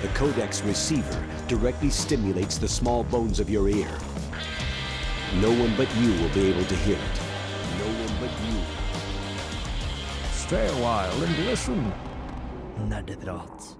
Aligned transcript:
The 0.00 0.08
Codex 0.14 0.62
receiver 0.62 1.26
directly 1.48 1.90
stimulates 1.90 2.56
the 2.56 2.68
small 2.68 3.02
bones 3.02 3.40
of 3.40 3.50
your 3.50 3.68
ear. 3.68 3.90
No 5.40 5.50
one 5.50 5.74
but 5.76 5.92
you 5.96 6.12
will 6.22 6.28
be 6.28 6.46
able 6.46 6.64
to 6.66 6.76
hear 6.86 6.94
it. 6.94 7.20
No 7.82 7.86
one 8.04 8.14
but 8.20 8.30
you. 8.46 8.62
Stay 10.30 10.68
a 10.68 10.72
while 10.74 11.22
and 11.24 11.46
listen. 11.46 11.92
Nerdeprat. 12.86 13.74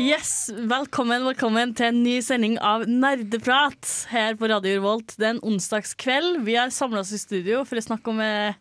Yes, 0.00 0.50
velkommen, 0.50 1.22
velkommen 1.28 1.76
til 1.76 1.92
en 1.92 2.02
ny 2.02 2.18
sending 2.24 2.54
av 2.58 2.88
Nerdeprat 2.88 3.86
her 4.10 4.34
på 4.34 4.48
Radio 4.50 4.80
Revolt. 4.80 5.14
Det 5.14 5.26
er 5.28 5.34
en 5.36 5.42
onsdagskveld. 5.44 6.40
Vi 6.46 6.58
har 6.58 6.74
samla 6.74 7.04
oss 7.04 7.14
i 7.14 7.20
studio 7.20 7.62
for 7.68 7.78
å 7.78 7.84
snakke 7.84 8.10
om 8.10 8.22
eh, 8.24 8.56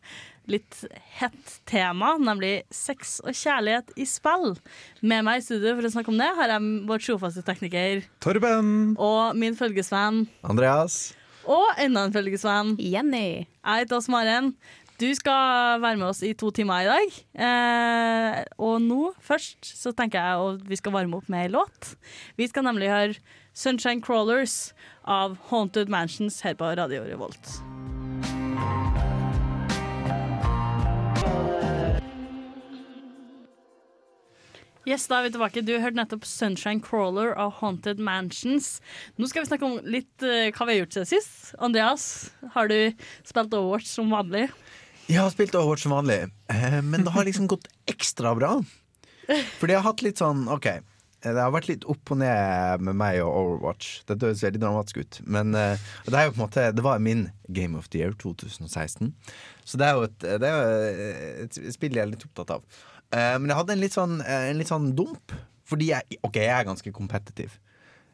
litt 0.51 0.81
hett 1.19 1.53
tema, 1.69 2.15
nemlig 2.21 2.63
sex 2.73 3.19
og 3.23 3.35
kjærlighet 3.37 3.93
i 3.99 4.07
spill. 4.09 4.55
Med 5.01 5.25
meg 5.27 5.41
i 5.41 5.45
studio 5.45 5.75
for 5.77 5.87
å 5.87 5.93
snakke 5.93 6.13
om 6.13 6.19
det 6.19 6.31
har 6.39 6.53
jeg 6.55 6.73
vår 6.89 7.05
trofaste 7.05 7.45
tekniker 7.47 8.03
Torben. 8.23 8.95
og 8.97 9.37
min 9.39 9.57
følgesvenn. 9.57 10.25
Andreas. 10.43 11.13
Og 11.49 11.65
enda 11.81 12.05
en 12.05 12.13
følgesvenn. 12.13 12.75
Jenny. 12.77 13.47
Jeg 13.47 13.85
heter 13.85 13.97
Åse 13.97 14.11
Maren. 14.13 14.53
Du 14.99 15.07
skal 15.15 15.79
være 15.79 15.95
med 15.95 16.09
oss 16.09 16.19
i 16.27 16.33
to 16.35 16.49
timer 16.51 16.83
i 16.83 16.89
dag. 16.89 17.19
Eh, 17.39 18.39
og 18.59 18.81
nå 18.83 19.13
først 19.23 19.63
så 19.63 19.93
tenker 19.95 20.19
jeg 20.19 20.49
at 20.49 20.65
vi 20.67 20.75
skal 20.75 20.91
varme 20.97 21.15
opp 21.21 21.29
med 21.31 21.45
ei 21.45 21.53
låt. 21.53 21.93
Vi 22.35 22.49
skal 22.51 22.67
nemlig 22.67 22.91
høre 22.91 23.15
'Sunshine 23.55 24.03
Crawlers' 24.03 24.73
av 25.05 25.37
Haunted 25.49 25.87
Mansions 25.89 26.41
her 26.41 26.53
på 26.53 26.75
Radio 26.77 27.03
Revolt. 27.03 27.59
Yes, 34.87 35.09
da 35.11 35.19
er 35.19 35.27
vi 35.27 35.33
tilbake. 35.33 35.61
Du 35.65 35.73
hørte 35.75 35.99
nettopp 35.99 36.23
'Sunshine 36.23 36.79
Crawler' 36.79 37.35
av 37.35 37.57
Haunted 37.59 37.99
Mansions. 37.99 38.79
Nå 39.19 39.27
skal 39.27 39.43
vi 39.43 39.49
snakke 39.51 39.67
om 39.67 39.79
litt 39.83 40.23
uh, 40.23 40.47
hva 40.55 40.67
vi 40.67 40.75
har 40.75 40.85
gjort 40.85 40.95
siden 40.95 41.09
sist. 41.09 41.33
Andreas, 41.59 42.05
har 42.55 42.71
du 42.71 42.77
spilt 43.27 43.53
Overwatch 43.53 43.89
som 43.91 44.13
vanlig? 44.13 44.47
Jeg 45.09 45.19
har 45.19 45.33
spilt 45.33 45.57
Overwatch 45.57 45.83
som 45.83 45.97
vanlig, 45.97 46.29
eh, 46.53 46.79
men 46.85 47.03
det 47.03 47.11
har 47.11 47.27
liksom 47.27 47.49
gått 47.51 47.67
ekstra 47.91 48.31
bra. 48.37 48.53
Fordi 49.59 49.75
jeg 49.75 49.81
har 49.81 49.91
hatt 49.91 50.05
litt 50.05 50.21
sånn 50.21 50.47
OK. 50.49 50.69
Det 51.19 51.35
har 51.35 51.51
vært 51.51 51.67
litt 51.67 51.83
opp 51.91 52.13
og 52.13 52.21
ned 52.21 52.85
med 52.87 52.95
meg 52.95 53.19
og 53.19 53.33
Overwatch. 53.35 54.05
Det 54.07 54.21
høres 54.23 54.45
veldig 54.45 54.61
dramatisk 54.63 55.01
ut. 55.03 55.19
Men 55.27 55.51
uh, 55.51 55.75
det, 56.07 56.15
er 56.15 56.29
jo 56.29 56.37
på 56.37 56.39
en 56.39 56.45
måte, 56.45 56.69
det 56.71 56.85
var 56.85 57.03
min 57.03 57.27
Game 57.51 57.75
of 57.75 57.91
the 57.91 57.99
Year 57.99 58.15
2016. 58.15 59.11
Så 59.67 59.81
det 59.81 59.89
er 59.89 59.99
jo 59.99 60.07
et, 60.07 60.23
det 60.23 60.47
er 60.47 60.55
jo 60.55 61.43
et 61.43 61.59
spill 61.75 61.99
jeg 61.99 62.05
er 62.05 62.13
litt 62.13 62.23
opptatt 62.29 62.55
av. 62.55 62.79
Eh, 63.11 63.37
Men 63.39 63.49
jeg 63.49 63.57
hadde 63.57 63.73
en 63.75 63.81
litt 63.83 63.95
sånn, 63.95 64.19
eh, 64.21 64.49
en 64.51 64.59
litt 64.59 64.69
sånn 64.69 64.91
dump. 64.95 65.33
Fordi 65.69 65.91
jeg, 65.91 66.19
ok, 66.25 66.35
jeg 66.41 66.53
er 66.53 66.65
ganske 66.65 66.91
kompetitiv. 66.93 67.57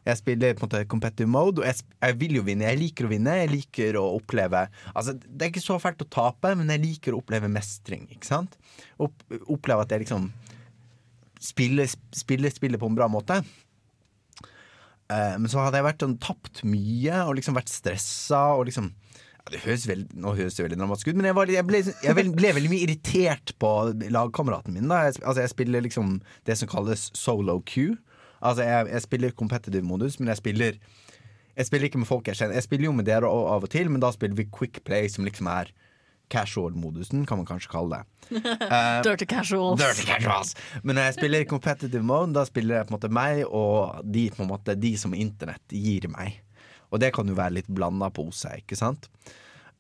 Jeg 0.05 0.19
spiller 0.19 0.53
på 0.53 0.65
en 0.65 0.69
måte 0.69 0.87
competitive 0.91 1.31
mode, 1.31 1.63
og 1.63 1.65
jeg, 1.65 1.81
jeg 2.03 2.17
vil 2.21 2.35
jo 2.37 2.43
vinne. 2.45 2.67
Jeg 2.67 2.77
liker 2.81 3.07
å 3.07 3.09
vinne. 3.09 3.37
Jeg 3.41 3.49
liker 3.49 3.97
å 3.97 4.03
oppleve 4.19 4.67
Altså, 4.93 5.15
Det 5.17 5.47
er 5.47 5.53
ikke 5.53 5.63
så 5.63 5.79
fælt 5.81 6.03
å 6.03 6.09
tape, 6.09 6.51
men 6.59 6.69
jeg 6.69 6.83
liker 6.83 7.15
å 7.15 7.21
oppleve 7.23 7.49
mestring. 7.49 8.05
Ikke 8.13 8.27
sant? 8.27 8.57
Opp, 9.01 9.15
oppleve 9.47 9.81
at 9.87 9.95
jeg 9.95 10.05
liksom 10.05 10.29
spiller 11.41 11.89
spiller 12.15 12.53
spiller 12.53 12.81
på 12.81 12.87
en 12.89 12.97
bra 12.97 13.07
måte. 13.11 13.39
Eh, 15.09 15.35
men 15.37 15.49
så 15.51 15.61
hadde 15.61 15.77
jeg 15.79 15.85
vært 15.85 16.05
sånn 16.05 16.19
tapt 16.21 16.63
mye 16.65 17.23
og 17.27 17.35
liksom 17.37 17.57
vært 17.57 17.69
stressa 17.69 18.41
og 18.57 18.65
liksom 18.69 18.91
det 19.51 19.61
høres 19.61 19.85
veld, 19.85 20.09
Nå 20.17 20.33
høres 20.37 20.57
det 20.57 20.65
veldig 20.65 20.79
dramatisk 20.79 21.11
ut, 21.11 21.19
men 21.19 21.29
jeg, 21.29 21.37
var, 21.37 21.51
jeg, 21.53 21.65
ble, 21.67 21.81
jeg 21.85 22.17
ble, 22.17 22.25
ble 22.33 22.53
veldig 22.57 22.71
mye 22.71 22.85
irritert 22.87 23.53
på 23.61 23.71
lagkameraten 24.13 24.73
min. 24.73 24.89
Da. 24.89 25.03
Jeg, 25.05 25.19
altså, 25.21 25.43
jeg 25.43 25.53
spiller 25.53 25.85
liksom 25.85 26.19
det 26.49 26.57
som 26.57 26.71
kalles 26.71 27.09
solo 27.17 27.59
queue. 27.69 27.97
Altså, 28.41 28.65
jeg, 28.65 28.89
jeg 28.91 29.05
spiller 29.05 29.35
competitive 29.37 29.85
modus, 29.85 30.19
men 30.19 30.33
jeg 30.33 30.41
spiller 30.41 30.79
Jeg 31.55 31.65
spiller 31.69 31.87
ikke 31.87 32.01
med 32.01 32.07
folk 32.09 32.27
jeg 32.27 32.35
kjenner. 32.35 32.57
Jeg 32.57 32.65
spiller 32.65 32.89
jo 32.89 32.95
med 32.97 33.05
dere 33.07 33.29
av 33.31 33.45
av 33.53 33.63
og 33.63 33.69
til, 33.71 33.87
men 33.87 34.01
da 34.03 34.09
spiller 34.11 34.35
vi 34.35 34.49
quick 34.51 34.81
play, 34.83 35.07
som 35.07 35.23
liksom 35.23 35.47
er 35.47 35.69
casual-modusen, 36.33 37.25
kan 37.25 37.37
man 37.37 37.45
kanskje 37.45 37.71
kalle 37.71 38.01
det. 38.01 38.41
Uh, 38.41 39.01
Dirty 39.05 39.25
Casuals. 39.29 39.79
Dirty 39.79 40.07
casuals. 40.09 40.55
Men 40.83 40.97
når 40.97 41.09
jeg 41.09 41.17
spiller 41.19 41.45
competitive 41.49 42.03
mode, 42.03 42.33
da 42.33 42.45
spiller 42.49 42.79
jeg 42.81 42.89
på 42.89 42.93
en 42.95 42.97
måte 42.97 43.13
meg 43.13 43.43
og 43.45 44.01
de, 44.03 44.25
måte, 44.41 44.75
de 44.75 44.95
som 44.97 45.13
internett 45.13 45.77
gir 45.77 46.09
meg. 46.11 46.41
Og 46.95 47.01
det 47.03 47.11
kan 47.15 47.27
jo 47.27 47.35
være 47.37 47.57
litt 47.57 47.67
blanda 47.71 48.07
pose, 48.15 48.53
ikke 48.61 48.77
sant? 48.79 49.09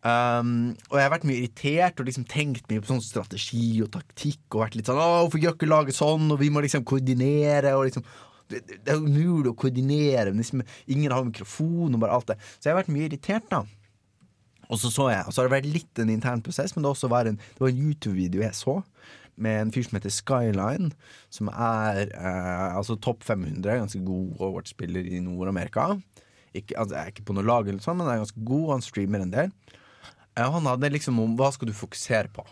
Um, 0.05 0.75
og 0.91 0.99
jeg 0.99 1.07
har 1.07 1.13
vært 1.15 1.23
mye 1.25 1.39
irritert 1.39 2.01
og 2.01 2.05
liksom 2.05 2.27
tenkt 2.29 2.67
mye 2.69 2.83
på 2.83 2.91
sånn 2.91 3.01
strategi 3.01 3.79
og 3.81 3.89
taktikk. 3.95 4.43
Og 4.51 4.65
vært 4.65 4.77
litt 4.77 4.91
sånn 4.91 4.99
hvorfor 4.99 5.41
gjør 5.41 5.55
ikke 5.57 5.71
laget 5.71 5.97
sånn?' 5.97 6.29
Og 6.35 6.41
vi 6.43 6.51
må 6.53 6.61
liksom 6.65 6.85
koordinere. 6.85 7.73
Og 7.79 7.87
liksom 7.87 8.05
det, 8.51 8.61
det 8.67 8.91
er 8.93 9.01
umulig 9.01 9.49
å 9.49 9.57
koordinere. 9.57 10.29
Men 10.29 10.43
liksom, 10.43 10.61
ingen 10.91 11.15
har 11.15 11.25
mikrofon 11.25 11.97
og 11.97 12.03
bare 12.03 12.19
alt 12.19 12.29
det. 12.33 12.37
Så 12.59 12.69
jeg 12.69 12.75
har 12.75 12.83
vært 12.83 12.93
mye 12.93 13.09
irritert, 13.09 13.49
da. 13.49 13.63
Og 14.69 14.81
så 14.81 14.89
så 14.89 15.11
jeg, 15.11 15.25
og 15.25 15.33
så 15.33 15.41
har 15.41 15.49
det 15.49 15.57
vært 15.59 15.69
litt 15.69 16.01
en 16.01 16.09
intern 16.09 16.41
prosess, 16.45 16.73
men 16.73 16.85
det, 16.85 16.89
også 16.89 17.09
var 17.11 17.29
en, 17.29 17.37
det 17.37 17.61
var 17.61 17.69
en 17.69 17.81
YouTube-video 17.85 18.41
jeg 18.41 18.57
så 18.57 18.79
med 19.35 19.59
en 19.61 19.71
fyr 19.75 19.83
som 19.85 19.97
heter 19.97 20.13
Skyline, 20.13 20.91
som 21.33 21.49
er 21.51 22.07
eh, 22.07 22.69
altså 22.71 22.95
topp 22.95 23.25
500, 23.27 23.81
ganske 23.81 23.99
god 24.07 24.39
Overwatch-spiller 24.39 25.05
i 25.11 25.19
Nord-Amerika. 25.21 25.91
Ikke, 26.55 26.77
altså, 26.79 26.95
jeg 26.95 27.01
er 27.01 27.13
ikke 27.13 27.25
på 27.27 27.35
noe 27.35 27.45
lag, 27.47 27.67
eller 27.67 27.83
sånn, 27.83 27.97
men 27.99 28.07
han 28.07 28.17
er 28.17 28.23
ganske 28.23 28.45
god, 28.47 28.69
han 28.75 28.85
streamer 28.85 29.25
en 29.25 29.33
del. 29.33 29.51
Eh, 30.35 30.45
han 30.55 30.69
hadde 30.69 30.93
liksom 30.93 31.19
om 31.23 31.35
hva 31.39 31.51
skal 31.55 31.69
du 31.69 31.75
fokusere 31.75 32.31
på. 32.35 32.45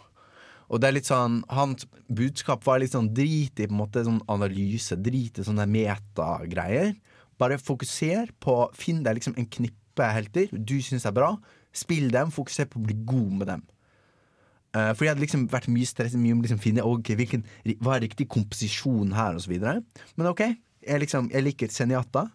Og 0.74 0.82
det 0.82 0.90
er 0.90 0.96
litt 0.96 1.10
sånn, 1.10 1.42
Hans 1.54 1.86
budskap 2.08 2.64
var 2.66 2.80
litt 2.82 2.96
sånn 2.96 3.12
drit 3.14 3.60
i 3.60 3.68
på 3.68 3.76
en 3.76 3.82
måte 3.84 4.06
sånn 4.06 4.22
analyse, 4.32 4.96
drit 4.98 5.38
i 5.40 5.46
sånne 5.46 5.68
metagreier. 5.70 6.96
Bare 7.42 7.60
fokuser 7.62 8.32
på 8.44 8.56
Finn 8.78 9.04
deg 9.06 9.20
liksom 9.20 9.36
en 9.38 9.50
knippe 9.50 10.08
helter 10.16 10.50
du 10.54 10.80
syns 10.82 11.06
er 11.06 11.14
bra. 11.16 11.36
Spill 11.76 12.10
dem, 12.14 12.32
fokuser 12.34 12.70
på 12.70 12.80
å 12.80 12.88
bli 12.88 12.98
god 13.06 13.38
med 13.40 13.50
dem. 13.52 13.64
Uh, 14.74 14.90
for 14.98 15.06
jeg 15.06 15.14
hadde 15.14 15.22
liksom 15.22 15.46
vært 15.54 15.70
mye 15.70 15.86
stresset 15.86 16.18
mye 16.18 16.34
om 16.34 16.42
liksom 16.42 16.62
finne 16.62 16.86
okay, 16.90 17.14
hvilken, 17.18 17.44
hva 17.86 17.98
er 17.98 18.08
riktig 18.08 18.26
komposisjon 18.34 19.14
her, 19.14 19.38
videre. 19.46 19.84
Men 20.18 20.32
ok, 20.32 20.48
jeg, 20.82 21.02
liksom, 21.04 21.30
jeg 21.34 21.46
liker 21.46 21.70
Senjata. 21.70 22.28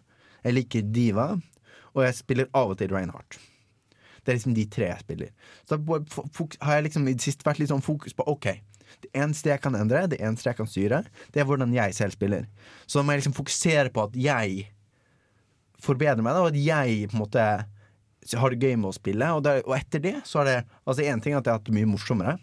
jeg 0.45 0.55
liker 0.55 0.85
Diva, 0.95 1.33
og 1.95 2.03
jeg 2.05 2.17
spiller 2.19 2.49
av 2.55 2.73
og 2.73 2.79
til 2.79 2.91
Reinhardt. 2.93 3.39
Det 4.23 4.33
er 4.33 4.39
liksom 4.39 4.55
de 4.57 4.65
tre 4.69 4.89
jeg 4.91 5.03
spiller. 5.03 5.29
Så 5.65 5.79
har 5.79 6.75
jeg 6.75 6.89
liksom 6.89 7.07
i 7.07 7.15
det 7.15 7.23
siste 7.23 7.47
vært 7.47 7.61
litt 7.61 7.71
sånn 7.71 7.85
fokus 7.85 8.13
på 8.13 8.25
OK, 8.29 8.51
det 9.03 9.11
eneste 9.15 9.51
jeg 9.51 9.61
kan 9.63 9.77
endre, 9.77 10.07
det 10.11 10.19
eneste 10.21 10.49
jeg 10.49 10.57
kan 10.57 10.69
styre, 10.69 11.03
det 11.33 11.41
er 11.41 11.47
hvordan 11.47 11.73
jeg 11.75 11.95
selv 11.95 12.15
spiller. 12.15 12.47
Så 12.85 12.99
da 12.99 13.05
må 13.05 13.13
jeg 13.13 13.23
liksom 13.23 13.37
fokusere 13.37 13.93
på 13.93 14.07
at 14.09 14.17
jeg 14.19 14.67
forbedrer 15.79 16.23
meg, 16.25 16.35
da, 16.35 16.43
og 16.43 16.51
at 16.51 16.59
jeg 16.59 17.09
på 17.09 17.17
en 17.17 17.23
måte 17.23 17.45
har 18.39 18.53
det 18.53 18.59
gøy 18.61 18.75
med 18.75 18.91
å 18.91 18.95
spille. 18.97 19.31
Og, 19.35 19.43
det, 19.45 19.59
og 19.65 19.75
etter 19.77 20.03
det 20.03 20.15
så 20.27 20.41
har 20.41 20.49
det 20.49 20.57
Altså 20.83 21.05
én 21.05 21.21
ting 21.23 21.33
er 21.33 21.39
at 21.39 21.47
jeg 21.47 21.53
har 21.53 21.61
hatt 21.61 21.69
det 21.69 21.75
mye 21.77 21.89
morsommere, 21.89 22.37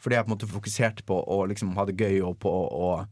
fordi 0.00 0.16
jeg 0.16 0.26
på 0.26 0.30
en 0.30 0.36
måte 0.36 0.50
fokuserte 0.50 1.06
på 1.08 1.16
å 1.18 1.40
liksom 1.50 1.74
ha 1.76 1.86
det 1.88 1.98
gøy 1.98 2.20
og 2.28 2.38
på, 2.40 2.50
og, 2.50 3.08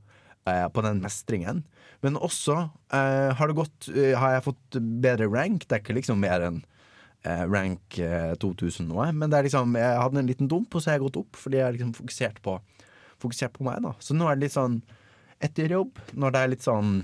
eh, 0.49 0.67
på 0.73 0.85
den 0.87 1.03
mestringen. 1.05 1.65
Men 2.05 2.19
også 2.23 2.57
eh, 2.95 3.31
har 3.35 3.55
gått 3.59 3.89
eh, 3.91 4.15
Har 4.15 4.37
jeg 4.37 4.45
fått 4.47 4.79
bedre 5.03 5.27
rank. 5.33 5.67
Det 5.67 5.77
er 5.77 5.83
ikke 5.83 5.97
liksom 5.99 6.21
mer 6.23 6.45
enn 6.47 6.61
eh, 7.27 7.45
rank 7.51 7.99
eh, 7.99 8.35
2000 8.39 8.89
noe, 8.91 9.11
men 9.13 9.35
liksom 9.35 9.75
jeg 9.79 10.03
hadde 10.03 10.23
en 10.23 10.31
liten 10.31 10.51
dump, 10.51 10.75
og 10.75 10.83
så 10.83 10.93
har 10.93 10.99
jeg 10.99 11.09
gått 11.09 11.23
opp 11.25 11.39
fordi 11.39 11.61
jeg 11.61 11.67
har 11.67 11.75
liksom 11.77 11.95
fokusert 11.97 12.43
på, 12.45 12.59
fokusert 13.25 13.57
på 13.57 13.67
meg. 13.67 13.83
da 13.85 13.95
Så 14.05 14.17
nå 14.17 14.29
er 14.29 14.39
det 14.39 14.47
litt 14.47 14.57
sånn 14.57 14.81
etter 15.43 15.75
jobb, 15.75 15.99
når 16.19 16.35
det 16.35 16.43
er 16.43 16.53
litt 16.55 16.67
sånn 16.67 17.01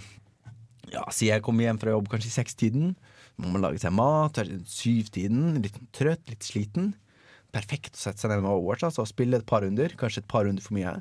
ja, 0.93 1.05
Si 1.15 1.31
jeg 1.31 1.43
kommer 1.43 1.67
hjem 1.67 1.79
fra 1.81 1.95
jobb 1.95 2.11
kanskje 2.13 2.29
i 2.29 2.35
sekstiden. 2.35 2.91
Må 3.41 3.51
man 3.51 3.65
lage 3.65 3.81
seg 3.83 3.95
mat. 3.97 4.37
Syvtiden. 4.69 5.57
Litt 5.65 5.79
trøtt, 5.97 6.29
litt 6.31 6.45
sliten. 6.47 6.93
Perfekt 7.55 7.97
å 7.97 8.03
sette 8.03 8.23
seg 8.23 8.31
ned 8.31 8.45
med 8.45 8.53
Overwatch 8.53 8.85
altså, 8.87 9.03
og 9.03 9.11
spille 9.11 9.41
et 9.41 9.49
par 9.49 9.65
runder. 9.65 9.95
Kanskje 9.99 10.23
et 10.23 10.31
par 10.31 10.47
runder 10.47 10.63
for 10.63 10.77
mye. 10.77 10.93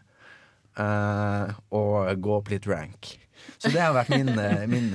Uh, 0.80 1.52
og 1.76 2.24
gå 2.24 2.34
opp 2.40 2.50
litt 2.54 2.66
rank. 2.70 3.12
Så 3.58 3.72
det 3.74 3.82
har 3.82 3.94
vært 3.96 4.14
min, 4.14 4.32
eh, 4.40 4.66
min, 4.70 4.90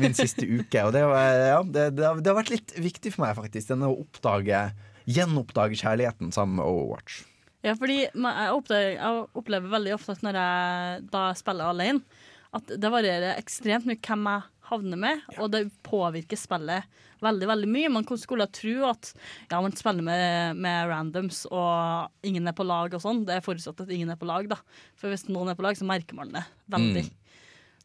min 0.00 0.16
siste 0.16 0.46
uke. 0.46 0.84
Og 0.86 0.94
det, 0.96 1.02
var, 1.08 1.40
ja, 1.54 1.58
det, 1.64 1.88
det, 1.98 2.06
har, 2.06 2.20
det 2.20 2.32
har 2.32 2.38
vært 2.40 2.54
litt 2.54 2.76
viktig 2.78 3.14
for 3.16 3.26
meg, 3.26 3.36
faktisk. 3.38 3.72
denne 3.72 3.90
å 3.90 3.98
oppdage 4.04 4.68
Gjenoppdage 5.10 5.78
kjærligheten 5.80 6.30
sammen 6.34 6.60
med 6.60 6.68
Overwatch. 6.68 7.24
Ja, 7.64 7.74
fordi 7.76 8.02
jeg 8.06 8.52
opplever, 8.54 8.94
jeg 8.94 9.24
opplever 9.36 9.72
veldig 9.72 9.94
ofte 9.96 10.14
at 10.14 10.22
når 10.24 10.38
jeg 10.38 11.04
da 11.12 11.24
spiller 11.36 11.72
alene, 11.72 12.22
at 12.56 12.72
det 12.82 12.90
varierer 12.90 13.38
ekstremt 13.38 13.86
mye 13.88 14.00
hvem 14.00 14.28
jeg 14.30 14.46
havner 14.70 15.00
med, 15.02 15.22
og 15.38 15.50
det 15.52 15.64
påvirker 15.86 16.38
spillet 16.38 16.86
veldig 17.20 17.48
veldig 17.50 17.68
mye. 17.68 17.92
Man 17.92 18.06
skulle 18.18 18.46
tro 18.54 18.74
at 18.88 19.12
ja, 19.50 19.58
man 19.58 19.74
spiller 19.76 20.04
med, 20.06 20.60
med 20.62 20.90
randoms 20.90 21.42
og 21.50 22.26
ingen 22.26 22.48
er 22.48 22.56
på 22.56 22.66
lag 22.66 22.94
og 22.96 23.02
sånn. 23.02 23.24
Det 23.28 23.36
er 23.36 23.44
forutsatt 23.44 23.82
at 23.84 23.92
ingen 23.92 24.12
er 24.12 24.20
på 24.20 24.28
lag, 24.30 24.48
da. 24.50 24.60
For 24.98 25.12
hvis 25.12 25.26
noen 25.28 25.52
er 25.52 25.58
på 25.58 25.66
lag, 25.66 25.78
så 25.78 25.88
merker 25.88 26.16
man 26.18 26.32
det 26.34 26.44
veldig. 26.72 27.04
Men, 27.04 27.16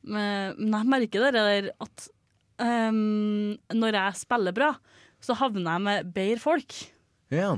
men 0.05 0.71
jeg 0.77 0.89
merker 0.91 1.25
det 1.25 1.31
der 1.35 1.69
at 1.81 2.07
um, 2.61 3.55
når 3.73 3.97
jeg 3.97 4.15
spiller 4.21 4.53
bra, 4.55 4.73
så 5.23 5.35
havner 5.39 5.71
jeg 5.77 5.81
med 5.87 6.11
bedre 6.15 6.39
folk. 6.43 6.75
Ja. 7.33 7.55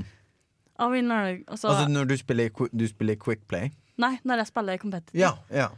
Av 0.78 0.94
en 0.94 1.04
eller 1.04 1.14
annen- 1.18 1.44
altså, 1.48 1.68
Altså 1.72 1.88
når 1.90 2.08
du 2.08 2.16
spiller, 2.16 2.50
du 2.72 2.86
spiller 2.88 3.16
Quick 3.20 3.46
Play? 3.50 3.70
Nei, 3.98 4.14
når 4.24 4.42
jeg 4.44 4.46
spiller 4.52 4.78
competitive, 4.78 5.18
Ja, 5.20 5.32
ja. 5.50 5.68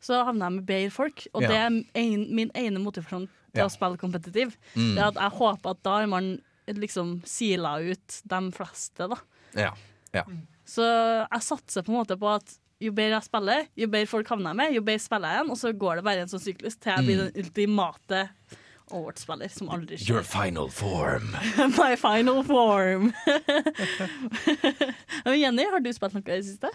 så 0.00 0.20
havner 0.24 0.46
jeg 0.50 0.52
med 0.58 0.66
bedre 0.68 0.90
folk. 0.90 1.26
Og 1.34 1.42
Ja. 1.42 1.48
det 1.48 1.56
er 1.56 1.66
en, 1.94 2.26
min 2.34 2.50
ene 2.54 2.78
motivasjon 2.78 3.26
til 3.54 3.62
Ja. 3.62 3.66
å 3.66 3.70
spille 3.72 3.96
competitive. 3.98 4.52
Mm. 4.76 4.94
Det 4.94 4.98
er 5.02 5.08
at 5.08 5.14
jeg 5.14 5.30
håper 5.38 5.70
at 5.70 5.82
da 5.82 5.96
har 5.98 6.06
man 6.06 6.38
liksom 6.68 7.22
sila 7.26 7.80
ut 7.82 8.20
de 8.28 8.40
fleste, 8.52 9.08
da. 9.08 9.16
ja. 9.56 9.72
ja. 10.14 10.22
Så 10.64 10.82
jeg 10.86 11.42
satser 11.42 11.82
på 11.82 11.90
en 11.90 11.98
måte 12.04 12.16
på 12.16 12.28
at 12.32 12.58
jo 12.80 12.92
bedre 12.96 13.18
jeg 13.18 13.26
spiller, 13.28 13.66
jo 13.76 13.88
bedre 13.92 14.08
folk 14.08 14.30
havner 14.32 14.54
jeg 14.54 14.58
med, 14.62 14.74
jo 14.78 14.82
bedre 14.86 15.02
spiller 15.04 15.32
jeg 15.34 15.40
igjen, 15.40 15.52
og 15.54 15.58
så 15.60 15.72
går 15.84 16.00
det 16.00 16.04
bare 16.06 16.24
en 16.24 16.30
sånn 16.32 16.42
syklus 16.44 16.78
til 16.80 16.92
jeg 16.94 17.06
blir 17.06 17.20
Mm. 17.20 17.32
den 17.32 17.44
ultimate 17.44 18.22
Award-spiller 18.90 19.50
som 19.54 19.68
aldri 19.70 19.96
Your 20.08 20.24
final 20.26 20.66
form. 20.68 21.28
My 21.78 21.92
final 21.94 22.40
form. 22.42 23.12
Jenny, 25.24 25.64
har 25.70 25.80
du 25.84 25.90
spilt 25.94 26.16
noe 26.16 26.24
i 26.26 26.40
det 26.40 26.46
siste? 26.48 26.70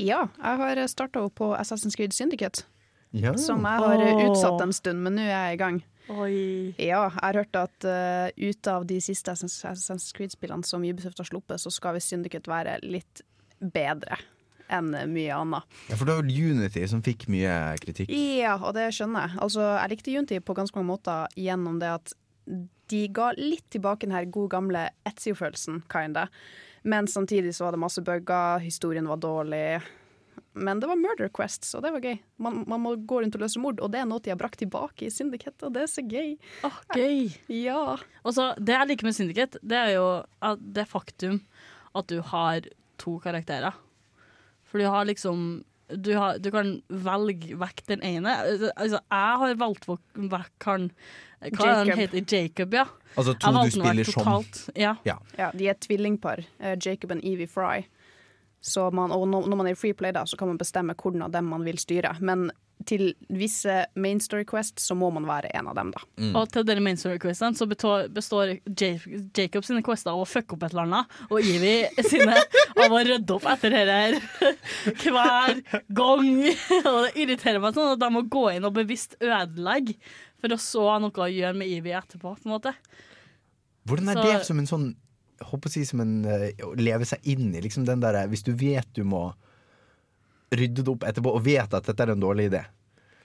Ja, 0.00 0.24
jeg 0.40 0.60
har 0.62 0.80
starta 0.90 1.22
opp 1.26 1.36
på 1.40 1.50
Assassin's 1.56 1.96
Creed 1.98 2.14
Syndicate, 2.16 2.64
Ja. 3.12 3.34
som 3.36 3.64
jeg 3.66 3.84
har 3.84 4.04
utsatt 4.30 4.60
en 4.64 4.72
stund, 4.72 5.02
men 5.04 5.16
nå 5.18 5.24
er 5.28 5.50
jeg 5.50 5.58
i 5.58 5.60
gang. 5.60 5.80
Oi. 6.10 6.74
Ja, 6.78 7.04
jeg 7.06 7.22
har 7.22 7.36
hørt 7.44 7.56
at 7.60 7.86
uh, 7.86 8.28
ut 8.34 8.66
av 8.66 8.86
de 8.90 8.96
siste 9.00 9.30
Assassin's 9.30 9.60
Assassin's 9.68 10.08
Creed-spillene 10.16 10.66
som 10.66 10.82
Ubisoft 10.82 11.20
har 11.22 11.28
sluppet, 11.28 11.60
så 11.62 11.70
skal 11.70 11.94
vi 11.94 12.02
Syndicate 12.02 12.50
være 12.50 12.80
litt 12.82 13.22
bedre 13.60 14.18
enn 14.70 14.90
mye 15.12 15.34
annet. 15.36 15.78
ja, 15.90 15.98
for 15.98 16.08
det 16.08 16.16
var 16.20 16.30
Unity 16.30 16.86
som 16.90 17.02
fikk 17.04 17.28
mye 17.32 17.54
kritikk. 17.82 18.10
Ja, 18.14 18.56
og 18.58 18.74
det 18.78 18.88
skjønner 18.96 19.28
jeg. 19.28 19.38
Altså, 19.44 19.66
jeg 19.76 19.92
likte 19.94 20.16
Unity 20.18 20.40
på 20.40 20.56
ganske 20.58 20.78
mange 20.78 20.92
måter 20.94 21.38
gjennom 21.38 21.78
det 21.82 21.92
at 21.98 22.14
de 22.90 23.04
ga 23.14 23.30
litt 23.38 23.68
tilbake 23.70 24.06
den 24.08 24.14
her 24.16 24.26
god 24.26 24.50
gamle 24.50 24.88
Etzio-følelsen, 25.06 25.82
kinda. 25.92 26.26
Men 26.82 27.06
samtidig 27.06 27.52
så 27.54 27.66
var 27.68 27.76
det 27.76 27.82
masse 27.84 28.02
bugger, 28.02 28.58
historien 28.64 29.06
var 29.06 29.20
dårlig. 29.22 29.80
Men 30.58 30.80
det 30.82 30.88
var 30.90 30.98
Murder 30.98 31.28
Quests, 31.30 31.74
og 31.78 31.84
det 31.84 31.92
var 31.94 32.02
gøy. 32.02 32.16
Man, 32.42 32.64
man 32.66 32.80
må 32.82 32.96
gå 33.06 33.20
rundt 33.22 33.36
og 33.38 33.44
løse 33.44 33.60
mord, 33.62 33.78
og 33.84 33.92
det 33.92 34.00
er 34.00 34.08
noe 34.10 34.22
de 34.24 34.32
har 34.32 34.38
brakt 34.40 34.58
tilbake 34.58 35.06
i 35.06 35.12
Syndicate, 35.14 35.60
og 35.68 35.76
det 35.76 35.84
er 35.84 35.92
så 35.92 36.02
gøy. 36.02 36.32
Åh, 36.66 36.80
gøy. 36.96 37.28
Ja. 37.68 37.94
Og 38.24 38.34
så, 38.34 38.48
Det 38.58 38.74
jeg 38.74 38.90
liker 38.90 39.06
med 39.06 39.14
Syndicate, 39.14 39.60
det 39.62 39.78
er 39.78 39.92
jo 39.94 40.08
det 40.58 40.88
faktum 40.90 41.38
at 41.94 42.10
du 42.10 42.18
har 42.32 42.66
to 42.98 43.18
karakterer. 43.22 43.76
For 44.70 44.78
du 44.78 44.86
har 44.86 45.08
liksom 45.08 45.64
Du, 45.90 46.12
har, 46.14 46.38
du 46.38 46.52
kan 46.54 46.76
velge 46.86 47.56
vekk 47.58 47.80
den 47.88 48.02
ene. 48.06 48.30
Altså, 48.76 49.00
jeg 49.00 49.38
har 49.42 49.54
valgt 49.58 49.88
vekk 50.14 50.66
han 50.68 50.84
Hva 51.40 51.50
Jacob. 51.50 51.88
han 51.90 51.98
heter 51.98 52.22
Jacob, 52.22 52.74
ja. 52.74 52.84
Altså 53.16 53.34
to 53.34 53.50
du 53.56 53.72
spiller 53.74 54.06
som. 54.06 54.44
Ja. 54.76 54.94
Ja. 55.02 55.16
ja 55.38 55.48
de 55.50 55.66
er 55.66 55.74
et 55.74 55.80
tvillingpar, 55.82 56.44
eh, 56.60 56.76
Jacob 56.78 57.10
og 57.16 57.24
Evie 57.24 57.50
Fry. 57.50 57.88
Så 58.60 58.90
man, 58.92 59.10
og 59.10 59.26
når 59.28 59.48
når 59.48 59.56
man 59.56 59.66
er 59.66 59.74
i 59.74 59.80
free 59.80 59.96
play, 59.96 60.12
da, 60.12 60.26
så 60.28 60.36
kan 60.36 60.52
man 60.52 60.60
bestemme 60.60 60.94
hvordan 60.94 61.22
av 61.26 61.32
dem 61.32 61.48
man 61.48 61.64
vil 61.64 61.80
styre. 61.80 62.12
Men 62.20 62.50
til 62.88 63.10
visse 63.28 63.74
main 64.00 64.20
story 64.24 64.44
quests 64.48 64.86
så 64.88 64.94
må 64.96 65.10
man 65.12 65.26
være 65.28 65.50
en 65.58 65.66
av 65.68 65.74
dem, 65.76 65.90
da. 65.92 66.00
Og 66.38 66.48
til 66.52 66.64
dere 66.64 66.80
main 66.84 66.96
story 66.96 67.18
questene 67.20 67.58
så 67.58 67.66
består, 67.68 68.54
Jacob 69.36 69.66
sine 69.66 69.82
quester 69.84 70.12
av 70.14 70.22
å 70.22 70.28
fucke 70.28 70.56
opp 70.56 70.64
et 70.64 70.72
eller 70.72 70.86
annet, 70.86 71.18
og 71.28 71.44
Ivy 71.44 71.74
sine 72.10 72.38
av 72.80 72.94
å 72.96 73.02
rydde 73.04 73.36
opp 73.36 73.46
etter 73.52 73.74
dette 73.76 73.98
her 74.00 74.16
hver 75.04 75.60
gang. 76.00 76.30
Og 76.90 76.98
det 77.04 77.12
irriterer 77.20 77.60
meg 77.62 77.76
sånn 77.76 77.92
at 77.94 78.00
de 78.02 78.10
må 78.14 78.24
gå 78.32 78.46
inn 78.56 78.66
og 78.68 78.74
bevisst 78.78 79.18
ødelegge 79.20 79.98
for 80.40 80.54
å 80.56 80.60
så 80.60 80.86
ha 80.94 80.96
noe 81.04 81.12
å 81.20 81.28
gjøre 81.28 81.56
med 81.60 81.68
Ivy 81.68 81.92
etterpå, 81.98 82.32
på 82.40 82.48
en 82.48 82.54
måte. 82.56 82.72
Hvordan 83.88 84.08
er 84.12 84.20
Så- 84.20 84.26
det 84.30 84.46
som 84.48 84.58
en 84.62 84.70
sånn 84.70 84.88
jeg 85.40 85.48
håper 85.48 85.70
å 85.70 85.72
si 85.72 85.84
som 85.88 86.00
en 86.04 86.18
uh, 86.28 86.42
leve 86.76 87.06
seg 87.08 87.24
inn 87.32 87.46
i? 87.54 87.60
Liksom 87.64 87.86
den 87.88 88.00
derre 88.02 88.26
hvis 88.28 88.42
du 88.44 88.52
vet 88.52 88.88
du 88.96 89.04
må 89.08 89.30
rydde 90.50 90.84
det 90.84 90.92
opp 90.92 91.06
etterpå, 91.06 91.32
og 91.36 91.44
vet 91.46 91.74
at 91.76 91.86
dette 91.86 92.06
er 92.06 92.14
en 92.14 92.22
dårlig 92.22 92.50
idé. 92.50 92.64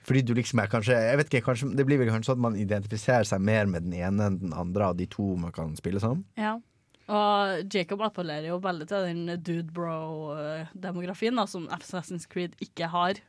Fordi 0.05 0.21
du 0.21 0.35
liksom 0.37 0.61
er 0.61 0.69
kanskje, 0.69 0.97
jeg 1.01 1.17
vet 1.17 1.31
ikke, 1.31 1.45
kanskje 1.47 1.71
Det 1.73 1.85
blir 1.87 1.97
vel 1.97 2.11
kanskje 2.13 2.29
sånn 2.29 2.37
at 2.37 2.45
man 2.45 2.57
identifiserer 2.61 3.25
seg 3.25 3.41
mer 3.41 3.65
med 3.65 3.87
den 3.87 3.95
ene 3.97 4.29
enn 4.29 4.39
den 4.43 4.53
andre 4.53 4.91
av 4.91 4.99
de 4.99 5.07
to 5.09 5.31
man 5.41 5.53
kan 5.55 5.73
spille 5.79 6.01
som? 6.03 6.21
Ja. 6.37 6.59
Og 7.05 7.73
Jacob 7.73 8.01
appellerer 8.05 8.49
jo 8.49 8.59
veldig 8.61 8.87
til 8.89 9.07
den 9.09 9.41
dude 9.45 9.73
bro-demografien, 9.73 11.41
som 11.49 11.67
Assassin's 11.73 12.25
Creed 12.29 12.57
ikke 12.61 12.89
har. 12.93 13.21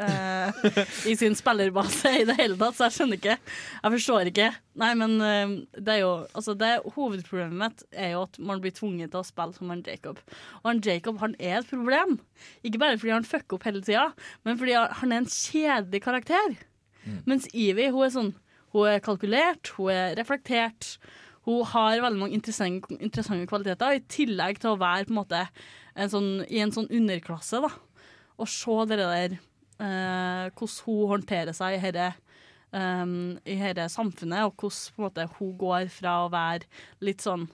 Eh, 0.00 0.62
I 1.10 1.14
sin 1.18 1.36
spillerbase 1.38 2.12
i 2.20 2.24
det 2.28 2.36
hele 2.38 2.56
tatt, 2.60 2.78
så 2.78 2.88
jeg 2.88 2.96
skjønner 2.96 3.20
ikke. 3.20 3.36
Jeg 3.82 3.94
forstår 3.96 4.30
ikke. 4.30 4.48
Nei, 4.82 4.90
men 4.98 5.16
eh, 5.26 5.54
det 5.76 5.96
er 5.96 6.02
jo 6.02 6.12
Altså, 6.32 6.54
det 6.58 6.72
hovedproblemet 6.94 7.58
mitt 7.60 7.86
er 7.92 8.14
jo 8.14 8.24
at 8.26 8.38
man 8.40 8.62
blir 8.62 8.74
tvunget 8.76 9.12
til 9.12 9.22
å 9.22 9.26
spille 9.26 9.56
som 9.56 9.72
han 9.72 9.84
Jacob. 9.86 10.20
Og 10.62 10.68
han 10.70 10.82
Jacob 10.86 11.20
han 11.22 11.36
er 11.38 11.60
et 11.60 11.72
problem. 11.72 12.18
Ikke 12.64 12.80
bare 12.82 13.00
fordi 13.00 13.16
han 13.16 13.28
fucker 13.28 13.58
opp 13.58 13.66
hele 13.68 13.82
tida, 13.84 14.10
men 14.46 14.60
fordi 14.60 14.78
han 15.02 15.12
er 15.12 15.22
en 15.22 15.32
kjedelig 15.32 16.02
karakter. 16.04 16.56
Mens 17.26 17.48
Ivy, 17.50 17.88
hun 17.90 18.06
er 18.06 18.14
sånn 18.14 18.32
Hun 18.72 18.88
er 18.88 19.02
kalkulert, 19.04 19.68
hun 19.76 19.90
er 19.92 20.14
reflektert. 20.16 20.94
Hun 21.44 21.66
har 21.68 21.98
veldig 22.00 22.20
mange 22.20 22.36
interessante, 22.38 22.94
interessante 23.02 23.44
kvaliteter, 23.50 23.98
i 23.98 24.04
tillegg 24.08 24.62
til 24.62 24.72
å 24.72 24.78
være 24.80 25.08
på 25.08 25.12
en 25.12 25.18
måte 25.18 25.40
en 25.92 26.08
sånn, 26.08 26.30
i 26.48 26.62
en 26.64 26.72
sånn 26.72 26.88
underklasse. 26.88 27.60
da. 27.60 27.68
Og 28.40 28.48
se 28.48 28.76
det 28.88 28.96
der 29.02 29.36
hvordan 29.82 30.84
hun 30.86 31.08
håndterer 31.16 31.56
seg 31.56 31.78
i 31.78 31.90
dette 31.90 32.12
um, 32.72 33.38
i 33.44 33.56
dette 33.60 33.88
samfunnet, 33.92 34.46
og 34.46 34.54
hvordan 34.56 34.94
på 34.94 35.02
en 35.02 35.08
måte, 35.08 35.28
hun 35.38 35.56
går 35.60 35.90
fra 35.92 36.22
å 36.24 36.30
være 36.32 36.68
litt 37.04 37.24
sånn 37.24 37.48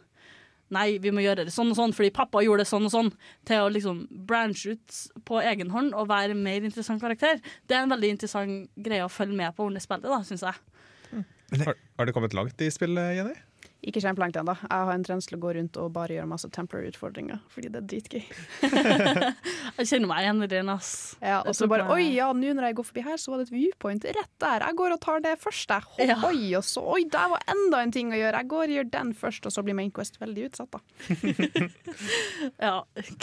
Nei, 0.69 0.99
vi 1.01 1.09
må 1.17 1.23
gjøre 1.25 1.47
det 1.49 1.53
sånn 1.55 1.71
og 1.73 1.79
sånn 1.79 1.95
fordi 1.97 2.11
pappa 2.13 2.43
gjorde 2.45 2.61
det 2.61 2.69
sånn 2.69 2.85
og 2.85 2.93
sånn, 2.93 3.07
til 3.49 3.63
å 3.65 3.71
liksom 3.73 4.03
branche 4.29 4.75
ut 4.77 4.99
på 5.25 5.39
egen 5.41 5.71
hånd 5.73 5.95
og 5.97 6.11
være 6.11 6.35
en 6.35 6.43
mer 6.45 6.61
interessant 6.61 7.01
karakter. 7.01 7.41
Det 7.65 7.73
er 7.73 7.87
en 7.87 7.95
veldig 7.95 8.11
interessant 8.13 8.69
greie 8.77 9.07
å 9.07 9.09
følge 9.09 9.39
med 9.39 9.57
på 9.57 9.65
under 9.71 9.81
spillet, 9.81 10.05
da, 10.05 10.19
syns 10.29 10.45
jeg. 10.45 11.25
Har, 11.65 11.73
har 11.97 12.05
du 12.05 12.13
kommet 12.13 12.37
langt 12.37 12.61
i 12.61 12.69
spillet, 12.69 13.15
Jenny? 13.17 13.33
Ikke 13.87 14.01
kjempelangt 14.03 14.35
ennå. 14.41 14.57
Jeg 14.59 14.87
har 14.89 14.91
en 14.91 15.05
trend 15.07 15.23
til 15.23 15.37
å 15.37 15.41
gå 15.43 15.53
rundt 15.55 15.77
og 15.79 15.93
bare 15.95 16.17
gjøre 16.17 16.27
masse 16.27 16.49
Templar-utfordringer, 16.51 17.39
fordi 17.53 17.69
det 17.71 17.79
er 17.79 17.87
dritgøy. 17.93 18.25
Jeg 19.79 19.87
kjenner 19.87 20.11
meg 20.11 20.25
igjen 20.25 20.43
i 20.43 20.49
den, 20.51 20.73
ass. 20.73 20.91
Ja, 21.23 21.45
og 21.47 21.55
så 21.55 21.69
bare 21.71 21.87
Oi, 21.95 22.09
ja, 22.17 22.27
nå 22.35 22.51
når 22.57 22.67
jeg 22.69 22.77
går 22.81 22.87
forbi 22.89 23.05
her, 23.07 23.21
så 23.21 23.31
var 23.31 23.39
det 23.39 23.47
et 23.47 23.53
viewpoint 23.55 24.07
rett 24.17 24.33
der. 24.43 24.65
Jeg 24.67 24.79
går 24.81 24.95
og 24.97 25.01
tar 25.05 25.23
det 25.23 25.37
først, 25.39 25.71
jeg. 25.71 26.09
Ja. 26.11 26.17
Oi, 26.27 26.51
og 26.59 26.65
så 26.67 26.83
Oi, 26.97 27.05
der 27.13 27.31
var 27.31 27.45
enda 27.55 27.85
en 27.85 27.95
ting 27.95 28.11
å 28.11 28.19
gjøre. 28.19 28.43
Jeg 28.43 28.51
går 28.51 28.65
og 28.65 28.75
gjør 28.75 28.91
den 28.97 29.13
først, 29.21 29.47
og 29.47 29.55
så 29.55 29.63
blir 29.63 29.79
Mainquest 29.79 30.19
veldig 30.19 30.49
utsatt, 30.49 30.75
da. 30.75 30.83
Ja, 32.67 32.75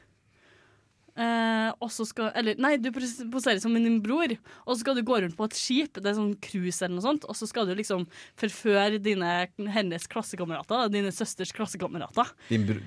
Eh, 1.17 1.69
og 1.81 1.89
så 1.89 2.05
skal, 2.05 2.29
eller, 2.38 2.59
nei, 2.62 2.75
du 2.77 2.91
poserer 2.93 3.57
som 3.63 3.74
din 3.74 3.97
bror, 4.05 4.36
og 4.67 4.75
så 4.75 4.79
skal 4.83 4.95
du 5.00 5.01
gå 5.07 5.17
rundt 5.24 5.38
på 5.39 5.47
et 5.50 5.57
skip. 5.57 5.97
Det 5.97 6.12
er 6.12 6.17
sånn 6.19 6.36
cruise 6.45 6.83
eller 6.86 7.00
noe 7.00 7.05
sånt, 7.07 7.25
og 7.25 7.36
så 7.39 7.47
skal 7.50 7.65
du 7.65 7.74
liksom 7.79 8.05
forføre 8.38 9.00
dine, 9.01 9.31
hennes 9.74 10.05
klassekamerater, 10.12 10.91
dine 10.93 11.09
søsters 11.15 11.51
klassekamerater. 11.57 12.29
din 12.51 12.67
bror 12.69 12.86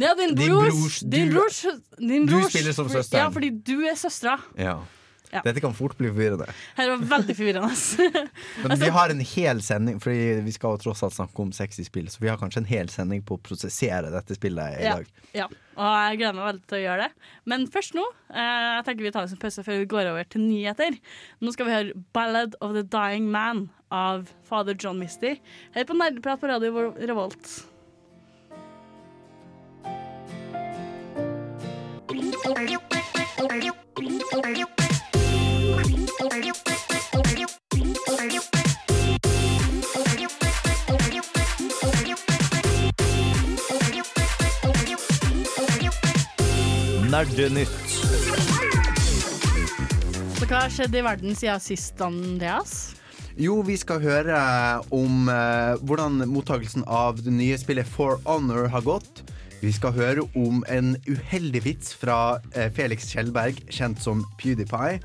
Ja, 0.00 0.14
din 0.16 0.34
Din 0.34 0.48
brors, 0.48 0.72
brors- 0.72 1.02
din 1.10 1.30
brors, 1.34 1.60
du 2.00 2.48
spiller 2.48 2.72
som 2.72 2.88
søster. 2.88 3.18
Ja, 3.18 3.28
fordi 3.28 3.50
du 3.62 3.82
er 3.84 3.92
søstera. 4.00 4.38
Ja. 4.56 4.78
Ja. 5.32 5.40
Dette 5.46 5.62
kan 5.64 5.72
fort 5.74 5.96
bli 5.96 6.10
forvirrende. 6.12 6.44
Her 6.76 6.90
var 6.92 7.04
veldig 7.14 7.34
forvirrende. 7.38 8.22
Men 8.68 8.78
vi 8.82 8.90
har 8.92 9.08
en 9.14 9.20
hel 9.24 9.62
sending, 9.64 9.96
Fordi 10.02 10.42
vi 10.44 10.52
skal 10.52 10.76
jo 10.76 10.82
tross 10.84 11.02
alt 11.06 11.16
snakke 11.16 11.40
om 11.46 11.52
sexy 11.56 11.86
spill, 11.88 12.10
så 12.12 12.20
vi 12.20 12.28
har 12.28 12.36
kanskje 12.40 12.60
en 12.62 12.68
hel 12.68 12.90
sending 12.92 13.22
på 13.24 13.38
å 13.38 13.42
prosessere 13.42 14.12
dette 14.12 14.36
spillet 14.36 14.78
i 14.80 14.84
Ja. 14.84 14.96
dag. 15.00 15.06
ja. 15.32 15.48
Og 15.72 15.88
jeg 15.88 16.18
gleder 16.20 16.36
meg 16.36 16.44
veldig 16.50 16.66
til 16.68 16.76
å 16.78 16.82
gjøre 16.82 17.06
det. 17.06 17.28
Men 17.48 17.66
først 17.72 17.94
nå 17.96 18.04
eh, 18.28 18.76
jeg 18.76 18.84
tenker 18.84 19.06
vi 19.08 19.12
tar 19.14 19.24
oss 19.24 19.32
en 19.32 19.40
pause 19.40 19.64
før 19.64 19.80
vi 19.80 19.88
går 19.88 20.10
over 20.12 20.28
til 20.28 20.44
nyheter. 20.44 20.98
Nå 21.40 21.52
skal 21.56 21.66
vi 21.66 21.72
høre 21.78 21.94
'Ballad 22.12 22.54
of 22.60 22.74
the 22.76 22.84
Dying 22.84 23.30
Man' 23.32 23.70
av 23.90 24.28
fader 24.44 24.76
John 24.76 24.98
Misty. 25.00 25.38
Her 25.74 25.84
på 25.88 25.96
Nerdeprat 25.96 26.40
på 26.40 26.48
Radio 26.52 26.92
Revolt. 27.08 27.64
Nerdenytt. 47.12 47.68
Så 50.38 50.46
hva 50.48 50.62
har 50.62 50.72
skjedd 50.72 50.94
i 50.96 51.02
verden 51.04 51.36
siden 51.36 51.60
sist, 51.60 52.00
Andreas? 52.00 52.94
Jo, 53.36 53.58
vi 53.66 53.76
skal 53.76 54.00
høre 54.00 54.38
om 54.92 55.28
eh, 55.28 55.74
hvordan 55.84 56.22
mottakelsen 56.30 56.86
av 56.88 57.20
det 57.20 57.34
nye 57.34 57.58
spillet 57.60 57.88
For 57.88 58.16
Honor 58.24 58.70
har 58.72 58.84
gått. 58.86 59.22
Vi 59.60 59.74
skal 59.76 59.92
høre 59.96 60.24
om 60.38 60.64
en 60.72 60.94
uheldig 61.04 61.62
vits 61.66 61.92
fra 62.00 62.38
eh, 62.56 62.72
Felix 62.72 63.12
Kjellberg, 63.12 63.60
kjent 63.68 64.00
som 64.00 64.24
PewDiePie. 64.40 65.02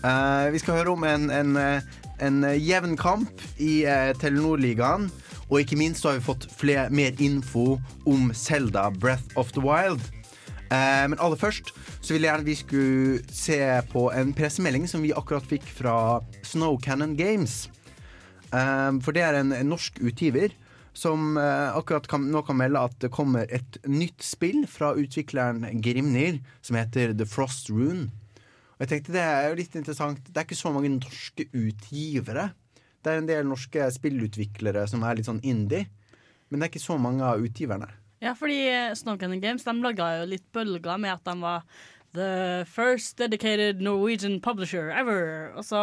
Eh, 0.00 0.48
vi 0.54 0.64
skal 0.64 0.80
høre 0.80 0.96
om 0.96 1.04
en, 1.08 1.28
en, 1.28 1.54
eh, 1.60 2.02
en 2.24 2.40
jevn 2.56 2.96
kamp 3.00 3.44
i 3.60 3.82
eh, 3.84 4.16
Telenor-ligaen. 4.16 5.10
Og 5.50 5.60
ikke 5.60 5.76
minst 5.76 6.00
så 6.00 6.14
har 6.14 6.22
vi 6.22 6.28
fått 6.32 6.48
flere, 6.56 6.88
mer 6.88 7.16
info 7.20 7.74
om 8.08 8.30
Zelda 8.32 8.88
Breath 8.96 9.36
of 9.36 9.52
the 9.52 9.60
Wild. 9.60 10.00
Eh, 10.72 11.04
men 11.10 11.20
aller 11.20 11.38
først 11.40 11.72
så 12.00 12.14
vil 12.14 12.24
jeg 12.24 12.30
gjerne 12.30 12.48
vi 12.48 12.56
skulle 12.58 13.22
se 13.34 13.60
på 13.92 14.08
en 14.16 14.34
pressemelding 14.36 14.88
som 14.90 15.04
vi 15.04 15.14
akkurat 15.16 15.46
fikk 15.48 15.66
fra 15.80 16.20
Snow 16.46 16.78
Cannon 16.82 17.16
Games. 17.18 17.66
Eh, 18.50 18.92
for 19.04 19.16
det 19.16 19.24
er 19.26 19.40
en, 19.40 19.52
en 19.56 19.72
norsk 19.74 20.00
utgiver 20.04 20.54
som 20.94 21.36
eh, 21.36 21.76
akkurat 21.76 22.06
kan, 22.08 22.28
nå 22.30 22.44
kan 22.46 22.58
melde 22.58 22.82
at 22.86 22.98
det 23.02 23.12
kommer 23.14 23.50
et 23.52 23.78
nytt 23.90 24.22
spill 24.22 24.62
fra 24.70 24.92
utvikleren 24.98 25.66
Grimnir 25.82 26.38
som 26.62 26.78
heter 26.78 27.16
The 27.18 27.26
Frost 27.28 27.70
Rune. 27.72 28.08
Og 28.74 28.84
jeg 28.84 28.90
tenkte 28.90 29.14
Det 29.14 29.24
er 29.24 29.48
jo 29.48 29.58
litt 29.58 29.74
interessant. 29.78 30.22
Det 30.26 30.38
er 30.38 30.46
ikke 30.46 30.58
så 30.58 30.72
mange 30.74 30.92
norske 30.96 31.46
utgivere. 31.50 32.52
Det 33.02 33.12
er 33.12 33.20
en 33.20 33.28
del 33.28 33.46
norske 33.46 33.90
spillutviklere 33.94 34.86
som 34.90 35.04
er 35.04 35.18
litt 35.18 35.28
sånn 35.28 35.42
indie. 35.46 35.84
Men 36.48 36.60
det 36.60 36.66
er 36.66 36.72
ikke 36.72 36.86
så 36.86 36.96
mange 37.00 37.26
av 37.26 37.42
utgiverne. 37.42 37.90
Ja, 38.24 38.32
fordi 38.32 38.56
Snowcanning 38.96 39.42
Games 39.42 39.66
de 39.66 39.74
laga 39.84 40.06
jo 40.22 40.28
litt 40.30 40.46
bølger 40.56 40.96
med 40.96 41.12
at 41.12 41.26
de 41.28 41.34
var 41.42 41.66
the 42.14 42.64
first 42.70 43.18
dedicated 43.18 43.82
Norwegian 43.84 44.40
publisher 44.40 44.88
ever. 44.96 45.52
Og 45.58 45.66
så 45.68 45.82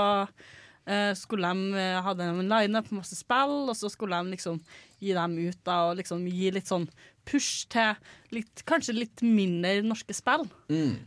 eh, 0.89 1.11
skulle 1.13 1.51
de 1.51 1.77
eh, 1.77 1.99
hadde 2.01 2.25
de 2.25 2.41
en 2.41 2.49
lineup 2.49 2.89
med 2.89 3.03
masse 3.03 3.19
spill, 3.19 3.69
og 3.69 3.77
så 3.77 3.91
skulle 3.93 4.17
de 4.17 4.33
liksom 4.33 4.57
gi 5.01 5.13
dem 5.13 5.37
ut 5.37 5.59
da, 5.67 5.77
og 5.91 5.99
liksom 6.01 6.25
gi 6.31 6.49
litt 6.55 6.71
sånn 6.71 6.87
push 7.29 7.67
til 7.69 7.93
litt, 8.33 8.63
kanskje 8.65 8.97
litt 8.97 9.21
mindre 9.21 9.83
norske 9.85 10.15
spill. 10.17 10.47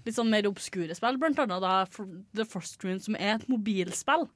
Litt 0.07 0.15
sånn 0.19 0.31
mer 0.31 0.47
obskure 0.47 0.95
spill, 0.95 1.19
blant 1.19 1.41
annet 1.43 1.65
da 1.65 1.81
The 2.37 2.47
Frost 2.47 2.79
Rune, 2.85 3.03
som 3.03 3.19
er 3.19 3.41
et 3.41 3.49
mobilspill. 3.51 4.29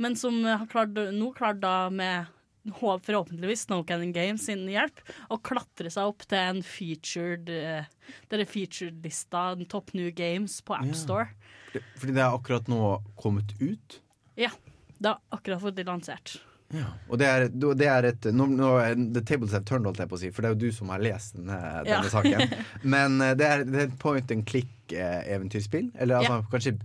Men 0.00 0.16
som 0.16 0.40
har 0.48 0.64
klart, 0.72 0.96
nå 0.96 1.34
klart 1.36 1.60
da 1.60 1.90
med 1.92 2.32
forhåpentligvis 2.70 3.66
Snowcannon 3.66 4.12
Games 4.14 4.44
sin 4.46 4.62
hjelp 4.70 5.00
å 5.32 5.38
klatre 5.42 5.90
seg 5.90 6.12
opp 6.12 6.22
til 6.30 6.38
en 6.38 6.62
featured 6.66 7.50
uh, 7.50 7.88
Dere 8.30 8.46
featured-lista 8.46 9.48
Top 9.72 9.92
New 9.98 10.10
Games 10.14 10.60
på 10.66 10.76
AppStore. 10.78 11.26
Ja. 11.74 11.82
Fordi 11.98 12.14
det 12.14 12.22
er 12.22 12.36
akkurat 12.36 12.70
nå 12.70 12.94
kommet 13.18 13.54
ut. 13.60 13.98
Ja. 14.38 14.52
Det 14.98 15.08
har 15.10 15.20
akkurat 15.34 15.62
fått 15.64 15.80
lansert. 15.86 16.36
Ja. 16.72 16.86
Og 17.10 17.18
det 17.20 17.26
er, 17.28 17.46
det 17.52 17.88
er 17.88 18.06
et 18.08 18.26
nå, 18.32 18.46
nå 18.48 18.68
The 19.12 19.20
tables 19.28 19.52
have 19.52 19.66
turned, 19.68 19.84
holdt 19.88 20.00
jeg 20.00 20.08
på 20.08 20.16
å 20.16 20.20
si, 20.22 20.30
for 20.32 20.44
det 20.44 20.50
er 20.50 20.54
jo 20.54 20.70
du 20.70 20.76
som 20.76 20.92
har 20.92 21.02
lest 21.04 21.36
denne, 21.36 21.58
Ja. 21.84 21.98
denne 21.98 22.12
saken. 22.12 22.54
Men 22.94 23.18
eh, 23.20 23.34
det 23.36 23.48
er, 23.48 23.64
det 23.68 23.80
er 23.80 23.90
et 23.90 23.98
point 24.00 24.32
and 24.32 24.46
click-eventyrspill. 24.48 25.90
Eller 26.00 26.22
altså, 26.22 26.38
kanskje 26.52 26.76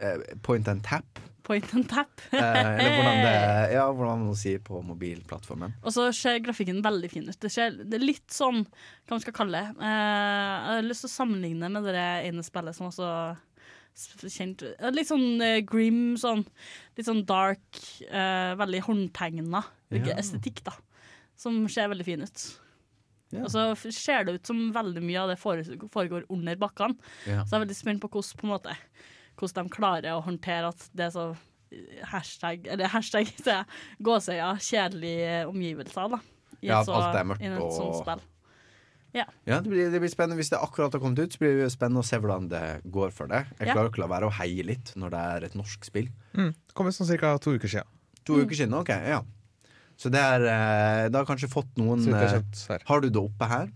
eh, 0.00 0.22
point 0.46 0.68
and 0.72 0.84
tap. 0.86 1.20
Point 1.44 1.74
and 1.76 1.84
tap. 1.90 2.08
eh, 2.32 2.40
eller 2.40 2.94
hvordan 2.96 3.18
det 3.20 3.32
Ja, 3.76 3.82
hvordan 3.92 4.22
man 4.30 4.36
sier 4.40 4.62
på 4.64 4.78
mobilplattformen. 4.86 5.74
Og 5.84 5.92
så 5.92 6.06
ser 6.16 6.38
grafikken 6.44 6.78
veldig 6.84 7.10
fin 7.12 7.26
ut. 7.28 7.36
Det, 7.42 7.50
ser, 7.52 7.74
det 7.84 7.98
er 7.98 8.04
litt 8.06 8.32
sånn, 8.32 8.62
hva 9.04 9.18
man 9.18 9.20
skal 9.24 9.36
kalle 9.36 9.60
det 9.60 9.84
eh, 9.84 9.90
Jeg 9.90 10.78
har 10.78 10.88
lyst 10.88 11.04
til 11.04 11.10
å 11.12 11.16
sammenligne 11.18 11.68
med 11.74 11.84
det 11.92 12.06
ene 12.30 12.44
spillet 12.46 12.76
som 12.78 12.88
også 12.88 13.10
kjent 14.32 14.64
eh, 14.72 14.90
Litt 14.94 15.10
sånn 15.10 15.38
grim, 15.68 16.00
sånn 16.18 16.42
litt 16.96 17.06
sånn 17.08 17.24
dark, 17.28 17.78
eh, 18.08 18.54
veldig 18.58 18.80
håndtegna 18.88 19.60
Ja. 19.94 20.16
estetikk, 20.18 20.64
da. 20.66 20.72
Som 21.38 21.64
ser 21.68 21.88
veldig 21.92 22.04
fin 22.06 22.22
ut. 22.24 22.42
Ja. 23.34 23.44
Og 23.44 23.50
så 23.52 23.62
ser 23.92 24.24
det 24.26 24.36
ut 24.40 24.46
som 24.46 24.68
veldig 24.74 25.02
mye 25.02 25.20
av 25.24 25.30
det 25.32 25.38
foregår 25.42 26.24
under 26.30 26.56
bakkene. 26.58 26.94
Ja. 27.26 27.42
Så 27.42 27.54
jeg 27.54 27.60
er 27.60 27.64
veldig 27.66 27.76
spent 27.78 28.02
på 28.02 28.10
hvordan, 28.14 28.38
på 28.40 28.46
en 28.46 28.52
måte, 28.54 28.74
hvordan 29.38 29.68
de 29.68 29.74
klarer 29.74 30.12
å 30.14 30.22
håndtere 30.24 30.68
at 30.70 30.88
det 30.94 31.06
er 31.08 31.10
så 31.14 31.24
eh, 31.72 32.04
hashtag, 32.12 32.66
eller 32.70 32.88
hashtag 32.92 33.26
sier 33.36 33.60
jeg, 33.62 33.66
gåsøya, 34.02 34.52
kjedelige 34.60 35.40
omgivelser. 35.50 36.08
da. 36.14 36.20
I 36.62 36.66
Ja, 36.70 36.82
så- 36.84 36.94
alt 36.96 37.16
er 37.20 37.24
mørkt 37.28 37.42
i 37.42 37.50
et 37.50 37.58
sånt 37.58 37.90
og- 37.94 38.00
spill. 38.04 38.22
Ja, 39.14 39.26
det 39.46 39.68
blir, 39.70 39.92
det 39.92 40.00
blir 40.02 40.10
spennende 40.10 40.34
Hvis 40.40 40.48
det 40.50 40.58
akkurat 40.58 40.90
har 40.92 40.98
kommet 40.98 41.20
ut, 41.22 41.30
så 41.30 41.38
blir 41.38 41.60
det 41.62 41.68
spennende 41.70 42.00
å 42.02 42.06
se 42.06 42.18
hvordan 42.18 42.48
det 42.50 42.62
går 42.90 43.12
for 43.14 43.28
det. 43.30 43.44
Jeg 43.60 43.68
Ja. 43.68 43.74
klarer 43.76 43.90
ikke 43.92 44.00
å 44.02 44.08
la 44.08 44.18
være 44.18 44.26
å 44.26 44.32
heie 44.40 44.64
litt 44.66 44.90
når 44.98 45.10
det 45.14 45.20
er 45.20 45.44
et 45.44 45.54
norsk 45.54 45.84
spill. 45.86 46.08
Mm. 46.34 46.50
Det 46.50 46.74
kom 46.74 46.86
ut 46.88 46.94
sånn 46.96 47.18
ca. 47.20 47.38
to 47.38 47.52
uker 47.54 47.68
siden. 47.68 47.86
To 48.24 48.34
uker 48.42 48.56
siden, 48.58 48.74
ok, 48.74 48.88
ja 48.88 49.20
Så 49.96 50.10
det 50.10 50.18
er 50.18 50.40
eh, 50.48 51.08
Det 51.10 51.14
har 51.14 51.26
kanskje 51.26 51.46
fått 51.52 51.70
noen 51.76 52.02
eh. 52.12 52.78
Har 52.86 53.00
du 53.00 53.08
det 53.10 53.20
oppe 53.22 53.46
her? 53.46 53.68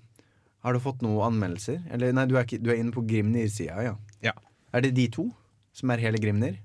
Har 0.65 0.73
du 0.73 0.81
fått 0.81 1.03
noen 1.03 1.23
anmeldelser? 1.31 1.85
Eller 1.93 2.11
nei, 2.12 2.27
du 2.27 2.35
er, 2.37 2.43
ikke, 2.43 2.59
du 2.61 2.71
er 2.73 2.77
inne 2.83 2.91
på 2.91 3.07
Grimnir-sida, 3.07 3.81
ja. 3.85 3.95
Ja. 4.21 4.33
Er 4.75 4.81
det 4.81 4.95
de 4.97 5.07
to 5.09 5.33
som 5.78 5.90
er 5.94 6.02
hele 6.02 6.18
Grimnir? 6.23 6.58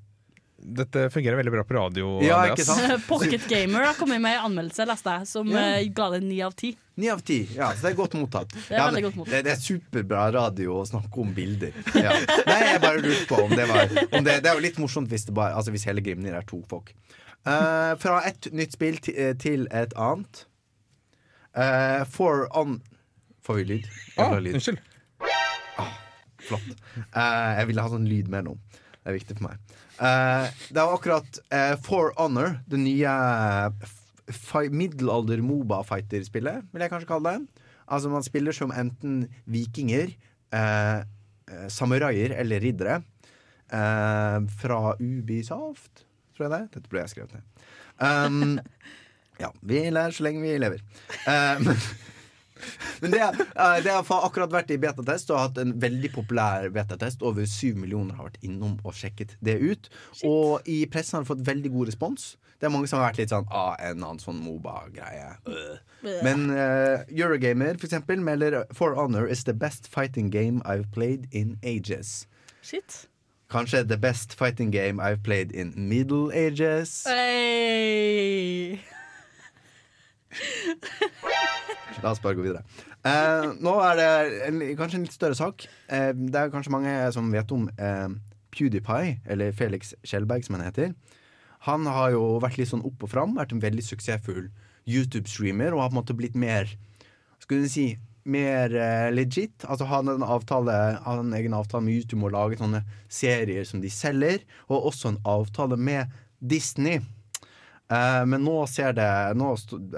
Dette 0.64 1.10
fungerer 1.12 1.36
veldig 1.36 1.52
bra 1.52 1.64
på 1.68 1.76
radio. 1.76 2.10
Ja, 2.24 2.38
Andreas. 2.40 2.62
ikke 2.62 2.66
sant? 2.70 3.06
Pocket 3.10 3.48
Gamer 3.52 3.84
har 3.90 3.98
kommet 4.00 4.22
med 4.24 4.38
en 4.38 4.46
anmeldelse, 4.48 4.86
leste 4.88 5.16
jeg, 5.18 5.28
som 5.28 5.50
Ja. 5.52 5.64
eh, 5.76 5.90
ga 5.92 6.06
det 6.14 6.22
ni 6.24 6.38
av 6.46 6.54
ti. 6.56 6.70
Ni 6.96 7.10
av 7.12 7.20
ti. 7.26 7.42
Ja, 7.58 7.72
så 7.74 7.84
det 7.88 7.92
er 7.92 7.98
godt 7.98 8.16
mottatt. 8.16 8.54
er 8.70 8.78
ja, 8.78 8.86
men 8.94 9.04
godt 9.04 9.18
mottatt. 9.20 9.34
Det, 9.34 9.42
det 9.50 9.52
er 9.58 9.60
superbra 9.60 10.30
radio 10.32 10.78
å 10.80 10.86
snakke 10.88 11.20
om 11.26 11.34
bilder. 11.36 11.76
Ja. 12.06 12.14
Nei, 12.48 12.60
jeg 12.70 12.80
bare 12.86 13.02
lurte 13.04 13.28
på 13.28 13.42
om 13.44 13.52
det 13.52 13.66
var 13.70 13.92
om 13.92 14.24
det, 14.24 14.38
det 14.46 14.52
er 14.52 14.56
jo 14.56 14.64
litt 14.64 14.80
morsomt 14.80 15.12
hvis, 15.12 15.26
det 15.28 15.36
bare, 15.36 15.58
altså 15.58 15.74
hvis 15.76 15.84
hele 15.90 16.04
Grimnir 16.06 16.38
er 16.40 16.48
to 16.48 16.62
folk. 16.72 16.94
Uh, 17.44 17.92
fra 18.00 18.22
et 18.30 18.48
nytt 18.56 18.78
spill 18.78 19.02
til, 19.04 19.18
eh, 19.20 19.34
til 19.36 19.68
et 19.68 19.92
annet. 20.00 20.46
Uh, 21.52 22.06
for 22.10 22.48
on 22.56 22.80
Får 23.44 23.58
vi 23.60 23.64
lyd? 23.68 23.88
Ah, 24.16 24.38
lyd. 24.40 24.56
unnskyld. 24.56 24.80
Flott. 26.48 26.70
Uh, 27.12 27.52
jeg 27.60 27.68
ville 27.68 27.84
ha 27.84 27.92
sånn 27.92 28.08
lyd 28.08 28.30
med 28.32 28.48
nå. 28.48 28.56
Det 29.04 29.12
er 29.12 29.18
viktig 29.18 29.36
for 29.36 29.50
meg. 29.50 29.74
Uh, 30.00 30.48
det 30.72 30.80
var 30.80 30.96
akkurat 30.96 31.40
uh, 31.52 31.76
For 31.84 32.14
Honor, 32.16 32.56
det 32.72 32.80
nye 32.80 33.12
middelalder-Moba-fighter-spillet, 34.72 36.64
vil 36.72 36.82
jeg 36.86 36.92
kanskje 36.94 37.10
kalle 37.10 37.34
det. 37.36 37.64
Altså 37.92 38.10
Man 38.10 38.24
spiller 38.24 38.56
som 38.56 38.72
enten 38.72 39.28
vikinger, 39.46 40.14
eh, 40.56 41.02
samuraier 41.68 42.32
eller 42.40 42.60
riddere. 42.64 43.02
Uh, 43.74 44.44
fra 44.62 44.94
Ubisoft, 45.02 46.04
tror 46.36 46.46
jeg 46.46 46.52
det 46.52 46.58
er. 46.60 46.66
Dette 46.76 46.90
ble 46.92 47.00
jeg 47.02 47.10
skrevet 47.10 47.32
ned. 47.34 47.44
Um, 47.98 48.60
ja, 49.42 49.50
vi 49.66 49.80
lærer 49.90 50.14
så 50.14 50.24
lenge 50.28 50.44
vi 50.44 50.52
lever. 50.62 50.84
Uh, 51.26 51.58
men 51.64 51.80
men 53.02 53.16
det, 53.16 53.22
eh, 53.24 53.78
det 53.84 53.92
har 53.92 54.06
akkurat 54.20 54.54
vært 54.54 54.72
i 54.74 54.80
betatest 54.82 55.32
og 55.32 55.40
har 55.40 55.50
hatt 55.50 55.60
en 55.64 55.76
veldig 55.82 56.14
populær 56.14 56.70
betatest. 56.74 57.26
Over 57.26 57.48
syv 57.50 57.78
millioner 57.82 58.18
har 58.20 58.30
vært 58.32 58.42
innom 58.46 58.78
og 58.84 58.96
sjekket 58.98 59.36
det 59.44 59.60
ut. 59.62 59.92
Og 60.28 60.66
i 60.70 60.84
pressen 60.92 61.20
har 61.20 61.26
det 61.26 61.34
fått 61.34 61.46
veldig 61.48 61.74
god 61.76 61.94
respons. 61.94 62.34
Det 62.64 62.70
er 62.70 62.72
mange 62.72 62.88
som 62.88 63.02
har 63.02 63.10
vært 63.10 63.18
litt 63.20 63.32
sånn 63.34 63.50
ah, 63.52 63.74
en 63.84 64.00
annen 64.00 64.22
sånn 64.24 64.38
Moba-greie. 64.40 65.34
Men 66.24 66.46
uh, 66.48 67.04
Eurogamer 67.12 67.76
for 67.76 67.90
eksempel 67.90 68.24
melder 68.24 68.62
For 68.72 68.96
Honor 68.96 69.28
is 69.28 69.44
the 69.44 69.54
best 69.54 69.90
fighting 69.92 70.30
game 70.32 70.62
I've 70.64 70.88
played 70.96 71.28
in 71.32 71.58
ages. 71.64 72.24
Shit. 72.62 73.10
Kanskje 73.52 73.84
the 73.88 73.98
best 73.98 74.34
fighting 74.34 74.72
game 74.72 75.00
I've 75.00 75.24
played 75.24 75.52
in 75.52 75.74
middle 75.76 76.32
ages. 76.32 77.04
Hey. 77.06 78.80
La 82.02 82.12
oss 82.12 82.22
bare 82.24 82.38
gå 82.38 82.46
videre. 82.46 82.64
Eh, 83.06 83.50
nå 83.64 83.74
er 83.86 84.00
det 84.00 84.10
en, 84.48 84.62
kanskje 84.80 85.00
en 85.00 85.08
litt 85.08 85.16
større 85.16 85.38
sak. 85.38 85.68
Eh, 85.94 86.12
det 86.16 86.40
er 86.40 86.54
kanskje 86.54 86.74
mange 86.74 86.94
som 87.16 87.30
vet 87.34 87.52
om 87.56 87.68
eh, 87.78 88.08
PewDiePie, 88.56 89.20
eller 89.30 89.54
Felix 89.58 89.94
Skjelberg 90.08 90.46
som 90.46 90.58
han 90.58 90.66
heter, 90.68 90.94
han 91.64 91.86
har 91.88 92.12
jo 92.12 92.24
vært 92.44 92.58
litt 92.60 92.72
sånn 92.74 92.84
opp 92.84 93.06
og 93.06 93.12
fram, 93.14 93.38
vært 93.38 93.54
en 93.56 93.62
veldig 93.64 93.86
suksessfull 93.86 94.50
YouTube-streamer 94.90 95.72
og 95.72 95.80
har 95.80 95.92
på 95.92 95.96
en 95.96 96.02
måte 96.02 96.18
blitt 96.18 96.36
mer 96.36 96.68
Skulle 97.40 97.64
du 97.64 97.72
si 97.72 97.86
mer 98.24 98.72
eh, 98.76 99.10
legit. 99.12 99.64
Altså 99.68 99.88
han 99.88 100.12
en 100.12 100.24
avtale 100.24 100.76
Har 101.04 101.20
en 101.20 101.34
egen 101.36 101.56
avtale 101.56 101.84
med 101.84 101.98
YouTube 101.98 102.22
om 102.22 102.30
å 102.30 102.34
lage 102.36 102.60
sånne 102.60 102.84
serier 103.12 103.68
som 103.68 103.82
de 103.84 103.92
selger, 103.92 104.44
og 104.70 104.90
også 104.92 105.14
en 105.14 105.22
avtale 105.28 105.78
med 105.80 106.12
Disney. 106.40 107.02
Eh, 107.94 108.26
men 108.26 108.46
nå 108.46 108.64
det 108.98 109.10
Nå 109.38 109.50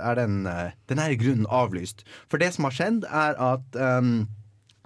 er 0.02 0.18
den 0.20 0.46
eh, 0.50 0.74
Den 0.90 1.00
er 1.00 1.16
grunnen 1.20 1.48
avlyst. 1.48 2.04
For 2.30 2.42
det 2.42 2.54
som 2.56 2.68
har 2.68 2.76
skjedd, 2.76 3.06
er 3.06 3.38
at 3.40 3.78
um, 3.80 4.28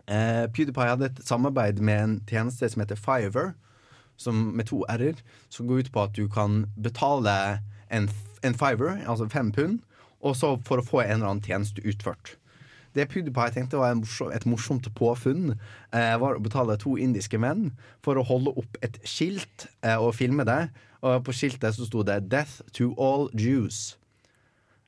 uh, 0.10 0.46
PewDiePie 0.54 0.92
hadde 0.92 1.10
et 1.10 1.22
samarbeid 1.26 1.80
med 1.80 2.04
en 2.04 2.16
tjeneste 2.30 2.70
som 2.70 2.84
heter 2.84 3.00
Fiverr, 3.00 3.54
som, 4.20 4.52
med 4.58 4.68
to 4.68 4.84
r-er, 4.90 5.22
som 5.50 5.68
går 5.68 5.86
ut 5.86 5.92
på 5.94 6.04
at 6.04 6.18
du 6.18 6.28
kan 6.28 6.66
betale 6.76 7.62
en, 7.90 8.10
en 8.44 8.58
fiver, 8.58 9.00
altså 9.08 9.30
fem 9.32 9.52
pund, 9.56 9.80
og 10.20 10.36
så 10.36 10.58
for 10.68 10.82
å 10.82 10.86
få 10.86 11.02
en 11.06 11.22
eller 11.22 11.30
annen 11.30 11.46
tjeneste 11.46 11.86
utført. 11.88 12.36
Det 12.98 13.08
PewDiePie 13.08 13.54
tenkte 13.56 13.80
var 13.80 13.96
et 14.34 14.48
morsomt 14.50 14.90
påfunn, 14.98 15.54
var 15.94 16.36
å 16.36 16.44
betale 16.44 16.76
to 16.82 16.98
indiske 17.00 17.40
menn 17.40 17.70
for 18.04 18.20
å 18.20 18.26
holde 18.28 18.52
opp 18.60 18.80
et 18.84 18.98
skilt 19.08 19.70
og 19.94 20.12
filme 20.18 20.44
det. 20.50 20.66
Og 21.02 21.24
på 21.24 21.36
skiltet 21.36 21.76
så 21.76 21.88
sto 21.88 22.04
det 22.04 22.22
'Death 22.28 22.62
to 22.74 22.92
all 23.00 23.30
Jews'. 23.34 23.96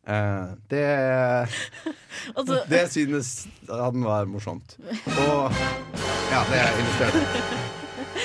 Uh, 0.02 0.58
det 0.70 0.82
Altså, 2.38 2.64
det 2.74 2.90
synes 2.92 3.48
han 3.70 4.04
var 4.04 4.26
morsomt. 4.26 4.78
Og 5.06 5.52
Ja, 6.32 6.42
det 6.50 6.64
illustrerer 6.80 7.70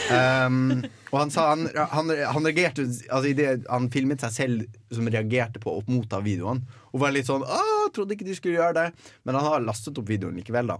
Um, 0.07 0.85
og 1.11 1.19
han 1.19 1.31
sa 1.35 1.49
han, 1.51 1.67
han, 1.75 2.11
han 2.11 2.47
reagerte 2.47 2.85
altså 2.87 3.27
i 3.27 3.35
det, 3.35 3.65
Han 3.71 3.89
filmet 3.91 4.23
seg 4.23 4.33
selv 4.35 4.95
som 4.95 5.09
reagerte 5.11 5.59
på 5.63 5.73
å 5.79 5.83
motta 5.91 6.21
videoene. 6.23 6.63
Og 6.93 7.03
var 7.03 7.15
litt 7.15 7.27
sånn 7.27 7.43
'Å, 7.43 7.91
trodde 7.95 8.15
ikke 8.15 8.29
de 8.29 8.37
skulle 8.39 8.61
gjøre 8.61 8.77
det. 8.77 8.87
Men 9.27 9.39
han 9.39 9.47
har 9.47 9.65
lastet 9.67 9.99
opp 9.99 10.09
videoen 10.09 10.39
likevel, 10.39 10.71
da. 10.71 10.79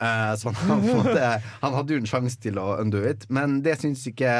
Uh, 0.00 0.32
så 0.38 0.50
han, 0.54 0.56
på 0.56 0.94
en 0.94 1.02
måte, 1.02 1.26
han 1.60 1.74
hadde 1.76 1.92
jo 1.92 2.00
en 2.00 2.08
sjanse 2.08 2.38
til 2.40 2.56
å 2.62 2.78
undo 2.80 3.02
it, 3.04 3.26
men 3.28 3.58
det 3.66 3.74
syns 3.82 4.06
ikke 4.08 4.30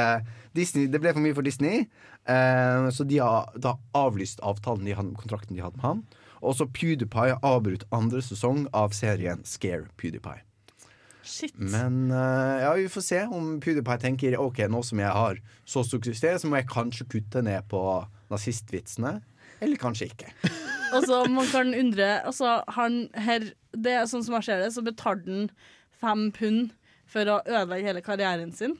Disney. 0.57 0.88
Det 0.90 1.00
ble 1.02 1.12
for 1.14 1.23
mye 1.25 1.37
for 1.37 1.47
Disney, 1.47 1.87
eh, 2.26 2.88
så 2.90 3.07
de 3.07 3.21
har 3.23 3.50
da 3.57 3.76
avlyst 3.97 4.42
avtalen 4.47 4.87
de 4.88 4.97
hadde, 4.97 5.16
kontrakten 5.19 5.57
de 5.57 5.64
hadde 5.64 5.78
med 5.80 5.87
han. 5.87 6.04
Og 6.40 6.57
så 6.57 6.66
PewDiePie 6.66 7.37
avbrutt 7.45 7.85
andre 7.92 8.23
sesong 8.25 8.64
av 8.76 8.95
serien 8.97 9.45
Scare 9.45 9.90
PewDiePie. 10.00 10.42
shit. 11.23 11.52
Men 11.54 12.11
uh, 12.11 12.62
ja, 12.62 12.73
vi 12.75 12.88
får 12.88 13.04
se 13.04 13.21
om 13.26 13.61
PewDiePie 13.61 14.00
tenker 14.00 14.38
Ok, 14.40 14.62
nå 14.73 14.80
som 14.83 14.99
jeg 14.99 15.12
har 15.12 15.40
så 15.69 15.85
stor 15.85 16.00
suksess, 16.02 16.42
så 16.42 16.49
må 16.49 16.57
jeg 16.59 16.71
kanskje 16.73 17.07
kutte 17.12 17.42
ned 17.45 17.69
på 17.69 17.83
nazistvitsene. 18.33 19.21
Eller 19.61 19.80
kanskje 19.80 20.11
ikke. 20.12 20.33
Altså, 20.90 21.21
man 21.30 21.47
kan 21.47 21.69
undre 21.71 22.07
altså, 22.26 22.64
han 22.75 23.04
her, 23.14 23.45
det 23.71 23.92
er 23.95 24.09
Sånn 24.11 24.25
som 24.26 24.35
jeg 24.40 24.49
ser 24.49 24.64
det, 24.64 24.73
så 24.75 24.83
betalte 24.83 25.30
han 25.30 25.45
fem 26.00 26.25
pund 26.35 26.73
for 27.07 27.30
å 27.30 27.37
ødelegge 27.45 27.87
hele 27.87 28.02
karrieren 28.02 28.50
sin. 28.50 28.75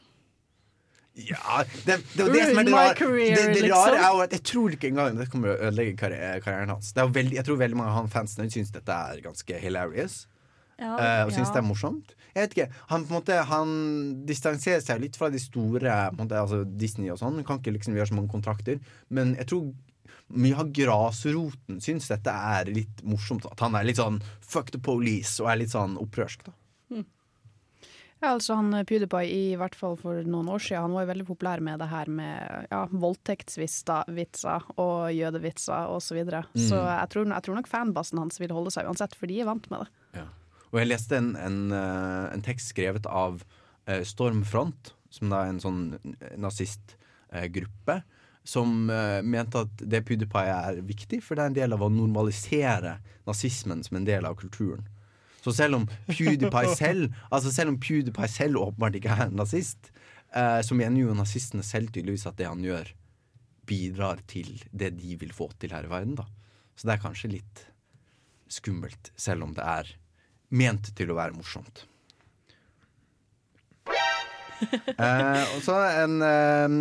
Ja, 1.29 1.63
det, 1.87 1.99
det, 2.15 2.25
er 2.25 2.33
det 2.33 2.45
som 2.51 2.61
er 2.63 2.69
det 2.69 2.75
rare. 2.75 2.95
career, 2.99 3.37
det, 3.37 3.47
det 3.55 3.65
liksom. 3.67 3.77
rare 3.77 3.99
er 4.01 4.15
jo 4.15 4.23
at 4.25 4.37
jeg 4.37 4.45
tror 4.51 4.77
ikke 4.77 4.91
engang 4.91 5.19
det 5.19 5.29
kommer 5.33 5.53
å 5.53 5.59
ødelegge 5.69 5.97
karrieren 6.01 6.73
hans. 6.75 6.93
Det 6.97 7.03
er 7.03 7.13
veldig, 7.17 7.39
jeg 7.41 7.49
tror 7.49 7.61
veldig 7.61 7.79
mange 7.81 7.93
av 7.93 7.99
han 8.01 8.13
fansene 8.13 8.49
syns 8.53 8.73
dette 8.75 8.97
er 9.11 9.21
ganske 9.25 9.61
hilarious. 9.63 10.23
Ja, 10.81 10.95
uh, 10.97 11.23
og 11.27 11.35
syns 11.35 11.51
ja. 11.51 11.53
det 11.53 11.61
er 11.61 11.67
morsomt. 11.69 12.15
Jeg 12.31 12.47
vet 12.47 12.55
ikke, 12.57 12.81
Han 12.89 13.03
på 13.05 13.11
en 13.11 13.19
måte 13.19 13.37
Han 13.51 13.71
distanserer 14.25 14.81
seg 14.81 15.01
litt 15.03 15.17
fra 15.19 15.29
de 15.35 15.41
store 15.43 15.83
på 15.83 16.15
en 16.15 16.21
måte, 16.23 16.41
altså 16.41 16.63
Disney 16.65 17.11
og 17.13 17.19
sånn. 17.21 17.41
Han 17.41 17.47
kan 17.49 17.61
ikke 17.61 17.75
liksom 17.75 17.99
gjøre 17.99 18.13
så 18.13 18.17
mange 18.17 18.33
kontrakter. 18.33 18.79
Men 19.13 19.35
jeg 19.37 19.51
tror 19.51 19.73
mye 20.31 20.63
av 20.63 20.71
grasroten 20.73 21.83
syns 21.83 22.07
dette 22.09 22.33
er 22.33 22.71
litt 22.71 23.03
morsomt. 23.03 23.49
At 23.51 23.61
han 23.67 23.77
er 23.77 23.89
litt 23.89 24.01
sånn 24.01 24.23
fuck 24.41 24.71
the 24.73 24.81
police 24.81 25.43
og 25.43 25.51
er 25.51 25.61
litt 25.65 25.75
sånn 25.75 25.99
opprørsk. 26.01 26.47
da 26.49 26.57
Ja, 28.21 28.35
altså 28.35 28.59
han 28.59 28.69
eh, 28.77 28.85
PewDiePie 28.85 29.29
i 29.33 29.57
hvert 29.59 29.77
fall 29.77 29.97
for 30.01 30.21
noen 30.29 30.51
år 30.53 30.61
siden, 30.61 30.85
han 30.85 30.97
var 30.97 31.07
jo 31.07 31.11
veldig 31.15 31.27
populær 31.31 31.63
med 31.65 31.81
det 31.81 31.89
her 31.89 32.11
med 32.13 32.69
ja, 32.69 32.83
voldtektsvitser 32.93 34.69
og 34.77 35.09
jødevitser 35.17 35.89
osv. 35.89 36.11
Så, 36.11 36.19
videre. 36.19 36.43
så 36.59 36.83
jeg, 36.83 37.09
tror, 37.13 37.31
jeg 37.31 37.47
tror 37.47 37.57
nok 37.57 37.71
fanbasen 37.71 38.21
hans 38.21 38.41
vil 38.43 38.53
holde 38.53 38.73
seg 38.75 38.89
uansett, 38.89 39.17
for 39.17 39.31
de 39.31 39.41
er 39.41 39.49
vant 39.49 39.69
med 39.73 39.87
det. 39.87 40.27
Og 40.71 40.79
jeg 40.79 40.91
leste 40.91 41.17
en, 41.19 41.33
en, 41.35 41.61
eh, 41.75 42.27
en 42.31 42.45
tekst 42.47 42.75
skrevet 42.75 43.09
av 43.09 43.41
eh, 43.89 44.05
Stormfront, 44.07 44.93
som 45.11 45.33
da 45.33 45.41
er 45.43 45.55
en 45.55 45.63
sånn 45.63 45.81
nazistgruppe, 46.39 48.03
som 48.47 48.87
mente 48.89 49.65
at 49.67 49.83
det 49.83 50.01
PewDiePie 50.07 50.53
er 50.55 50.79
viktig, 50.87 51.19
for 51.23 51.37
det 51.37 51.43
er 51.43 51.51
en 51.51 51.57
del 51.59 51.75
av 51.77 51.83
å 51.85 51.91
normalisere 51.93 52.95
nazismen 53.29 53.83
som 53.85 53.99
en 53.99 54.07
del 54.07 54.25
av 54.27 54.39
kulturen. 54.41 54.87
Så 55.41 55.55
selv 55.57 55.81
om 55.81 55.89
PewDiePie 56.11 56.75
selv 56.83 57.15
Altså 57.31 57.53
selv 57.55 57.75
om 57.75 57.81
PewDiePie 57.81 58.29
selv 58.31 58.61
åpenbart 58.61 58.99
ikke 58.99 59.15
er 59.15 59.27
en 59.29 59.39
nazist, 59.41 59.93
eh, 60.37 60.61
så 60.67 60.77
mener 60.77 61.03
jo 61.03 61.17
nazistene 61.17 61.65
selv 61.67 61.93
tydeligvis 61.95 62.29
at 62.29 62.39
det 62.41 62.49
han 62.51 62.65
gjør, 62.65 62.93
bidrar 63.71 64.23
til 64.31 64.59
det 64.73 64.95
de 64.99 65.17
vil 65.21 65.33
få 65.35 65.51
til 65.59 65.73
her 65.75 65.87
i 65.87 65.93
verden. 65.93 66.17
da 66.19 66.27
Så 66.77 66.89
det 66.89 66.97
er 66.97 67.05
kanskje 67.05 67.35
litt 67.37 67.67
skummelt, 68.51 69.13
selv 69.17 69.47
om 69.47 69.55
det 69.55 69.63
er 69.63 69.95
ment 70.51 70.91
til 70.99 71.13
å 71.13 71.19
være 71.19 71.37
morsomt. 71.37 71.85
eh, 75.01 75.45
og 75.55 75.63
så 75.65 75.77
en 76.03 76.19
eh, 76.27 76.75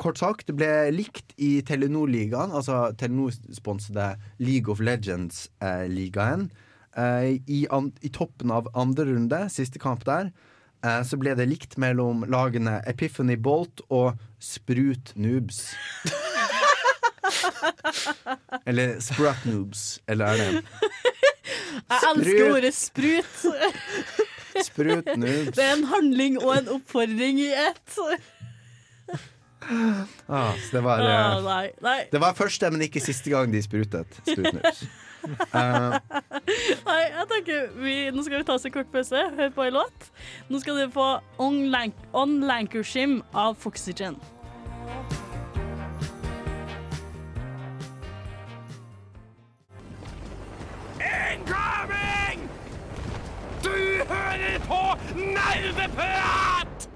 kort 0.00 0.18
sak. 0.20 0.44
Det 0.46 0.54
ble 0.56 0.70
likt 0.94 1.34
i 1.40 1.58
Telenor-ligaen, 1.66 2.52
altså 2.52 2.88
Telenor-sponsede 2.98 4.10
League 4.42 4.72
of 4.72 4.82
Legends-ligaen. 4.82 6.48
Eh, 6.48 6.64
i, 6.96 7.66
an, 7.70 7.92
I 8.02 8.08
toppen 8.08 8.50
av 8.50 8.68
andre 8.74 9.04
runde, 9.12 9.44
siste 9.52 9.78
kamp 9.78 10.04
der, 10.08 10.30
eh, 10.84 11.02
så 11.06 11.16
ble 11.20 11.34
det 11.38 11.46
likt 11.50 11.76
mellom 11.78 12.24
lagene 12.30 12.80
Epiphany 12.88 13.36
Bolt 13.36 13.80
og 13.88 14.14
Sprut 14.40 15.12
Noobs. 15.16 15.74
eller 18.68 18.96
Sprut 19.04 19.44
Noobs, 19.44 20.00
eller 20.08 20.26
er 20.26 20.36
det 20.36 20.62
Jeg 21.88 22.00
elsker 22.14 22.54
ordet 22.54 22.74
sprut. 22.74 23.36
Sprut 24.68 25.06
Noobs? 25.16 25.54
Det 25.54 25.64
er 25.64 25.72
en 25.76 25.84
handling 25.92 26.40
og 26.42 26.56
en 26.56 26.68
oppfordring 26.78 27.38
i 27.44 27.52
ett. 27.52 27.98
Ah, 30.26 30.54
så 30.56 30.70
det 30.72 30.80
var 30.80 30.98
Ah, 31.02 31.36
eh, 31.36 31.42
nei, 31.44 31.70
nei, 31.84 31.98
Det 32.12 32.20
var 32.20 32.32
første, 32.34 32.70
men 32.70 32.80
ikke 32.86 33.00
siste 33.04 33.30
gang 33.30 33.52
de 33.52 33.60
sprutet. 33.62 34.06
Sprutnups. 34.24 34.84
Eh, 35.28 35.94
nei, 36.86 37.00
jeg 37.02 37.26
tenker 37.32 37.68
vi, 37.82 37.94
Nå 38.14 38.22
skal 38.24 38.40
vi 38.40 38.46
ta 38.46 38.54
oss 38.56 38.66
en 38.68 38.74
kort 38.74 38.90
pause, 38.92 39.22
høre 39.36 39.50
på 39.54 39.66
en 39.66 39.76
låt. 39.78 40.10
Nå 40.48 40.60
skal 40.62 40.78
dere 40.78 40.92
få 40.94 41.08
On, 41.42 41.58
Lank 41.72 41.94
On 42.16 42.38
Lankershim 42.48 43.20
av 43.34 43.58
Foxygen. 43.60 44.18
Incoming! 50.98 52.48
Du 53.62 53.74
hører 54.12 54.58
på 54.68 54.82
Nerdeprat! 55.18 56.88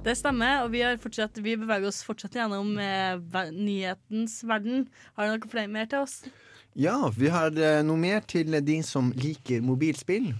Det 0.00 0.14
stemmer, 0.16 0.62
og 0.64 0.70
vi, 0.72 0.80
har 0.80 0.96
fortsatt, 1.00 1.36
vi 1.44 1.58
beveger 1.60 1.90
oss 1.90 1.98
fortsatt 2.06 2.36
gjennom 2.38 2.72
eh, 2.80 3.18
ver 3.32 3.50
nyhetens 3.52 4.38
verden. 4.48 4.86
Har 5.12 5.28
du 5.28 5.34
noe 5.34 5.50
flere 5.52 5.68
mer 5.68 5.90
til 5.90 6.06
oss? 6.06 6.22
ja, 6.78 6.94
vi 7.16 7.28
har 7.28 7.50
eh, 7.58 7.80
noe 7.84 7.98
mer 8.00 8.22
til 8.30 8.54
de 8.64 8.78
som 8.86 9.10
liker 9.18 9.60
mobilspill. 9.66 10.30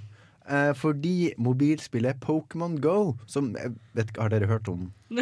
Eh, 0.49 0.70
fordi 0.79 1.35
mobilspillet 1.37 2.23
Pokémon 2.25 2.79
Go, 2.81 3.18
som 3.29 3.53
jeg 3.55 3.75
vet 3.94 4.16
Har 4.18 4.33
dere 4.33 4.49
hørt 4.51 4.70
om? 4.73 4.88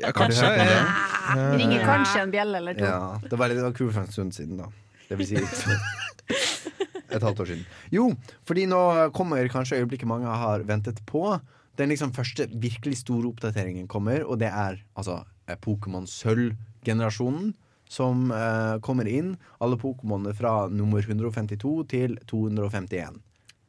Ja, 0.00 0.14
kanskje. 0.16 0.46
hørt 0.46 0.62
om 0.62 0.72
det? 0.72 0.78
Ja. 0.78 1.44
Ringer 1.60 1.84
kanskje 1.84 2.24
en 2.24 2.32
bjelle 2.32 2.62
eller 2.62 2.78
to. 2.78 2.88
Ja, 2.88 3.20
det 3.20 3.38
var 3.38 3.52
var 3.52 3.76
kult 3.76 3.92
for 3.92 4.06
en 4.06 4.12
stund 4.12 4.32
siden, 4.34 4.56
da. 4.62 4.70
Det 5.10 5.18
vil 5.20 5.28
si 5.28 5.36
et 7.14 7.22
halvt 7.22 7.44
år 7.44 7.52
siden. 7.52 7.68
Jo, 7.92 8.08
fordi 8.48 8.64
nå 8.70 8.80
kommer 9.16 9.44
kanskje 9.52 9.82
øyeblikket 9.82 10.08
mange 10.08 10.32
har 10.40 10.64
ventet 10.68 11.04
på. 11.08 11.36
Den 11.78 11.88
liksom 11.92 12.12
første 12.12 12.48
virkelig 12.58 12.98
store 13.04 13.28
oppdateringen 13.30 13.86
kommer, 13.88 14.24
og 14.26 14.38
det 14.40 14.48
er 14.50 14.80
altså 14.98 15.20
eh, 15.48 15.56
Pokémon 15.62 16.06
Sølv-generasjonen. 16.10 17.54
Som 17.88 18.26
eh, 18.36 18.74
kommer 18.84 19.08
inn. 19.08 19.30
Alle 19.64 19.78
Pokémonene 19.80 20.34
fra 20.36 20.66
nummer 20.68 21.00
152 21.00 21.86
til 21.88 22.18
251. 22.28 23.14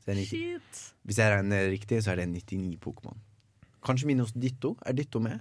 Så 0.01 0.09
det 0.09 0.11
er 0.11 0.19
90, 0.19 0.25
Shit. 0.27 0.81
hvis 1.07 1.19
jeg 1.21 1.31
regner 1.37 1.69
riktig, 1.71 2.01
så 2.03 2.11
er 2.11 2.19
det 2.19 2.27
99 2.33 2.75
Pokémon. 2.83 3.15
Kanskje 3.85 4.09
minus 4.09 4.33
Ditto. 4.35 4.73
Er 4.85 4.97
Ditto 4.97 5.21
med? 5.23 5.39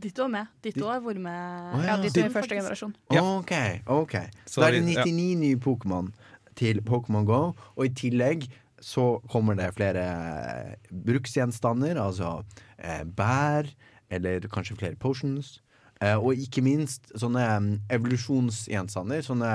Ditto 0.00 0.24
er 0.24 0.32
med. 0.32 0.46
Ditto 0.64 0.88
har 0.88 1.02
vært 1.04 1.20
med. 1.20 1.74
oh, 1.76 1.84
Ja, 1.84 1.98
Ditto 2.00 2.22
er 2.22 2.30
i 2.30 2.32
første 2.32 2.56
generasjon. 2.56 2.94
Ja. 3.12 3.20
Ok, 3.36 3.52
ok 3.92 4.14
Så 4.46 4.60
da 4.62 4.68
er 4.70 4.78
det 4.78 4.84
vi- 4.86 4.94
ja. 4.96 5.04
99 5.04 5.36
nye 5.42 5.56
Pokémon 5.60 6.08
til 6.56 6.80
Pokémon 6.80 7.26
Go, 7.26 7.52
og 7.76 7.84
i 7.84 7.88
tillegg 7.92 8.48
så 8.84 9.04
kommer 9.32 9.56
det 9.56 9.70
flere 9.76 10.04
bruksgjenstander, 10.92 11.96
altså 12.00 12.42
eh, 12.76 13.04
bær, 13.04 13.68
eller 14.12 14.44
kanskje 14.52 14.76
flere 14.76 14.98
potions. 15.00 15.56
Eh, 16.02 16.18
og 16.18 16.36
ikke 16.36 16.62
minst 16.64 17.08
sånne 17.16 17.44
um, 17.56 17.70
evolusjonsgjenstander. 17.94 19.22
Sånne 19.24 19.54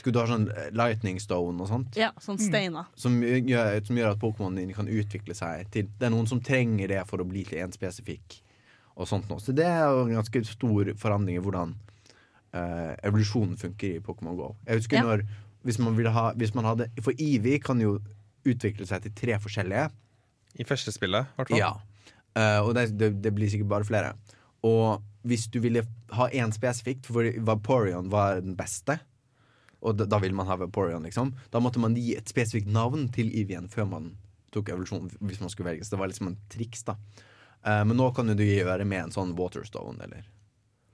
Skulle 0.00 0.16
du 0.16 0.20
ha 0.20 0.26
sånn 0.28 0.48
eh, 0.50 0.70
lightning 0.76 1.20
stone 1.22 1.60
og 1.62 1.70
sånt? 1.70 1.94
Ja, 2.00 2.10
sånn 2.20 2.40
steiner. 2.40 2.88
Som 2.98 3.20
gjør, 3.22 3.78
som 3.86 4.00
gjør 4.00 4.16
at 4.16 4.22
Pokémonen 4.22 4.58
din 4.62 4.74
kan 4.76 4.90
utvikle 4.90 5.36
seg 5.38 5.70
til 5.72 5.88
Det 6.00 6.08
er 6.08 6.12
noen 6.12 6.28
som 6.28 6.42
trenger 6.44 6.90
det 6.90 7.04
for 7.08 7.22
å 7.22 7.28
bli 7.28 7.44
til 7.48 7.62
en 7.64 7.72
spesifikk. 7.74 8.40
Og 8.94 9.08
sånt 9.10 9.30
noe. 9.30 9.42
Så 9.42 9.54
det 9.56 9.66
er 9.66 9.86
jo 9.90 10.04
en 10.08 10.18
ganske 10.18 10.44
stor 10.50 10.90
forandring 10.98 11.38
i 11.38 11.42
hvordan 11.44 11.72
eh, 12.54 12.92
evolusjonen 13.06 13.56
funker 13.60 13.96
i 13.96 14.02
Pokémon 14.04 14.36
GO. 14.38 14.52
Jeg 14.66 14.82
husker 14.82 14.98
Ja. 15.00 15.06
når 15.08 15.24
hvis 15.64 15.78
man, 15.80 15.94
ville 15.96 16.10
ha, 16.12 16.26
hvis 16.36 16.52
man 16.54 16.66
hadde 16.68 16.90
For 17.00 17.16
Ivy 17.16 17.56
kan 17.58 17.80
jo 17.80 17.94
utvikle 18.48 18.86
seg 18.88 19.04
til 19.04 19.14
tre 19.16 19.38
forskjellige. 19.42 19.88
I 20.60 20.66
første 20.68 20.92
spillet, 20.94 21.26
i 21.32 21.38
hvert 21.38 21.50
fall. 21.50 21.60
Ja. 21.60 21.72
Uh, 22.34 22.60
og 22.66 22.74
det, 22.76 22.88
det, 22.98 23.10
det 23.22 23.32
blir 23.34 23.50
sikkert 23.50 23.70
bare 23.70 23.88
flere. 23.88 24.14
Og 24.66 25.02
hvis 25.28 25.46
du 25.52 25.60
ville 25.64 25.84
ha 26.14 26.28
én 26.32 26.52
spesifikt, 26.54 27.08
for 27.10 27.26
Vaporeon 27.46 28.10
var 28.12 28.40
den 28.44 28.56
beste, 28.58 28.98
og 29.84 29.98
da, 29.98 30.06
da 30.08 30.20
ville 30.22 30.36
man 30.36 30.48
ha 30.48 30.56
Vaporeon, 30.60 31.04
liksom, 31.04 31.34
da 31.52 31.60
måtte 31.60 31.82
man 31.82 31.96
gi 31.98 32.14
et 32.16 32.30
spesifikt 32.30 32.70
navn 32.72 33.08
til 33.12 33.32
Ivien 33.36 33.68
før 33.72 33.88
man 33.90 34.12
tok 34.54 34.70
evolusjon, 34.72 35.10
hvis 35.20 35.42
man 35.42 35.52
skulle 35.52 35.72
velge. 35.72 35.84
Så 35.84 35.96
det 35.96 36.02
var 36.02 36.12
liksom 36.12 36.30
en 36.30 36.38
triks, 36.52 36.84
da. 36.88 36.96
Uh, 37.64 37.82
men 37.88 37.96
nå 37.98 38.10
kan 38.16 38.30
du 38.30 38.44
gjøre 38.44 38.86
med 38.88 39.08
en 39.08 39.14
sånn 39.14 39.34
Waterstone, 39.38 39.98
eller 40.04 40.28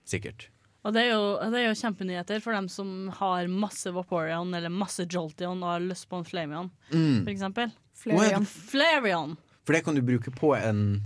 sikkert. 0.08 0.48
Og 0.84 0.94
det 0.96 1.02
er, 1.04 1.10
jo, 1.12 1.50
det 1.52 1.58
er 1.60 1.66
jo 1.68 1.76
kjempenyheter 1.76 2.40
for 2.40 2.56
dem 2.56 2.66
som 2.72 3.10
har 3.18 3.46
masse 3.52 3.90
Vaporeon 3.92 4.54
eller 4.56 4.72
masse 4.72 5.04
Jolteon 5.04 5.60
og 5.62 5.68
har 5.74 5.80
lyst 5.84 6.06
på 6.08 6.16
en 6.16 6.24
Flamion, 6.24 6.70
Mm. 6.90 7.24
for 7.24 7.30
eksempel. 7.34 7.72
Flareon. 8.00 8.46
Flareon! 8.48 9.34
For 9.66 9.76
det 9.76 9.82
kan 9.84 9.94
du 9.94 10.00
bruke 10.00 10.32
på 10.32 10.54
en 10.56 11.02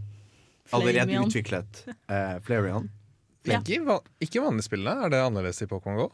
allerede 0.73 1.19
utviklet 1.25 1.83
uh, 2.09 2.39
Flareon. 2.47 2.87
Ja. 3.45 3.59
Ikke, 3.59 3.75
i 3.75 3.79
van- 3.85 4.07
ikke 4.23 4.41
vanlige 4.41 4.69
spillene. 4.71 5.05
Er 5.05 5.11
det 5.13 5.19
annerledes 5.27 5.59
i 5.61 5.67
Pokémon 5.69 5.99
GO? 5.99 6.07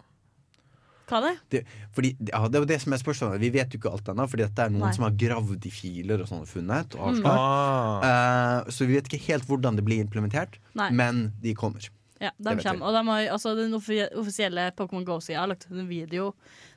Hva 1.10 1.20
det? 1.24 1.34
Det, 1.50 1.60
fordi, 1.94 2.14
ja, 2.30 2.40
det 2.48 2.56
er 2.58 2.62
jo 2.64 2.68
det 2.70 2.80
som 2.82 2.92
er 2.94 3.00
spørsmålet. 3.02 3.40
Vi 3.42 3.50
vet 3.54 3.72
jo 3.74 3.78
ikke 3.80 3.90
alt 3.92 4.08
ennå, 4.12 4.26
fordi 4.30 4.44
at 4.46 4.54
det 4.56 4.64
er 4.64 4.72
noen 4.72 4.86
Nei. 4.88 4.92
som 4.96 5.04
har 5.04 5.14
gravd 5.18 5.66
i 5.66 5.72
filer 5.74 6.22
og 6.24 6.28
sånn 6.30 6.42
og 6.44 6.48
funnet. 6.50 6.94
Og 6.96 7.16
Mm. 7.20 7.26
Ah. 7.26 8.00
Eh, 8.08 8.70
så 8.70 8.86
vi 8.86 8.94
vet 8.96 9.08
ikke 9.10 9.20
helt 9.28 9.44
hvordan 9.50 9.76
det 9.76 9.84
blir 9.84 10.00
implementert, 10.02 10.56
Nei. 10.74 10.90
men 10.90 11.32
de 11.42 11.52
kommer. 11.54 11.88
Ja, 12.20 12.30
de 12.36 12.56
kommer. 12.62 12.86
Og 12.86 12.92
de 12.94 13.04
har, 13.08 13.28
altså, 13.32 13.54
den 13.56 13.72
offisielle 13.74 14.70
Pokémon 14.76 15.04
Go-sida 15.08 15.40
har 15.40 15.48
lagt 15.48 15.66
ut 15.70 15.72
en 15.78 15.88
video 15.88 16.34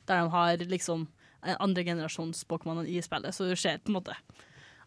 der 0.07 0.23
de 0.23 0.29
har 0.31 0.57
liksom 0.57 1.07
andre 1.59 1.83
generasjons 1.83 2.45
Pokémon 2.47 2.85
i 2.87 3.01
spillet, 3.03 3.33
så 3.35 3.49
du 3.49 3.55
ser 3.59 3.77
på 3.83 3.91
en 3.91 3.97
måte 4.01 4.15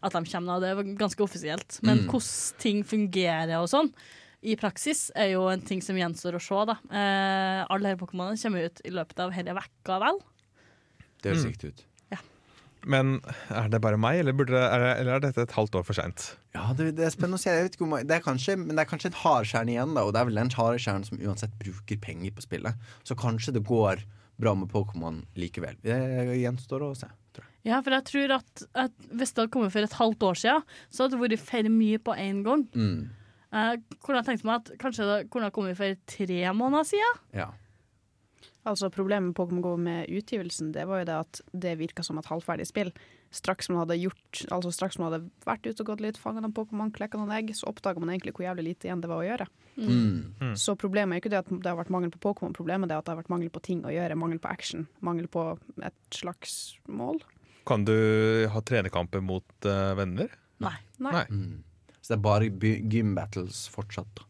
at 0.03 0.13
de 0.13 0.23
kommer. 0.31 0.61
Det 0.61 0.71
er 0.71 0.97
ganske 0.97 1.21
offisielt. 1.25 1.81
Men 1.83 1.99
Mm. 2.05 2.09
hvordan 2.09 2.59
ting 2.59 2.83
fungerer 2.85 3.61
og 3.61 3.69
sånn 3.69 3.93
i 4.43 4.55
praksis, 4.57 5.11
er 5.17 5.33
jo 5.33 5.49
en 5.49 5.61
ting 5.61 5.81
som 5.83 5.97
gjenstår 5.97 6.37
å 6.37 6.41
se. 6.41 6.65
da. 6.67 6.77
Eh, 6.91 7.67
alle 7.69 7.89
her 7.89 7.97
Pokémonene 7.97 8.41
kommer 8.41 8.65
ut 8.65 8.81
i 8.85 8.91
løpet 8.91 9.19
av 9.19 9.33
hele 9.33 9.53
vekka, 9.57 9.99
vel? 10.01 10.21
Det 11.23 11.33
høres 11.33 11.45
Mm. 11.45 11.53
riktig 11.53 11.69
ut. 11.73 11.85
Men 12.87 13.17
er 13.51 13.67
det 13.73 13.81
bare 13.83 13.99
meg, 13.99 14.21
eller, 14.23 14.35
burde, 14.39 14.55
det- 14.55 14.63
er, 14.71 14.79
det, 14.85 14.91
eller 15.03 15.17
er 15.17 15.23
dette 15.27 15.43
et 15.43 15.55
halvt 15.57 15.75
år 15.81 15.87
for 15.89 15.99
seint? 15.99 16.27
Ja, 16.55 16.69
det, 16.79 16.93
det 16.99 17.07
er 17.09 17.11
spennende 17.15 17.41
å 17.41 17.43
se. 17.43 17.51
Jeg 17.51 17.67
vet 17.67 17.75
ikke 17.79 17.87
om, 17.89 17.97
det 18.07 18.15
er 18.15 18.23
kanskje, 18.23 18.55
men 18.61 18.77
det 18.79 18.85
er 18.85 18.91
kanskje 18.93 19.11
et 19.11 19.19
hardkjerne 19.25 19.75
igjen, 19.75 19.97
da, 19.99 20.05
og 20.07 20.13
det 20.15 20.21
er 20.23 20.29
vel 20.31 20.39
den 20.39 20.53
hardkjernen 20.55 21.09
som 21.09 21.19
uansett 21.19 21.57
bruker 21.59 21.99
penger 22.05 22.31
på 22.37 22.45
spillet. 22.47 22.79
Så 23.03 23.19
kanskje 23.19 23.57
det 23.59 23.65
går 23.67 24.05
bra 24.39 24.53
med 24.55 24.69
Pokémon 24.71 25.23
likevel. 25.35 25.79
Det 25.83 25.97
gjenstår 26.39 26.87
å 26.87 26.93
se. 26.95 27.09
Tror 27.35 27.45
jeg. 27.49 27.53
Ja, 27.73 27.81
for 27.83 27.97
jeg 27.97 28.05
tror 28.13 28.35
at, 28.39 28.65
at 28.87 28.93
hvis 29.11 29.33
det 29.35 29.43
hadde 29.43 29.53
kommet 29.57 29.73
for 29.75 29.83
et 29.83 29.99
halvt 29.99 30.27
år 30.31 30.39
siden, 30.45 30.67
så 30.93 31.05
hadde 31.07 31.17
det 31.19 31.25
vært 31.27 31.47
for 31.49 31.71
mye 31.73 31.99
på 32.07 32.15
én 32.23 32.43
gang. 32.47 32.67
Mm. 32.77 32.99
Eh, 33.57 33.73
kunne 34.05 34.21
jeg 34.21 34.29
tenkt 34.29 34.45
meg 34.47 34.61
at 34.61 34.71
kanskje 34.83 35.07
det 35.09 35.17
kunne 35.35 35.51
kommet 35.57 35.79
for 35.81 35.99
tre 36.13 36.39
måneder 36.55 36.87
siden? 36.93 37.23
Ja. 37.35 37.49
Altså 38.67 38.91
Problemet 38.91 39.31
med 39.31 39.37
Pokémon 39.39 39.63
GO 39.63 39.77
med 39.79 40.11
utgivelsen 40.11 40.73
Det 40.75 40.87
var 40.89 41.03
jo 41.03 41.07
det 41.09 41.19
at 41.21 41.41
det 41.53 41.77
virka 41.79 42.03
som 42.03 42.19
et 42.19 42.27
halvferdig 42.27 42.67
spill. 42.67 42.91
Straks 43.35 43.69
man 43.71 43.83
hadde 43.85 43.99
gjort 44.01 44.43
Altså 44.55 44.73
straks 44.75 44.99
man 44.99 45.11
hadde 45.11 45.31
vært 45.47 45.69
ute 45.69 45.85
og 45.85 45.93
gått 45.93 46.03
litt, 46.03 46.19
fanga 46.21 46.43
noen 46.43 46.55
Pokémon, 46.57 46.91
klekka 46.95 47.21
noen 47.21 47.35
egg, 47.37 47.53
så 47.57 47.71
oppdaga 47.71 48.03
man 48.03 48.13
egentlig 48.15 48.35
hvor 48.37 48.47
jævlig 48.49 48.71
lite 48.71 48.89
igjen 48.89 49.05
det 49.05 49.11
var 49.11 49.23
å 49.23 49.27
gjøre. 49.27 49.47
Mm. 49.77 50.55
Så 50.57 50.75
problemet 50.81 51.17
er 51.17 51.23
ikke 51.23 51.33
det 51.35 51.43
at 51.43 51.51
det 51.53 51.69
har 51.69 51.79
vært 51.79 51.93
mangel 51.93 52.13
på 52.15 52.23
Pokémon, 52.23 52.55
problemet 52.57 52.91
er 52.91 53.01
at 53.01 53.07
det 53.07 53.13
har 53.13 53.21
vært 53.21 53.33
mangel 53.33 53.53
på 53.53 53.63
ting 53.67 53.85
å 53.87 53.93
gjøre. 53.93 54.19
Mangel 54.19 54.41
på 54.43 54.51
action. 54.51 54.87
Mangel 55.05 55.29
på 55.31 55.47
et 55.85 56.17
slags 56.17 56.77
mål. 56.89 57.21
Kan 57.67 57.85
du 57.87 57.97
ha 58.53 58.63
trenerkamper 58.63 59.25
mot 59.27 59.67
uh, 59.67 59.93
venner? 59.99 60.31
Nei. 60.63 60.77
Nei. 61.03 61.13
Nei. 61.19 61.25
Mm. 61.31 61.97
Så 62.01 62.13
det 62.13 62.17
er 62.17 62.25
bare 62.25 62.73
gym 62.95 63.17
battles 63.19 63.67
fortsatt. 63.75 64.23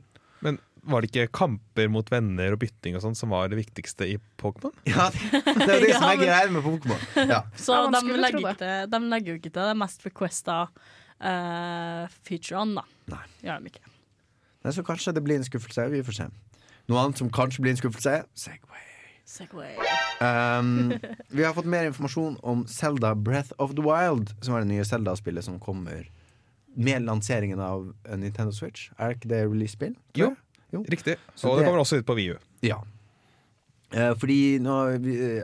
Men 0.44 0.58
var 0.86 1.02
det 1.02 1.10
ikke 1.10 1.32
kamper 1.34 1.90
mot 1.92 2.08
venner 2.12 2.54
og 2.54 2.60
bytting 2.62 2.96
og 2.98 3.02
sånt, 3.04 3.18
som 3.18 3.32
var 3.34 3.50
det 3.52 3.58
viktigste 3.60 4.08
i 4.12 4.16
Pokémon? 4.40 4.74
Ja, 4.90 5.08
det, 5.14 5.42
det 5.44 5.66
er 5.66 5.80
det 5.84 5.90
Ja, 5.90 5.98
som 5.98 6.10
er 6.10 6.20
greia 6.22 6.52
med 6.54 6.64
Pokémon. 6.66 7.02
Ja. 7.28 7.42
Så 7.66 7.76
Ja, 7.76 7.90
de, 7.92 8.02
legger 8.20 8.40
ikke 8.42 8.72
de 8.92 9.02
legger 9.10 9.32
jo 9.32 9.40
ikke 9.40 9.52
til 9.52 9.62
det 9.72 9.76
mest 9.82 10.06
requesta 10.06 10.62
uh, 10.70 12.16
featurene, 12.26 12.80
da. 12.80 13.16
Nei. 13.16 13.22
Gjør 13.44 13.62
de 13.62 13.74
ikke. 13.74 13.86
Nei, 14.66 14.74
så 14.74 14.82
kanskje 14.86 15.14
det 15.14 15.22
blir 15.22 15.38
en 15.38 15.46
skuffelse. 15.46 15.86
Vi 15.92 16.02
får 16.06 16.18
se. 16.18 16.30
Noe 16.90 17.02
annet 17.02 17.20
som 17.22 17.30
kanskje 17.30 17.62
blir 17.62 17.74
en 17.74 17.78
skuffelse? 17.78 18.18
Segway. 18.38 18.82
Segway. 19.26 19.74
Um, 20.22 20.92
vi 21.34 21.42
har 21.42 21.54
fått 21.54 21.66
mer 21.70 21.88
informasjon 21.90 22.38
om 22.46 22.62
Zelda 22.70 23.14
Breath 23.14 23.54
of 23.62 23.74
the 23.74 23.82
Wild, 23.82 24.32
som 24.40 24.54
er 24.54 24.62
det 24.62 24.70
nye 24.70 24.86
Zelda-spillet 24.86 25.46
som 25.46 25.58
kommer 25.62 26.06
med 26.76 27.06
lanseringen 27.06 27.60
av 27.62 27.88
eh, 28.04 28.18
Nintendo 28.20 28.52
Switch. 28.52 28.90
Er 29.00 29.16
ikke 29.16 29.30
det 29.32 29.42
release-spill? 29.48 29.94
Jo. 30.18 30.34
Jo. 30.72 30.82
Riktig. 30.90 31.16
Så 31.34 31.48
og 31.50 31.56
det 31.56 31.64
det- 31.64 31.70
kommer 31.70 31.84
også 31.84 32.00
ut 32.00 32.06
på 32.06 32.14
VU. 32.18 32.36
Ja. 32.62 32.80
Eh, 33.92 34.14
fordi 34.18 34.58
nå 34.58 34.76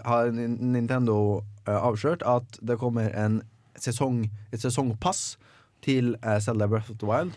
har 0.04 0.30
Nintendo 0.32 1.44
eh, 1.66 1.78
avslørt 1.78 2.22
at 2.26 2.58
det 2.60 2.78
kommer 2.78 3.10
en 3.14 3.42
sesong, 3.78 4.30
et 4.52 4.60
sesongpass 4.60 5.36
til 5.82 6.16
eh, 6.22 6.38
Zelda 6.40 6.66
Breath 6.66 6.90
of 6.90 6.98
the 6.98 7.06
Wild. 7.06 7.32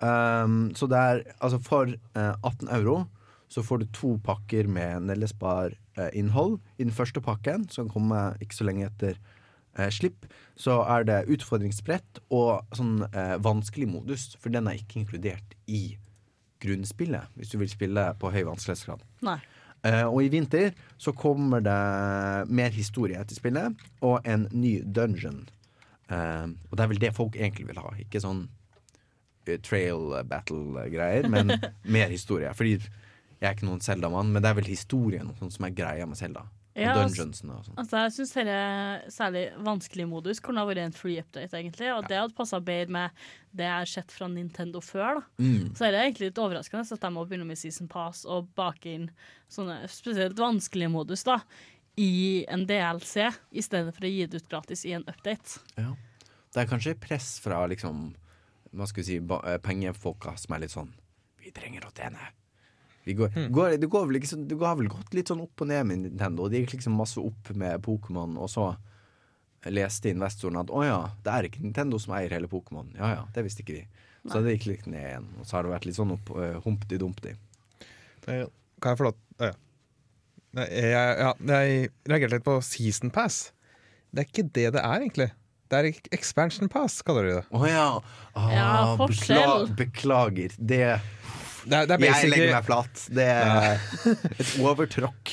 Um, 0.00 0.70
så 0.74 0.86
det 0.88 0.96
er 0.96 1.22
altså 1.42 1.58
for 1.62 1.82
eh, 2.16 2.34
18 2.42 2.68
euro 2.72 3.04
så 3.50 3.62
får 3.66 3.78
du 3.82 3.86
to 3.92 4.14
pakker 4.24 4.68
med 4.70 5.08
nedlesbar 5.08 5.74
eh, 5.98 6.10
innhold. 6.14 6.60
I 6.78 6.84
den 6.86 6.94
første 6.94 7.20
pakken, 7.20 7.66
som 7.68 7.90
kommer 7.90 8.36
ikke 8.40 8.54
så 8.60 8.66
lenge 8.68 8.86
etter 8.86 9.16
eh, 9.76 9.90
slipp, 9.90 10.28
så 10.56 10.78
er 10.86 11.04
det 11.08 11.24
utfordringsbrett 11.34 12.22
og 12.30 12.62
sånn 12.78 13.02
eh, 13.10 13.34
vanskelig 13.42 13.88
modus, 13.90 14.28
for 14.38 14.54
den 14.54 14.70
er 14.70 14.78
ikke 14.78 15.02
inkludert 15.02 15.56
i 15.66 15.98
grunnspillet, 16.60 17.32
hvis 17.38 17.52
du 17.52 17.58
vil 17.60 17.70
spille 17.72 18.04
på 18.20 18.30
høy 18.34 18.42
vanskelighetsgrad. 18.48 19.02
Nei. 19.26 19.38
Uh, 19.80 20.04
og 20.10 20.18
i 20.26 20.28
vinter 20.28 20.74
så 21.00 21.14
kommer 21.16 21.62
det 21.64 21.80
mer 22.52 22.72
historie 22.74 23.20
til 23.24 23.38
spillet, 23.38 23.84
og 24.04 24.26
en 24.28 24.46
ny 24.52 24.80
dungeon. 24.84 25.46
Uh, 26.10 26.52
og 26.68 26.76
det 26.76 26.84
er 26.84 26.90
vel 26.92 27.04
det 27.06 27.14
folk 27.16 27.38
egentlig 27.38 27.70
vil 27.70 27.80
ha, 27.80 27.94
ikke 28.02 28.20
sånn 28.20 28.44
uh, 28.44 29.56
trail 29.64 30.18
battle-greier, 30.28 31.30
men 31.32 31.54
mer 31.96 32.12
historie. 32.12 32.52
Fordi 32.56 32.76
jeg 32.76 33.48
er 33.48 33.56
ikke 33.56 33.70
noen 33.70 33.80
Zelda-mann, 33.80 34.34
men 34.34 34.44
det 34.44 34.50
er 34.50 34.58
vel 34.60 34.68
historien 34.68 35.32
sånn 35.38 35.54
som 35.54 35.64
er 35.64 35.76
greia 35.76 36.08
med 36.08 36.20
Zelda. 36.20 36.44
Ja, 36.80 36.94
altså- 36.96 37.16
dungeonsene 37.16 37.56
og 37.56 37.64
sånn. 37.66 37.78
Altså, 37.78 38.02
jeg 38.04 38.12
syns 38.16 38.32
dette 38.34 39.12
særlig 39.14 39.44
vanskelig 39.66 40.06
modus 40.08 40.40
kunne 40.40 40.62
ha 40.62 40.66
vært 40.66 40.84
en 40.84 40.96
free 40.96 41.20
update, 41.20 41.52
egentlig. 41.52 41.90
Og 41.96 42.08
det 42.08 42.18
hadde 42.18 42.34
passa 42.34 42.60
bedre 42.60 42.88
med 42.90 43.10
det 43.52 43.66
jeg 43.66 43.78
har 43.78 43.90
sett 43.92 44.10
fra 44.10 44.28
Nintendo 44.28 44.80
før. 44.80 45.20
da. 45.20 45.22
Mm. 45.38 45.74
Så 45.76 45.86
er 45.86 45.92
det 45.92 46.00
egentlig 46.00 46.30
litt 46.30 46.42
overraskende 46.42 46.92
at 46.92 47.00
de 47.00 47.10
må 47.10 47.26
begynne 47.28 47.46
med 47.46 47.58
season 47.58 47.88
pass 47.88 48.24
og 48.24 48.48
bake 48.54 48.86
inn 48.86 49.10
sånne 49.50 49.82
spesielt 49.88 50.36
vanskelige 50.36 50.90
modus 50.90 51.24
da, 51.24 51.40
i 51.98 52.44
en 52.48 52.64
DLC, 52.66 53.28
i 53.52 53.60
stedet 53.60 53.94
for 53.94 54.06
å 54.06 54.10
gi 54.10 54.26
det 54.26 54.42
ut 54.42 54.48
gratis 54.48 54.84
i 54.86 54.92
en 54.92 55.04
update. 55.04 55.60
Ja. 55.76 55.94
Det 56.50 56.64
er 56.64 56.70
kanskje 56.70 56.98
press 56.98 57.38
fra 57.42 57.66
liksom 57.70 58.14
Hva 58.74 58.86
skal 58.86 59.02
vi 59.02 59.06
si 59.06 59.16
eh, 59.18 59.58
pengefolka 59.62 60.36
som 60.38 60.54
er 60.54 60.64
litt 60.64 60.74
sånn 60.74 60.92
Vi 61.42 61.50
trenger 61.54 61.86
å 61.86 61.92
tjene. 61.94 62.30
Vi 63.10 63.16
går, 63.18 63.34
går, 63.54 63.74
det, 63.82 63.88
går 63.90 64.06
vel 64.10 64.20
ikke, 64.20 64.38
det 64.50 64.58
har 64.62 64.78
vel 64.78 64.90
gått 64.92 65.14
litt 65.18 65.30
sånn 65.32 65.42
opp 65.44 65.64
og 65.64 65.70
ned 65.70 65.86
med 65.90 66.04
Nintendo. 66.06 66.46
Det 66.50 66.62
gikk 66.62 66.76
liksom 66.78 66.94
masse 66.98 67.18
opp 67.22 67.50
med 67.58 67.82
Pokémon, 67.84 68.36
og 68.38 68.48
så 68.52 68.70
leste 69.68 70.08
investoren 70.14 70.56
at 70.62 70.70
å 70.72 70.80
ja, 70.86 71.00
det 71.24 71.32
er 71.34 71.46
ikke 71.50 71.60
Nintendo 71.66 71.98
som 72.00 72.14
eier 72.16 72.32
hele 72.32 72.48
Pokémon. 72.48 72.86
Ja 72.96 73.10
ja, 73.18 73.24
det 73.34 73.42
visste 73.44 73.60
ikke 73.64 73.76
de. 73.82 74.06
Så 74.30 74.40
det 74.44 74.54
gikk 74.56 74.66
litt 74.70 74.86
ned 74.88 75.00
igjen. 75.04 75.26
Og 75.40 75.48
så 75.48 75.56
har 75.58 75.64
det 75.66 75.72
vært 75.74 75.86
litt 75.88 75.96
sånn 75.96 76.14
opp 76.16 76.30
uh, 76.36 76.56
humpty-dumpty. 76.64 77.34
Kan 78.24 78.94
jeg 78.94 78.98
få 79.00 79.06
lov 79.10 79.16
til 79.18 79.50
ja. 79.50 79.54
Nei, 80.56 80.64
Jeg, 80.74 81.12
ja, 81.22 81.30
jeg 81.46 81.90
reagerte 82.10 82.34
litt 82.38 82.46
på 82.48 82.56
Season 82.66 83.12
Pass. 83.14 83.50
Det 84.10 84.24
er 84.24 84.28
ikke 84.32 84.44
det 84.50 84.66
det 84.74 84.82
er, 84.82 84.96
egentlig. 85.04 85.28
Det 85.70 85.78
er 85.78 85.88
Expansion 86.16 86.68
Pass, 86.72 86.96
kaller 87.06 87.28
de 87.28 87.34
det. 87.38 87.44
Å 87.54 87.68
ja. 87.70 87.84
Ah, 88.34 88.48
Ja, 88.50 88.70
forskjell. 88.98 89.68
bekla- 89.70 89.76
beklager. 89.78 90.56
Det 90.58 90.80
Det 91.64 91.76
er, 91.76 91.88
det 91.88 91.96
er 91.96 92.04
Jeg 92.06 92.30
legger 92.30 92.52
meg 92.54 92.66
flat. 92.66 93.02
Det 93.12 93.26
er 93.26 93.82
et 94.30 94.52
overtråkk. 94.62 95.32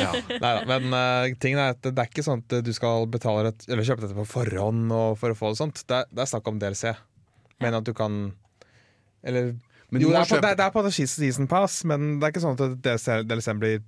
Ja. 0.00 0.10
Nei 0.30 0.52
da, 0.56 0.64
men 0.66 0.88
uh, 0.94 1.36
tingen 1.42 1.60
er 1.62 1.76
at 1.76 1.84
det 1.84 1.94
er 1.94 2.10
ikke 2.10 2.24
sånn 2.26 2.42
at 2.44 2.58
du 2.66 2.72
skal 2.76 3.06
betale 3.12 3.52
et, 3.52 3.66
eller 3.68 3.86
kjøpe 3.86 4.04
dette 4.06 4.18
på 4.18 4.26
forhånd 4.28 4.90
og 4.96 5.18
for 5.20 5.34
å 5.34 5.38
få 5.38 5.52
det 5.52 5.60
sånt. 5.62 5.84
Det 5.86 6.02
det 6.10 6.24
er 6.24 6.30
snakk 6.32 6.50
om 6.50 6.58
DLC. 6.62 6.94
Men 7.60 7.76
at 7.76 7.86
du 7.86 7.92
kan 7.96 8.32
Eller 9.22 9.54
Men 9.90 10.00
du 10.00 10.06
Jo, 10.06 10.12
det 10.14 10.22
er, 10.22 10.28
på, 10.30 10.40
det, 10.40 10.52
det 10.56 10.66
er 10.66 10.74
på 10.74 10.84
season 10.90 11.48
pass, 11.50 11.82
men 11.84 12.18
det 12.18 12.26
er 12.26 12.34
ikke 12.34 12.44
sånn 12.44 12.58
at 12.58 12.76
DLC 12.84 13.22
DLC-en 13.28 13.62
blir 13.62 13.80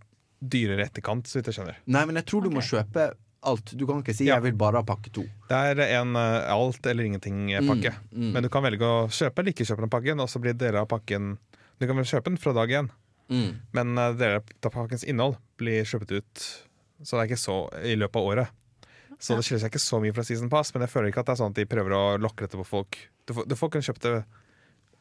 dyrere 0.42 0.82
i 0.82 0.88
etterkant, 0.88 1.28
så 1.30 1.38
vidt 1.38 1.52
jeg 1.52 1.60
skjønner. 1.60 1.76
Nei, 1.86 2.02
men 2.08 2.18
jeg 2.18 2.26
tror 2.26 2.42
du 2.42 2.50
må 2.50 2.64
kjøpe 2.66 3.12
alt. 3.46 3.72
Du 3.78 3.86
kan 3.86 4.02
ikke 4.02 4.14
si 4.14 4.26
Ja. 4.26 4.36
'jeg 4.36 4.42
vil 4.42 4.58
bare 4.58 4.80
ha 4.80 4.82
pakke 4.82 5.10
to'. 5.10 5.26
Det 5.48 5.56
er 5.56 5.80
en 6.00 6.16
uh, 6.16 6.50
alt 6.50 6.86
eller 6.86 7.04
ingenting-pakke. 7.04 7.94
Mm, 8.10 8.18
mm. 8.18 8.32
Men 8.32 8.42
du 8.42 8.48
kan 8.48 8.62
velge 8.62 8.82
å 8.86 9.08
kjøpe 9.08 9.42
eller 9.42 9.54
ikke 9.54 9.66
kjøpe 9.66 9.82
den 9.86 9.90
pakken, 9.90 10.20
og 10.20 10.28
så 10.30 10.40
blir 10.42 10.54
deler 10.54 10.82
av 10.82 10.88
pakken 10.88 11.38
Du 11.82 11.88
kan 11.90 11.98
vel 11.98 12.06
kjøpe 12.06 12.30
den 12.30 12.38
fra 12.38 12.52
dag 12.54 12.70
én, 12.78 12.90
Mm. 13.32 13.54
men 13.72 13.92
uh, 13.96 14.10
deler 14.18 14.42
av 14.42 14.70
pakkens 14.74 15.04
innhold 15.08 15.36
blir 15.56 15.86
kjøpet 15.88 16.10
ut 16.18 16.42
Så 17.06 17.16
det 17.16 17.20
er 17.22 17.28
ikke 17.30 17.38
så 17.40 17.54
i 17.86 17.94
løpet 17.96 18.18
av 18.18 18.26
året. 18.28 18.50
Så 19.22 19.36
det 19.38 19.44
skiller 19.46 19.62
seg 19.62 19.70
ikke 19.72 19.80
så 19.82 20.00
mye 20.02 20.12
fra 20.14 20.24
Season 20.26 20.50
Pass, 20.50 20.72
men 20.74 20.82
jeg 20.84 20.90
føler 20.92 21.10
ikke 21.10 21.22
at 21.22 21.30
det 21.30 21.34
er 21.36 21.40
sånn 21.40 21.54
at 21.54 21.58
de 21.58 21.64
prøver 21.70 21.94
å 21.96 22.02
lokke 22.20 22.44
dette 22.44 22.58
på 22.58 22.66
folk. 22.66 22.98
Du 23.26 23.32
får, 23.34 23.46
du 23.48 23.54
får 23.58 23.70
kunne 23.72 23.86
kjøpt 23.86 24.06
det 24.06 24.12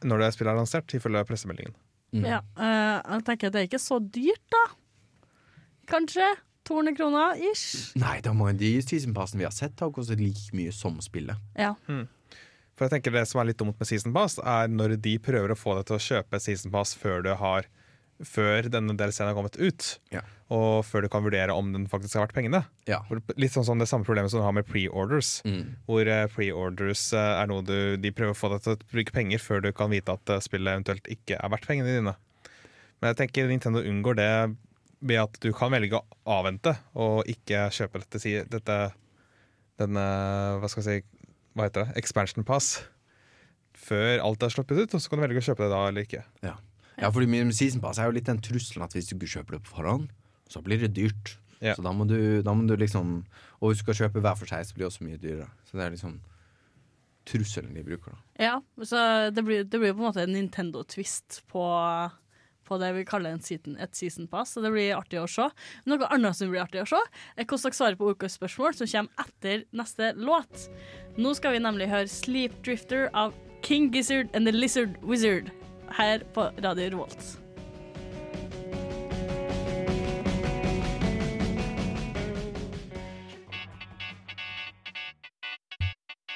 når 0.08 0.22
det 0.24 0.30
spillet 0.34 0.52
er 0.54 0.58
lansert, 0.58 0.94
ifølge 0.96 1.22
pressemeldingen. 1.28 1.74
Mm. 2.14 2.24
Ja, 2.30 2.40
uh, 2.58 2.98
jeg 3.16 3.26
tenker 3.28 3.50
at 3.50 3.54
det 3.56 3.60
er 3.62 3.68
ikke 3.70 3.82
så 3.82 3.98
dyrt, 4.02 4.42
da. 4.54 4.62
Kanskje 5.90 6.26
200 6.70 6.96
kroner 6.98 7.38
ish. 7.50 7.92
Nei, 7.98 8.16
da 8.24 8.32
må 8.34 8.48
de 8.54 8.72
seasonpassene 8.82 9.42
vi 9.42 9.46
har 9.50 9.54
sett, 9.54 9.78
ha 9.82 9.90
kostet 9.94 10.22
like 10.22 10.54
mye 10.56 10.72
som 10.74 10.98
spillet. 11.04 11.38
Ja. 11.58 11.74
For 12.76 12.86
jeg 12.86 12.94
tenker 12.96 13.12
Det 13.12 13.26
som 13.28 13.40
er 13.42 13.50
litt 13.50 13.58
dumt 13.60 13.78
med 13.78 13.88
Season 13.88 14.14
Pass, 14.16 14.38
er 14.38 14.70
når 14.72 14.96
de 15.04 15.18
prøver 15.22 15.52
å 15.52 15.58
få 15.58 15.74
deg 15.78 15.86
til 15.90 15.98
å 15.98 16.02
kjøpe 16.02 16.40
Season 16.40 16.72
Pass 16.72 16.94
før, 16.98 17.20
du 17.26 17.34
har, 17.36 17.66
før 18.24 18.68
denne 18.72 18.94
DLC-en 18.96 19.28
har 19.28 19.36
kommet 19.36 19.58
ut, 19.60 19.98
Ja. 20.14 20.22
og 20.48 20.84
før 20.88 21.02
du 21.04 21.08
kan 21.12 21.24
vurdere 21.24 21.52
om 21.56 21.72
den 21.74 21.86
faktisk 21.90 22.14
har 22.16 22.26
vært 22.26 22.34
pengene. 22.38 22.62
Ja. 22.88 23.00
Litt 23.36 23.52
sånn 23.52 23.66
som 23.68 23.78
det 23.82 23.88
samme 23.90 24.04
problemet 24.08 24.30
som 24.32 24.40
du 24.40 24.46
har 24.46 24.52
med 24.56 24.64
pre-orders. 24.68 25.42
Mm. 25.44 25.76
Hvor 25.88 26.06
eh, 26.08 26.26
pre-orders 26.32 27.12
eh, 27.12 27.42
er 27.42 27.46
noe 27.50 27.62
du, 27.66 27.96
de 28.00 28.10
prøver 28.14 28.32
å 28.32 28.38
få 28.40 28.52
deg 28.54 28.64
til 28.64 28.76
å 28.76 28.82
bruke 28.92 29.12
penger 29.16 29.38
før 29.42 29.60
du 29.66 29.72
kan 29.76 29.90
vite 29.92 30.12
at 30.16 30.32
eh, 30.36 30.40
spillet 30.44 30.72
eventuelt 30.78 31.08
ikke 31.12 31.36
er 31.40 31.52
verdt 31.52 31.66
pengene 31.68 31.96
dine. 31.98 32.16
Men 33.02 33.12
jeg 33.12 33.20
tenker 33.24 33.48
Nintendo 33.50 33.82
unngår 33.82 34.16
det 34.20 34.32
ved 35.02 35.18
at 35.18 35.38
du 35.42 35.48
kan 35.52 35.72
velge 35.74 35.98
å 35.98 36.04
avvente 36.38 36.76
og 36.94 37.24
ikke 37.26 37.64
kjøpe 37.74 38.04
dette, 38.04 38.44
dette 38.48 38.76
denne, 39.80 40.04
hva 40.62 40.68
skal 40.70 40.84
jeg 40.84 41.02
si, 41.02 41.11
hva 41.56 41.68
heter 41.68 41.86
det, 41.86 41.96
expansion 42.00 42.46
pass 42.48 42.74
før 43.82 44.22
alt 44.22 44.44
er 44.44 44.52
sluppet 44.52 44.78
ut, 44.78 44.94
og 44.94 45.02
så 45.02 45.10
kan 45.10 45.20
du 45.20 45.24
velge 45.26 45.42
å 45.42 45.46
kjøpe 45.48 45.64
det 45.64 45.72
da 45.72 45.84
eller 45.88 46.06
ikke. 46.06 46.24
Ja. 46.44 46.56
ja, 47.00 47.10
fordi 47.10 47.28
med 47.30 47.54
season 47.56 47.82
pass 47.82 48.00
er 48.00 48.08
jo 48.08 48.16
litt 48.16 48.28
den 48.28 48.42
trusselen 48.44 48.84
at 48.86 48.94
hvis 48.96 49.10
du 49.10 49.16
ikke 49.16 49.32
kjøper 49.38 49.56
det 49.56 49.64
på 49.66 49.76
forhånd, 49.78 50.10
så 50.52 50.62
blir 50.64 50.82
det 50.82 50.92
dyrt. 50.96 51.36
Ja. 51.62 51.76
Så 51.76 51.84
da 51.84 51.92
må, 51.94 52.06
du, 52.10 52.42
da 52.42 52.54
må 52.58 52.66
du 52.66 52.74
liksom 52.74 53.20
Og 53.60 53.70
hvis 53.70 53.78
du 53.78 53.84
skal 53.84 53.94
kjøpe 54.00 54.18
hver 54.24 54.34
for 54.34 54.50
seg, 54.50 54.64
så 54.66 54.74
blir 54.74 54.82
det 54.82 54.88
også 54.88 55.04
mye 55.06 55.20
dyrere. 55.22 55.46
Så 55.62 55.78
det 55.78 55.84
er 55.84 55.92
liksom 55.94 56.16
trusselen 57.30 57.76
de 57.76 57.84
bruker, 57.86 58.16
da. 58.16 58.18
ja 58.42 58.54
så 58.82 59.30
det 59.30 59.44
blir, 59.46 59.62
det 59.62 59.78
blir 59.78 59.92
på 59.94 60.02
en 60.02 60.08
måte 60.08 60.24
en 60.24 60.34
Nintendo-twist 60.34 61.44
på, 61.52 61.62
på 62.72 62.80
det 62.80 62.92
vi 62.96 63.04
kaller 63.08 63.38
season, 63.44 63.76
et 63.76 63.94
season 63.96 64.28
pass. 64.30 64.54
Så 64.54 64.64
det 64.64 64.72
blir 64.74 64.96
artig 64.96 65.20
å 65.20 65.28
se. 65.30 65.48
Noe 65.88 66.10
annet 66.12 66.38
som 66.38 66.52
blir 66.52 66.64
artig 66.64 66.84
å 66.84 66.88
se, 66.94 67.00
er 67.36 67.46
hvordan 67.46 67.68
dere 67.68 67.78
svarer 67.78 68.00
på 68.00 68.12
ukas 68.12 68.38
spørsmål, 68.40 68.76
som 68.78 68.90
kommer 68.94 69.26
etter 69.26 69.66
neste 69.76 70.12
låt. 70.16 70.68
Nå 71.20 71.34
skal 71.38 71.56
vi 71.56 71.64
nemlig 71.64 71.90
høre 71.92 72.08
Sleep 72.10 72.56
Drifter 72.64 73.10
av 73.12 73.36
King 73.62 73.92
Gizzard 73.94 74.32
and 74.34 74.48
The 74.48 74.56
Lizard 74.56 74.98
Wizard 75.04 75.52
her 75.98 76.24
på 76.34 76.48
Radio 76.64 76.90
Revolt. 76.96 77.41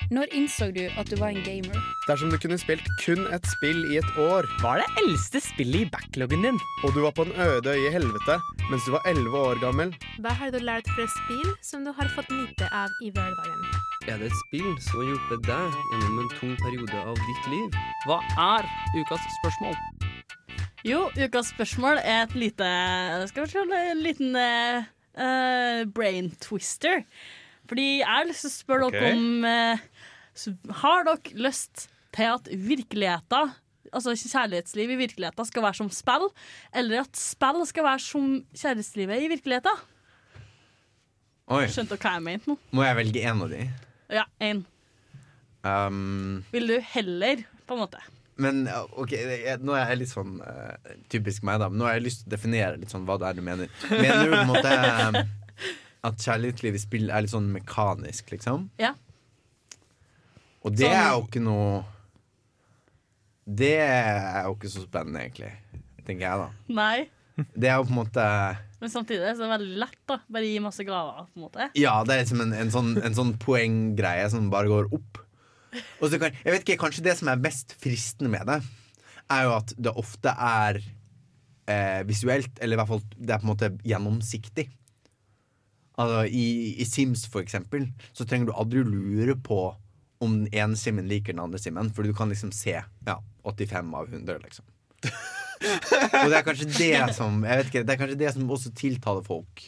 Når 0.07 0.31
innså 0.39 0.69
du 0.71 0.85
at 0.87 1.09
du 1.11 1.17
var 1.19 1.33
en 1.35 1.43
gamer? 1.43 1.79
Dersom 2.07 2.31
du 2.31 2.37
kunne 2.39 2.59
spilt 2.63 2.87
kun 3.03 3.25
et 3.35 3.47
spill 3.57 3.81
i 3.91 3.97
et 3.99 4.19
år, 4.23 4.47
Hva 4.61 4.77
er 4.77 4.85
det 4.85 5.03
eldste 5.03 5.41
spillet 5.43 5.81
i 5.83 5.89
backloggen 5.91 6.45
din? 6.47 6.59
og 6.85 6.95
du 6.95 7.01
var 7.03 7.11
på 7.11 7.25
en 7.27 7.33
øde 7.35 7.73
øye 7.75 7.89
i 7.89 7.91
helvete 7.91 8.37
mens 8.71 8.87
du 8.87 8.93
var 8.95 9.03
11 9.11 9.39
år 9.39 9.59
gammel, 9.59 9.91
Hva 10.23 10.31
har 10.31 10.51
du 10.55 10.59
lært 10.63 10.87
fra 10.95 11.07
spill 11.11 11.51
som 11.63 11.83
du 11.85 11.91
har 11.91 12.07
fått 12.15 12.31
nyte 12.31 12.69
av 12.71 12.87
i 13.03 13.11
hverdagen? 13.11 13.65
Er 14.07 14.19
det 14.23 14.31
et 14.31 14.39
spill 14.47 14.69
som 14.87 15.01
har 15.01 15.09
hjulpet 15.11 15.43
deg 15.49 15.75
gjennom 15.91 16.21
en 16.23 16.31
tung 16.39 16.55
periode 16.63 16.99
av 17.03 17.19
ditt 17.27 17.49
liv? 17.51 17.81
Hva 18.07 18.21
er 18.39 18.69
ukas 19.01 19.27
spørsmål? 19.41 19.75
Jo, 20.87 21.01
ukas 21.19 21.51
spørsmål 21.51 21.99
er 22.05 22.29
et 22.29 22.37
lite 22.39 22.69
Skal 23.33 23.43
vi 23.43 23.51
se, 23.51 23.67
en 23.91 24.05
liten 24.07 24.39
eh, 24.39 24.87
eh, 25.19 25.83
brain 25.91 26.31
twister. 26.39 27.03
Fordi 27.67 27.87
jeg 27.99 28.07
har 28.07 28.27
lyst 28.29 28.45
til 28.47 28.53
å 28.53 28.55
spørre 28.55 28.89
okay. 28.91 29.01
dere 29.03 29.17
om 29.19 29.47
eh, 29.51 29.87
s- 30.37 30.53
Har 30.83 31.05
dere 31.09 31.35
lyst 31.49 31.89
til 32.17 32.29
at 32.31 32.49
virkeligheten, 32.53 33.51
altså 33.93 34.15
kjærlighetsliv 34.17 34.91
i 34.95 35.01
virkeligheten, 35.03 35.45
skal 35.49 35.63
være 35.67 35.75
som 35.81 35.91
spill, 35.91 36.29
eller 36.75 37.03
at 37.05 37.17
spill 37.17 37.65
skal 37.69 37.85
være 37.89 38.03
som 38.05 38.31
kjærlighetslivet 38.55 39.23
i 39.27 39.29
virkeligheten? 39.35 39.85
Oi, 41.47 41.67
Skjønte 41.71 41.95
dere 41.95 42.03
hva 42.03 42.15
jeg 42.17 42.25
mente 42.27 42.51
nå? 42.51 42.57
må 42.75 42.83
jeg 42.83 42.97
velge 42.99 43.23
en 43.31 43.43
av 43.45 43.53
de? 43.53 43.61
Ja, 44.11 44.25
én. 44.43 44.65
Um, 45.67 46.45
Vil 46.53 46.69
du 46.71 46.77
heller, 46.95 47.43
på 47.67 47.75
en 47.77 47.81
måte? 47.85 48.03
men 48.39 48.67
ok, 48.69 49.13
jeg, 49.17 49.59
nå 49.65 49.73
er 49.73 49.87
jeg 49.95 49.99
litt 50.03 50.11
sånn 50.13 50.35
uh, 50.45 50.75
typisk 51.09 51.43
meg, 51.49 51.57
da. 51.63 51.71
Men 51.73 51.79
nå 51.81 51.87
har 51.89 51.95
jeg 51.97 52.03
lyst 52.05 52.19
til 52.21 52.29
å 52.29 52.35
definere 52.35 52.77
litt 52.83 52.91
sånn 52.93 53.07
hva 53.09 53.17
det 53.23 53.31
er 53.31 53.39
du 53.39 53.41
mener. 53.47 53.71
Mener 53.89 54.27
du 54.27 54.35
på 54.35 54.41
en 54.43 54.51
måte 54.51 54.73
eh, 54.77 55.17
at 56.11 56.21
kjærlighetsliv 56.27 56.77
i 56.77 56.83
spill 56.83 57.09
er 57.09 57.25
litt 57.25 57.33
sånn 57.33 57.49
mekanisk, 57.55 58.29
liksom? 58.35 58.67
Ja. 58.83 58.91
Og 60.67 60.75
det 60.75 60.89
Sånn- 60.89 60.97
er 60.99 61.11
jo 61.15 61.27
ikke 61.29 61.43
noe 61.47 61.85
Det 63.47 63.75
er 63.79 64.47
jo 64.49 64.57
ikke 64.57 64.71
så 64.73 64.83
spennende, 64.83 65.21
egentlig. 65.23 65.53
Tenker 66.07 66.25
jeg, 66.27 66.41
da. 66.41 66.49
Nei. 66.75 67.09
Det 67.55 67.69
er 67.69 67.77
jo 67.79 67.85
på 67.87 67.93
en 67.95 67.99
måte 68.01 68.25
Men 68.81 68.91
samtidig 68.91 69.21
så 69.37 69.45
er 69.45 69.45
det 69.45 69.53
veldig 69.53 69.79
lett, 69.85 70.01
da. 70.11 70.17
Bare 70.33 70.49
gi 70.49 70.59
masse 70.65 70.87
gaver, 70.89 71.29
på 71.31 71.39
en 71.39 71.45
måte. 71.47 71.69
Ja, 71.79 71.93
det 72.07 72.15
er 72.17 72.23
liksom 72.25 72.43
en, 72.47 72.53
en, 72.65 72.73
sånn, 72.75 72.91
en 73.05 73.15
sånn 73.17 73.31
poenggreie 73.43 74.27
som 74.33 74.51
bare 74.53 74.71
går 74.73 74.91
opp. 74.97 75.21
Og 76.01 76.11
så 76.11 76.19
kan, 76.21 76.35
jeg 76.43 76.55
vet 76.57 76.65
ikke, 76.65 76.79
Kanskje 76.83 77.05
det 77.07 77.17
som 77.21 77.29
er 77.31 77.41
mest 77.41 77.75
fristende 77.83 78.33
med 78.33 78.47
det, 78.51 78.59
er 79.31 79.47
jo 79.47 79.55
at 79.57 79.73
det 79.79 79.93
ofte 79.99 80.33
er 80.33 80.81
eh, 81.69 82.03
visuelt, 82.09 82.59
eller 82.63 82.77
i 82.77 82.81
hvert 82.81 82.91
fall 82.93 83.03
det 83.17 83.33
er 83.35 83.41
på 83.43 83.47
en 83.49 83.53
måte 83.55 83.71
gjennomsiktig. 83.87 84.67
Altså 85.97 86.27
i, 86.29 86.47
I 86.83 86.87
Sims, 86.89 87.25
for 87.33 87.41
eksempel, 87.45 87.89
så 88.17 88.27
trenger 88.29 88.51
du 88.51 88.57
aldri 88.59 88.83
lure 88.85 89.37
på 89.41 89.61
om 90.23 90.39
den 90.45 90.55
ene 90.55 90.79
simmen 90.81 91.09
liker 91.11 91.35
den 91.35 91.45
andre 91.45 91.61
simmen, 91.61 91.91
for 91.95 92.07
du 92.07 92.15
kan 92.17 92.31
liksom 92.33 92.53
se 92.55 92.77
ja, 92.79 93.17
85 93.45 93.95
av 93.95 94.13
100, 94.13 94.39
liksom. 94.45 94.65
Og 96.23 96.31
det 96.31 96.37
er 96.37 96.45
kanskje 96.45 96.67
det 96.69 97.15
som 97.17 97.39
Jeg 97.45 97.59
vet 97.61 97.69
ikke, 97.71 97.83
det 97.87 97.93
er 97.95 97.99
kanskje 98.01 98.19
det 98.21 98.33
som 98.35 98.51
også 98.53 98.73
tiltaler 98.77 99.25
folk. 99.25 99.63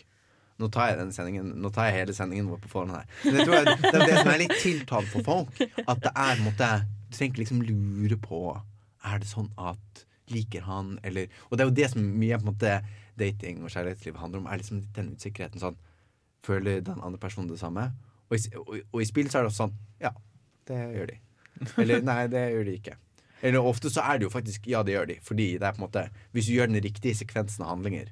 Nå 0.58 0.68
tar 0.74 0.90
jeg 0.90 0.98
den 1.00 1.12
sendingen 1.14 1.52
Nå 1.62 1.70
tar 1.74 1.88
jeg 1.88 2.00
hele 2.00 2.16
sendingen 2.16 2.50
vår 2.50 2.60
på 2.64 2.72
forhånd 2.72 2.96
her. 2.96 3.06
Men 3.24 3.38
jeg 3.38 3.48
tror 3.48 3.56
jeg, 3.56 3.78
det 3.84 3.92
er 3.94 4.04
det 4.04 4.18
som 4.18 4.30
er 4.32 4.42
litt 4.42 4.56
tiltalt 4.60 5.10
for 5.12 5.26
folk. 5.26 5.62
At 5.84 6.02
det 6.04 6.12
er 6.12 6.34
en 6.34 6.44
måte 6.44 6.70
Du 6.84 7.16
trenger 7.16 7.32
ikke 7.32 7.44
liksom 7.44 7.64
lure 7.68 8.20
på 8.20 8.42
Er 8.56 9.22
det 9.22 9.30
sånn 9.30 9.50
at 9.56 10.04
Liker 10.28 10.66
han, 10.66 10.98
eller 11.08 11.30
Og 11.48 11.56
det 11.56 11.64
er 11.64 11.70
jo 11.70 11.76
det 11.78 11.86
som 11.94 12.04
mye 12.04 12.36
på 12.36 12.44
en 12.44 12.50
måte 12.50 12.72
dating 13.18 13.62
og 13.64 13.72
kjærlighetsliv 13.72 14.18
handler 14.20 14.42
om. 14.42 14.48
Er 14.50 14.60
liksom 14.60 14.82
den 14.96 15.14
usikkerheten 15.16 15.62
sånn 15.62 15.78
Føler 16.44 16.82
den 16.84 17.00
andre 17.00 17.20
personen 17.22 17.48
det 17.50 17.60
samme? 17.62 17.88
Og 18.28 18.36
i, 18.36 18.42
og, 18.60 18.74
og 18.92 19.00
i 19.00 19.08
spill 19.08 19.30
så 19.30 19.40
er 19.40 19.46
det 19.46 19.52
også 19.54 19.64
sånn 19.64 19.78
Ja, 20.02 20.12
det 20.68 20.80
gjør 20.94 21.12
de. 21.12 21.18
Eller 21.82 22.04
nei, 22.06 22.22
det 22.30 22.44
gjør 22.52 22.68
de 22.68 22.76
ikke. 22.78 22.96
Eller 23.42 23.66
ofte 23.70 23.90
så 23.90 24.02
er 24.02 24.18
det 24.18 24.26
jo 24.26 24.32
faktisk 24.34 24.66
ja, 24.70 24.82
det 24.86 24.94
gjør 24.96 25.10
de. 25.12 25.18
Fordi 25.24 25.50
det 25.58 25.66
er 25.66 25.74
på 25.74 25.82
en 25.82 25.86
måte 25.86 26.06
hvis 26.34 26.48
du 26.48 26.54
gjør 26.56 26.70
den 26.70 26.82
riktige 26.84 27.18
sekvensen 27.18 27.64
av 27.66 27.76
handlinger, 27.76 28.10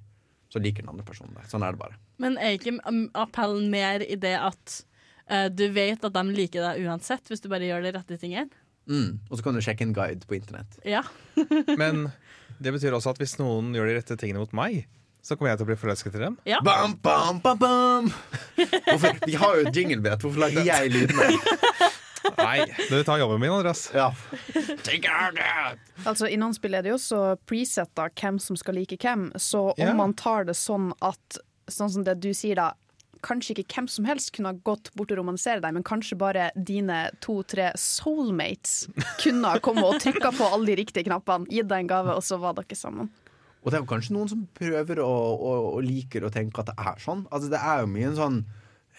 så 0.53 0.63
liker 0.63 0.85
den 0.85 0.93
andre 0.93 1.07
personen 1.07 1.35
det. 1.37 1.47
Sånn 1.51 1.65
er 1.67 1.75
det 1.75 1.83
bare. 1.83 1.99
Men 2.23 2.39
er 2.41 2.57
ikke 2.57 2.77
um, 2.87 3.07
appellen 3.19 3.67
mer 3.73 4.05
i 4.07 4.19
det 4.21 4.37
at 4.39 4.77
uh, 5.31 5.49
du 5.51 5.67
vet 5.75 6.05
at 6.07 6.15
de 6.15 6.37
liker 6.37 6.63
deg 6.63 6.87
uansett, 6.87 7.27
hvis 7.31 7.43
du 7.43 7.51
bare 7.53 7.67
gjør 7.67 7.87
de 7.87 7.97
rette 7.99 8.21
tingene? 8.23 8.63
Mm. 8.87 9.19
Og 9.27 9.39
så 9.39 9.43
kan 9.43 9.57
du 9.57 9.65
sjekke 9.65 9.83
en 9.83 9.97
guide 9.97 10.29
på 10.29 10.39
internett. 10.39 10.79
Ja. 10.87 11.03
Men 11.81 12.09
det 12.63 12.77
betyr 12.77 12.95
også 12.95 13.17
at 13.17 13.23
hvis 13.23 13.37
noen 13.43 13.75
gjør 13.75 13.91
de 13.91 13.99
rette 13.99 14.19
tingene 14.21 14.45
mot 14.45 14.55
meg, 14.57 14.87
så 15.27 15.35
kommer 15.35 15.51
jeg 15.51 15.59
til 15.59 15.67
å 15.67 15.71
bli 15.73 15.79
forelsket 15.81 16.15
i 16.15 16.21
dem. 16.23 16.37
ja. 16.47 16.61
Bam, 16.63 16.95
bam, 17.03 17.41
bam, 17.43 17.59
bam! 17.59 18.11
Hvorfor, 18.55 19.17
vi 19.27 19.35
har 19.35 19.57
jo 19.59 19.73
jinglebet. 19.75 20.23
Hvorfor 20.23 20.45
lager 20.45 20.63
jeg 20.63 20.93
lydene? 20.95 21.33
Nei, 22.39 22.65
du 22.91 22.97
tar 23.05 23.19
jobben 23.19 23.41
min, 23.41 23.51
Andreas. 23.51 23.91
Ja. 23.95 24.13
Altså, 26.05 26.29
I 26.29 26.39
noen 26.41 26.55
spill 26.57 26.77
er 26.77 26.85
det 26.85 26.93
jo 26.93 26.99
også 27.01 27.21
presetta 27.49 28.09
hvem 28.13 28.41
som 28.43 28.59
skal 28.59 28.79
like 28.79 28.99
hvem, 29.03 29.31
så 29.41 29.71
om 29.75 29.83
yeah. 29.83 29.97
man 29.97 30.15
tar 30.19 30.49
det 30.49 30.57
sånn 30.59 30.93
at 31.05 31.43
Sånn 31.67 31.91
som 31.91 32.05
det 32.07 32.21
du 32.23 32.29
sier 32.31 32.55
da 32.55 32.69
Kanskje 33.27 33.57
ikke 33.57 33.81
hvem 33.81 33.87
som 33.91 34.07
helst 34.07 34.31
kunne 34.37 34.53
ha 34.53 34.59
gått 34.69 34.93
bort 34.95 35.11
og 35.11 35.19
romanisere 35.19 35.59
deg, 35.65 35.73
men 35.75 35.83
kanskje 35.87 36.19
bare 36.21 36.51
dine 36.55 37.09
to-tre 37.25 37.73
soulmates 37.81 38.85
kunne 39.23 39.51
ha 39.51 39.59
kommet 39.59 39.89
og 39.89 39.99
trykka 40.05 40.31
på 40.37 40.47
alle 40.47 40.69
de 40.69 40.77
riktige 40.79 41.09
knappene, 41.09 41.49
gitt 41.51 41.67
deg 41.67 41.83
en 41.83 41.91
gave, 41.91 42.15
og 42.15 42.23
så 42.23 42.39
var 42.39 42.55
dere 42.55 42.79
sammen. 42.79 43.11
Og 43.67 43.73
det 43.73 43.81
er 43.81 43.83
jo 43.83 43.91
kanskje 43.91 44.15
noen 44.15 44.31
som 44.31 44.45
prøver 44.55 45.01
å, 45.03 45.11
å, 45.11 45.55
og 45.73 45.83
liker 45.83 46.29
å 46.29 46.31
tenke 46.31 46.63
at 46.63 46.71
det 46.71 46.77
er 46.79 47.01
sånn. 47.03 47.25
Altså 47.35 47.51
Det 47.51 47.59
er 47.59 47.83
jo 47.83 47.91
mye 47.91 48.11
en 48.13 48.19
sånn 48.21 48.37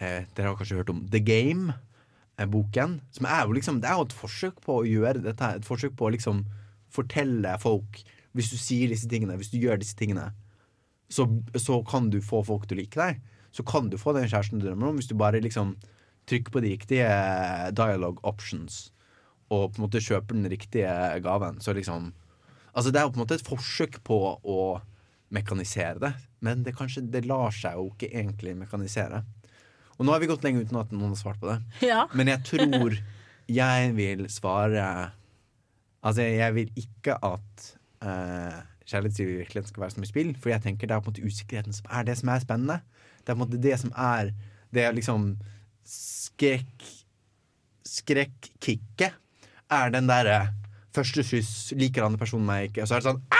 eh, 0.02 0.26
Dere 0.36 0.50
har 0.50 0.58
kanskje 0.60 0.82
hørt 0.82 0.92
om 0.92 1.06
The 1.14 1.22
Game, 1.24 1.78
boken. 2.46 3.00
Som 3.12 3.26
er 3.26 3.46
jo 3.46 3.56
liksom 3.58 3.82
Det 3.82 3.90
er 3.90 3.98
jo 3.98 4.06
et 4.06 4.14
forsøk 4.14 4.62
på 4.62 4.82
å 4.82 4.86
gjøre 4.88 5.24
dette. 5.26 5.54
Et 5.58 5.66
forsøk 5.66 5.96
på 5.98 6.08
å 6.08 6.14
liksom 6.14 6.44
fortelle 6.94 7.58
folk 7.60 8.04
Hvis 8.38 8.52
du 8.54 8.58
sier 8.62 8.92
disse 8.92 9.10
tingene, 9.10 9.38
hvis 9.40 9.50
du 9.50 9.58
gjør 9.58 9.80
disse 9.82 9.98
tingene, 9.98 10.30
så, 11.10 11.26
så 11.58 11.80
kan 11.88 12.12
du 12.14 12.20
få 12.22 12.44
folk 12.46 12.68
til 12.68 12.78
å 12.78 12.82
like 12.84 13.00
deg. 13.00 13.22
Så 13.50 13.64
kan 13.66 13.88
du 13.90 13.98
få 13.98 14.14
den 14.14 14.28
kjæresten 14.30 14.62
du 14.62 14.68
drømmer 14.68 14.92
om, 14.92 15.00
hvis 15.00 15.10
du 15.10 15.16
bare 15.18 15.42
liksom 15.42 15.74
trykker 16.30 16.54
på 16.54 16.62
de 16.62 16.76
riktige 16.76 17.08
dialogue 17.74 18.22
options 18.28 18.92
og 19.48 19.72
på 19.72 19.80
en 19.80 19.86
måte 19.86 20.04
kjøper 20.04 20.36
den 20.36 20.50
riktige 20.52 20.94
gaven. 21.26 21.62
Så 21.64 21.74
liksom 21.74 22.14
Altså, 22.78 22.92
det 22.94 23.00
er 23.00 23.08
jo 23.08 23.10
på 23.16 23.18
en 23.18 23.24
måte 23.24 23.34
et 23.40 23.48
forsøk 23.48 23.96
på 24.06 24.18
å 24.38 24.64
mekanisere 25.34 25.98
det, 25.98 26.12
men 26.46 26.60
det, 26.62 26.76
kanskje, 26.78 27.02
det 27.10 27.24
lar 27.26 27.50
seg 27.50 27.74
jo 27.74 27.88
ikke 27.90 28.12
egentlig 28.12 28.54
mekanisere. 28.60 29.24
Og 29.98 30.06
nå 30.06 30.14
har 30.14 30.22
vi 30.22 30.30
gått 30.30 30.46
lenge 30.46 30.64
uten 30.64 30.80
at 30.80 30.94
noen 30.94 31.14
har 31.14 31.20
svart 31.20 31.40
på 31.42 31.50
det. 31.50 31.60
Ja. 31.86 32.06
Men 32.18 32.30
jeg 32.32 32.44
tror 32.52 32.98
jeg 33.48 33.94
vil 33.98 34.28
svare 34.32 35.12
Altså, 36.06 36.22
jeg 36.22 36.54
vil 36.54 36.68
ikke 36.78 37.16
at 37.26 37.64
uh, 38.06 38.60
kjærlighetsliv 38.88 39.32
i 39.32 39.40
virkeligheten 39.42 39.72
skal 39.72 39.82
være 39.82 39.96
som 39.96 40.06
i 40.06 40.08
spill, 40.08 40.30
for 40.40 40.54
jeg 40.54 40.64
tenker 40.64 40.88
det 40.88 40.96
er 40.96 41.02
på 41.04 41.10
en 41.10 41.16
måte 41.16 41.26
usikkerheten 41.26 41.76
som 41.76 41.90
er 41.92 42.06
det 42.08 42.16
som 42.20 42.30
er 42.32 42.44
spennende. 42.44 42.78
Det 43.18 43.34
er 43.34 43.34
på 43.34 43.42
en 43.42 43.44
måte 43.44 43.60
det 43.66 43.74
som 43.82 43.92
er 43.92 44.30
det 44.72 44.86
er 44.86 44.96
liksom 44.96 45.34
skrekk 45.88 46.88
Skrekkicket 47.88 49.16
er 49.72 49.92
den 49.94 50.10
derre 50.10 50.50
første 50.96 51.24
skyss, 51.24 51.72
liker 51.80 52.04
andre 52.04 52.20
personen 52.20 52.48
meg 52.48 52.70
ikke, 52.70 52.84
og 52.84 52.90
så 52.90 52.98
er 52.98 53.04
det 53.04 53.12
sånn! 53.12 53.37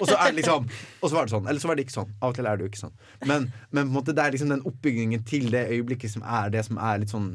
Og 0.00 0.06
så 0.08 0.16
er 0.16 0.30
det 0.30 0.40
liksom 0.40 0.66
Og 0.68 1.06
så 1.06 1.16
var 1.16 1.26
det 1.26 1.34
sånn. 1.34 1.46
Eller 1.50 1.62
så 1.62 1.70
var 1.70 1.78
det 1.78 1.86
ikke 1.86 1.96
sånn. 1.98 2.12
Av 2.20 2.32
og 2.32 2.36
til 2.36 2.48
er 2.48 2.58
det 2.58 2.66
jo 2.66 2.72
ikke 2.72 2.82
sånn. 2.82 2.94
Men, 3.26 3.48
men 3.70 3.86
på 3.86 3.88
en 3.90 3.96
måte 3.96 4.14
det 4.16 4.24
er 4.24 4.36
liksom 4.36 4.52
den 4.52 4.66
oppbyggingen 4.68 5.24
til 5.28 5.48
det 5.52 5.66
øyeblikket 5.74 6.14
som 6.14 6.26
er 6.26 6.52
det 6.54 6.64
som 6.68 6.80
er 6.80 7.02
litt 7.02 7.12
sånn 7.12 7.32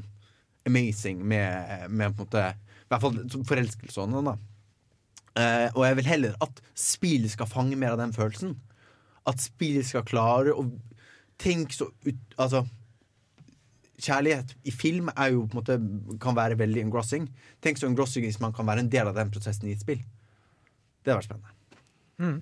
amazing 0.67 1.23
med, 1.23 1.87
med 1.89 2.15
på 2.15 2.23
en 2.23 2.27
måte 2.27 2.45
I 2.51 2.89
hvert 2.91 3.03
fall 3.03 3.19
forelskelse 3.47 4.01
og 4.01 4.13
sånn, 4.13 4.31
da. 4.31 4.37
Uh, 5.37 5.67
og 5.75 5.83
jeg 5.85 5.97
vil 5.99 6.09
heller 6.09 6.37
at 6.41 6.61
spillet 6.73 7.29
skal 7.29 7.49
fange 7.49 7.77
mer 7.77 7.93
av 7.93 8.01
den 8.01 8.15
følelsen. 8.15 8.55
At 9.29 9.43
spillet 9.43 9.85
skal 9.85 10.05
klare 10.07 10.55
å 10.55 10.65
tenke 11.37 11.75
så 11.75 11.91
ut 12.07 12.37
Altså 12.41 12.63
Kjærlighet 13.97 14.51
i 14.69 14.71
film 14.73 15.07
er 15.15 15.31
jo 15.33 15.47
på 15.49 15.57
en 15.57 15.59
måte 15.59 15.75
kan 16.21 16.35
være 16.37 16.57
veldig 16.59 16.83
engrossing. 16.85 17.23
Tenk 17.65 17.79
så 17.81 17.87
engrossing 17.89 18.27
hvis 18.27 18.37
man 18.43 18.53
kan 18.53 18.67
være 18.69 18.83
en 18.85 18.91
del 18.93 19.09
av 19.09 19.17
den 19.17 19.31
prosessen 19.33 19.65
i 19.65 19.73
et 19.73 19.81
spill. 19.81 20.03
Det 21.01 21.09
hadde 21.09 21.17
vært 21.17 21.29
spennende. 21.31 21.56
Mm. 22.17 22.41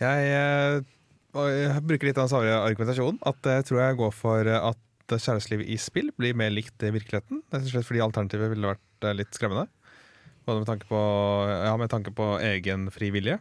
Jeg, 0.00 0.28
eh, 0.32 0.80
jeg 1.34 1.84
bruker 1.86 2.08
litt 2.08 2.18
av 2.18 2.26
den 2.26 2.32
samme 2.32 2.56
argumentasjonen. 2.56 3.20
At 3.28 3.48
jeg 3.50 3.68
tror 3.68 3.82
jeg 3.82 4.00
går 4.00 4.12
for 4.16 4.50
eh, 4.50 4.68
at 4.72 5.14
kjærestelivet 5.14 5.68
i 5.68 5.78
spill 5.80 6.10
blir 6.16 6.36
mer 6.38 6.52
likt 6.52 6.82
i 6.82 6.92
virkeligheten. 6.94 7.42
Slett 7.52 7.86
fordi 7.86 8.02
alternativet 8.04 8.52
ville 8.52 8.72
vært 8.72 9.08
eh, 9.08 9.16
litt 9.16 9.36
skremmende. 9.36 9.68
Både 10.44 10.60
med 10.60 10.68
tanke 10.68 10.88
på, 10.88 11.00
ja, 11.48 11.74
med 11.80 11.92
tanke 11.92 12.12
på 12.16 12.34
egen 12.44 12.88
fri 12.92 13.10
vilje. 13.14 13.38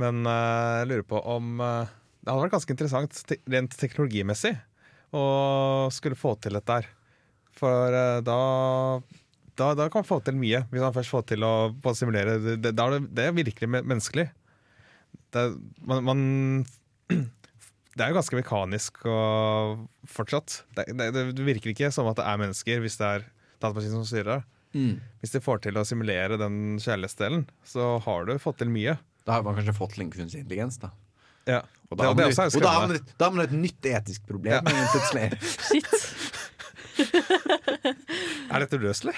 Men 0.00 0.24
jeg 0.24 0.86
lurer 0.88 1.04
på 1.04 1.18
om 1.28 1.58
Det 1.60 2.30
hadde 2.30 2.40
vært 2.40 2.54
ganske 2.54 2.72
interessant 2.72 3.34
rent 3.52 3.74
teknologimessig 3.76 4.54
å 5.12 5.24
skulle 5.92 6.16
få 6.16 6.38
til 6.40 6.56
dette 6.56 6.78
her. 6.78 6.88
For 7.52 7.92
da 8.24 8.38
da, 9.60 9.74
da 9.76 9.88
kan 9.90 10.00
man 10.00 10.08
få 10.08 10.20
til 10.24 10.38
mye, 10.40 10.62
hvis 10.70 10.84
man 10.84 10.94
først 10.94 11.12
får 11.12 11.24
til 11.34 11.44
å 11.44 11.54
simulere. 11.96 12.38
Det, 12.40 12.54
det, 12.64 12.88
det 13.12 13.26
er 13.26 13.36
virkelig 13.36 13.68
menneskelig. 13.68 14.30
Det, 15.34 15.42
er- 15.46 15.58
man, 15.90 16.04
man 16.06 16.20
det 17.96 18.04
er 18.04 18.12
jo 18.12 18.18
ganske 18.20 18.38
mekanisk 18.38 19.02
og 19.10 19.84
fortsatt. 20.08 20.62
Det, 20.76 20.88
det, 20.96 21.10
det 21.36 21.46
virker 21.46 21.72
ikke 21.74 21.90
som 21.94 22.08
at 22.10 22.18
det 22.20 22.26
er 22.28 22.40
mennesker 22.40 22.82
hvis 22.84 22.98
det 23.00 23.06
er 23.18 23.28
datamaskinen 23.60 24.00
som 24.00 24.08
styrer. 24.08 24.44
Mm. 24.72 25.00
Hvis 25.20 25.34
de 25.34 25.42
får 25.42 25.64
til 25.66 25.78
å 25.80 25.84
simulere 25.86 26.38
den 26.40 26.78
kjærlighetsdelen, 26.80 27.44
så 27.66 27.96
har 28.04 28.28
du 28.28 28.36
fått 28.42 28.60
til 28.62 28.70
mye. 28.72 28.96
Da 29.26 29.36
har 29.36 29.46
man 29.46 29.58
kanskje 29.58 29.74
fått 29.76 29.96
til 29.96 30.10
kunstig 30.12 30.44
intelligens, 30.44 30.78
da. 30.82 30.92
Ja. 31.48 31.60
Og 31.90 31.98
da, 31.98 32.04
har 32.06 32.14
det 32.14 32.28
man, 32.62 32.94
man, 32.94 33.34
man 33.34 33.42
et 33.42 33.54
nytt 33.56 33.86
etisk 33.90 34.26
problem 34.28 34.62
plutselig. 34.92 35.26
Er 38.50 38.62
dette 38.62 38.78
uløselig? 38.78 39.14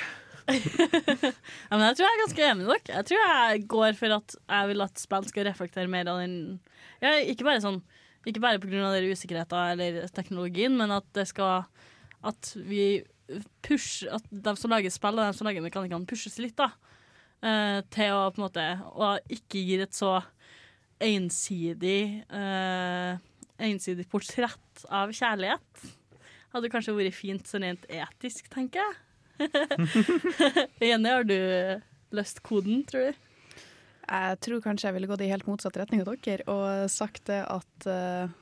Ja, 1.71 1.77
men 1.77 1.87
jeg 1.87 1.97
tror 1.97 2.07
jeg 2.07 2.13
er 2.13 2.23
ganske 2.23 2.45
enig 2.47 2.59
med 2.61 2.69
dere. 2.71 2.97
Jeg 2.99 3.09
tror 3.09 3.23
jeg 3.23 3.65
går 3.71 3.97
for 3.99 4.17
at 4.19 4.37
jeg 4.39 4.71
vil 4.71 4.85
at 4.85 5.03
spill 5.03 5.29
skal 5.29 5.49
reflektere 5.49 5.91
mer 5.91 6.11
av 6.13 6.21
den 6.23 6.37
ja, 7.03 7.17
Ikke 7.21 7.47
bare 7.49 7.63
sånn 7.65 7.81
Ikke 8.29 8.43
bare 8.43 8.61
pga. 8.63 8.93
usikkerheten 9.13 9.73
eller 9.75 10.07
teknologien, 10.15 10.77
men 10.79 10.95
at 10.95 11.09
det 11.17 11.27
skal 11.31 11.67
At 12.23 12.53
vi 12.57 13.03
push 13.65 14.07
At 14.11 14.27
de 14.31 14.57
som 14.61 14.73
lager 14.75 14.93
spill 14.93 15.19
og 15.19 15.25
de 15.27 15.39
som 15.39 15.49
lager 15.49 15.65
mekanikerne, 15.65 16.09
pushes 16.09 16.39
litt, 16.43 16.57
da. 16.59 16.73
Uh, 17.43 17.81
til 17.91 18.15
å 18.15 18.29
på 18.31 18.39
en 18.39 18.47
måte 18.47 18.67
Og 18.95 19.35
ikke 19.35 19.65
gir 19.67 19.83
et 19.83 19.97
så 19.97 20.21
ensidig 21.03 22.23
uh, 22.31 23.19
Ensidig 23.63 24.09
portrett 24.11 24.85
av 24.91 25.11
kjærlighet. 25.15 25.83
Hadde 26.53 26.71
kanskje 26.73 26.95
vært 26.97 27.15
fint 27.15 27.47
så 27.47 27.61
rent 27.63 27.85
etisk, 27.87 28.49
tenker 28.51 28.83
jeg. 28.83 28.97
Jenny, 30.83 31.09
har 31.09 31.25
du 31.29 31.39
løst 32.13 32.43
koden, 32.47 32.85
tror 32.89 33.11
du? 33.11 33.29
Jeg 34.13 34.39
tror 34.45 34.63
kanskje 34.65 34.89
jeg 34.89 34.97
ville 34.97 35.09
gått 35.09 35.23
i 35.25 35.31
helt 35.31 35.47
motsatt 35.49 35.77
retning 35.79 36.03
av 36.03 36.11
dere 36.25 36.45
og 36.51 36.91
sagt 36.93 37.25
det 37.31 37.41
at 37.47 37.87
eh, 37.89 38.33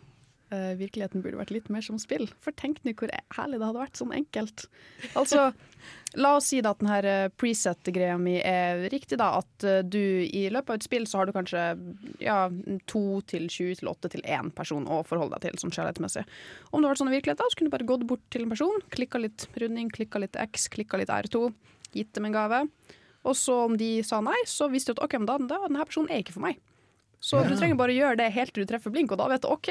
eh, 0.55 0.75
virkeligheten 0.79 1.23
burde 1.25 1.39
vært 1.41 1.53
litt 1.55 1.69
mer 1.73 1.85
som 1.85 1.99
spill. 2.01 2.27
For 2.43 2.55
tenk 2.57 2.81
nå 2.85 2.95
hvor 2.99 3.13
herlig 3.37 3.61
det 3.61 3.67
hadde 3.69 3.83
vært 3.83 4.01
sånn 4.01 4.15
enkelt. 4.17 4.67
Altså, 5.19 5.51
la 6.21 6.33
oss 6.39 6.51
si 6.53 6.61
da 6.65 6.73
at 6.75 6.83
denne 6.83 7.15
preset-greia 7.41 8.19
mi 8.21 8.37
er 8.39 8.85
riktig, 8.93 9.19
da. 9.21 9.33
At 9.41 9.67
eh, 9.67 9.81
du 9.87 10.01
i 10.27 10.47
løpet 10.53 10.75
av 10.75 10.81
et 10.81 10.87
spill 10.87 11.09
så 11.11 11.21
har 11.21 11.31
du 11.31 11.35
kanskje 11.37 11.65
ja, 12.23 12.39
to 12.91 13.05
til 13.31 13.49
sju 13.53 13.73
til 13.79 13.91
åtte 13.93 14.13
til 14.13 14.25
én 14.27 14.53
person 14.55 14.89
å 14.91 15.03
forholde 15.07 15.39
deg 15.39 15.51
til 15.51 15.63
sånn 15.65 15.75
kjærlighetsmessig. 15.75 16.27
Om 16.71 16.83
det 16.83 16.93
var 16.93 17.03
sånn 17.03 17.13
i 17.13 17.17
virkeligheten, 17.19 17.53
så 17.53 17.61
kunne 17.61 17.73
du 17.73 17.77
bare 17.77 17.91
gått 17.91 18.09
bort 18.11 18.25
til 18.35 18.47
en 18.47 18.55
person, 18.55 18.87
klikka 18.95 19.23
litt 19.23 19.49
runding, 19.61 19.93
klikka 19.95 20.23
litt 20.23 20.39
X, 20.51 20.71
klikka 20.73 21.01
litt 21.01 21.13
R2, 21.13 21.49
gitt 21.97 22.15
dem 22.17 22.31
en 22.31 22.37
gave. 22.37 22.65
Og 23.29 23.37
så 23.37 23.67
om 23.67 23.77
de 23.77 23.99
sa 24.07 24.23
nei, 24.25 24.39
så 24.49 24.71
visste 24.73 24.95
du 24.95 25.01
at 25.01 25.07
ok, 25.09 25.19
men 25.21 25.29
da, 25.29 25.37
da 25.45 25.63
denne 25.67 25.85
personen 25.85 26.13
er 26.13 26.23
ikke 26.23 26.37
for 26.39 26.47
meg. 26.47 26.61
Så 27.21 27.43
du 27.45 27.53
trenger 27.53 27.77
bare 27.77 27.93
gjøre 27.93 28.17
det 28.17 28.31
helt 28.33 28.55
til 28.57 28.65
du 28.65 28.71
treffer 28.71 28.93
blink, 28.95 29.13
og 29.13 29.19
da 29.21 29.27
vet 29.29 29.43
du 29.45 29.51
OK. 29.53 29.69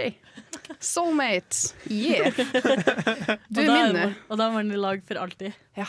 Soulmate, 0.79 1.73
yeah. 1.89 2.29
Du 3.49 3.61
er 3.63 3.71
minne. 3.71 4.03
min. 4.05 4.13
Og 4.29 4.37
da 4.37 4.45
er 4.49 4.53
man 4.53 4.69
i 4.71 4.77
lag 4.77 5.01
for 5.07 5.17
alltid. 5.17 5.57
Ja. 5.77 5.87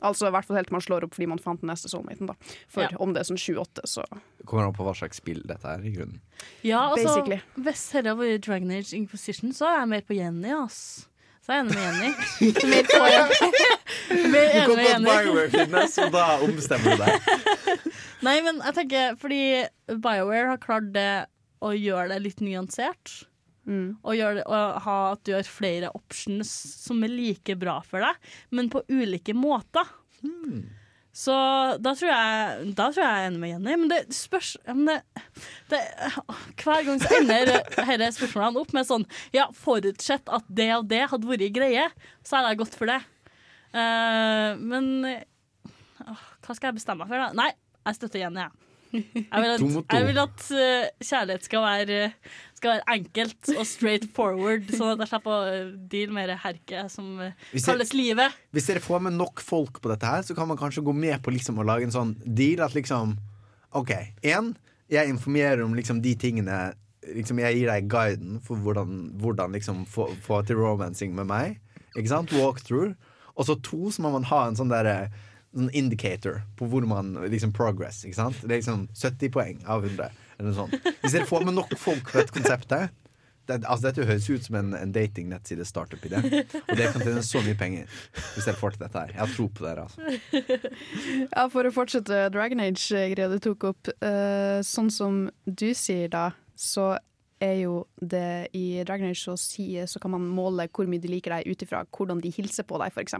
Altså 0.00 0.28
i 0.28 0.32
hvert 0.32 0.46
fall 0.48 0.56
helt 0.56 0.68
til 0.70 0.76
man 0.78 0.84
slår 0.84 1.04
opp 1.04 1.12
fordi 1.16 1.26
man 1.28 1.40
fant 1.42 1.60
den 1.60 1.68
neste 1.72 1.88
soulmaten, 1.92 2.28
da. 2.30 2.36
For 2.72 2.84
Ja. 2.86 2.92
om 3.00 3.12
det 3.12 3.20
er 3.20 3.28
sånn 3.28 3.40
sju-åtte, 3.40 3.84
så 3.88 4.04
Det 4.38 4.46
kommer 4.48 4.66
an 4.68 4.76
på 4.76 4.84
hva 4.84 4.94
slags 4.96 5.20
spill 5.20 5.42
dette 5.44 5.64
er, 5.68 5.82
i 5.84 5.92
grunnen. 5.92 6.20
Ja, 6.64 6.86
altså, 6.92 7.08
Basically. 7.16 7.40
Hvis 7.56 7.82
dette 7.92 8.08
har 8.08 8.16
vært 8.16 8.40
Dragon 8.46 8.70
Age 8.70 8.94
Inquisition, 8.96 9.52
så 9.52 9.68
er 9.68 9.78
jeg 9.80 9.88
mer 9.88 10.00
på 10.08 10.16
Jenny, 10.16 10.52
ass. 10.56 11.06
Så 11.40 11.54
er 11.54 11.60
jeg 11.60 11.64
enig 11.64 11.76
med 11.76 11.84
Jenny. 11.86 12.10
mer 12.72 12.88
på 12.90 13.00
Jenny. 13.08 13.50
Mer 14.34 14.50
Du 14.52 14.60
kom 14.68 14.80
på 14.80 14.90
at 14.90 15.06
Bioware 15.06 15.48
finnes, 15.54 15.96
og 16.04 16.12
da 16.14 16.26
ombestemmer 16.44 16.94
du 16.94 17.04
deg. 17.04 17.30
Nei, 18.26 18.36
men 18.44 18.60
jeg 18.60 18.76
tenker 18.76 19.16
fordi 19.20 19.42
BioWare 19.88 20.50
har 20.52 20.60
klart 20.60 20.90
det 20.92 21.10
å 21.64 21.72
gjøre 21.76 22.10
det 22.12 22.20
litt 22.26 22.42
nyansert. 22.44 23.16
Og, 23.70 24.14
gjøre 24.16 24.40
det, 24.40 24.44
og 24.50 24.80
ha 24.82 24.96
at 25.12 25.20
du 25.28 25.32
har 25.36 25.46
flere 25.46 25.90
options 25.94 26.50
som 26.82 27.04
er 27.06 27.12
like 27.12 27.54
bra 27.60 27.76
for 27.86 28.02
deg, 28.02 28.30
men 28.56 28.70
på 28.72 28.82
ulike 28.90 29.34
måter. 29.36 29.86
Så 31.20 31.34
da 31.84 31.92
tror, 31.98 32.08
jeg, 32.08 32.70
da 32.78 32.86
tror 32.88 33.04
jeg 33.04 33.24
jeg 33.24 33.28
er 33.28 33.34
med 33.42 33.50
Jenny. 33.52 33.74
Men 33.82 33.90
det 33.92 34.00
spørs 34.16 34.54
men 34.68 34.86
det, 34.88 35.00
det, 35.72 35.80
Hver 36.62 36.86
gang 36.86 37.02
så 37.02 37.10
ender 37.18 37.50
disse 38.00 38.14
spørsmålene 38.16 38.62
opp 38.62 38.72
med 38.76 38.88
sånn 38.88 39.04
Ja, 39.36 39.50
forutsett 39.52 40.30
at 40.32 40.48
det 40.48 40.70
og 40.78 40.88
det 40.88 41.02
hadde 41.12 41.28
vært 41.28 41.52
greie, 41.56 41.90
så 42.24 42.38
hadde 42.38 42.54
jeg 42.54 42.62
gått 42.62 42.78
for 42.78 42.90
det. 42.90 43.00
Uh, 43.70 44.56
men 44.58 44.88
uh, 45.06 46.24
hva 46.46 46.56
skal 46.56 46.70
jeg 46.70 46.80
bestemme 46.80 47.04
meg 47.04 47.12
for, 47.12 47.20
da? 47.20 47.36
Nei, 47.36 47.52
jeg 47.86 48.00
støtter 48.00 48.24
Jenny, 48.24 48.46
jeg. 48.46 48.56
Jeg 48.90 49.42
vil 49.44 49.52
at, 49.54 49.92
jeg 49.94 50.06
vil 50.08 50.18
at 50.18 50.46
eh, 50.50 50.88
kjærlighet 51.06 51.44
skal 51.46 51.62
være, 51.62 51.98
skal 52.60 52.76
være 52.76 52.94
enkelt 52.94 53.50
og 53.56 53.64
straight 53.66 54.04
forward, 54.16 54.68
sånn 54.70 54.92
at 54.94 55.00
jeg 55.02 55.10
slipper 55.14 55.32
å 55.34 55.48
eh, 55.50 55.70
deale 55.90 56.12
med 56.16 56.28
det 56.30 56.36
herket 56.44 56.92
som 56.92 57.08
hvis 57.50 57.64
kalles 57.66 57.90
jeg- 57.90 57.98
livet. 58.02 58.36
Hvis 58.54 58.68
dere 58.70 58.82
får 58.84 59.00
med 59.08 59.16
nok 59.16 59.40
folk 59.40 59.80
på 59.80 59.90
dette 59.90 60.06
her, 60.06 60.22
så 60.28 60.36
kan 60.36 60.48
man 60.50 60.60
kanskje 60.60 60.84
gå 60.84 60.92
med 60.94 61.18
på 61.24 61.32
liksom 61.34 61.58
å 61.58 61.66
lage 61.66 61.88
en 61.88 61.94
sånn 61.96 62.14
deal 62.24 62.60
at 62.66 62.76
liksom 62.76 63.16
OK, 63.72 63.90
én, 64.26 64.52
jeg 64.90 65.08
informerer 65.08 65.62
om 65.64 65.74
liksom 65.78 66.00
de 66.04 66.14
tingene 66.18 66.60
Liksom 67.00 67.38
Jeg 67.40 67.56
gir 67.56 67.66
deg 67.70 67.86
guiden 67.88 68.40
for 68.44 68.60
hvordan, 68.60 68.90
hvordan 69.18 69.54
liksom 69.56 69.86
få, 69.88 70.10
få 70.20 70.42
til 70.46 70.58
romancing 70.60 71.14
med 71.16 71.26
meg. 71.30 71.54
Ikke 71.96 72.10
sant? 72.12 72.30
Walkthrough. 72.36 72.92
Og 73.40 73.46
så 73.48 73.56
to, 73.64 73.88
så 73.90 74.02
må 74.04 74.10
man 74.12 74.26
ha 74.28 74.42
en 74.46 74.54
sånn 74.58 74.68
derre 74.68 75.08
sånn 75.56 75.70
indicator 75.72 76.42
på 76.60 76.68
hvor 76.68 76.84
man 76.86 77.14
liksom 77.32 77.54
progress. 77.56 78.02
Ikke 78.04 78.18
sant? 78.20 78.36
Det 78.44 78.52
er 78.52 78.60
liksom 78.60 78.84
70 78.92 79.32
poeng 79.32 79.62
av 79.64 79.86
100. 79.88 80.10
Eller 80.40 80.54
noe 80.54 80.56
sånt. 80.56 80.90
Hvis 81.04 81.14
dere 81.14 81.28
får 81.28 81.44
med 81.44 81.58
nok 81.58 81.76
folk 81.76 82.08
på 82.08 82.16
dette 82.16 82.32
konseptet, 82.32 82.96
det, 83.50 83.64
altså, 83.66 83.88
dette 83.88 84.06
høres 84.06 84.28
ut 84.30 84.46
som 84.46 84.56
en, 84.60 84.72
en 84.78 84.92
datingnettside 84.94 85.64
startup-idé. 85.66 86.20
Og 86.60 86.78
det 86.78 86.90
kan 86.92 87.02
tjene 87.02 87.22
så 87.26 87.42
mye 87.44 87.58
penger 87.58 87.88
hvis 88.34 88.46
dere 88.46 88.58
får 88.60 88.76
til 88.76 88.84
dette 88.84 89.02
her. 89.02 89.12
Jeg 89.14 89.20
har 89.20 89.34
tro 89.34 89.46
på 89.50 89.66
dere, 89.66 89.86
altså. 89.88 90.00
Ja, 91.34 91.46
For 91.52 91.66
å 91.66 91.74
fortsette 91.74 92.22
Dragon 92.34 92.62
Age-greia 92.64 93.30
du 93.32 93.38
tok 93.42 93.70
opp. 93.72 93.90
Uh, 94.04 94.60
sånn 94.66 94.90
som 94.94 95.24
du 95.44 95.70
sier 95.76 96.12
da, 96.12 96.30
så 96.54 96.92
er 97.40 97.56
jo 97.62 97.74
det 97.96 98.52
i 98.56 98.84
Dragon 98.86 99.10
Age 99.10 99.22
så, 99.22 99.36
si, 99.40 99.72
så 99.88 100.00
kan 100.02 100.14
man 100.14 100.28
måle 100.28 100.68
hvor 100.68 100.88
mye 100.90 101.02
de 101.02 101.10
liker 101.10 101.38
deg 101.38 101.50
ut 101.50 101.64
ifra 101.64 101.86
hvordan 101.88 102.20
de 102.22 102.32
hilser 102.36 102.68
på 102.68 102.78
deg, 102.82 102.92
f.eks. 102.92 103.16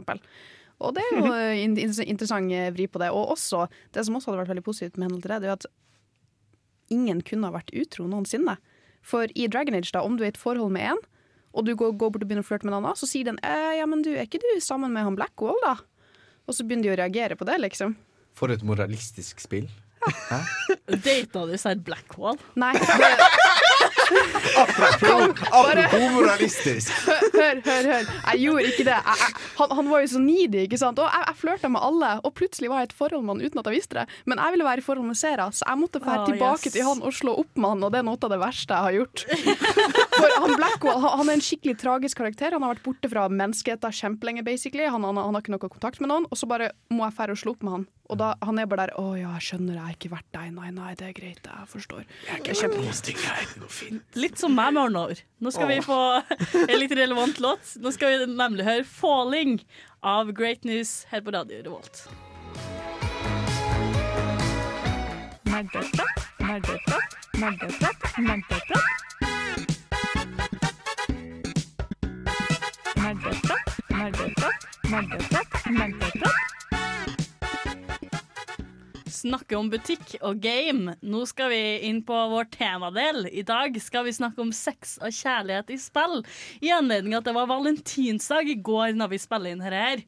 Og 0.81 0.95
det 0.95 1.05
er 1.09 1.17
jo 1.17 1.31
en 1.65 1.77
interessant 1.81 2.55
vri 2.77 2.87
på 2.87 3.01
det. 3.01 3.11
Og 3.11 3.35
også, 3.35 3.65
det 3.93 4.05
som 4.05 4.17
også 4.17 4.31
hadde 4.31 4.45
vært 4.45 4.55
veldig 4.55 4.67
positivt 4.69 4.97
med 4.97 5.09
henhold 5.09 5.25
til 5.25 5.35
det, 5.35 5.41
det 5.43 5.49
er 5.49 5.55
jo 5.55 5.59
at 5.59 5.71
ingen 6.93 7.23
kunne 7.25 7.49
ha 7.49 7.55
vært 7.55 7.73
utro 7.77 8.07
noensinne. 8.09 8.57
For 9.01 9.31
i 9.33 9.47
Dragon 9.49 9.77
Age, 9.77 9.93
da, 9.95 10.03
om 10.05 10.17
du 10.17 10.25
er 10.25 10.31
i 10.31 10.35
et 10.35 10.41
forhold 10.41 10.73
med 10.75 10.93
en, 10.93 11.01
og 11.51 11.65
du 11.67 11.73
går, 11.75 11.95
går 11.99 12.13
bort 12.13 12.23
og 12.23 12.29
begynner 12.29 12.45
å 12.45 12.47
flørte 12.47 12.67
med 12.67 12.75
en 12.75 12.81
annen, 12.81 12.99
så 12.99 13.09
sier 13.09 13.27
den 13.27 13.39
eh, 13.43 13.77
ja, 13.79 13.87
men 13.89 14.03
du, 14.05 14.11
er 14.13 14.27
ikke 14.27 14.39
du 14.43 14.51
sammen 14.63 14.93
med 14.95 15.07
han 15.07 15.17
Blackwall, 15.17 15.57
da? 15.65 15.75
Og 16.47 16.55
så 16.55 16.65
begynner 16.65 16.89
de 16.89 16.93
å 16.93 16.99
reagere 17.01 17.37
på 17.39 17.47
det, 17.47 17.57
liksom. 17.63 17.95
For 18.37 18.53
et 18.53 18.63
moralistisk 18.67 19.43
spill. 19.43 19.67
Data 21.05 21.45
du 21.49 21.57
sier 21.59 21.81
Blackwall? 21.85 22.39
Nei. 22.59 22.73
Apropos 24.61 26.05
moralistisk. 26.13 26.91
Hør, 27.07 27.61
hør, 27.65 27.89
hør. 27.91 28.09
Jeg 28.31 28.41
gjorde 28.43 28.65
ikke 28.69 28.85
det. 28.87 28.97
Jeg, 28.97 29.17
jeg, 29.21 29.35
han, 29.59 29.75
han 29.79 29.91
var 29.91 30.03
jo 30.03 30.11
så 30.13 30.21
needy, 30.23 30.65
ikke 30.65 30.79
sant. 30.81 30.99
Og 31.01 31.07
jeg, 31.07 31.25
jeg 31.27 31.39
flørta 31.41 31.71
med 31.71 31.85
alle, 31.87 32.11
og 32.27 32.33
plutselig 32.37 32.71
var 32.71 32.81
jeg 32.81 32.89
i 32.89 32.91
et 32.91 32.97
forhold 32.97 33.25
med 33.25 33.35
han 33.35 33.45
uten 33.45 33.61
at 33.61 33.69
jeg 33.69 33.77
visste 33.77 33.99
det. 34.01 34.05
Men 34.29 34.41
jeg 34.43 34.55
ville 34.55 34.67
være 34.67 34.83
i 34.83 34.85
forhold 34.85 35.07
med 35.07 35.19
Sera, 35.19 35.47
så 35.55 35.67
jeg 35.67 35.81
måtte 35.81 36.01
dra 36.03 36.17
Å, 36.21 36.25
tilbake 36.29 36.67
yes. 36.69 36.75
til 36.75 36.87
han 36.87 37.03
og 37.05 37.15
slå 37.15 37.35
opp 37.43 37.53
med 37.55 37.75
han, 37.75 37.85
og 37.87 37.93
det 37.93 38.01
er 38.01 38.07
noe 38.07 38.19
av 38.21 38.33
det 38.33 38.41
verste 38.41 38.77
jeg 38.77 38.87
har 38.87 38.97
gjort. 38.99 39.25
For 40.17 40.35
han 40.37 40.55
Blackwall 40.59 41.01
han, 41.01 41.17
han 41.21 41.31
er 41.31 41.39
en 41.39 41.45
skikkelig 41.45 41.77
tragisk 41.81 42.21
karakter. 42.21 42.55
Han 42.55 42.65
har 42.65 42.75
vært 42.75 42.85
borte 42.85 43.11
fra 43.11 43.27
menneskeheten 43.31 43.97
kjempelenge, 44.01 44.45
basically. 44.47 44.85
Han, 44.87 45.05
han, 45.07 45.19
han 45.19 45.35
har 45.35 45.43
ikke 45.43 45.55
noe 45.55 45.71
kontakt 45.71 46.01
med 46.03 46.11
noen, 46.11 46.27
og 46.29 46.39
så 46.39 46.49
bare 46.49 46.71
må 46.93 47.05
jeg 47.07 47.17
dra 47.17 47.35
og 47.35 47.41
slå 47.41 47.55
opp 47.55 47.65
med 47.65 47.75
han. 47.77 47.89
Og 48.11 48.17
da, 48.19 48.33
han 48.43 48.59
er 48.59 48.67
bare 48.67 48.89
der 48.89 48.93
'Å 48.99 49.15
ja, 49.15 49.29
jeg 49.39 49.45
skjønner, 49.45 49.77
jeg 49.77 49.83
er 49.87 49.95
ikke 49.95 50.11
verdt 50.11 50.31
deg'. 50.35 50.51
Nei, 50.51 50.69
nei, 50.75 50.95
det 50.99 51.07
er 51.07 51.13
greit, 51.15 51.39
jeg 51.47 51.67
forstår. 51.71 52.03
Det 52.43 52.51
er 52.51 53.67
fint. 53.71 54.03
Litt 54.19 54.37
som 54.37 54.51
meg 54.51 54.73
med 54.75 54.83
Arnor. 54.83 55.21
Nå 55.39 55.53
skal 55.55 55.67
vi 55.71 55.79
få 55.79 55.99
en 56.67 56.79
litt 56.79 56.91
relevant 56.91 57.39
låt. 57.39 57.77
Nå 57.79 57.91
skal 57.95 58.11
vi 58.11 58.33
nemlig 58.33 58.67
høre 58.67 58.83
'Falling' 58.83 59.63
av 60.03 60.33
Great 60.33 60.65
News 60.65 61.05
her 61.11 61.21
på 61.21 61.31
Radio 61.31 61.63
Revolt. 61.63 62.03
Nerdeprat, 65.47 66.27
nerdeprat, 66.39 67.15
nerdeprat, 67.39 67.99
nerdeprat. 68.19 68.87
Nerdeprat, 72.99 73.67
nerdeprat, 73.89 74.67
nerdeprat, 74.91 75.69
nerdeprat. 75.71 76.50
Snakke 79.21 79.53
om 79.59 79.67
butikk 79.69 80.15
og 80.25 80.39
game. 80.41 80.95
Nå 81.05 81.19
skal 81.29 81.51
vi 81.51 81.59
inn 81.85 81.99
på 82.07 82.15
vår 82.31 82.47
temadel. 82.55 83.27
I 83.29 83.43
dag 83.45 83.75
skal 83.83 84.07
vi 84.07 84.13
snakke 84.17 84.41
om 84.41 84.49
sex 84.55 84.95
og 85.03 85.13
kjærlighet 85.13 85.69
i 85.75 85.77
spill. 85.81 86.23
I 86.65 86.71
anledning 86.73 87.13
at 87.17 87.27
det 87.27 87.35
var 87.37 87.49
valentinsdag 87.51 88.49
i 88.49 88.57
går 88.65 88.95
når 88.97 89.11
vi 89.13 89.19
spiller 89.21 89.53
inn 89.53 89.61
her. 89.65 90.01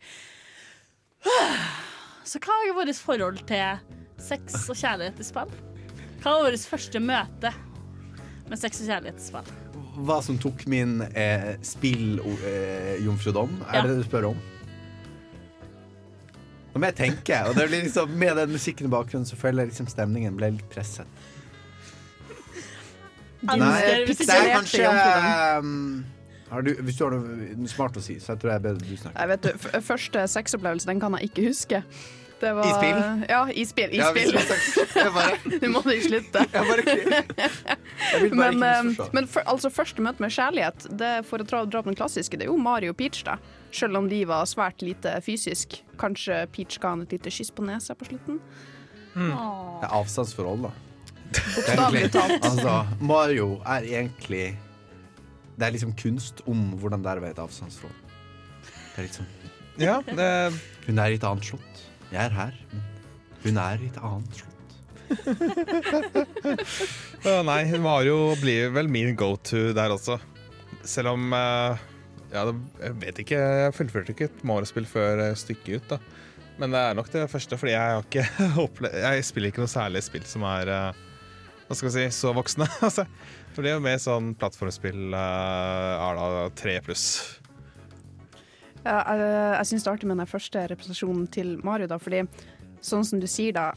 Så 2.26 2.40
hva 2.42 2.56
er 2.66 2.74
vårt 2.78 2.96
forhold 3.04 3.44
til 3.50 3.84
sex 4.24 4.64
og 4.72 4.80
kjærlighet 4.80 5.22
i 5.22 5.28
spill? 5.28 5.54
Hva 6.24 6.38
var 6.40 6.48
vårt 6.48 6.66
første 6.72 7.02
møte 7.04 7.52
med 8.50 8.60
sex 8.60 8.82
og 8.82 8.90
kjærlighet 8.90 9.22
i 9.22 9.28
spill? 9.28 9.54
Hva 10.08 10.18
som 10.26 10.40
tok 10.42 10.64
min 10.72 11.04
eh, 11.14 11.54
spilljomfrudom, 11.62 13.60
eh, 13.62 13.70
er 13.70 13.76
Ja. 13.78 13.82
det 13.86 13.92
det 13.94 14.00
du 14.02 14.10
spør 14.10 14.30
om? 14.32 14.42
Nå 16.74 16.82
må 16.82 16.88
jeg 16.90 16.96
tenke, 16.98 17.38
og 17.46 17.54
det 17.58 17.68
blir 17.70 17.84
liksom, 17.86 18.10
med 18.18 18.36
den 18.40 18.50
musikken 18.56 18.88
i 18.90 18.90
bakgrunnen 18.94 19.28
så 19.30 19.38
føler 19.38 19.64
jeg 19.68 19.74
liksom 19.76 19.88
stemningen 19.92 20.34
ble 20.40 20.50
litt 20.56 20.70
presset. 20.74 21.06
Nei, 23.44 24.06
det 24.08 24.16
er 24.32 24.50
kanskje 24.56 24.88
um, 25.60 26.06
har 26.50 26.64
du, 26.64 26.70
Hvis 26.86 26.96
du 26.96 27.04
har 27.04 27.16
noe 27.18 27.68
smart 27.70 27.98
å 28.00 28.04
si, 28.04 28.16
så 28.24 28.34
jeg 28.34 28.42
tror 28.44 28.54
jeg 28.54 28.62
er 28.62 28.66
bedre 28.70 28.88
du 28.88 28.96
snakker. 28.98 29.18
Jeg 29.20 29.32
vet 29.34 29.44
du, 29.44 29.50
f- 29.60 29.84
Første 29.84 30.24
sexopplevelse 30.32 30.88
den 30.90 31.02
kan 31.04 31.18
jeg 31.20 31.30
ikke 31.32 31.46
huske. 31.50 31.82
Det 32.44 32.52
var, 32.58 32.68
I 32.68 32.72
spill? 32.76 33.00
Ja, 33.30 33.42
i 33.50 33.64
spill. 33.70 33.94
I 33.96 34.00
Ja, 34.02 34.10
spill. 34.12 34.32
du 34.34 35.10
bare- 35.16 35.60
Nå 35.64 35.80
må 35.80 35.94
ikke 35.94 36.08
slutte. 36.10 36.44
Jeg 36.52 36.70
bare 36.70 36.84
Jeg 38.14 38.32
Men, 38.36 38.58
ikke 38.60 38.72
eh, 38.72 39.10
men 39.16 39.28
for, 39.32 39.46
altså, 39.48 39.72
første 39.74 40.04
møte 40.04 40.20
med 40.24 40.34
kjærlighet, 40.36 40.88
det, 41.00 41.12
for 41.30 41.40
å 41.44 41.48
dra, 41.48 41.64
dra 41.66 41.82
på 41.86 41.92
den 41.94 41.98
klassiske, 42.00 42.36
det 42.40 42.48
er 42.48 42.52
jo 42.52 42.58
Mario 42.60 42.94
Peach, 42.98 43.24
da. 43.28 43.38
Selv 43.74 43.98
om 43.98 44.10
de 44.12 44.20
var 44.30 44.44
svært 44.50 44.84
lite 44.86 45.16
fysisk. 45.26 45.80
Kanskje 46.02 46.44
Peach 46.54 46.78
ga 46.84 46.92
han 46.94 47.06
et 47.08 47.16
lite 47.16 47.32
kyss 47.34 47.50
på 47.56 47.64
nesa 47.66 47.96
på 47.98 48.06
slutten. 48.12 48.42
Det 49.14 49.30
er 49.88 49.94
avstandsforhold, 49.94 50.68
da. 50.68 50.74
Bokstavelig 51.34 52.12
talt. 52.14 52.44
Altså, 52.46 52.74
Mario 53.02 53.48
er 53.66 53.88
egentlig 53.90 54.44
Det 55.58 55.66
er 55.68 55.72
liksom 55.74 55.94
kunst 55.98 56.42
om 56.50 56.60
hvordan 56.82 57.02
det 57.06 57.10
er 57.14 57.22
å 57.22 57.24
være 57.24 57.34
et 57.38 57.42
avstandsforhold. 57.42 58.14
Det 58.68 59.02
er 59.02 59.08
liksom 59.08 59.26
Ja, 59.82 59.96
det, 60.06 60.28
Hun 60.86 61.00
er 61.02 61.14
i 61.14 61.18
et 61.18 61.26
annet 61.26 61.46
slott. 61.48 61.84
Jeg 62.14 62.30
er 62.30 62.34
her, 62.36 62.54
men 62.70 62.82
hun 63.44 63.56
er 63.58 63.82
i 63.82 63.88
et 63.90 63.96
annet 64.06 64.36
slott. 64.38 64.52
Nei, 67.50 67.64
Mario 67.82 68.36
blir 68.38 68.70
vel 68.76 68.88
min 68.92 69.16
go-to 69.18 69.72
der 69.74 69.90
også. 69.96 70.20
Selv 70.86 71.16
om 71.16 71.34
eh, 71.34 71.82
Ja, 72.34 72.44
jeg 72.84 72.94
vet 73.02 73.20
ikke. 73.24 73.40
Jeg 73.40 73.74
fullførte 73.78 74.14
ikke 74.14 74.28
et 74.30 74.44
Mario-spill 74.46 74.86
før 74.90 75.24
eh, 75.26 75.34
stykket 75.38 75.82
ut, 75.82 75.96
da. 75.96 75.98
Men 76.62 76.74
det 76.76 76.82
er 76.86 76.94
nok 76.98 77.10
det 77.10 77.26
første, 77.32 77.58
fordi 77.58 77.74
jeg 77.74 78.06
ikke 78.06 78.24
Jeg 79.08 79.26
spiller 79.26 79.50
ikke 79.50 79.64
noe 79.64 79.74
særlig 79.74 80.06
spill 80.06 80.26
som 80.30 80.46
er 80.54 80.70
eh, 80.70 81.02
Hva 81.66 81.74
skal 81.80 81.90
vi 81.90 81.96
si 81.98 82.06
så 82.14 82.30
voksne. 82.38 82.70
altså. 82.86 83.08
For 83.58 83.66
det 83.66 83.74
er 83.74 83.80
jo 83.80 83.86
mer 83.86 83.98
sånn 84.02 84.36
plattformspill 84.38 85.18
à 85.18 86.10
la 86.18 86.46
tre 86.58 86.78
pluss. 86.86 87.42
Ja, 88.84 88.98
jeg 89.16 89.28
jeg 89.58 89.70
syns 89.70 89.84
det 89.86 89.90
er 89.90 89.96
artig 89.98 90.10
med 90.12 90.20
den 90.20 90.30
første 90.30 90.66
representasjonen 90.74 91.28
til 91.32 91.56
Mario, 91.64 91.88
da, 91.88 91.98
fordi 92.02 92.24
sånn 92.84 93.06
som 93.08 93.22
du 93.24 93.28
sier 93.32 93.56
da, 93.56 93.70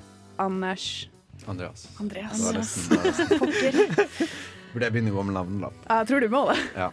Anders 0.42 1.06
Andreas. 1.46 1.86
Andreas. 2.00 2.40
Var 2.42 2.56
nesten- 2.56 2.90
det 2.90 2.96
var 2.96 3.06
nesten. 3.06 3.38
Pokker. 3.38 4.28
Burde 4.72 4.86
jeg 4.88 4.92
begynne 4.92 5.12
å 5.12 5.16
gå 5.18 5.24
med 5.28 5.36
navnelapp? 5.36 5.76
Jeg 5.88 6.08
tror 6.10 6.20
du 6.24 6.28
må 6.32 6.40
det. 6.50 6.56
Ja. 6.76 6.88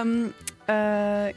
Um, 0.00 0.12
uh, 0.70 1.32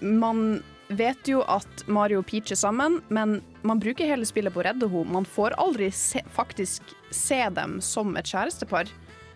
man 0.00 0.40
vet 0.88 1.28
jo 1.28 1.42
at 1.46 1.84
Mario 1.86 2.22
og 2.22 2.26
Peach 2.30 2.50
er 2.54 2.58
sammen, 2.58 2.98
men 3.14 3.36
man 3.62 3.82
bruker 3.82 4.08
hele 4.10 4.26
spillet 4.26 4.54
på 4.54 4.62
å 4.62 4.66
redde 4.66 4.88
henne. 4.90 5.12
Man 5.12 5.28
får 5.28 5.54
aldri 5.60 5.90
se, 5.94 6.22
faktisk 6.34 6.94
se 7.14 7.42
dem 7.54 7.78
som 7.84 8.16
et 8.18 8.26
kjærestepar. 8.26 8.90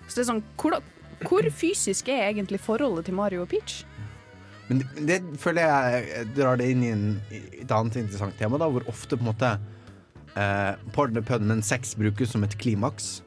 Så 0.08 0.16
det 0.16 0.24
er 0.24 0.30
sånn, 0.32 0.42
hvor, 0.58 0.78
hvor 1.28 1.50
fysisk 1.54 2.10
er 2.10 2.30
egentlig 2.32 2.62
forholdet 2.64 3.06
til 3.10 3.18
Mario 3.18 3.44
og 3.44 3.52
Peach? 3.52 3.82
Men 4.68 4.80
det, 4.80 4.88
det 5.08 5.18
føler 5.40 5.68
jeg 5.68 6.28
drar 6.36 6.58
det 6.60 6.70
inn 6.72 6.84
i 6.84 6.92
en, 6.94 7.04
et 7.34 7.74
annet 7.74 7.98
interessant 8.00 8.36
tema, 8.40 8.60
da, 8.60 8.70
hvor 8.72 8.86
ofte 8.90 9.18
på 9.18 9.24
en 9.26 9.30
måte 9.32 9.50
eh, 10.36 10.72
the 10.94 11.22
pun, 11.22 11.46
men 11.46 11.62
sex 11.62 11.94
brukes 11.96 12.32
som 12.32 12.44
et 12.44 12.56
klimaks 12.58 13.22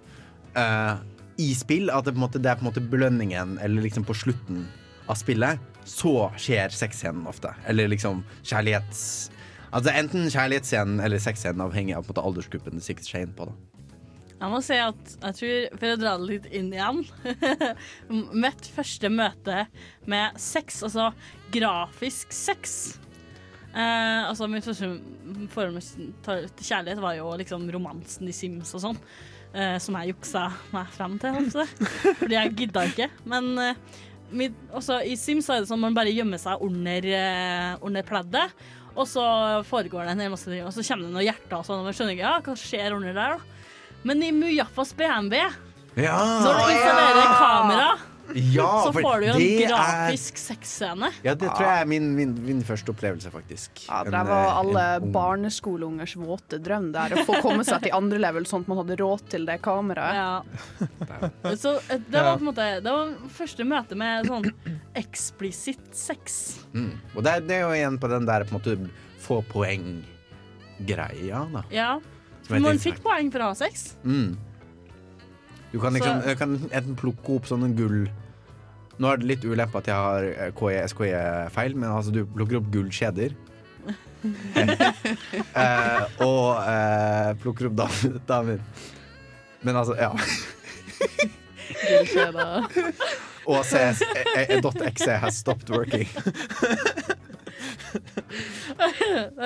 eh, 0.58 0.96
i 1.38 1.54
spill. 1.54 1.92
At 1.94 2.06
det, 2.06 2.16
på 2.16 2.22
en 2.22 2.26
måte, 2.26 2.42
det 2.42 2.52
er 2.52 2.60
på 2.60 2.66
en 2.66 2.72
måte 2.72 2.82
belønningen, 2.82 3.58
eller 3.62 3.86
liksom 3.86 4.08
på 4.08 4.18
slutten 4.18 4.66
av 5.08 5.20
spillet, 5.20 5.62
så 5.88 6.32
skjer 6.42 6.74
sexscenen 6.74 7.28
ofte. 7.30 7.54
Eller 7.68 7.92
liksom 7.94 8.26
kjærlighets... 8.44 9.32
Altså 9.68 9.92
Enten 10.00 10.30
kjærlighetsscenen 10.32 11.02
eller 11.04 11.20
sexscenen, 11.20 11.62
avhengig 11.62 11.94
av 11.94 12.06
på 12.06 12.10
en 12.10 12.16
måte 12.16 12.24
aldersgruppen 12.30 12.80
det 12.80 12.86
sikter 12.86 13.12
skjer 13.12 13.26
inn 13.28 13.34
på. 13.36 13.50
da 13.50 13.67
Jeg 14.38 14.54
må 14.54 14.60
si 14.62 14.76
at 14.78 15.14
jeg 15.18 15.38
tror, 15.40 15.80
for 15.82 15.94
å 15.94 15.98
dra 15.98 16.12
det 16.20 16.28
litt 16.30 16.48
inn 16.54 16.68
igjen 16.70 17.00
Mitt 18.44 18.68
første 18.76 19.10
møte 19.10 19.64
med 20.06 20.38
sex, 20.42 20.84
altså 20.86 21.08
grafisk 21.54 22.36
sex 22.36 22.76
eh, 23.74 24.22
Altså 24.28 24.50
Mitt 24.52 24.68
første 24.68 24.92
forhold 25.56 25.82
til 26.28 26.70
kjærlighet 26.70 27.02
var 27.02 27.18
jo 27.18 27.32
liksom 27.42 27.66
romansen 27.74 28.30
i 28.30 28.36
Sims 28.36 28.76
og 28.78 28.86
sånn. 28.86 29.02
eh, 29.58 29.78
som 29.82 29.98
jeg 29.98 30.14
juksa 30.14 30.48
meg 30.76 30.94
frem 30.94 31.18
til, 31.22 31.34
holdt 31.34 31.58
jeg 31.58 31.74
på 31.74 31.88
å 31.88 31.90
si. 31.90 32.16
fordi 32.22 32.38
jeg 32.38 32.56
gidda 32.62 32.86
ikke. 32.92 33.10
Men 33.34 33.52
eh, 33.64 33.84
mitt, 34.38 34.58
også 34.76 35.02
i 35.08 35.18
Sims 35.18 35.50
er 35.50 35.64
det 35.64 35.72
sånn 35.72 35.82
man 35.82 35.98
bare 35.98 36.14
gjemmer 36.14 36.42
seg 36.42 36.62
under, 36.66 37.10
eh, 37.18 37.74
under 37.82 38.06
pleddet. 38.06 38.66
Og 38.98 39.06
så 39.10 39.24
foregår 39.70 40.06
det 40.08 40.16
en 40.16 40.26
hel 40.26 40.34
masse 40.34 40.50
ting, 40.50 40.66
og 40.66 40.74
så 40.74 40.86
kommer 40.86 41.06
det 41.06 41.14
noen 41.14 41.28
hjerter 41.28 41.60
og 41.60 41.68
sånn, 41.68 41.84
og 41.84 41.90
man 41.90 41.98
skjønner 41.98 42.18
ikke 42.18 42.26
ja, 42.26 42.40
hva 42.46 42.58
skjer 42.58 42.98
under 42.98 43.14
der. 43.18 43.38
da 43.38 43.57
Men 44.08 44.24
i 44.24 44.32
Mujafas 44.32 44.94
BMW, 44.98 45.42
Ja, 45.98 46.18
når 46.44 46.54
du 46.62 46.70
installerer 46.72 47.34
kamera 47.42 47.88
Ja, 48.36 48.68
så 48.84 48.92
får 48.94 49.22
du 49.22 49.26
jo 49.30 49.34
en 49.40 49.70
grafisk 49.72 50.36
er- 50.36 50.42
sexscene. 50.42 51.10
Ja, 51.24 51.32
det 51.40 51.48
tror 51.48 51.64
jeg 51.64 51.82
er 51.86 51.88
min, 51.88 52.10
min, 52.16 52.34
min 52.46 52.60
første 52.68 52.92
opplevelse, 52.92 53.32
faktisk. 53.32 53.86
Ja, 53.88 54.02
Det 54.04 54.12
var 54.28 54.44
eh, 54.50 54.58
alle 54.60 54.84
en 54.98 55.12
barneskoleungers 55.16 56.14
våte 56.20 56.60
drøm 56.60 56.90
der. 56.92 57.16
Å 57.16 57.24
få 57.26 57.38
komme 57.42 57.64
seg 57.68 57.86
til 57.86 57.96
andre 57.96 58.20
level 58.20 58.44
sånn 58.50 58.66
at 58.66 58.72
man 58.74 58.82
hadde 58.84 58.98
råd 59.00 59.24
til 59.32 59.48
det 59.48 59.56
kameraet. 59.64 60.20
Ja. 60.20 61.52
Så 61.64 61.78
eh, 61.88 62.04
det 62.04 62.20
var 62.20 62.36
på 62.36 62.44
en 62.44 62.50
måte 62.52 62.68
Det 62.84 62.92
var 62.98 63.16
første 63.40 63.64
møte 63.72 63.96
med 64.04 64.28
sånn 64.28 64.52
eksplisitt 65.00 65.88
sex. 65.96 66.60
Mm. 66.76 66.92
Og 67.16 67.24
det, 67.24 67.32
er- 67.38 67.48
det 67.48 67.56
er 67.62 67.66
jo 67.66 67.72
igjen 67.80 67.98
på 68.04 68.12
den 68.12 68.28
der 68.28 68.44
på 68.44 68.54
en 68.54 68.60
måte 68.60 68.78
få 69.24 69.40
poeng-greia, 69.56 71.42
da. 71.56 71.64
Ja. 71.74 71.90
Er 72.50 72.64
Man 72.64 72.80
fikk 72.80 73.02
poeng 73.04 73.32
for 73.34 73.44
å 73.44 73.50
ha 73.52 73.58
sex. 73.58 73.96
Mm. 74.08 74.38
Du 75.72 75.80
kan 75.80 75.94
liksom 75.94 76.22
Så- 76.24 76.38
kan 76.40 76.56
enten 76.72 76.96
plukke 76.96 77.36
opp 77.36 77.46
sånne 77.46 77.76
gull 77.76 78.08
Nå 78.98 79.12
er 79.12 79.18
det 79.18 79.28
litt 79.28 79.44
ulempe 79.46 79.78
at 79.78 79.86
jeg 79.86 79.94
har 79.96 80.24
eh, 80.24 80.52
KE, 80.58 80.88
SKE-feil, 80.90 81.76
men 81.76 81.90
altså 81.92 82.12
du 82.12 82.26
plukker 82.26 82.58
opp 82.58 82.72
gullkjeder. 82.74 83.36
eh, 84.58 86.02
og 86.26 86.64
eh, 86.64 87.30
plukker 87.44 87.70
opp 87.70 87.76
damer. 87.78 88.18
damer. 88.26 88.60
Men 89.62 89.76
altså, 89.76 89.94
ja. 90.02 90.10
Og 93.46 93.62
CS.exe 93.70 94.02
eh, 94.34 95.14
eh, 95.14 95.20
has 95.22 95.38
stopped 95.46 95.70
working. 95.70 96.10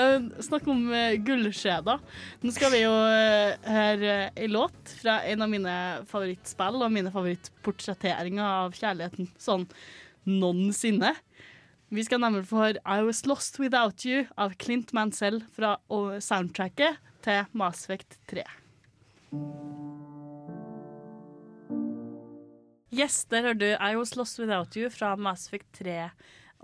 Eh, 0.01 0.21
Snakk 0.43 0.67
om 0.71 0.85
uh, 0.91 1.13
gullskjeder. 1.23 1.99
Nå 2.41 2.53
skal 2.55 2.71
vi 2.73 2.81
jo 2.83 2.91
eh, 2.91 3.57
høre 3.67 4.15
ei 4.39 4.47
låt 4.49 4.93
fra 5.01 5.19
en 5.27 5.43
av 5.43 5.51
mine 5.51 5.73
favorittspill 6.09 6.79
og 6.81 6.93
mine 6.93 7.11
favorittportretteringer 7.13 8.43
av 8.43 8.75
kjærligheten 8.77 9.29
sånn 9.41 9.67
noensinne. 10.27 11.13
Vi 11.91 12.05
skal 12.07 12.21
nemlig 12.23 12.45
få 12.49 12.61
høre 12.61 12.83
I 12.85 13.03
Was 13.03 13.25
Lost 13.27 13.59
Without 13.59 14.05
You 14.07 14.25
av 14.39 14.55
Clint 14.61 14.93
Mansell 14.95 15.41
fra 15.55 15.75
soundtracket 16.23 17.01
til 17.25 17.49
Mass 17.57 17.83
Effect 17.85 18.15
3. 18.31 18.45
Yes, 22.91 23.23
der 23.31 23.49
hører 23.49 23.59
du 23.59 23.69
I 23.75 23.95
Was 23.99 24.15
Lost 24.19 24.39
Without 24.39 24.75
You 24.79 24.91
fra 24.91 25.17
Mass 25.19 25.49
Effect 25.49 25.83
3 25.83 26.09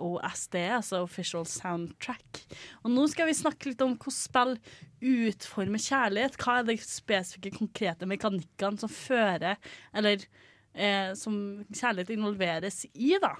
og 0.03 0.19
SD, 0.29 0.59
altså 0.77 1.01
Official 1.05 1.45
Soundtrack. 1.49 2.43
Og 2.83 2.93
nå 2.93 3.07
skal 3.11 3.29
vi 3.29 3.37
snakke 3.37 3.71
litt 3.71 3.83
om 3.85 3.95
hvordan 3.97 4.17
spill 4.17 4.55
utformer 4.97 5.81
kjærlighet. 5.81 6.39
Hva 6.41 6.59
er 6.59 6.69
de 6.69 6.77
spesifikke, 6.81 7.57
konkrete 7.59 8.09
mekanikkene 8.09 8.81
som 8.81 8.91
fører, 8.91 9.59
eller 9.93 10.25
eh, 10.73 11.13
som 11.17 11.37
kjærlighet 11.69 12.15
involveres 12.17 12.83
i, 12.93 13.13
da. 13.21 13.35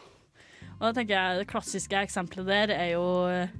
Og 0.78 0.86
da 0.86 0.94
tenker 0.94 1.16
jeg 1.16 1.42
Det 1.42 1.50
klassiske 1.50 2.06
eksempelet 2.06 2.50
der 2.52 2.74
er 2.76 2.90
jo 2.92 3.06
eh, 3.32 3.54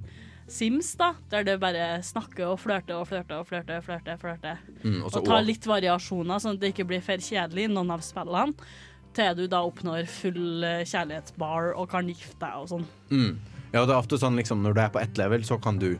Sims, 0.48 0.94
da, 0.96 1.10
der 1.28 1.44
det 1.44 1.58
bare 1.60 1.98
snakker 2.02 2.54
og 2.54 2.60
flørter 2.62 2.96
og 2.96 3.08
flørter 3.10 3.42
og 3.42 3.48
flørter. 3.50 3.82
flørter, 3.84 4.16
flørter. 4.16 4.62
Mm, 4.80 5.02
og 5.04 5.12
tar 5.26 5.42
litt 5.44 5.66
variasjoner, 5.68 6.40
sånn 6.40 6.56
at 6.56 6.62
det 6.62 6.70
ikke 6.72 6.86
blir 6.88 7.02
for 7.04 7.20
kjedelig 7.20 7.66
i 7.66 7.72
noen 7.72 7.92
av 7.92 8.00
spillene. 8.06 8.56
Til 9.18 9.34
du 9.34 9.48
da 9.50 9.64
oppnår 9.66 10.06
full 10.06 10.62
eh, 10.62 10.84
kjærlighetsbar 10.86 11.72
og 11.74 11.88
kan 11.90 12.06
gifte 12.06 12.38
deg 12.44 12.60
og 12.60 12.68
sånn. 12.70 12.84
Mm. 13.10 13.32
Ja, 13.74 13.82
det 13.82 13.90
er 13.90 13.98
ofte 13.98 14.16
sånn 14.20 14.38
liksom, 14.38 14.62
når 14.62 14.76
du 14.76 14.80
er 14.84 14.92
på 14.94 15.00
ett 15.02 15.18
level, 15.18 15.42
så 15.44 15.58
kan 15.60 15.80
du 15.82 15.96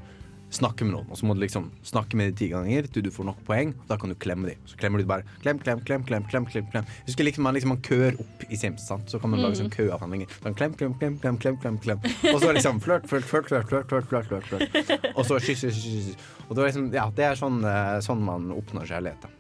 snakke 0.54 0.86
med 0.86 0.94
noen, 0.94 1.08
og 1.12 1.18
så 1.20 1.26
må 1.28 1.34
du 1.36 1.42
liksom 1.42 1.66
snakke 1.84 2.16
med 2.16 2.30
dem 2.30 2.36
ti 2.38 2.46
ganger 2.48 2.86
til 2.88 3.02
du 3.04 3.10
får 3.12 3.26
nok 3.28 3.40
poeng. 3.44 3.74
Og 3.82 3.90
da 3.90 3.98
kan 4.00 4.08
du 4.08 4.14
klemme 4.16 4.48
dem. 4.48 4.62
Så 4.70 4.78
klemmer 4.80 5.02
du 5.02 5.04
bare 5.10 5.26
klem, 5.42 5.58
klem, 5.60 5.82
klem, 5.84 6.06
klem, 6.08 6.24
klem, 6.30 6.46
klem, 6.48 6.70
klem. 6.72 6.86
Husker 7.04 7.26
liksom 7.28 7.44
man 7.44 7.58
liksom 7.58 7.74
man 7.74 7.82
køer 7.84 8.16
opp 8.22 8.46
i 8.48 8.56
Sims, 8.56 8.86
sant? 8.88 9.10
så 9.12 9.20
kan 9.20 9.34
man 9.34 9.42
lage 9.44 9.58
Mm. 9.58 9.66
sånn 9.66 9.74
kø 9.74 9.90
av 9.92 10.00
handlinger. 10.06 10.30
Sånn 10.40 10.56
klem, 10.56 10.72
klem, 10.78 10.94
klem, 11.02 11.18
klem, 11.20 11.36
klem, 11.42 11.58
klem, 11.60 11.76
klem. 11.84 12.00
Og 12.32 12.40
så 12.40 12.54
liksom 12.54 12.80
flørt, 12.80 13.04
flørt, 13.10 13.24
flørt, 13.28 13.50
flørt, 13.50 13.68
flørt, 13.68 13.88
flørt, 13.92 14.08
flørt, 14.08 14.30
flørt, 14.30 14.48
flørt. 14.48 15.10
Og 15.18 15.26
så 15.28 15.36
kyss, 15.42 15.66
kyss, 15.66 15.82
kyss. 15.84 16.16
Og 16.48 16.54
det 16.56 16.62
er 16.64 16.70
liksom, 16.70 16.88
ja, 16.96 17.10
det 17.10 17.24
er 17.28 17.36
sånn, 17.36 17.60
eh, 17.68 17.98
sånn 18.08 18.24
man 18.24 18.48
oppnår 18.56 18.88
kjærlighet, 18.88 19.20
da. 19.26 19.34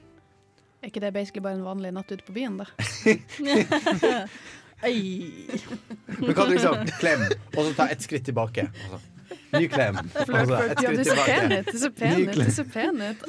Er 0.82 0.86
ikke 0.92 1.00
det 1.02 1.12
basically 1.14 1.42
bare 1.42 1.54
en 1.58 1.64
vanlig 1.66 1.90
natt 1.96 2.12
ute 2.12 2.24
på 2.26 2.32
byen, 2.36 2.54
da? 2.60 2.66
Men 6.18 6.34
kan 6.34 6.44
du 6.46 6.52
liksom 6.54 6.74
klem, 7.00 7.20
og 7.56 7.62
så 7.66 7.70
ta 7.74 7.84
ett 7.90 8.02
skritt 8.04 8.24
tilbake. 8.28 8.62
Og 8.86 8.90
så, 8.92 8.98
ny 9.58 9.66
klem. 9.72 9.96
Og 9.98 10.02
så. 10.28 10.32
Ja, 10.84 10.90
du 10.94 10.96
skritt 11.00 11.00
er 11.00 11.04
så 11.04 11.10
tilbake. 11.10 11.26
pen 11.26 11.52
ut. 11.52 11.66
Du 11.66 11.74
er 11.74 11.78
så 11.82 11.90
pen 11.98 12.18
ut. 12.22 12.34
Du 12.36 12.40
er 12.44 12.50
så 12.54 12.64
pen 12.74 12.96
ut. 13.02 13.20
Å, 13.26 13.28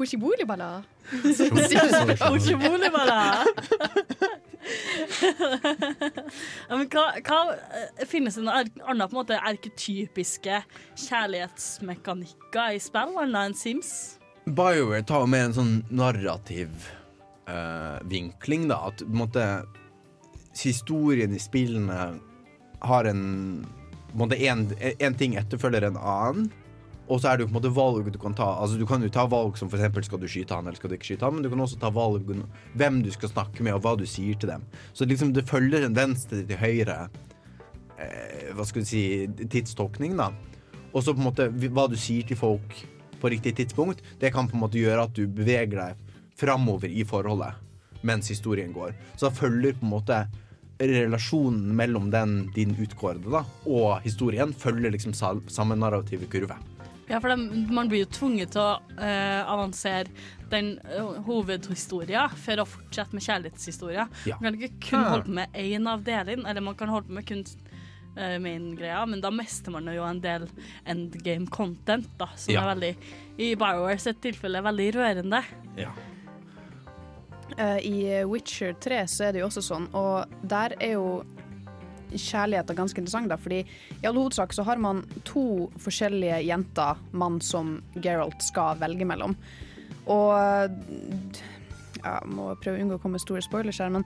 hushibulibala. 0.00 0.70
Hushibulibala. 1.14 3.20
ja, 6.68 6.76
men 6.76 6.86
hva, 6.92 7.04
hva 7.26 7.38
eh, 7.56 8.04
Finnes 8.08 8.34
det 8.36 8.42
noen 8.44 8.56
ar- 8.60 8.90
andre 8.92 9.06
på 9.08 9.14
en 9.16 9.20
måte 9.22 9.38
arketypiske 9.40 10.56
kjærlighetsmekanikker 11.06 12.76
i 12.76 12.78
spill, 12.82 13.14
annet 13.22 13.40
enn 13.50 13.56
Sims? 13.58 13.90
BioWare 14.46 15.04
tar 15.06 15.24
jo 15.24 15.30
mer 15.30 15.48
en 15.48 15.56
sånn 15.56 15.74
narrativ 15.92 16.70
uh, 17.50 18.00
vinkling, 18.10 18.68
da. 18.70 18.80
At 18.90 19.04
måte 19.06 19.44
historien 20.56 21.34
i 21.34 21.40
spillene 21.40 22.00
har 22.80 23.06
en 23.06 23.22
måte 24.16 24.38
en, 24.48 24.66
en 24.98 25.14
ting 25.18 25.36
etterfølger 25.38 25.86
en 25.86 26.00
annen. 26.00 26.50
Og 27.10 27.18
så 27.18 27.30
er 27.30 27.38
det 27.38 27.44
jo 27.44 27.50
på 27.50 27.56
en 27.56 27.58
måte 27.58 27.72
valg 27.74 28.10
du 28.14 28.18
kan 28.22 28.36
ta. 28.38 28.46
Altså 28.62 28.78
Du 28.78 28.86
kan 28.86 29.02
jo 29.02 29.10
ta 29.10 29.24
valg 29.30 29.56
som 29.58 29.70
eksempel 29.70 30.04
skal 30.06 30.20
du 30.22 30.28
skyte 30.30 30.54
han 30.54 30.68
eller 30.68 30.78
skal 30.78 30.92
du 30.92 30.96
ikke 30.96 31.08
skyte 31.08 31.26
han, 31.26 31.36
men 31.36 31.46
du 31.46 31.50
kan 31.50 31.62
også 31.64 31.80
ta 31.82 31.90
valg 31.94 32.28
om 32.30 32.44
hvem 32.78 33.00
du 33.02 33.10
skal 33.14 33.32
snakke 33.32 33.66
med 33.66 33.74
og 33.74 33.82
hva 33.86 33.96
du 33.98 34.06
sier 34.06 34.38
til 34.38 34.52
dem. 34.52 34.66
Så 34.94 35.08
liksom 35.10 35.34
det 35.34 35.48
følger 35.50 35.86
en 35.86 35.96
venstre 35.96 36.44
til 36.46 36.60
høyre 36.60 37.00
eh, 37.98 38.52
hva 38.54 38.66
skal 38.66 38.86
du 38.86 38.90
si 38.92 39.02
tidstolkning, 39.42 40.14
da. 40.22 40.30
Og 40.94 41.02
så 41.02 41.14
på 41.14 41.22
en 41.22 41.28
måte 41.30 41.50
hva 41.50 41.88
du 41.90 41.98
sier 41.98 42.26
til 42.26 42.38
folk 42.38 42.78
på 43.20 43.32
riktig 43.32 43.54
tidspunkt, 43.58 44.04
det 44.20 44.32
kan 44.34 44.48
på 44.48 44.56
en 44.56 44.64
måte 44.64 44.80
gjøre 44.80 45.06
at 45.08 45.16
du 45.16 45.26
beveger 45.26 45.76
deg 45.76 46.06
framover 46.40 46.88
i 46.88 47.04
forholdet 47.04 47.66
mens 48.06 48.30
historien 48.32 48.72
går. 48.72 48.94
Så 49.16 49.28
da 49.28 49.34
følger 49.36 49.76
på 49.76 49.84
en 49.84 49.92
måte 49.92 50.22
relasjonen 50.80 51.74
mellom 51.76 52.08
den 52.10 52.46
din 52.56 52.72
utkårede 52.80 53.28
da, 53.32 53.44
og 53.68 54.00
historien 54.06 54.54
følger 54.56 54.94
liksom 54.94 55.12
samme 55.12 55.76
narrative 55.76 56.28
kurve. 56.32 56.56
Ja, 57.10 57.18
for 57.18 57.32
de, 57.32 57.64
man 57.74 57.88
blir 57.90 58.04
jo 58.04 58.12
tvunget 58.14 58.52
til 58.54 58.62
å 58.62 59.00
eh, 59.02 59.40
avansere 59.42 60.06
den 60.50 60.76
uh, 60.86 61.16
hovedhistorien 61.26 62.36
for 62.38 62.62
å 62.62 62.66
fortsette 62.70 63.16
med 63.16 63.24
kjærlighetshistorien. 63.26 64.12
Ja. 64.30 64.38
Man 64.38 64.54
kan 64.54 64.58
ikke 64.60 64.84
kun 64.86 65.08
holde 65.08 65.26
på 65.26 65.34
med 65.40 65.58
én 65.58 65.90
av 65.90 66.04
delene, 66.06 66.46
eller 66.46 66.64
man 66.64 66.78
kan 66.78 66.92
holde 66.92 67.10
på 67.10 67.18
med 67.18 67.26
kun 67.26 67.42
uh, 68.16 68.36
main-greia, 68.42 69.02
men 69.06 69.20
da 69.20 69.30
mister 69.34 69.70
man 69.74 69.86
jo 69.92 70.04
en 70.06 70.20
del 70.20 70.46
endgame 70.88 71.46
content, 71.50 72.08
da, 72.18 72.28
som 72.36 72.54
Ja. 72.54 72.62
er 72.64 72.74
veldig, 72.74 72.94
i 73.38 73.54
Bioware 73.54 73.98
sitt 73.98 74.20
tilfelle, 74.22 74.62
veldig 74.62 74.88
rørende. 74.94 75.42
Ja. 75.76 75.90
Uh, 77.58 77.78
I 77.82 78.24
Witcher 78.30 78.72
3 78.80 79.02
så 79.10 79.24
er 79.28 79.32
det 79.32 79.40
jo 79.42 79.48
også 79.50 79.62
sånn, 79.66 79.88
og 79.94 80.26
der 80.46 80.76
er 80.80 80.92
jo 80.94 81.24
kjærligheten 82.10 82.74
ganske 82.78 82.98
interessant, 82.98 83.28
da, 83.30 83.36
fordi 83.38 83.60
i 84.02 84.06
all 84.08 84.16
hovedsak 84.18 84.52
så 84.54 84.64
har 84.66 84.80
man 84.82 85.04
to 85.24 85.70
forskjellige 85.78 86.40
jenter 86.46 86.98
mann, 87.12 87.40
som 87.40 87.76
Geralt 88.02 88.42
skal 88.42 88.78
velge 88.80 89.06
mellom. 89.06 89.36
Og 90.10 90.70
ja, 92.00 92.16
må 92.26 92.50
prøve 92.60 92.78
å 92.78 92.84
unngå 92.84 92.98
å 92.98 93.02
komme 93.02 93.18
med 93.18 93.24
store 93.24 93.44
spoilers 93.44 93.80
her, 93.82 93.92
men 93.94 94.04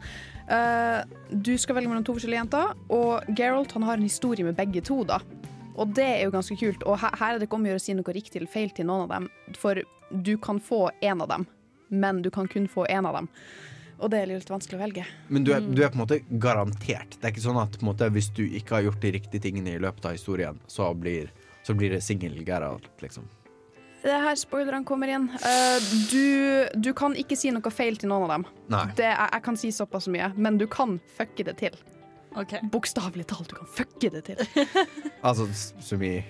uh, 0.50 1.02
du 1.30 1.54
skal 1.60 1.78
velge 1.78 1.90
mellom 1.90 2.06
to 2.06 2.16
forskjellige 2.16 2.44
jenter, 2.44 2.76
og 2.94 3.34
Geralt 3.38 3.74
han 3.76 3.86
har 3.88 3.98
en 3.98 4.06
historie 4.06 4.46
med 4.46 4.58
begge 4.58 4.84
to, 4.84 5.02
da. 5.08 5.20
Og 5.74 5.90
det 5.96 6.06
er 6.06 6.24
jo 6.26 6.34
ganske 6.34 6.56
kult. 6.58 6.84
Og 6.86 6.98
her, 7.02 7.14
her 7.18 7.34
er 7.34 7.42
det 7.42 7.48
ikke 7.48 7.58
om 7.58 7.66
å 7.66 7.72
gjøre 7.72 7.82
å 7.82 7.84
si 7.84 7.94
noe 7.98 8.14
riktig 8.14 8.40
eller 8.40 8.52
feil 8.52 8.70
til 8.74 8.86
noen 8.86 9.06
av 9.06 9.14
dem, 9.16 9.28
for 9.58 9.80
du 10.14 10.34
kan 10.38 10.60
få 10.62 10.86
én 11.02 11.22
av 11.22 11.30
dem, 11.32 11.46
men 11.90 12.22
du 12.22 12.30
kan 12.34 12.48
kun 12.50 12.68
få 12.70 12.86
én 12.90 13.08
av 13.08 13.18
dem. 13.18 13.30
Og 14.02 14.10
det 14.10 14.20
er 14.20 14.28
litt 14.28 14.50
vanskelig 14.50 14.78
å 14.78 14.82
velge. 14.82 15.04
Men 15.30 15.46
du 15.46 15.52
er, 15.54 15.62
du 15.62 15.80
er 15.82 15.90
på 15.92 15.98
en 15.98 16.02
måte 16.02 16.20
garantert. 16.42 17.14
Det 17.14 17.28
er 17.28 17.34
ikke 17.34 17.44
sånn 17.46 17.60
at 17.62 17.78
på 17.78 17.86
en 17.86 17.92
måte, 17.92 18.10
hvis 18.14 18.30
du 18.34 18.42
ikke 18.44 18.78
har 18.78 18.88
gjort 18.88 19.02
de 19.04 19.14
riktige 19.14 19.44
tingene 19.46 19.76
i 19.76 19.82
løpet 19.82 20.10
av 20.10 20.16
historien, 20.16 20.58
så 20.70 20.90
blir, 20.98 21.30
så 21.66 21.76
blir 21.78 21.94
det 21.94 22.02
singel 22.04 22.36
Geralt, 22.46 22.90
liksom. 23.02 23.28
Det 24.04 24.12
er 24.12 24.20
her 24.20 24.36
spoilerne 24.36 24.84
kommer 24.84 25.08
inn. 25.08 25.30
Uh, 25.40 25.80
du, 26.10 26.68
du 26.76 26.90
kan 26.96 27.14
ikke 27.16 27.36
si 27.40 27.48
noe 27.54 27.70
feil 27.72 27.96
til 27.96 28.10
noen 28.12 28.26
av 28.26 28.32
dem. 28.34 28.44
Nei. 28.74 28.84
Det, 28.98 29.06
jeg, 29.08 29.28
jeg 29.32 29.42
kan 29.46 29.56
si 29.56 29.70
såpass 29.72 30.08
mye, 30.12 30.28
men 30.36 30.58
du 30.60 30.66
kan 30.68 30.98
fucke 31.16 31.46
det 31.48 31.56
til. 31.62 31.76
Okay. 32.36 32.60
Bokstavelig 32.68 33.24
talt, 33.30 33.48
du 33.48 33.56
kan 33.62 33.68
fucke 33.70 34.10
det 34.12 34.24
til. 34.26 34.40
Altså 35.24 35.46
så 35.80 35.96
mye 35.96 36.18
i 36.20 36.24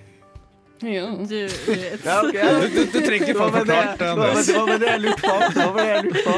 Du, 0.84 0.90
Ja, 2.04 2.18
okay. 2.20 2.44
Du- 2.60 2.68
du- 2.76 2.90
du 2.92 2.98
trenger 3.00 3.26
ikke 3.26 3.34
få 3.38 3.46
Det 3.48 3.54
var 3.54 3.64
det- 3.64 3.74
forklart, 3.74 3.98
det 3.98 4.08
var- 4.18 4.42
Det 4.44 4.56
var 4.68 4.78
det 4.78 4.88
jeg 4.90 5.00
lurte 5.00 5.22
på. 5.22 5.34
Det 5.54 5.66
var 5.66 5.80
det 5.80 5.88
jeg 5.88 6.04
lurte 6.04 6.22
på. 6.28 6.34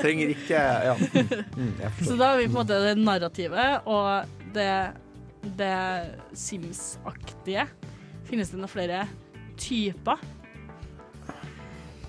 Trenger 0.00 0.34
ikke 0.34 0.62
Ja. 0.88 0.94
Mm, 0.96 1.56
mm, 1.62 2.04
Så 2.06 2.16
da 2.16 2.30
har 2.32 2.36
vi 2.40 2.46
på 2.46 2.50
en 2.50 2.58
måte 2.62 2.78
det 2.88 2.94
narrativet 3.04 3.86
og 3.86 4.26
det, 4.54 4.70
det 5.60 5.74
Sims-aktige. 6.34 7.66
Finnes 8.30 8.50
det 8.50 8.58
noen 8.62 8.70
flere 8.72 9.04
typer? 9.60 10.18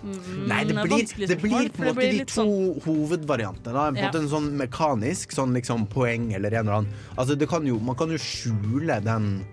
Mm, 0.03 0.47
Nei, 0.49 0.63
det 0.67 0.75
blir, 0.83 1.27
det 1.27 1.37
blir 1.39 1.69
på 1.71 1.83
en 1.85 1.87
måte 1.95 2.07
de 2.11 2.25
to 2.27 2.33
sånn- 2.41 2.81
hovedvariantene. 2.83 3.73
Da. 3.73 3.87
En 3.87 3.95
Ja. 3.95 4.09
en 4.13 4.27
sånn 4.27 4.49
mekanisk 4.59 5.31
sånn 5.31 5.53
liksom 5.55 5.87
poeng 5.87 6.33
eller 6.35 6.51
en 6.51 6.67
eller 6.67 6.77
annen. 6.81 6.93
Altså, 7.17 7.37
det 7.39 7.47
kan 7.47 7.65
jo, 7.65 7.79
man 7.79 7.95
kan 7.95 8.09
jo 8.11 8.17
skjule 8.17 8.99
den 9.03 9.45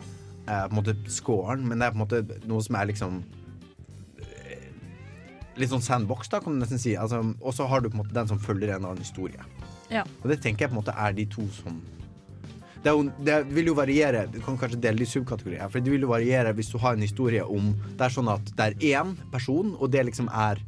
eh, 0.48 0.66
på 0.66 0.72
en 0.72 0.82
måte 0.82 0.96
scoren, 1.08 1.62
men 1.68 1.78
det 1.78 1.86
er 1.86 1.90
på 1.92 2.00
en 2.00 2.06
måte 2.06 2.46
noe 2.48 2.60
som 2.66 2.74
er 2.80 2.86
liksom 2.90 3.22
eh, 4.18 4.66
Litt 5.60 5.70
sånn 5.70 5.82
sandbox, 5.84 6.28
da, 6.32 6.40
kan 6.40 6.58
du 6.58 6.64
nesten 6.64 6.78
si. 6.80 6.96
Altså, 6.96 7.20
og 7.40 7.54
så 7.54 7.68
har 7.68 7.80
du 7.80 7.88
på 7.90 7.98
en 7.98 8.04
måte 8.04 8.14
den 8.16 8.26
som 8.28 8.38
følger 8.40 8.70
en 8.70 8.76
eller 8.82 8.88
annen 8.94 9.04
historie. 9.04 9.38
Ja. 9.90 10.02
Og 10.22 10.28
det 10.30 10.40
tenker 10.42 10.66
jeg 10.66 10.70
på 10.70 10.78
en 10.78 10.82
måte 10.82 10.94
er 10.96 11.12
de 11.12 11.26
to 11.26 11.46
som 11.62 11.80
det, 12.82 12.90
jo, 12.90 13.04
det 13.20 13.36
vil 13.52 13.70
jo 13.70 13.76
variere, 13.76 14.24
du 14.32 14.38
kan 14.40 14.56
kanskje 14.58 14.80
dele 14.80 15.02
det 15.02 15.08
i 15.08 15.12
subkategorier, 15.12 15.68
for 15.68 15.84
det 15.84 15.92
vil 15.92 16.06
jo 16.06 16.12
variere 16.14 16.54
hvis 16.56 16.70
du 16.72 16.78
har 16.80 16.96
en 16.96 17.04
historie 17.04 17.44
om 17.44 17.74
Det 17.90 18.06
er 18.06 18.14
sånn 18.14 18.30
at 18.32 18.52
det 18.56 18.68
er 18.68 19.00
én 19.02 19.14
person, 19.32 19.74
og 19.76 19.92
det 19.92 20.06
liksom 20.08 20.30
er 20.32 20.62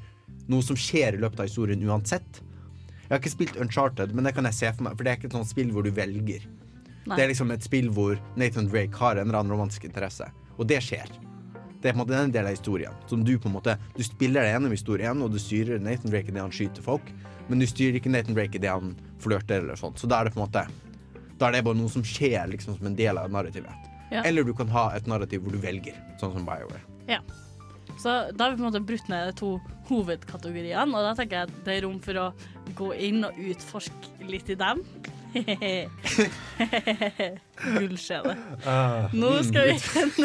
noe 0.53 0.65
som 0.65 0.77
skjer 0.77 1.17
i 1.17 1.23
løpet 1.23 1.41
av 1.41 1.49
historien 1.49 1.87
uansett. 1.89 2.43
Jeg 3.03 3.09
har 3.15 3.21
ikke 3.21 3.33
spilt 3.33 3.59
Uncharted, 3.61 4.13
men 4.13 4.29
det 4.29 4.35
kan 4.37 4.49
jeg 4.49 4.59
se 4.59 4.75
for 4.75 4.89
meg, 4.89 4.99
for 4.99 5.07
det 5.07 5.13
er 5.13 5.21
ikke 5.21 5.31
et 5.31 5.39
sånt 5.39 5.51
spill 5.51 5.73
hvor 5.73 5.87
du 5.87 5.93
velger. 5.95 6.45
Nei. 7.03 7.17
Det 7.17 7.25
er 7.25 7.33
liksom 7.33 7.51
et 7.55 7.65
spill 7.65 7.89
hvor 7.93 8.21
Nathan 8.39 8.69
Drake 8.71 8.97
har 9.01 9.17
en 9.17 9.27
eller 9.27 9.41
annen 9.41 9.57
romantisk 9.57 9.89
interesse, 9.89 10.29
og 10.57 10.69
det 10.69 10.83
skjer. 10.85 11.09
Det 11.83 11.91
er 11.91 11.97
på 11.97 11.99
en 11.99 12.03
måte 12.05 12.15
den 12.15 12.31
delen 12.31 12.47
av 12.47 12.55
historien. 12.55 12.95
Som 13.11 13.25
du 13.27 13.35
på 13.43 13.49
en 13.51 13.57
måte 13.57 13.75
Du 13.97 14.05
spiller 14.07 14.45
deg 14.45 14.53
gjennom 14.53 14.75
historien, 14.77 15.25
og 15.25 15.33
du 15.33 15.41
styrer 15.43 15.83
Nathan 15.83 16.13
Drake 16.13 16.31
idet 16.31 16.45
han 16.45 16.55
skyter 16.55 16.85
folk, 16.85 17.09
men 17.49 17.59
du 17.59 17.67
styrer 17.67 17.99
ikke 17.99 18.13
Nathan 18.13 18.37
Drake 18.39 18.61
idet 18.61 18.71
han 18.71 18.95
flørter 19.23 19.65
eller 19.65 19.81
sånt. 19.81 19.99
Så 19.99 20.07
da 20.07 20.21
er 20.21 20.29
det 20.29 20.37
på 20.37 20.41
en 20.41 20.47
måte 20.47 20.67
Da 21.43 21.49
er 21.51 21.57
det 21.57 21.64
bare 21.66 21.74
noe 21.74 21.90
som 21.90 22.05
skjer 22.07 22.53
liksom 22.53 22.76
som 22.78 22.86
en 22.86 22.95
del 22.99 23.18
av 23.18 23.32
narrativet. 23.34 23.88
Ja. 24.12 24.20
Eller 24.22 24.47
du 24.47 24.53
kan 24.55 24.68
ha 24.70 24.93
et 24.95 25.09
narrativ 25.11 25.43
hvor 25.43 25.55
du 25.57 25.59
velger, 25.59 25.97
sånn 26.20 26.36
som 26.36 26.45
BioWare. 26.47 26.84
Ja. 27.09 27.18
Så 27.99 28.12
da 28.30 28.45
har 28.45 28.53
vi 28.53 28.61
på 28.61 28.62
en 28.62 28.68
måte 28.68 28.82
brutt 28.86 29.09
ned 29.11 29.32
de 29.32 29.34
to 29.40 29.57
hovedkategoriene, 29.88 30.95
og 30.95 31.09
da 31.09 31.16
tenker 31.18 31.40
jeg 31.40 31.51
at 31.51 31.64
det 31.66 31.74
er 31.74 31.84
rom 31.86 31.99
for 32.05 32.20
å 32.20 32.28
gå 32.78 32.93
inn 33.09 33.26
og 33.26 33.40
utforske 33.43 34.28
litt 34.30 34.53
i 34.55 34.59
dem. 34.61 34.84
Gullskjede. 37.78 38.35
Nå 39.12 39.30
skal 39.47 39.68
vi 39.70 39.76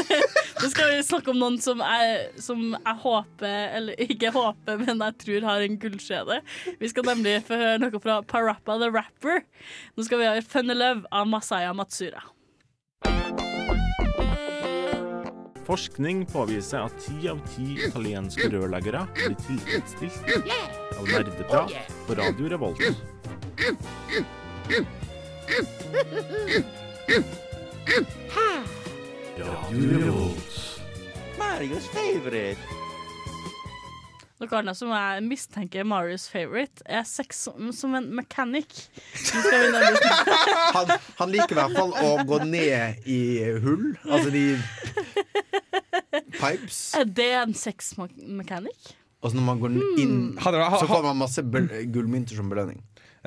Nå 0.61 0.69
skal 0.73 0.89
vi 0.91 1.03
snakke 1.05 1.31
om 1.31 1.39
noen 1.41 1.57
som 1.61 1.81
jeg, 1.83 2.17
som 2.41 2.63
jeg 2.75 2.95
håper, 3.03 3.57
eller 3.77 3.93
ikke 4.07 4.31
håper, 4.35 4.75
men 4.81 5.03
jeg 5.05 5.13
tror 5.23 5.41
har 5.51 5.59
en 5.65 5.77
gullskjede. 5.81 6.37
Vi 6.81 6.87
skal 6.91 7.03
nemlig 7.11 7.33
få 7.47 7.53
høre 7.61 7.81
noe 7.83 8.01
fra 8.03 8.15
Parappa 8.25 8.73
the 8.81 8.89
Rapper. 8.93 9.37
Nå 9.95 9.99
skal 10.07 10.17
vi 10.23 10.29
høre 10.31 10.45
Funny 10.45 10.75
Love 10.77 11.01
av 11.11 11.29
Masaya 11.29 11.71
Matsura. 11.77 12.21
Forskning 15.67 16.21
påviser 16.31 16.79
at 16.79 16.93
ti 17.03 17.27
av 17.27 17.41
ti 17.51 17.73
italienske 17.83 18.47
rørleggere 18.53 19.01
blir 19.17 19.35
tilfredsstilt 19.43 20.23
av 20.95 21.03
nerdeprat 21.11 21.75
på 22.07 22.15
Radio 22.15 22.47
Revolt. 22.53 22.79
Marios 31.37 31.85
favorite. 31.91 32.57
Noe 34.37 34.53
annet 34.59 34.77
som 34.77 34.91
jeg 34.93 35.23
mistenker 35.25 35.81
er 35.81 35.87
Marios 35.89 36.27
favorite, 36.29 36.83
er 36.85 37.01
sex 37.09 37.39
som, 37.47 37.71
som 37.73 37.95
en 37.97 38.05
mechanic. 38.19 38.69
Han, 40.77 40.91
han 41.17 41.31
liker 41.33 41.55
i 41.55 41.57
hvert 41.57 41.73
fall 41.77 41.93
å 41.97 42.11
gå 42.27 42.37
ned 42.45 43.07
i 43.09 43.17
hull, 43.63 43.95
altså 44.05 44.29
de 44.33 44.43
pipes. 46.37 46.81
Er 46.99 47.07
det 47.09 47.31
en 47.39 47.55
sex 47.57 47.95
me- 47.97 48.11
mechanic? 48.43 48.93
Og 49.23 49.31
så 49.31 49.39
når 49.39 49.47
man 49.47 49.61
går 49.63 49.73
inn, 50.03 50.17
Hadde 50.43 50.61
så 50.77 50.85
får 50.91 51.07
man 51.07 51.17
masse 51.23 51.41
gullmynter 51.41 52.37
som 52.37 52.51
belønning. 52.51 52.83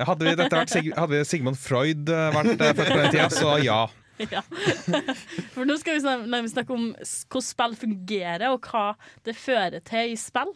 Hadde, 0.07 0.26
vi, 0.26 0.34
vært, 0.40 0.70
Sig 0.72 0.90
hadde 0.96 1.24
Sigmund 1.28 1.59
Freud 1.61 2.09
eh, 2.12 2.28
vært 2.34 2.55
eh, 2.57 2.74
født 2.78 2.92
på 2.94 3.01
den 3.01 3.11
tida, 3.14 3.28
så 3.34 3.57
ja. 3.64 3.80
Ja. 4.20 4.42
For 5.55 5.64
nå 5.64 5.78
skal 5.80 5.94
vi 5.96 6.01
snak- 6.05 6.48
snakke 6.53 6.74
om 6.76 6.90
hvordan 6.92 7.44
spill 7.46 7.76
fungerer, 7.80 8.51
og 8.53 8.66
hva 8.68 8.90
det 9.24 9.32
fører 9.40 9.80
til 9.88 10.12
i 10.12 10.18
spill. 10.20 10.51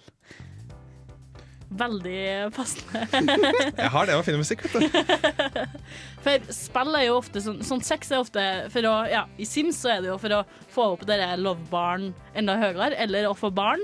Veldig 1.74 2.52
passende. 2.54 3.06
Jeg 3.80 3.88
har 3.90 4.06
det 4.06 4.14
med 4.14 4.20
å 4.20 4.26
finne 4.26 4.42
musikk, 4.42 4.66
vet 4.68 4.76
du. 4.76 5.56
For 6.26 6.44
spill 6.54 6.98
er 7.00 7.06
jo 7.08 7.16
ofte 7.18 7.40
sånn 7.42 7.64
Sånn 7.66 7.82
sex 7.84 8.12
er 8.12 8.20
ofte 8.22 8.44
for 8.72 8.86
å 8.86 8.92
Ja, 9.10 9.24
i 9.40 9.46
Sims 9.48 9.80
så 9.82 9.90
er 9.96 10.04
det 10.04 10.12
jo 10.12 10.18
for 10.22 10.36
å 10.36 10.44
få 10.76 10.86
opp 10.94 11.02
dere 11.08 11.32
love-barn 11.40 12.12
enda 12.36 12.54
høyere, 12.60 12.92
eller 13.00 13.26
å 13.30 13.34
få 13.36 13.50
barn. 13.54 13.82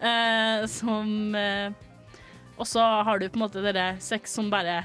Eh, 0.00 0.64
som 0.70 1.34
eh, 1.36 1.74
Og 2.60 2.68
så 2.68 2.82
har 3.06 3.18
du 3.20 3.28
på 3.28 3.38
en 3.40 3.46
måte 3.46 3.62
dere 3.64 3.94
sex 4.04 4.36
som 4.36 4.50
bare 4.52 4.82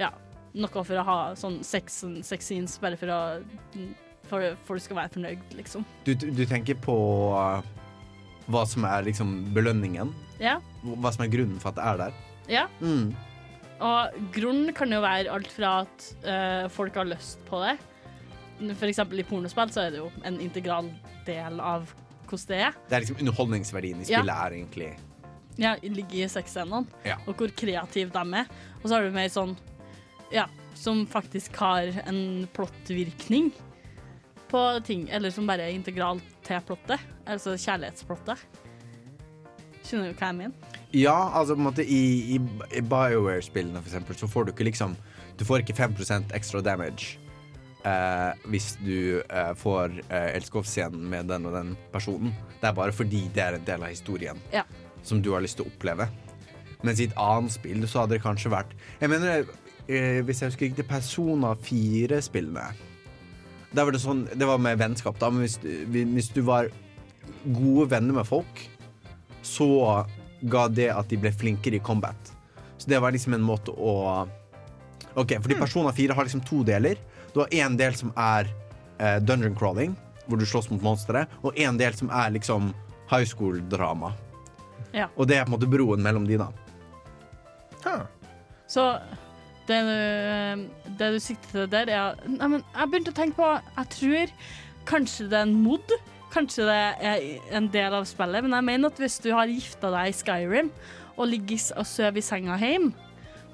Ja, 0.00 0.10
noe 0.56 0.84
for 0.84 0.96
å 0.96 1.04
ha 1.06 1.18
sånn 1.38 1.60
sex, 1.66 2.00
sex 2.26 2.48
scenes 2.48 2.78
bare 2.82 2.98
for 3.00 3.12
å 3.12 3.20
For, 4.30 4.54
folk 4.68 4.84
skal 4.84 5.00
være 5.00 5.12
fornøyd, 5.16 5.40
liksom. 5.58 5.84
Du, 6.06 6.12
du 6.14 6.44
tenker 6.46 6.76
på 6.78 6.94
uh, 7.34 7.64
hva 8.50 8.60
som 8.68 8.84
er 8.86 9.02
liksom 9.08 9.32
belønningen? 9.56 10.12
Ja. 10.38 10.60
Hva 10.84 11.10
som 11.10 11.24
er 11.24 11.32
grunnen 11.32 11.58
for 11.58 11.72
at 11.72 11.80
det 11.80 11.86
er 11.88 11.98
der? 11.98 12.20
Ja. 12.50 12.62
Mm. 12.78 13.10
Og 13.80 14.20
grunnen 14.36 14.70
kan 14.76 14.92
jo 14.92 15.00
være 15.02 15.32
alt 15.34 15.50
fra 15.50 15.72
at 15.82 16.06
uh, 16.22 16.68
folk 16.70 16.94
har 17.00 17.10
lyst 17.10 17.42
på 17.48 17.58
det. 17.64 17.74
For 18.76 18.86
eksempel 18.92 19.22
i 19.22 19.26
pornospill 19.26 19.72
så 19.74 19.86
er 19.86 19.96
det 19.96 20.02
jo 20.02 20.10
en 20.28 20.38
integral 20.44 20.92
del 21.26 21.58
av 21.58 21.90
hvordan 22.30 22.46
det 22.52 22.62
er. 22.68 22.80
Det 22.86 22.96
er 22.98 23.06
liksom 23.06 23.22
underholdningsverdien 23.24 24.04
i 24.04 24.10
Ja. 24.12 24.20
spillet 24.20 24.44
er 24.46 24.58
egentlig 24.60 24.90
Ja, 25.60 25.74
ligger 25.82 26.24
i 26.24 26.28
sexscenene, 26.32 26.86
Ja. 27.04 27.18
og 27.26 27.36
hvor 27.36 27.50
kreativ 27.52 28.10
de 28.14 28.22
er. 28.40 28.46
Og 28.82 28.88
så 28.88 28.94
har 28.96 29.02
du 29.04 29.10
mer 29.14 29.28
sånn 29.28 29.56
Ja, 30.32 30.46
som 30.74 31.04
faktisk 31.10 31.56
har 31.58 31.90
en 32.06 32.48
plottvirkning 32.54 33.50
på 34.48 34.84
ting. 34.86 35.08
Eller 35.10 35.30
som 35.34 35.46
bare 35.46 35.66
er 35.68 35.74
integral 35.74 36.20
til 36.46 36.60
plottet. 36.66 37.00
Altså 37.26 37.56
kjærlighetsplottet. 37.58 38.38
Skjønner 39.84 40.12
du 40.12 40.18
hva 40.20 40.28
jeg 40.30 40.36
mener? 40.38 40.76
Ja, 40.92 41.16
altså 41.34 41.54
på 41.56 41.60
en 41.62 41.66
måte 41.68 41.84
i, 41.86 42.36
i, 42.36 42.38
i 42.78 42.82
BioWare-spillene 42.82 43.80
for 43.82 43.90
eksempel, 43.90 44.16
så 44.18 44.28
får 44.30 44.46
du 44.48 44.52
ikke 44.52 44.66
liksom 44.70 44.96
Du 45.38 45.44
får 45.48 45.62
ikke 45.64 45.76
5% 45.78 46.34
extra 46.36 46.60
damage 46.60 47.16
eh, 47.88 48.32
hvis 48.52 48.74
du 48.84 49.22
eh, 49.22 49.52
får 49.56 49.94
eh, 50.10 50.34
elskovsscenen 50.36 51.00
med 51.08 51.30
den 51.32 51.46
og 51.48 51.54
den 51.56 51.70
personen. 51.94 52.34
Det 52.60 52.68
er 52.68 52.76
bare 52.76 52.92
fordi 52.92 53.22
det 53.32 53.40
er 53.46 53.56
en 53.56 53.64
del 53.64 53.82
av 53.86 53.88
historien 53.94 54.38
Ja. 54.52 54.64
Som 55.02 55.22
du 55.22 55.32
har 55.34 55.44
lyst 55.44 55.58
til 55.60 55.66
å 55.66 55.72
oppleve. 55.72 56.08
Mens 56.86 57.00
i 57.00 57.08
et 57.10 57.16
annet 57.20 57.52
spill 57.52 57.82
så 57.88 58.02
hadde 58.02 58.16
det 58.16 58.24
kanskje 58.24 58.52
vært 58.52 58.70
Jeg 59.02 59.10
mener, 59.12 59.42
eh, 59.84 60.20
hvis 60.24 60.40
jeg 60.40 60.52
husker 60.52 60.66
riktig, 60.70 60.86
Persona 60.88 61.52
4-spillene 61.60 62.70
Der 63.74 63.84
var 63.84 63.92
det 63.92 64.00
sånn 64.00 64.22
Det 64.32 64.48
var 64.48 64.62
med 64.62 64.80
vennskap, 64.80 65.18
da, 65.20 65.28
men 65.28 65.44
hvis, 65.44 65.58
hvis 65.60 66.30
du 66.32 66.40
var 66.46 66.70
gode 67.44 67.86
venner 67.92 68.16
med 68.16 68.26
folk, 68.28 68.64
så 69.46 69.68
ga 70.52 70.66
det 70.68 70.88
at 70.92 71.08
de 71.08 71.16
ble 71.20 71.30
flinkere 71.32 71.78
i 71.78 71.84
combat. 71.84 72.32
Så 72.76 72.90
det 72.90 72.98
var 73.00 73.14
liksom 73.14 73.36
en 73.36 73.44
måte 73.44 73.72
å 73.72 74.26
Ok, 75.18 75.34
fordi 75.42 75.56
Persona 75.58 75.90
4 75.92 76.14
har 76.14 76.26
liksom 76.26 76.42
to 76.46 76.60
deler. 76.62 76.98
Du 77.34 77.40
har 77.40 77.50
én 77.50 77.74
del 77.78 77.96
som 77.98 78.12
er 78.14 78.46
eh, 79.00 79.16
dungeon 79.18 79.56
crawling, 79.58 79.96
hvor 80.26 80.38
du 80.38 80.46
slåss 80.46 80.70
mot 80.70 80.84
monstre, 80.84 81.24
og 81.42 81.58
én 81.58 81.78
del 81.80 81.96
som 81.98 82.12
er 82.14 82.30
liksom 82.36 82.70
high 83.10 83.26
school-drama. 83.26 84.12
Ja. 84.96 85.08
Og 85.16 85.28
det 85.30 85.38
er 85.38 85.46
på 85.46 85.52
en 85.52 85.56
måte 85.58 85.70
broen 85.70 86.02
mellom 86.04 86.26
de, 86.28 86.38
da. 86.40 86.50
Så 88.70 88.86
det 89.70 89.80
du, 89.86 90.64
det 90.98 91.10
du 91.14 91.18
sikter 91.22 91.64
til 91.64 91.68
der, 91.70 91.90
er 91.90 92.16
Nei, 92.28 92.48
men 92.56 92.62
jeg 92.62 92.90
begynte 92.90 93.12
å 93.12 93.16
tenke 93.16 93.38
på 93.38 93.50
Jeg 93.76 93.90
tror 93.94 94.32
kanskje 94.90 95.28
det 95.30 95.38
er 95.38 95.46
en 95.46 95.58
mod. 95.62 95.92
Kanskje 96.34 96.66
det 96.66 96.78
er 97.10 97.22
en 97.58 97.68
del 97.70 97.94
av 97.94 98.08
spillet. 98.08 98.42
Men 98.46 98.56
jeg 98.58 98.66
mener 98.66 98.90
at 98.90 98.98
hvis 99.02 99.20
du 99.22 99.30
har 99.34 99.50
gifta 99.50 99.92
deg 99.94 100.10
i 100.10 100.16
Skyrim 100.16 100.72
og 101.16 101.28
ligger 101.28 101.62
og 101.78 101.86
sover 101.86 102.18
i 102.18 102.24
senga 102.24 102.56
hjemme, 102.58 102.94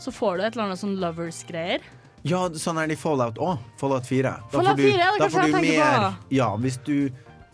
så 0.01 0.13
får 0.13 0.37
du 0.37 0.45
et 0.45 0.55
eller 0.55 0.67
annet 0.69 0.81
sånn 0.81 0.97
lovers-greier. 1.01 1.85
Ja, 2.27 2.43
sånn 2.59 2.79
er 2.81 2.89
det 2.91 2.99
i 2.99 3.01
Fallout 3.01 3.39
òg. 3.43 3.61
Fallout 3.81 4.09
4. 4.09 4.33
Da 4.53 4.59
Fallout 4.59 4.77
får 4.77 4.83
du, 4.83 4.89
ja, 4.93 5.11
det 5.15 5.23
da 5.23 5.29
får 5.33 5.47
du 5.47 5.57
mer 5.57 5.97
på. 6.05 6.11
Ja, 6.37 6.49
hvis 6.61 6.79
du 6.87 6.97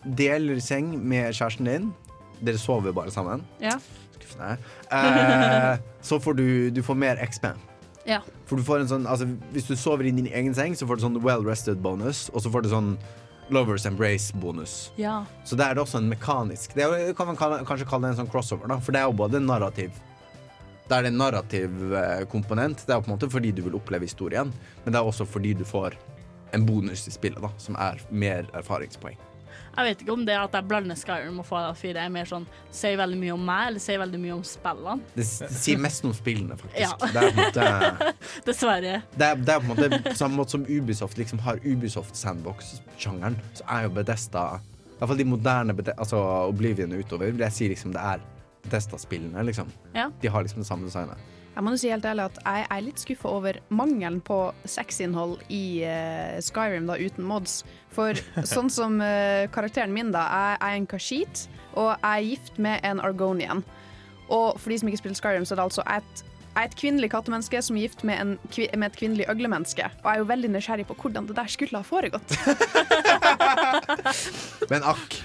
deler 0.03 0.59
seng 0.63 0.93
med 0.99 1.31
kjæresten 1.31 1.69
din 1.69 1.91
Dere 2.43 2.59
sover 2.59 2.95
bare 2.95 3.11
sammen. 3.13 3.43
Ja. 3.63 3.77
Skuffende. 4.17 4.57
Eh, 4.91 5.77
så 6.03 6.19
får 6.19 6.37
du, 6.39 6.47
du 6.75 6.81
får 6.83 6.99
mer 6.99 7.21
XP. 7.23 7.49
Ja. 8.05 8.19
For 8.49 8.59
du 8.59 8.65
får 8.67 8.83
en 8.83 8.89
sånn, 8.91 9.05
altså 9.07 9.29
Hvis 9.53 9.69
du 9.69 9.77
sover 9.79 10.09
i 10.09 10.11
din 10.11 10.27
egen 10.27 10.55
seng, 10.55 10.75
så 10.75 10.87
får 10.87 10.99
du 10.99 11.05
sånn 11.05 11.19
well 11.23 11.45
rested 11.47 11.79
bonus, 11.83 12.27
og 12.33 12.43
så 12.43 12.51
får 12.51 12.65
du 12.65 12.73
sånn 12.73 12.95
Lovers 13.53 13.85
Embrace-bonus. 13.85 14.91
Ja. 14.95 15.25
Så 15.43 15.57
det 15.59 15.65
er 15.65 15.75
det 15.75 15.83
også 15.83 15.99
en 15.99 16.07
mekanisk 16.11 16.75
Det 16.77 16.85
er, 16.85 17.11
kan 17.17 17.27
man 17.27 17.37
kanskje 17.37 17.87
kalle 17.89 18.07
det 18.07 18.13
en 18.13 18.21
sånn 18.23 18.31
crossover, 18.31 18.69
da, 18.71 18.79
for 18.83 18.95
det 18.95 19.01
er 19.01 19.09
jo 19.11 19.17
både 19.19 19.41
narrativ 19.43 19.91
Det 20.87 20.95
er 20.95 21.05
det 21.05 21.11
en 21.11 21.19
narrativ 21.19 21.95
eh, 21.99 22.23
komponent. 22.31 22.85
Det 22.87 22.95
er 22.95 23.03
på 23.03 23.11
en 23.11 23.15
måte 23.15 23.29
fordi 23.31 23.51
du 23.55 23.61
vil 23.65 23.75
oppleve 23.79 24.07
historien, 24.07 24.51
men 24.83 24.95
det 24.95 24.99
er 24.99 25.07
også 25.07 25.27
fordi 25.27 25.53
du 25.59 25.63
får 25.67 25.95
en 26.53 26.65
bonus 26.67 27.07
i 27.07 27.13
spillet, 27.15 27.41
da, 27.41 27.49
som 27.57 27.77
er 27.81 28.01
mer 28.11 28.49
erfaringspoeng. 28.53 29.17
Jeg 29.73 29.85
vet 29.87 30.01
ikke 30.03 30.13
om 30.13 30.23
det 30.27 30.35
at 30.37 30.53
jeg 30.53 30.67
blander 30.69 30.97
Skyrim 30.99 31.39
og 31.41 31.45
Fallout 31.47 31.79
4 31.79 32.03
er 32.03 32.11
mer 32.13 32.27
sånn 32.29 32.43
sier 32.73 32.97
veldig 32.99 33.17
mye 33.17 33.33
om 33.33 33.45
meg, 33.47 33.63
eller 33.71 33.81
sier 33.81 33.97
veldig 34.03 34.19
mye 34.21 34.35
om 34.35 34.43
spillene. 34.45 34.99
Det, 35.15 35.25
det 35.25 35.49
sier 35.57 35.81
mest 35.81 36.05
om 36.05 36.13
spillene, 36.13 36.57
faktisk. 36.59 36.83
Ja. 36.83 36.91
Det 37.01 37.23
er 37.23 37.31
på 37.31 37.33
en 37.33 37.39
måte 37.41 38.13
Dessverre. 38.49 38.93
Det 39.17 39.29
er, 39.31 39.41
det 39.41 39.55
er 39.55 39.63
på 39.63 39.65
en 39.65 39.71
måte 39.73 40.01
på 40.11 40.15
samme 40.19 40.37
måte 40.37 40.55
som 40.57 40.67
Ubisoft 40.69 41.17
liksom 41.17 41.41
har 41.47 41.57
Ubisoft 41.65 42.19
sandbox-sjangeren, 42.21 43.39
så 43.57 43.65
er 43.77 43.87
jo 43.87 43.95
Bedesta 43.97 44.45
I 44.59 44.95
hvert 44.99 45.09
fall 45.13 45.21
de 45.23 45.29
moderne 45.33 45.73
Bede- 45.77 45.97
altså 45.97 46.21
Oblivion 46.51 46.93
utover, 46.93 47.31
vil 47.33 47.41
jeg 47.47 47.57
si 47.57 47.71
liksom 47.73 47.97
det 47.97 48.05
er 48.13 48.21
Bedesta-spillene, 48.63 49.41
liksom. 49.49 49.67
Ja. 49.97 50.05
De 50.21 50.29
har 50.31 50.45
liksom 50.45 50.61
det 50.63 50.69
samme 50.69 50.85
designet. 50.87 51.17
Jeg 51.53 51.63
må 51.65 51.71
jo 51.75 51.77
si 51.77 51.89
helt 51.93 52.05
ærlig 52.09 52.23
at 52.31 52.37
jeg 52.41 52.65
er 52.73 52.81
litt 52.81 53.01
skuffa 53.03 53.29
over 53.29 53.57
mangelen 53.69 54.19
på 54.25 54.37
sexinnhold 54.65 55.37
i 55.53 55.83
uh, 55.85 56.39
Skyrim 56.41 56.87
da, 56.89 56.97
uten 56.97 57.27
mods. 57.29 57.59
For 57.93 58.17
sånn 58.55 58.71
som 58.73 58.97
uh, 59.03 59.45
karakteren 59.53 59.93
min, 59.93 60.09
da, 60.15 60.23
jeg 60.33 60.57
er 60.65 60.77
en 60.79 60.87
Kashit, 60.89 61.43
og 61.77 61.91
jeg 61.93 62.09
er 62.09 62.27
gift 62.31 62.57
med 62.57 62.81
en 62.89 63.01
Argonian. 63.05 63.61
Og 64.33 64.57
for 64.57 64.73
de 64.73 64.79
som 64.81 64.89
ikke 64.89 65.03
spiller 65.03 65.19
Skyrim, 65.19 65.45
så 65.45 65.53
er 65.53 65.61
det 65.61 65.67
altså 65.67 65.85
et, 65.93 66.23
jeg 66.53 66.61
er 66.63 66.69
et 66.71 66.79
kvinnelig 66.79 67.11
kattemenneske 67.13 67.61
som 67.65 67.77
er 67.77 67.85
gift 67.85 68.01
med, 68.07 68.17
en, 68.21 68.33
kvi- 68.53 68.69
med 68.77 68.89
et 68.89 68.97
kvinnelig 68.97 69.29
øglemenneske. 69.29 69.85
Og 70.01 70.09
jeg 70.09 70.13
er 70.17 70.23
jo 70.23 70.29
veldig 70.33 70.51
nysgjerrig 70.55 70.87
på 70.89 70.97
hvordan 71.03 71.29
det 71.29 71.37
der 71.37 71.53
skulle 71.53 71.81
ha 71.81 71.85
foregått. 71.85 72.33
Men 74.73 74.85
akk. 74.93 75.21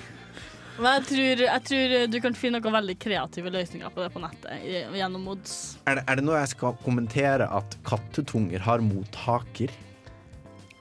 Men 0.79 1.01
jeg 1.01 1.07
tror, 1.09 1.43
jeg 1.43 1.65
tror 1.69 1.97
du 2.13 2.21
kan 2.23 2.39
finne 2.39 2.61
noen 2.63 2.77
veldig 2.79 2.95
kreative 3.03 3.51
løsninger 3.51 3.91
på 3.95 4.05
det 4.05 4.13
på 4.15 4.23
nettet 4.23 4.95
gjennom 4.95 5.27
mods. 5.27 5.53
Er 5.91 5.99
det, 5.99 6.07
er 6.07 6.21
det 6.21 6.27
noe 6.29 6.39
jeg 6.39 6.53
skal 6.55 6.79
kommentere 6.85 7.49
at 7.59 7.79
kattetunger 7.87 8.63
har 8.63 8.85
mottaker? 8.85 9.75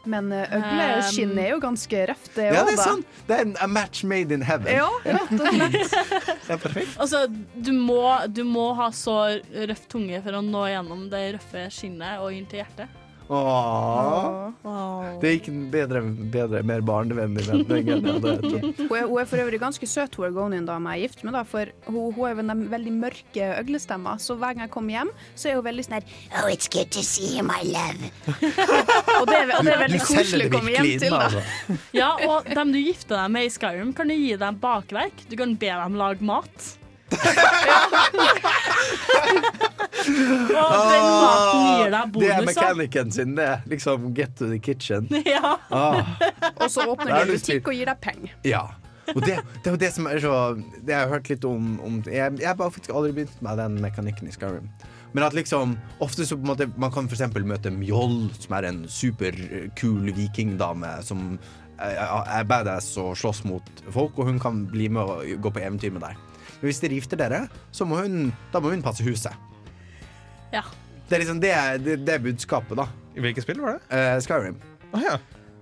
Men 0.08 0.30
uh, 0.32 0.46
øgleskinn 0.56 1.34
er 1.36 1.50
jo 1.52 1.58
ganske 1.60 2.04
røft, 2.12 2.30
det 2.38 2.46
Ja, 2.56 2.62
det 2.68 2.78
er 2.78 2.80
sant! 2.80 3.18
Det 3.28 3.40
er 3.42 3.50
a 3.64 3.68
match 3.68 4.06
made 4.08 4.32
in 4.32 4.46
heaven. 4.46 4.70
Ja, 4.72 4.88
rett 5.04 5.34
og 5.36 5.50
slett. 5.52 5.98
Det 6.48 6.54
er 6.56 6.62
perfekt. 6.64 6.94
Altså, 7.04 7.26
du 7.28 7.74
må, 7.76 8.00
du 8.32 8.46
må 8.48 8.70
ha 8.78 8.88
så 8.96 9.18
røff 9.68 9.84
tunge 9.92 10.22
for 10.24 10.40
å 10.40 10.44
nå 10.46 10.64
gjennom 10.72 11.08
det 11.12 11.26
røffe 11.36 11.68
skinnet 11.76 12.24
og 12.24 12.32
inn 12.38 12.48
til 12.48 12.62
hjertet. 12.62 13.04
Åh. 13.28 14.47
Det 15.22 15.30
gikk 15.34 15.48
en 15.52 15.62
bedre, 15.74 16.00
bedre 16.34 16.60
mer 16.68 16.82
barnevennlig 16.86 17.44
vending 17.48 17.86
enn 17.94 18.06
jeg 18.06 18.14
hadde 18.18 18.34
trodd. 18.44 18.66
Hun 18.88 18.96
er, 18.98 19.04
hun 19.10 19.18
er 19.22 19.26
for 19.30 19.38
øvrig 19.42 19.60
ganske 19.62 19.86
søt, 19.90 20.16
hun 20.16 20.26
Ergonian-dama 20.28 20.88
jeg 20.96 21.00
er 21.00 21.04
gift 21.08 21.20
med, 21.26 21.34
da, 21.36 21.42
for 21.48 21.64
hun, 21.88 22.14
hun 22.16 22.24
er 22.28 22.32
jo 22.36 22.40
en 22.44 22.64
veldig 22.72 22.94
mørke 22.96 23.44
øglestemmer, 23.62 24.16
så 24.22 24.32
hver 24.38 24.52
gang 24.56 24.64
jeg 24.68 24.74
kommer 24.74 24.92
hjem, 24.98 25.12
så 25.36 25.44
er 25.50 25.54
hun 25.58 25.66
veldig 25.68 25.84
sånn 25.88 25.98
her 25.98 26.06
Oh, 26.38 26.48
it's 26.52 26.68
good 26.72 26.90
to 26.94 27.02
see 27.04 27.30
you, 27.38 27.44
my 27.46 27.62
love. 27.66 28.00
og, 29.20 29.26
det 29.30 29.38
er, 29.42 29.46
og 29.58 29.62
det 29.66 29.72
er 29.74 29.80
veldig 29.84 30.02
koselig 30.06 30.46
å 30.50 30.52
komme 30.58 30.72
hjem 30.76 30.86
til, 31.02 31.12
da. 31.12 31.16
altså. 31.28 31.42
Ja, 31.98 32.10
og 32.30 32.38
dem 32.52 32.68
du 32.76 32.80
gifter 32.82 33.16
deg 33.18 33.28
med 33.38 33.44
i 33.48 33.50
Skyrim, 33.54 33.92
kan 33.98 34.06
du 34.12 34.16
gi 34.18 34.34
dem 34.40 34.56
bakverk. 34.62 35.16
Du 35.32 35.36
kan 35.40 35.50
be 35.60 35.72
dem 35.74 35.94
lage 36.00 36.22
mat. 36.28 36.58
og 39.98 40.82
den 40.92 41.06
maten 41.06 41.64
gir 41.68 41.94
deg 41.94 42.18
Det 42.18 42.32
er 42.34 42.48
mekanikken 42.48 43.14
sin, 43.14 43.36
det. 43.38 43.52
Liksom 43.72 44.12
get 44.18 44.36
to 44.40 44.50
the 44.52 44.60
kitchen. 44.60 45.10
Ja. 45.28 45.58
Ah. 45.70 46.04
Og 46.56 46.70
så 46.72 46.86
åpner 46.88 47.12
er 47.12 47.26
de 47.26 47.34
du 47.34 47.38
en 47.38 47.42
butikk 47.42 47.72
og 47.72 47.76
gir 47.76 47.90
deg 47.90 48.04
penger. 48.04 48.36
Ja. 48.48 48.66
Og 49.14 49.22
det, 49.24 49.38
det 49.64 49.72
er 49.72 49.78
det 49.80 49.90
som 49.96 50.08
er 50.12 50.20
så 50.20 50.34
Det 50.84 50.92
har 50.92 51.06
jeg 51.06 51.12
hørt 51.14 51.30
litt 51.32 51.46
om, 51.48 51.68
om 51.80 52.00
Jeg 52.12 52.42
jeg 52.42 52.48
har 52.50 52.58
faktisk 52.60 52.92
aldri 52.92 53.14
begynt 53.16 53.38
med 53.46 53.60
den 53.62 53.78
mekanikken 53.84 54.28
i 54.28 54.34
Skyrim. 54.36 54.68
Men 55.16 55.24
at 55.24 55.34
liksom 55.38 55.78
ofte 56.04 56.26
så 56.28 56.36
på 56.36 56.44
en 56.44 56.52
måte 56.52 56.68
Man 56.76 56.92
kan 56.92 57.08
eksempel 57.08 57.46
møte 57.48 57.72
Mjoll, 57.72 58.28
som 58.36 58.58
er 58.60 58.68
en 58.70 58.84
superkul 58.92 60.12
vikingdame 60.18 60.98
som 61.08 61.38
er, 61.80 61.98
er 62.02 62.48
badass 62.50 62.96
og 63.02 63.16
slåss 63.18 63.44
mot 63.46 63.84
folk, 63.94 64.18
og 64.18 64.32
hun 64.32 64.40
kan 64.42 64.66
bli 64.70 64.90
med 64.90 65.02
og 65.06 65.44
gå 65.44 65.52
på 65.54 65.62
eventyr 65.62 65.94
med 65.94 66.04
deg. 66.04 66.18
Men 66.58 66.66
hvis 66.72 66.82
dere 66.82 66.98
gifter 66.98 67.20
dere, 67.22 67.44
så 67.72 67.86
må 67.86 68.00
hun, 68.02 68.32
da 68.54 68.62
må 68.64 68.72
hun 68.74 68.82
passe 68.86 69.06
huset. 69.06 69.47
Ja. 70.54 70.64
Det 71.08 71.16
er 71.16 71.22
liksom 71.24 71.40
det, 71.44 71.54
det, 71.86 71.98
det 72.08 72.14
er 72.18 72.20
budskapet, 72.24 72.78
da. 72.78 72.88
I 73.16 73.24
hvilket 73.24 73.44
spill 73.48 73.60
var 73.64 73.78
det? 73.78 73.82
Eh, 73.98 74.20
Skyrim. 74.24 74.58
ja. 75.02 75.18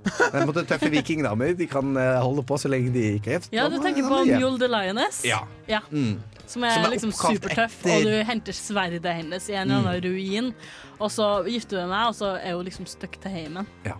Den 0.33 0.43
måtte 0.45 0.61
tøffe 0.69 0.85
vikingdamer. 0.93 1.55
De 1.57 1.65
kan 1.65 1.95
eh, 1.97 2.19
holde 2.21 2.43
på 2.45 2.57
så 2.61 2.69
lenge 2.69 2.91
de 2.93 3.01
ikke 3.17 3.31
er 3.31 3.39
gift. 3.39 3.53
Ja, 3.55 3.63
du 3.65 3.73
Da 3.73 3.79
må- 3.79 3.85
tenker 3.87 4.03
da 4.03 4.09
på 4.11 4.13
må 4.13 4.23
de 4.23 4.29
hjem. 4.29 4.39
Mjol 4.43 4.59
the 4.61 4.67
Lioness? 4.69 5.23
Ja. 5.25 5.39
Ja. 5.67 5.79
Mm. 5.89 6.19
Som 6.45 6.61
er, 6.67 6.75
Som 6.75 6.83
er 6.85 6.91
liksom 6.93 7.09
oppkalt 7.15 7.39
supertøff, 7.39 7.77
etter- 7.81 7.95
og 7.95 8.03
du 8.05 8.23
henter 8.29 8.53
sverdet 8.53 9.15
hennes 9.17 9.47
i 9.49 9.55
en 9.57 9.71
eller 9.71 9.79
annen 9.95 10.03
ruin. 10.05 10.51
Og 10.99 11.09
så 11.09 11.29
gifter 11.49 11.79
du 11.79 11.81
deg 11.81 11.89
med 11.89 12.11
og 12.11 12.13
så 12.19 12.35
er 12.37 12.53
hun 12.53 12.67
liksom 12.69 12.85
stuck 12.85 13.17
til 13.23 13.33
heimen. 13.33 13.65
Ja. 13.87 13.97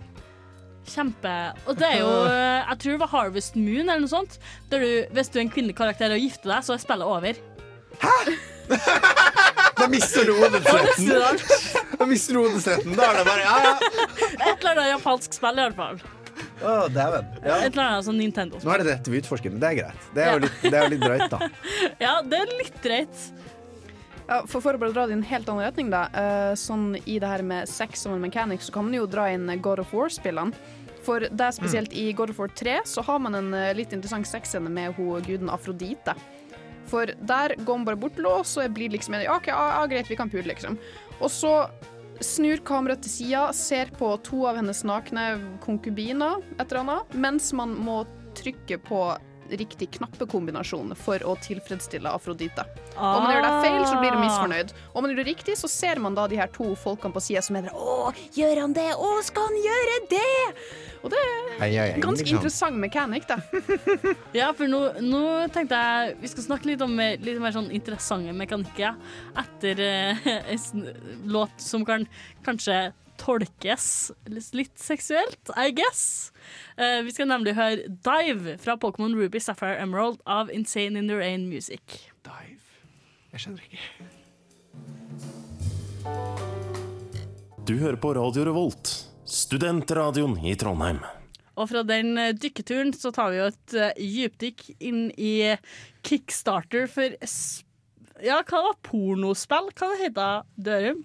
Kjempe 0.86 1.32
Og 1.66 1.74
det 1.80 1.88
er 1.96 1.98
jo 2.04 2.12
eh, 2.30 2.62
Jeg 2.70 2.78
tror 2.84 2.92
det 2.94 3.00
var 3.02 3.10
Harvest 3.16 3.56
Moon 3.58 3.88
eller 3.90 4.04
noe 4.06 4.12
sånt. 4.14 4.38
Der 4.70 4.78
du, 4.86 4.90
hvis 5.18 5.28
du 5.34 5.40
er 5.40 5.48
en 5.48 5.50
kvinnelig 5.50 5.74
karakter 5.82 6.14
og 6.14 6.22
gifter 6.22 6.54
deg, 6.54 6.62
så 6.70 6.76
er 6.78 6.84
spillet 6.86 7.02
over. 7.18 7.34
Da 9.76 9.88
mister 9.92 10.24
du 10.24 10.32
odelsretten. 10.40 11.10
Da 11.98 12.06
mister 12.08 12.34
du 12.36 12.40
odelsretten. 12.46 12.94
Da 12.96 13.10
er 13.12 13.18
det 13.20 13.24
bare 13.28 13.44
ja, 13.44 13.56
ja. 13.66 13.72
Et 13.76 14.60
eller 14.62 14.70
annet 14.72 14.92
japansk 14.94 15.36
spill, 15.36 15.58
i 15.60 15.66
hvert 15.66 15.76
fall. 15.80 15.98
Å, 16.64 16.74
dæven. 16.92 17.26
Ja. 17.44 17.58
Et 17.64 17.72
eller 17.74 17.82
annet 17.86 18.06
sånn 18.06 18.18
Nintendo-spill. 18.20 18.72
er 18.72 18.82
det 18.84 18.88
dette 18.94 19.12
vi 19.12 19.20
utforsker, 19.20 19.52
men 19.52 19.60
det 19.62 19.68
er 19.72 19.78
greit. 19.82 20.06
Det 20.16 20.24
er 20.24 20.32
jo 20.38 20.44
litt, 20.46 20.62
det 20.64 20.78
er 20.80 20.92
litt 20.92 21.04
drøyt, 21.04 21.26
da. 21.32 21.50
Ja, 22.06 22.14
det 22.24 22.40
er 22.44 22.54
litt 22.60 22.78
drøyt. 22.84 23.26
Ja, 24.26 24.40
for, 24.50 24.58
for 24.64 24.74
å 24.74 24.80
bare 24.82 24.90
dra 24.96 25.04
det 25.06 25.14
i 25.14 25.18
en 25.20 25.26
helt 25.28 25.48
annen 25.52 25.62
retning, 25.68 25.92
da. 25.92 26.06
eh, 26.18 26.54
sånn 26.58 26.96
i 27.04 27.18
det 27.22 27.28
her 27.30 27.44
med 27.46 27.68
sex 27.70 28.02
som 28.06 28.16
en 28.16 28.24
mechanic, 28.24 28.64
så 28.64 28.74
kan 28.74 28.88
man 28.88 28.96
jo 28.96 29.04
dra 29.06 29.28
inn 29.32 29.46
God 29.62 29.84
of 29.84 29.92
War-spillene. 29.94 30.56
For 31.06 31.22
det 31.30 31.44
er 31.46 31.54
spesielt 31.54 31.92
i 31.94 32.08
God 32.18 32.32
of 32.32 32.40
War 32.42 32.50
3 32.50 32.80
så 32.90 33.04
har 33.06 33.20
man 33.22 33.36
en 33.38 33.52
eh, 33.54 33.70
litt 33.78 33.92
interessant 33.94 34.26
sexscene 34.26 34.72
med 34.72 34.96
hun 34.96 35.22
guden 35.22 35.52
Afrodite. 35.54 36.16
For 36.90 37.10
der 37.28 37.56
går 37.66 37.80
man 37.80 37.88
bare 37.88 38.00
bort 38.00 38.16
til 38.16 38.26
henne, 38.26 38.42
og 38.42 38.48
så 38.48 38.66
blir 38.72 38.92
liksom 38.94 39.16
en, 39.16 39.26
ja, 39.26 39.36
OK, 39.36 39.50
ja, 39.50 39.84
greit, 39.90 40.10
vi 40.10 40.18
kan 40.18 40.30
pule, 40.32 40.46
liksom. 40.48 40.78
Og 41.20 41.30
så 41.32 41.54
snur 42.24 42.62
kameraet 42.64 43.02
til 43.04 43.12
sida, 43.12 43.46
ser 43.56 43.90
på 43.98 44.14
to 44.24 44.46
av 44.48 44.60
hennes 44.60 44.82
nakne 44.88 45.26
konkubiner, 45.64 46.40
et 46.56 46.66
eller 46.68 46.84
annet, 46.84 47.16
mens 47.26 47.50
man 47.56 47.74
må 47.76 48.02
trykke 48.36 48.78
på 48.86 49.00
riktig 49.50 49.90
knappekombinasjon 49.96 50.94
for 50.98 51.22
å 51.26 51.36
tilfredsstille 51.44 52.10
Afrodite. 52.10 52.64
Om 52.96 53.24
man 53.24 53.34
gjør 53.34 53.46
det 53.46 53.52
feil, 53.64 53.84
så 53.86 54.00
blir 54.00 54.14
du 54.14 54.20
misfornøyd. 54.22 54.74
Om 54.92 55.04
man 55.04 55.12
gjør 55.12 55.20
det 55.22 55.28
riktig, 55.30 55.56
så 55.60 55.70
ser 55.70 56.00
man 56.02 56.16
da 56.16 56.26
de 56.30 56.40
her 56.40 56.50
to 56.54 56.72
folkene 56.80 57.14
på 57.14 57.22
sida 57.22 57.44
som 57.44 57.58
mener 57.58 57.74
Å, 57.76 58.10
gjør 58.36 58.62
han 58.64 58.76
det? 58.76 58.88
Å, 58.96 59.14
skal 59.26 59.50
han 59.50 59.58
gjøre 59.66 59.96
det? 60.10 60.34
Og 61.06 61.12
det 61.12 61.22
er 61.62 62.00
ganske 62.02 62.24
liksom. 62.24 62.38
interessant 62.38 62.80
mechanic, 62.82 63.26
da. 63.28 63.38
Ja, 64.40 64.50
for 64.56 64.68
nå, 64.70 64.80
nå 65.04 65.22
tenkte 65.54 65.78
jeg 65.78 66.16
vi 66.22 66.30
skal 66.32 66.46
snakke 66.48 66.70
litt 66.72 66.84
om 66.84 66.96
litt 66.98 67.40
mer 67.42 67.54
sånn 67.54 67.70
interessante 67.74 68.34
mekanikker 68.36 68.96
etter 69.38 69.82
eh, 69.86 70.30
en 70.56 70.86
låt 71.30 71.54
som 71.62 71.84
kan 71.86 72.06
kanskje 72.46 72.88
tolkes 73.20 74.12
litt 74.28 74.78
seksuelt, 74.80 75.52
I 75.56 75.72
guess. 75.76 76.32
Uh, 76.78 77.02
vi 77.06 77.14
skal 77.14 77.30
nemlig 77.30 77.56
høre 77.58 77.88
Dive 77.88 78.56
fra 78.62 78.76
Pokémon 78.80 79.16
Ruby 79.16 79.40
Sapphire 79.42 79.78
Emerald 79.82 80.20
av 80.26 80.52
Insane 80.52 80.98
in 80.98 81.08
the 81.10 81.18
Rain 81.18 81.48
Music. 81.50 81.80
Dive 82.26 82.62
Jeg 83.32 83.44
skjønner 83.44 83.66
ikke. 83.66 83.80
Du 87.66 87.74
hører 87.80 87.98
på 87.98 88.12
Radio 88.14 88.44
Revolt, 88.46 88.92
studentradioen 89.26 90.36
i 90.46 90.54
Trondheim. 90.54 91.00
Og 91.56 91.70
fra 91.70 91.82
den 91.88 92.14
eh, 92.20 92.34
dykketuren 92.36 92.92
så 92.94 93.10
tar 93.16 93.32
vi 93.32 93.40
jo 93.40 93.48
et 93.50 93.74
eh, 93.74 93.96
dypdykk 93.98 94.62
inn 94.86 95.08
i 95.16 95.32
Kickstarter 96.06 96.86
for 96.92 97.16
Ja, 98.24 98.38
hva 98.46 98.62
var 98.68 98.78
pornospill? 98.86 99.72
Hva 99.74 99.90
det 99.92 100.02
heter 100.04 100.46
Dørum? 100.68 101.02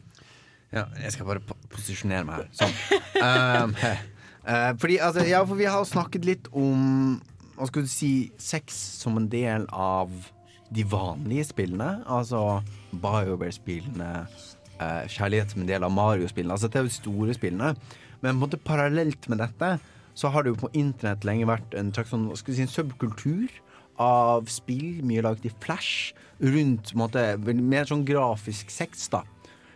Ja, 0.71 0.85
jeg 1.03 1.11
skal 1.13 1.27
bare 1.27 1.43
posisjonere 1.71 2.27
meg 2.27 2.43
her. 2.43 2.51
Sånn. 2.61 3.75
Eh, 4.41 4.71
fordi, 4.81 4.95
altså, 4.97 5.21
ja, 5.29 5.43
for 5.45 5.53
vi 5.53 5.67
har 5.69 5.83
snakket 5.85 6.23
litt 6.25 6.47
om 6.57 7.19
Hva 7.53 7.67
skal 7.69 7.83
du 7.85 7.89
si 7.91 8.31
sex 8.41 8.73
som 8.97 9.19
en 9.19 9.27
del 9.29 9.67
av 9.69 10.09
de 10.71 10.85
vanlige 10.87 11.49
spillene. 11.51 12.01
Altså 12.09 12.61
BioWare-spillene, 12.91 14.11
uh, 14.81 15.03
kjærlighet 15.11 15.53
som 15.53 15.63
en 15.63 15.69
del 15.69 15.85
av 15.85 15.93
Mario-spillene. 15.93 16.55
Altså, 16.55 16.71
det 16.71 16.79
er 16.79 16.87
jo 16.87 16.95
store 16.95 17.35
spillene. 17.37 17.73
Men 18.21 18.31
på 18.31 18.37
en 18.37 18.43
måte 18.45 18.61
parallelt 18.61 19.27
med 19.29 19.41
dette 19.43 19.75
så 20.17 20.31
har 20.31 20.43
det 20.43 20.53
jo 20.53 20.61
på 20.63 20.71
internett 20.77 21.25
lenge 21.27 21.49
vært 21.49 21.75
en 21.77 21.91
sånn, 21.95 22.27
hva 22.29 22.37
skal 22.39 22.53
du 22.53 22.57
si, 22.57 22.65
en 22.65 22.71
subkultur 22.71 23.53
av 24.01 24.49
spill, 24.51 25.01
mye 25.07 25.23
laget 25.23 25.47
i 25.47 25.53
flash, 25.63 26.11
rundt 26.41 26.93
måte, 26.97 27.23
mer 27.45 27.87
sånn 27.89 28.03
grafisk 28.07 28.71
sex, 28.73 29.07
da. 29.13 29.23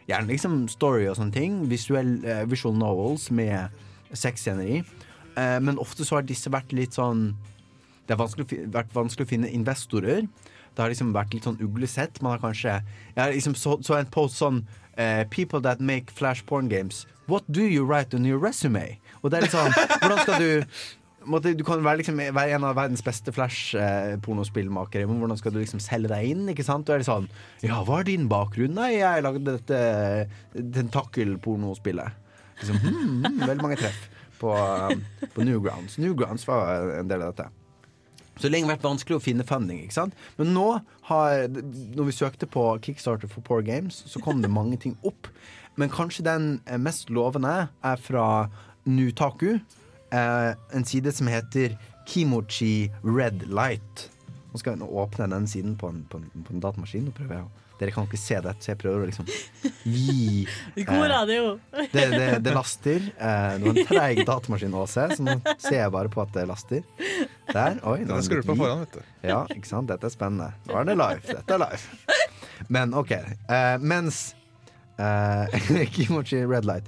Gjerne 0.09 0.29
liksom 0.29 0.63
story 0.71 1.07
og 1.09 1.17
sånne 1.19 1.35
ting. 1.35 1.59
Visuell, 1.71 2.17
uh, 2.25 2.43
visual 2.49 2.75
novels 2.77 3.29
med 3.33 3.73
sexscener 4.13 4.71
i. 4.77 4.79
Uh, 5.35 5.59
men 5.65 5.81
ofte 5.81 6.05
så 6.07 6.19
har 6.19 6.27
disse 6.27 6.51
vært 6.51 6.71
litt 6.75 6.95
sånn 6.95 7.33
Det 8.05 8.13
har 8.13 8.21
vanskelig, 8.21 8.67
vært 8.71 8.93
vanskelig 8.93 9.25
å 9.25 9.31
finne 9.33 9.49
investorer. 9.49 10.27
Det 10.75 10.83
har 10.83 10.91
liksom 10.91 11.13
vært 11.15 11.33
litt 11.33 11.47
sånn 11.47 11.61
uglesett. 11.63 12.21
Man 12.21 12.35
har 12.35 12.43
kanskje 12.43 12.79
Jeg 13.15 13.21
har 13.21 13.33
liksom 13.33 13.55
så, 13.57 13.79
så 13.81 13.97
en 13.97 14.11
post 14.13 14.41
sånn 14.41 14.65
Uh, 14.97 15.25
People 15.29 15.59
that 15.59 15.81
make 15.81 16.09
flash 16.09 16.45
porn 16.45 16.69
games. 16.69 17.05
What 17.27 17.43
do 17.51 17.63
you 17.63 17.83
write 17.83 18.13
on 18.13 18.23
your 18.23 18.39
resume? 18.39 18.99
Og 19.21 19.31
det 19.31 19.37
er 19.37 19.47
litt 19.47 19.55
sånn 19.55 19.73
Hvordan 19.73 20.21
skal 20.21 20.39
du 20.39 20.63
måtte, 21.29 21.53
Du 21.57 21.63
kan 21.67 21.83
være, 21.83 22.01
liksom, 22.01 22.19
være 22.35 22.57
en 22.57 22.67
av 22.67 22.75
verdens 22.77 23.03
beste 23.05 23.33
Flash-pornospillmakere, 23.35 25.07
men 25.09 25.19
hvordan 25.21 25.39
skal 25.39 25.55
du 25.55 25.59
liksom 25.61 25.81
selge 25.83 26.11
deg 26.11 26.31
inn? 26.31 26.45
Ikke 26.51 26.65
sant? 26.67 26.89
Og 26.89 26.95
er 26.95 27.03
det 27.03 27.09
sånn 27.09 27.29
Ja, 27.65 27.81
hva 27.85 28.01
er 28.01 28.09
din 28.09 28.29
bakgrunn? 28.31 28.75
Nei, 28.77 28.95
jeg 28.99 29.25
lagde 29.25 29.57
dette 29.57 29.81
tentakel-pornospillet. 30.55 32.23
Liksom, 32.61 32.79
hmm, 32.79 33.43
veldig 33.43 33.63
mange 33.63 33.79
treff 33.81 34.07
på, 34.39 34.51
um, 34.55 35.05
på 35.33 35.45
Newgrounds. 35.47 35.99
Newgrounds 36.01 36.47
var 36.47 36.99
en 36.99 37.11
del 37.11 37.23
av 37.25 37.33
dette. 37.33 37.51
Så 38.35 38.43
det 38.43 38.49
har 38.49 38.55
lenge 38.57 38.71
vært 38.73 38.83
vanskelig 38.83 39.15
å 39.15 39.23
finne 39.23 39.45
funding. 39.47 39.79
ikke 39.85 39.95
sant? 39.95 40.15
Men 40.39 40.51
nå 40.55 40.67
har, 41.07 41.45
når 41.47 42.09
vi 42.09 42.15
søkte 42.15 42.49
på 42.51 42.67
Kickstarter 42.83 43.31
for 43.31 43.45
Poor 43.47 43.63
Games, 43.63 44.01
så 44.11 44.19
kom 44.23 44.41
det 44.43 44.51
mange 44.51 44.79
ting 44.83 44.97
opp. 45.07 45.29
Men 45.79 45.91
kanskje 45.91 46.25
den 46.27 46.49
eh, 46.65 46.79
mest 46.79 47.11
lovende 47.11 47.69
er 47.83 48.03
fra 48.03 48.49
Nutaku. 48.85 49.61
Eh, 50.11 50.51
en 50.77 50.85
side 50.85 51.11
som 51.15 51.27
heter 51.31 51.77
Kimochi 52.07 52.91
Red 53.03 53.47
Light. 53.49 54.09
Nå 54.51 54.61
skal 54.61 54.75
jeg 54.75 54.83
nå 54.83 54.87
åpne 54.87 55.27
den 55.33 55.47
siden 55.49 55.75
på 55.79 55.89
en, 55.91 56.03
på 56.09 56.21
en, 56.21 56.29
på 56.45 56.53
en 56.53 56.63
datamaskin. 56.63 57.09
og 57.09 57.17
prøver 57.17 57.39
jeg 57.39 57.47
å 57.47 57.53
Dere 57.75 57.91
kan 57.91 58.05
ikke 58.07 58.15
se 58.15 58.37
dette, 58.39 58.63
så 58.63 58.69
jeg 58.71 58.77
prøver 58.79 59.01
å 59.03 59.07
liksom 59.09 59.25
gi 59.83 60.45
God 60.87 61.09
radio. 61.11 61.57
det, 61.91 62.05
det, 62.13 62.27
det 62.45 62.53
laster. 62.55 63.09
Eh, 63.11 63.49
det 63.59 63.65
var 63.65 63.79
en 63.81 63.89
treig 63.89 64.21
datamaskin 64.29 64.77
å 64.79 64.85
se, 64.87 65.09
så 65.17 65.25
nå 65.25 65.35
ser 65.57 65.81
jeg 65.81 65.91
bare 65.91 66.11
på 66.13 66.23
at 66.23 66.31
det 66.37 66.45
laster. 66.47 66.85
Der. 67.51 67.81
Oi, 67.83 67.97
Den 68.07 68.23
skrur 68.23 68.45
på 68.47 68.55
foran, 68.55 68.85
vet 68.85 68.95
du. 68.95 69.11
Ja, 69.27 69.41
ikke 69.51 69.67
sant. 69.67 69.91
Dette 69.91 70.07
er 70.07 70.13
spennende. 70.15 70.53
Nå 70.69 70.79
er 70.79 70.87
det 70.87 70.95
live. 71.01 71.27
Dette 71.33 71.57
er 71.57 71.63
live. 71.65 72.07
Men 72.71 72.95
OK. 72.95 73.11
Eh, 73.11 73.75
mens 73.83 74.21
eh, 74.95 75.59
Kimochi 75.97 76.45
Red 76.47 76.63
Light 76.63 76.87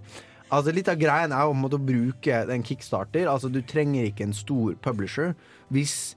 Altså 0.54 0.72
Litt 0.72 0.88
av 0.92 1.00
greien 1.00 1.34
er 1.36 1.50
å 1.50 1.80
bruke 1.80 2.44
en 2.48 2.64
kickstarter. 2.64 3.28
Altså 3.28 3.50
Du 3.52 3.62
trenger 3.62 4.08
ikke 4.08 4.28
en 4.30 4.38
stor 4.38 4.78
publisher 4.84 5.36
hvis 5.74 6.16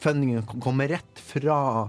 fundingen 0.00 0.44
kommer 0.60 0.88
rett 0.92 1.20
fra 1.24 1.88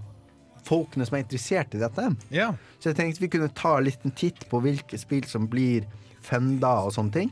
folkene 0.68 1.06
som 1.08 1.18
er 1.18 1.26
interessert 1.26 1.76
i 1.76 1.82
dette. 1.82 2.08
Ja. 2.32 2.52
Så 2.80 2.92
jeg 2.92 3.00
tenkte 3.00 3.24
vi 3.24 3.32
kunne 3.34 3.52
ta 3.58 3.78
en 3.78 3.88
liten 3.88 4.14
titt 4.16 4.46
på 4.52 4.62
hvilke 4.64 5.00
spill 5.00 5.26
som 5.28 5.48
blir 5.52 5.88
funda 6.24 6.78
og 6.86 6.94
sånne 6.96 7.16
ting. 7.16 7.32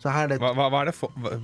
Så 0.00 0.08
her 0.08 0.24
er 0.24 0.32
det 0.32 0.38
Hva, 0.40 0.54
hva, 0.56 0.70
hva 0.72 0.80
er 0.80 0.88
det 0.88 0.94
for, 0.96 1.12
hva, 1.20 1.34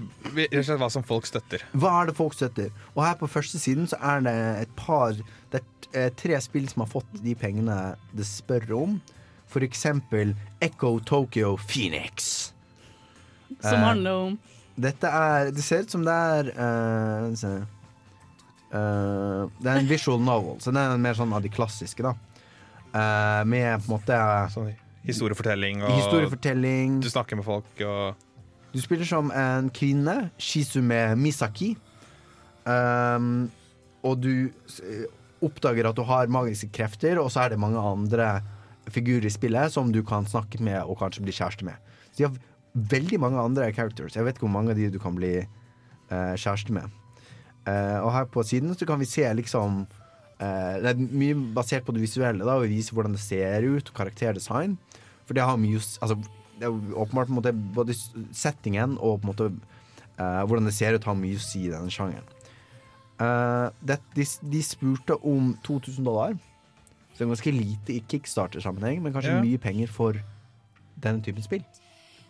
hva 0.81 0.89
som 0.93 1.05
folk 1.05 1.27
støtter? 1.29 1.65
hva 1.77 1.91
er 2.01 2.09
det 2.09 2.17
folk 2.17 2.33
støtter? 2.37 2.71
Og 2.95 3.03
her 3.05 3.19
på 3.21 3.29
første 3.29 3.61
siden 3.61 3.89
så 3.91 3.99
er 4.01 4.25
det 4.25 4.37
et 4.63 4.73
par 4.79 5.13
Det 5.53 5.61
er 5.61 6.07
eh, 6.07 6.09
tre 6.17 6.41
spill 6.41 6.69
som 6.73 6.87
har 6.87 6.91
fått 6.95 7.21
de 7.21 7.35
pengene 7.37 7.77
det 8.17 8.25
spør 8.29 8.73
om. 8.79 8.97
For 9.47 9.65
eksempel 9.67 10.33
Echo 10.65 10.97
Tokyo 11.05 11.57
Phoenix. 11.69 12.36
Som 13.61 13.79
Eh, 13.79 13.85
handler 13.85 14.13
om 14.13 14.39
Dette 14.77 15.09
er 15.09 15.51
Det 15.55 15.65
ser 15.65 15.87
ut 15.87 15.91
som 15.91 16.05
det 16.05 16.13
er 16.13 16.51
uh, 16.53 17.35
se. 17.39 17.53
Eh, 18.73 19.43
Det 19.63 19.71
er 19.71 19.79
en 19.81 19.89
visual 19.89 20.21
novel, 20.21 20.59
så 20.61 20.73
det 20.75 20.83
er 20.83 20.99
mer 21.01 21.15
sånn 21.17 21.33
av 21.33 21.43
de 21.45 21.53
klassiske, 21.53 22.03
da. 22.03 22.15
Uh, 22.97 23.45
med 23.49 23.81
på 23.85 23.91
en 23.91 23.95
måte 23.99 24.19
Sånn 24.53 24.75
historiefortelling 25.07 25.85
og 25.87 25.93
Historiefortelling. 25.95 27.01
Du 27.05 27.11
snakker 27.11 27.39
med 27.39 27.47
folk 27.47 27.83
og 27.87 28.17
Du 28.75 28.81
spiller 28.83 29.07
som 29.09 29.31
en 29.31 29.71
kvinne, 29.71 30.31
Shizume 30.37 31.15
Misaki. 31.17 31.77
Um, 32.67 33.47
og 34.05 34.19
du 34.21 34.51
oppdager 35.45 35.89
at 35.89 35.97
du 35.97 36.03
har 36.05 36.29
magiske 36.33 36.69
krefter, 36.75 37.21
og 37.23 37.31
så 37.33 37.45
er 37.45 37.55
det 37.55 37.61
mange 37.63 37.81
andre 37.81 38.43
figurer 38.93 39.27
i 39.27 39.33
spillet 39.33 39.73
som 39.73 39.91
du 39.93 40.03
kan 40.07 40.27
snakke 40.29 40.61
med 40.63 40.83
og 40.83 40.99
kanskje 41.01 41.25
bli 41.25 41.35
kjæreste 41.35 41.67
med. 41.67 41.79
Så 42.13 42.19
de 42.19 42.27
har 42.27 42.37
veldig 42.77 43.19
mange 43.23 43.41
andre 43.41 43.71
characters. 43.75 44.17
Jeg 44.17 44.27
vet 44.27 44.37
ikke 44.37 44.47
hvor 44.47 44.57
mange 44.59 44.75
av 44.75 44.79
de 44.79 44.91
du 44.93 44.99
kan 45.03 45.17
bli 45.17 45.35
uh, 45.43 46.35
kjæreste 46.37 46.75
med. 46.77 46.93
Uh, 47.67 47.99
og 48.05 48.11
her 48.15 48.27
på 48.31 48.45
siden 48.47 48.75
så 48.77 48.87
kan 48.87 49.01
vi 49.01 49.09
se 49.11 49.27
liksom 49.35 49.81
uh, 49.89 50.75
Det 50.83 50.93
er 50.93 51.01
mye 51.01 51.39
basert 51.57 51.87
på 51.87 51.95
det 51.97 52.05
visuelle, 52.05 52.45
da, 52.45 52.59
og 52.59 52.67
vi 52.67 52.77
viser 52.77 52.95
hvordan 52.95 53.17
det 53.17 53.23
ser 53.25 53.67
ut, 53.67 53.91
og 53.91 53.97
karakterdesign. 53.97 54.77
For 55.27 55.35
det 55.35 55.47
har 55.47 55.59
mye 55.61 55.81
Altså, 56.01 56.19
det 56.57 56.69
er 56.69 56.95
åpenbart 56.97 57.33
måte 57.33 57.53
både 57.53 57.97
settingen 58.33 58.95
og 58.97 59.21
på 59.21 59.27
en 59.27 59.33
måte 59.33 59.51
hvordan 60.17 60.65
det 60.65 60.73
ser 60.73 60.95
ut, 60.97 61.05
har 61.05 61.17
mye 61.19 61.37
å 61.37 61.43
si 61.45 61.67
i 61.67 61.69
denne 61.69 61.93
sjangeren. 61.93 62.25
Det, 63.85 63.99
de, 64.17 64.25
de 64.25 64.63
spurte 64.65 65.19
om 65.29 65.51
2000 65.67 66.07
dollar, 66.09 66.39
så 67.13 67.19
det 67.19 67.27
er 67.27 67.33
ganske 67.35 67.53
lite 67.53 67.93
i 67.93 67.99
kickstarter-sammenheng, 68.09 69.03
men 69.05 69.13
kanskje 69.13 69.35
Ja. 69.35 69.43
mye 69.45 69.61
penger 69.61 69.93
for 69.93 70.17
denne 70.97 71.21
typen 71.21 71.45
spill. 71.45 71.67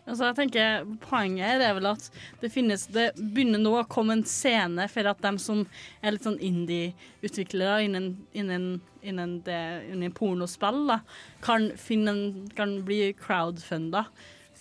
Altså, 0.07 0.29
jeg 0.29 0.37
tenker 0.39 0.85
Poenget 1.03 1.49
her 1.49 1.65
er 1.67 1.75
vel 1.79 1.89
at 1.91 2.05
det 2.43 2.53
finnes 2.55 2.87
Det 2.95 3.09
begynner 3.19 3.59
nå 3.63 3.73
å 3.81 3.89
komme 3.91 4.15
en 4.15 4.27
scene 4.29 4.87
for 4.93 5.11
at 5.11 5.23
de 5.25 5.33
som 5.43 5.65
er 6.01 6.15
litt 6.15 6.27
sånn 6.27 6.39
indie-utviklere 6.39 7.83
innen, 7.89 8.13
innen, 8.37 8.69
innen, 9.03 9.41
det, 9.47 9.59
innen 9.91 10.15
pornospill, 10.15 10.85
da, 10.93 11.01
kan, 11.45 11.73
finne 11.81 12.47
kan 12.59 12.79
bli 12.87 13.11
crowdfunda. 13.19 14.07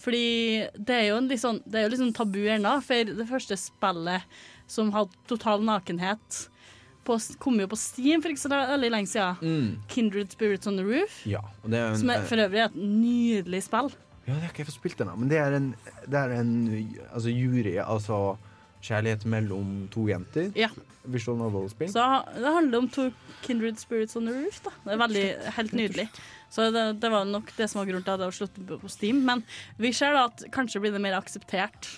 Fordi 0.06 0.66
det 0.76 0.98
er 0.98 1.08
jo 1.10 1.22
en 1.22 1.30
litt 1.30 1.42
sånn, 1.42 1.62
det 1.66 1.80
er 1.80 1.86
jo 1.86 1.94
litt 1.94 2.02
sånn 2.04 2.18
tabu 2.18 2.42
ennå, 2.52 2.76
for 2.86 3.16
det 3.22 3.30
første 3.30 3.58
spillet 3.60 4.26
som 4.70 4.92
hadde 4.94 5.14
total 5.30 5.64
nakenhet, 5.66 6.46
på, 7.06 7.20
kom 7.38 7.60
jo 7.62 7.68
på 7.70 7.78
Steam 7.78 8.24
for 8.24 8.34
ikke 8.34 8.42
så 8.42 8.50
veldig 8.50 8.90
lenge 8.90 9.12
siden. 9.12 9.38
Mm. 9.42 9.68
Kindred 9.92 10.32
Spirits 10.34 10.66
on 10.66 10.80
the 10.80 10.86
Roof. 10.86 11.20
Ja, 11.30 11.44
og 11.62 11.70
det 11.70 11.78
er 11.78 11.92
en, 11.92 12.00
Som 12.02 12.10
er 12.10 12.26
for 12.26 12.42
øvrig 12.42 12.64
et 12.64 12.80
nydelig 12.80 13.62
spill. 13.68 13.92
Ja, 14.26 14.34
det 14.34 14.42
har 14.42 14.52
ikke 14.52 14.64
jeg 14.64 14.72
fått 14.72 14.80
spilt 14.80 15.02
ennå, 15.04 15.16
men 15.22 15.30
det 15.30 15.38
er 15.38 15.54
en, 15.54 15.72
det 16.10 16.18
er 16.18 16.34
en 16.40 16.54
altså, 17.12 17.30
jury, 17.30 17.76
altså 17.82 18.20
kjærlighet 18.86 19.26
mellom 19.30 19.86
to 19.94 20.06
jenter. 20.10 20.50
Ja. 20.58 20.70
Visual 21.10 21.38
novel-spill. 21.40 21.92
Så 21.94 22.06
det 22.34 22.54
handler 22.58 22.84
om 22.84 22.90
to 22.90 23.10
kindred 23.46 23.80
spirits 23.82 24.18
on 24.18 24.30
the 24.30 24.34
roof. 24.34 24.62
Da. 24.66 24.74
Det 24.84 24.96
er 24.96 25.02
veldig, 25.02 25.26
helt 25.58 25.78
nydelig. 25.78 26.08
Så 26.54 26.70
det, 26.74 26.86
det 27.02 27.12
var 27.14 27.26
nok 27.30 27.52
det 27.58 27.70
som 27.70 27.82
var 27.82 27.90
grunnen 27.90 28.06
til 28.06 28.14
at 28.14 28.22
jeg 28.22 28.30
hadde 28.30 28.40
slått 28.40 28.84
på 28.86 28.92
Steam. 28.92 29.24
Men 29.28 29.44
vi 29.82 29.94
ser 29.94 30.16
da 30.18 30.28
at 30.30 30.46
kanskje 30.56 30.82
blir 30.84 30.94
det 30.96 31.02
mer 31.04 31.18
akseptert 31.18 31.90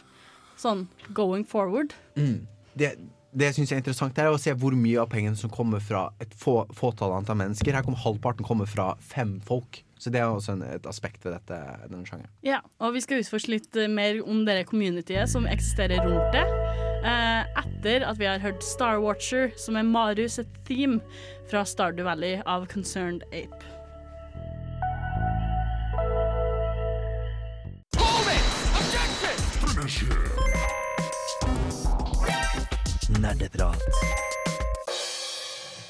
sånn 0.60 0.88
going 1.16 1.46
forward. 1.48 1.96
Mm. 2.18 2.48
Det, 2.78 2.94
det 3.38 3.52
synes 3.56 3.72
jeg 3.72 3.80
er 3.80 3.82
interessant 3.82 4.16
Det 4.18 4.24
er 4.24 4.34
å 4.34 4.40
se 4.42 4.54
hvor 4.58 4.76
mye 4.78 5.00
av 5.02 5.10
pengene 5.12 5.38
som 5.38 5.52
kommer 5.54 5.82
fra 5.84 6.08
et 6.24 6.34
få, 6.38 6.62
fåtall 6.78 7.16
antall 7.20 7.40
mennesker. 7.42 7.76
Her 7.76 7.86
kommer 7.86 8.02
halvparten 8.04 8.48
kommer 8.48 8.70
fra 8.70 8.94
fem 9.04 9.38
folk. 9.46 9.84
Så 10.00 10.12
det 10.14 10.22
er 10.22 10.30
også 10.30 10.54
en, 10.58 10.64
et 10.64 10.86
aspekt 10.90 11.26
ved 11.26 11.34
dette, 11.34 11.58
denne 11.90 12.06
sjangeren. 12.06 12.32
Ja, 12.46 12.60
og 12.80 12.94
vi 12.94 13.02
skal 13.04 13.24
utforske 13.24 13.56
litt 13.56 13.80
eh, 13.80 13.90
mer 13.90 14.22
om 14.26 14.44
det 14.48 14.64
communityet 14.70 15.30
som 15.32 15.50
eksisterer 15.50 16.04
rundt 16.06 16.36
det. 16.36 16.46
Eh, 17.08 17.64
etter 17.64 18.06
at 18.06 18.20
vi 18.20 18.30
har 18.30 18.42
hørt 18.44 18.64
Star 18.64 19.02
Watcher, 19.02 19.50
som 19.58 19.76
er 19.76 19.88
Marius 19.88 20.40
et 20.40 20.62
theme 20.68 21.02
fra 21.50 21.66
Stardew 21.66 22.06
Valley 22.06 22.42
av 22.46 22.68
Concerned 22.68 23.26
Ape. 23.32 23.64
Nerdeprat. 33.18 33.82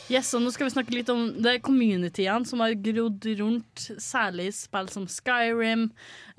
Yes, 0.08 0.30
og 0.38 0.40
nå 0.46 0.52
skal 0.56 0.70
vi 0.70 0.72
snakke 0.72 0.94
litt 0.96 1.10
om 1.12 1.26
det 1.44 1.58
communityene 1.66 2.48
som 2.48 2.62
har 2.64 2.78
grodd 2.80 3.26
rundt 3.42 3.88
særlig 4.00 4.46
spill 4.56 4.88
som 4.94 5.04
Skyrim 5.12 5.90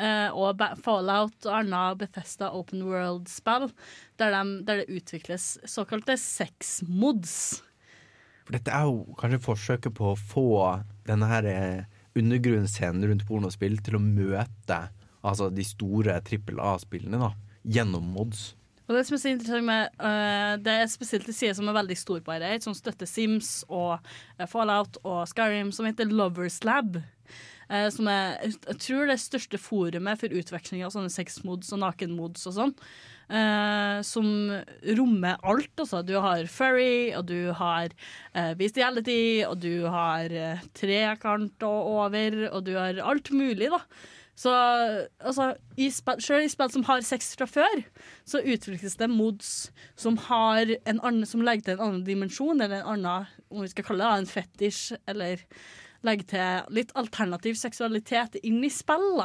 eh, 0.01 0.33
og 0.33 0.63
Fallout 0.81 1.45
og 1.45 1.53
andre 1.59 1.83
Bethesda 2.01 2.49
Open 2.57 2.81
World-spill, 2.89 3.69
der, 4.17 4.33
de- 4.33 4.63
der 4.65 4.81
det 4.81 4.89
utvikles 4.97 5.59
såkalte 5.69 6.17
sex-mods. 6.17 7.35
For 8.49 8.57
dette 8.57 8.73
er 8.73 8.89
jo 8.89 9.03
kanskje 9.21 9.43
forsøket 9.45 9.93
på 9.99 10.15
å 10.15 10.17
få 10.17 10.47
denne 11.05 11.29
her 11.29 11.45
eh, 11.53 11.85
undergrunnsscenen 12.17 13.05
rundt 13.11 13.27
pornospill 13.29 13.77
til 13.85 13.99
å 13.99 14.03
møte 14.03 14.87
altså 15.21 15.51
de 15.53 15.67
store 15.69 16.17
trippel 16.25 16.57
A-spillene 16.65 17.35
gjennom 17.69 18.09
mods. 18.17 18.55
Og 18.89 18.97
det 18.97 19.05
som 19.05 19.19
er 19.19 19.21
så 19.21 19.33
interessant 19.35 19.69
med 19.69 20.01
uh, 20.01 20.57
Det 20.65 20.73
er 20.73 20.89
spesielt 20.89 21.29
de 21.29 21.37
side 21.37 21.53
som 21.59 21.69
er 21.69 21.77
veldig 21.77 21.99
stor 22.01 22.25
på 22.25 22.39
dette, 22.41 22.65
som 22.65 22.77
støtter 22.77 23.09
Sims 23.09 23.61
og 23.69 23.99
eh, 24.39 24.49
Fallout 24.49 24.97
og 25.05 25.27
Skyrim, 25.29 25.73
som 25.77 25.89
heter 25.89 26.09
Lovers 26.09 26.63
Lab. 26.65 26.97
Uh, 27.69 27.89
som 27.93 28.09
er, 28.09 28.39
jeg 28.49 28.81
tror 28.81 29.11
det 29.11 29.19
største 29.21 29.61
forumet 29.61 30.23
for 30.23 30.33
utveksling 30.33 30.87
av 30.87 30.95
sånne 30.95 31.13
sexmods 31.13 31.75
og 31.77 31.83
nakenmods 31.85 32.49
og 32.49 32.57
sånn. 32.57 32.75
Uh, 33.29 34.01
som 34.09 34.25
rommer 34.97 35.37
alt. 35.45 35.75
Altså. 35.77 36.01
Du 36.01 36.15
har 36.17 36.49
furry, 36.49 37.13
og 37.13 37.27
du 37.29 37.53
har 37.53 37.93
uh, 37.93 38.55
bestiality, 38.57 39.45
og 39.45 39.59
du 39.61 39.85
har 39.85 40.33
uh, 40.33 40.63
trekant 40.73 41.69
og 41.69 41.91
over, 41.99 42.47
og 42.55 42.65
du 42.65 42.73
har 42.81 43.05
alt 43.05 43.29
mulig, 43.37 43.69
da. 43.69 43.85
Så 44.39 44.53
altså, 45.19 45.49
i 45.75 45.89
spill, 45.91 46.21
selv 46.23 46.47
i 46.47 46.51
spill 46.53 46.71
som 46.71 46.85
har 46.87 47.03
sex 47.07 47.33
fra 47.39 47.49
før, 47.51 47.83
så 48.29 48.39
utvikles 48.39 48.95
det 49.01 49.11
mods 49.11 49.51
som, 49.99 50.19
har 50.29 50.71
en 50.79 51.01
annen, 51.01 51.27
som 51.27 51.43
legger 51.43 51.67
til 51.67 51.79
en 51.79 51.85
annen 51.89 52.07
dimensjon, 52.07 52.63
eller 52.63 52.85
en 52.85 52.93
annen, 52.95 53.27
om 53.51 53.65
vi 53.65 53.73
skal 53.73 53.89
kalle 53.89 54.07
det 54.07 54.23
en 54.23 54.31
fetisj, 54.31 54.95
eller 55.11 55.43
legger 56.07 56.31
til 56.31 56.79
litt 56.79 56.95
alternativ 56.99 57.59
seksualitet 57.59 58.39
inn 58.45 58.63
i 58.63 58.71
spill. 58.71 59.25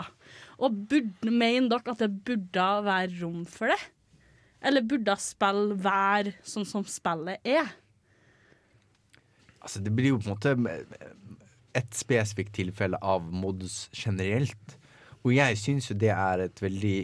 Og 0.57 0.81
burde, 0.89 1.29
mener 1.29 1.69
dere 1.75 1.93
at 1.93 2.01
det 2.01 2.09
burde 2.25 2.67
være 2.89 3.13
rom 3.21 3.43
for 3.45 3.69
det? 3.69 3.81
Eller 4.65 4.85
burde 4.87 5.13
spill 5.21 5.75
være 5.83 6.33
sånn 6.47 6.65
som 6.65 6.89
spillet 6.89 7.43
er? 7.45 7.69
Altså, 9.61 9.77
det 9.83 9.93
blir 9.93 10.15
jo 10.15 10.23
på 10.23 10.31
en 10.31 10.63
måte 10.65 11.11
et 11.77 11.93
spesifikt 11.97 12.55
tilfelle 12.57 12.97
av 13.05 13.29
mods 13.29 13.91
generelt. 13.93 14.81
Og 15.23 15.35
jeg 15.35 15.59
syns 15.59 15.89
jo 15.89 15.97
det 15.99 16.11
er 16.11 16.45
et 16.45 16.61
veldig, 16.61 16.97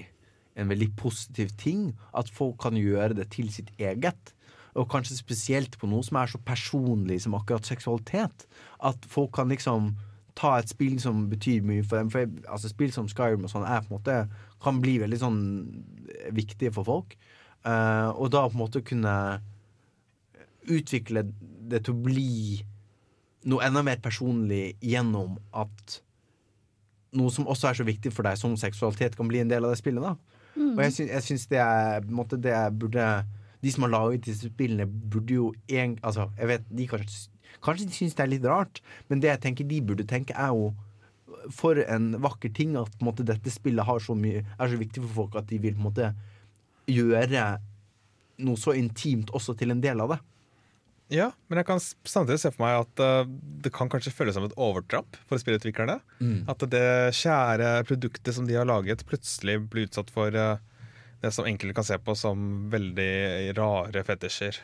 en 0.59 0.69
veldig 0.71 0.89
positiv 0.99 1.53
ting 1.59 1.89
at 2.17 2.31
folk 2.33 2.59
kan 2.61 2.77
gjøre 2.77 3.15
det 3.21 3.29
til 3.35 3.51
sitt 3.53 3.71
eget. 3.79 4.33
Og 4.77 4.89
kanskje 4.91 5.17
spesielt 5.17 5.79
på 5.79 5.89
noe 5.89 6.05
som 6.05 6.19
er 6.21 6.29
så 6.31 6.41
personlig 6.45 7.21
som 7.23 7.35
akkurat 7.37 7.67
seksualitet. 7.67 8.45
At 8.83 9.07
folk 9.09 9.33
kan 9.39 9.51
liksom 9.51 9.93
ta 10.39 10.55
et 10.59 10.71
spill 10.71 10.99
som 11.03 11.25
betyr 11.31 11.65
mye 11.67 11.83
for 11.83 11.99
dem. 11.99 12.11
For 12.11 12.23
jeg, 12.23 12.31
altså 12.47 12.71
Spill 12.71 12.93
som 12.95 13.09
Skyrim 13.11 13.43
og 13.47 13.51
sånn 13.51 13.67
er 13.67 13.83
på 13.83 13.91
en 13.91 13.97
måte 13.97 14.17
kan 14.63 14.79
bli 14.83 14.97
veldig 15.01 15.19
sånn 15.19 15.39
viktige 16.35 16.71
for 16.75 16.87
folk. 16.87 17.15
Uh, 17.67 18.15
og 18.15 18.29
da 18.31 18.45
på 18.47 18.55
en 18.55 18.61
måte 18.61 18.83
kunne 18.87 19.15
utvikle 20.69 21.25
det 21.71 21.83
til 21.85 21.95
å 21.95 22.03
bli 22.05 22.59
noe 23.49 23.65
enda 23.65 23.83
mer 23.85 23.99
personlig 24.03 24.77
gjennom 24.83 25.37
at 25.55 25.99
noe 27.17 27.33
som 27.33 27.47
også 27.49 27.71
er 27.71 27.79
så 27.79 27.85
viktig 27.87 28.11
for 28.13 28.27
deg 28.27 28.37
som 28.37 28.57
seksualitet, 28.59 29.15
kan 29.17 29.29
bli 29.29 29.41
en 29.41 29.49
del 29.49 29.65
av 29.65 29.73
det 29.73 29.81
spillet. 29.81 30.03
da 30.03 30.15
Mm. 30.59 30.73
Og 30.75 30.81
jeg 30.83 30.93
syns, 30.95 31.11
jeg 31.11 31.23
syns 31.23 31.47
det 31.51 31.59
er 31.61 32.01
på 32.03 32.09
en 32.09 32.17
måte 32.19 32.39
det 32.41 32.55
burde 32.79 33.03
De 33.61 33.71
som 33.71 33.83
har 33.85 33.91
laget 33.91 34.25
disse 34.25 34.49
spillene, 34.49 34.87
burde 34.87 35.33
jo 35.33 35.53
en, 35.67 35.97
Altså, 36.01 36.29
jeg 36.39 36.47
vet 36.47 36.65
de 36.77 36.87
kanskje 36.87 37.29
Kanskje 37.63 37.85
de 37.85 37.95
syns 37.95 38.15
det 38.15 38.23
er 38.23 38.31
litt 38.31 38.45
rart, 38.45 38.79
men 39.09 39.19
det 39.19 39.27
jeg 39.27 39.41
tenker 39.43 39.67
de 39.67 39.81
burde 39.83 40.05
tenke, 40.07 40.33
er 40.37 40.53
jo 40.53 40.69
for 41.51 41.75
en 41.81 42.13
vakker 42.21 42.53
ting 42.55 42.75
at 42.77 42.91
på 42.93 43.03
en 43.03 43.09
måte, 43.09 43.25
dette 43.25 43.51
spillet 43.51 43.83
har 43.83 43.99
så 43.99 44.15
mye, 44.15 44.45
er 44.45 44.69
så 44.69 44.77
viktig 44.79 45.01
for 45.03 45.15
folk 45.17 45.35
at 45.41 45.49
de 45.49 45.57
vil 45.59 45.75
på 45.75 45.81
en 45.81 45.87
måte 45.89 46.11
gjøre 46.87 47.43
noe 48.45 48.59
så 48.59 48.75
intimt 48.77 49.33
også 49.35 49.57
til 49.59 49.73
en 49.73 49.81
del 49.83 49.99
av 49.99 50.13
det. 50.13 50.19
Ja, 51.09 51.31
men 51.49 51.57
jeg 51.57 51.65
kan 51.65 51.79
samtidig 51.81 52.37
se 52.43 52.51
for 52.53 52.61
meg 52.67 52.83
at 52.83 53.01
uh, 53.01 53.29
det 53.63 53.71
kan 53.73 53.89
kanskje 53.89 54.13
føles 54.13 54.35
som 54.37 54.45
et 54.45 54.53
overtramp 54.61 55.17
for 55.29 55.41
spillutviklerne. 55.41 55.95
Mm. 56.21 56.43
At 56.51 56.65
det 56.69 56.83
kjære 57.17 57.71
produktet 57.89 58.35
som 58.37 58.45
de 58.45 58.57
har 58.59 58.67
laget, 58.69 59.01
plutselig 59.09 59.57
blir 59.71 59.87
utsatt 59.89 60.11
for 60.13 60.35
uh, 60.37 60.59
det 61.23 61.31
som 61.35 61.47
enkelte 61.49 61.75
kan 61.79 61.87
se 61.87 61.97
på 61.97 62.13
som 62.15 62.69
veldig 62.71 63.55
rare 63.57 64.03
fetisjer. 64.05 64.61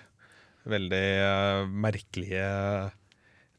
Veldig 0.70 1.04
uh, 1.26 1.66
merkelige 1.70 2.46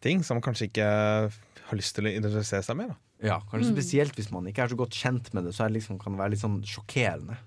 ting 0.02 0.22
som 0.22 0.38
man 0.38 0.46
kanskje 0.46 0.70
ikke 0.70 0.86
har 0.86 1.78
lyst 1.78 1.96
til 1.98 2.06
å 2.06 2.12
identifisere 2.14 2.62
seg 2.62 2.78
med. 2.78 2.94
Da. 2.94 3.00
Ja, 3.32 3.36
kanskje 3.50 3.72
Mm. 3.72 3.74
spesielt 3.74 4.14
hvis 4.18 4.30
man 4.30 4.46
ikke 4.46 4.62
er 4.62 4.70
så 4.70 4.78
godt 4.78 4.94
kjent 4.94 5.32
med 5.34 5.44
det, 5.48 5.54
så 5.56 5.64
er 5.64 5.70
det 5.72 5.80
liksom, 5.80 5.98
kan 5.98 6.14
det 6.14 6.20
være 6.22 6.34
litt 6.34 6.42
sånn 6.44 6.58
sjokkerende. 6.62 7.38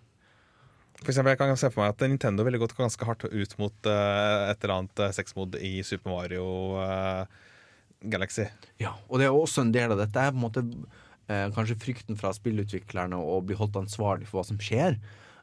For 1.00 1.14
eksempel, 1.14 1.32
jeg 1.32 1.40
kan 1.40 1.60
se 1.60 1.70
for 1.72 1.84
meg 1.84 1.94
at 1.94 2.02
Nintendo 2.12 2.44
ville 2.44 2.60
gått 2.60 2.76
ganske 2.76 3.06
hardt 3.08 3.24
ut 3.28 3.54
mot 3.62 3.88
uh, 3.88 4.50
et 4.50 4.64
eller 4.66 4.76
annet 4.76 5.04
uh, 5.04 5.12
sexmod 5.16 5.56
i 5.64 5.80
Super 5.88 6.12
Mario 6.12 6.48
uh, 6.76 7.24
Galaxy. 8.02 8.48
Ja, 8.80 8.94
og 9.08 9.20
det 9.20 9.28
er 9.28 9.36
også 9.36 9.64
en 9.64 9.72
del 9.76 9.94
av 9.94 10.00
dette 10.00 10.20
er 10.20 10.34
på 10.34 10.40
en 10.40 10.46
måte 10.46 10.64
eh, 11.30 11.48
kanskje 11.56 11.78
frykten 11.80 12.20
fra 12.20 12.32
spillutviklerne 12.36 13.18
å 13.18 13.40
bli 13.46 13.58
holdt 13.60 13.80
ansvarlig 13.82 14.30
for 14.30 14.40
hva 14.40 14.46
som 14.48 14.60
skjer. 14.62 14.98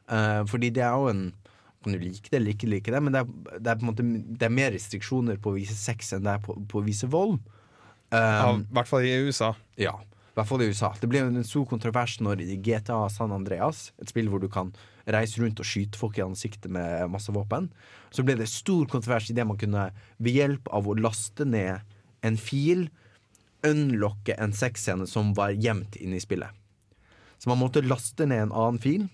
Eh, 0.09 0.41
fordi 0.49 0.71
det 0.73 0.85
er 0.85 0.95
jo 0.95 1.11
en 1.11 1.27
Kan 1.85 1.93
du 1.93 1.99
like 2.01 2.31
det 2.31 2.39
eller 2.39 2.55
ikke 2.55 2.67
like 2.67 2.91
det, 2.91 2.99
men 2.99 3.13
det 3.13 3.19
er, 3.21 3.59
det 3.61 3.69
er 3.69 3.77
på 3.77 3.85
en 3.85 3.89
måte 3.91 4.03
Det 4.39 4.47
er 4.47 4.51
mer 4.51 4.71
restriksjoner 4.73 5.37
på 5.39 5.51
å 5.51 5.57
vise 5.59 5.75
sex 5.77 6.09
enn 6.15 6.25
det 6.25 6.33
er 6.33 6.41
på, 6.43 6.55
på 6.67 6.81
å 6.81 6.83
vise 6.83 7.07
vold. 7.07 7.37
Ja, 7.37 7.53
Um, 8.07 8.61
I 8.63 8.75
hvert 8.77 8.87
fall 8.87 9.03
i 9.03 9.11
USA. 9.27 9.49
Ja, 9.75 9.91
i 9.99 10.35
hvert 10.37 10.47
fall 10.47 10.61
i 10.63 10.69
USA. 10.71 10.93
Det 10.95 11.09
ble 11.11 11.25
en 11.25 11.43
stor 11.43 11.65
kontrovers 11.67 12.13
når 12.23 12.39
GTA 12.63 13.01
San 13.11 13.33
Andreas, 13.35 13.89
et 13.99 14.13
spill 14.13 14.29
hvor 14.31 14.39
du 14.39 14.47
kan 14.47 14.71
reise 15.13 15.41
rundt 15.41 15.61
og 15.63 15.67
skyte 15.67 15.99
folk 15.99 16.17
i 16.19 16.25
ansiktet 16.25 16.71
med 16.73 17.07
masse 17.11 17.31
våpen, 17.33 17.69
så 18.11 18.25
ble 18.27 18.37
det 18.39 18.49
stor 18.51 18.87
kontrovers 18.91 19.29
i 19.31 19.35
det 19.37 19.45
man 19.47 19.59
kunne 19.59 19.89
ved 20.17 20.39
hjelp 20.39 20.71
av 20.73 20.87
å 20.87 20.97
laste 20.97 21.47
ned 21.47 21.83
en 22.25 22.39
fil 22.39 22.87
unlocke 23.65 24.35
en 24.37 24.53
sexscene 24.53 25.07
som 25.09 25.33
var 25.37 25.55
gjemt 25.55 25.97
inne 25.99 26.19
i 26.19 26.23
spillet. 26.23 26.49
Så 27.37 27.49
man 27.49 27.59
måtte 27.61 27.85
laste 27.85 28.25
ned 28.25 28.47
en 28.47 28.55
annen 28.55 28.81
fil 28.81 29.07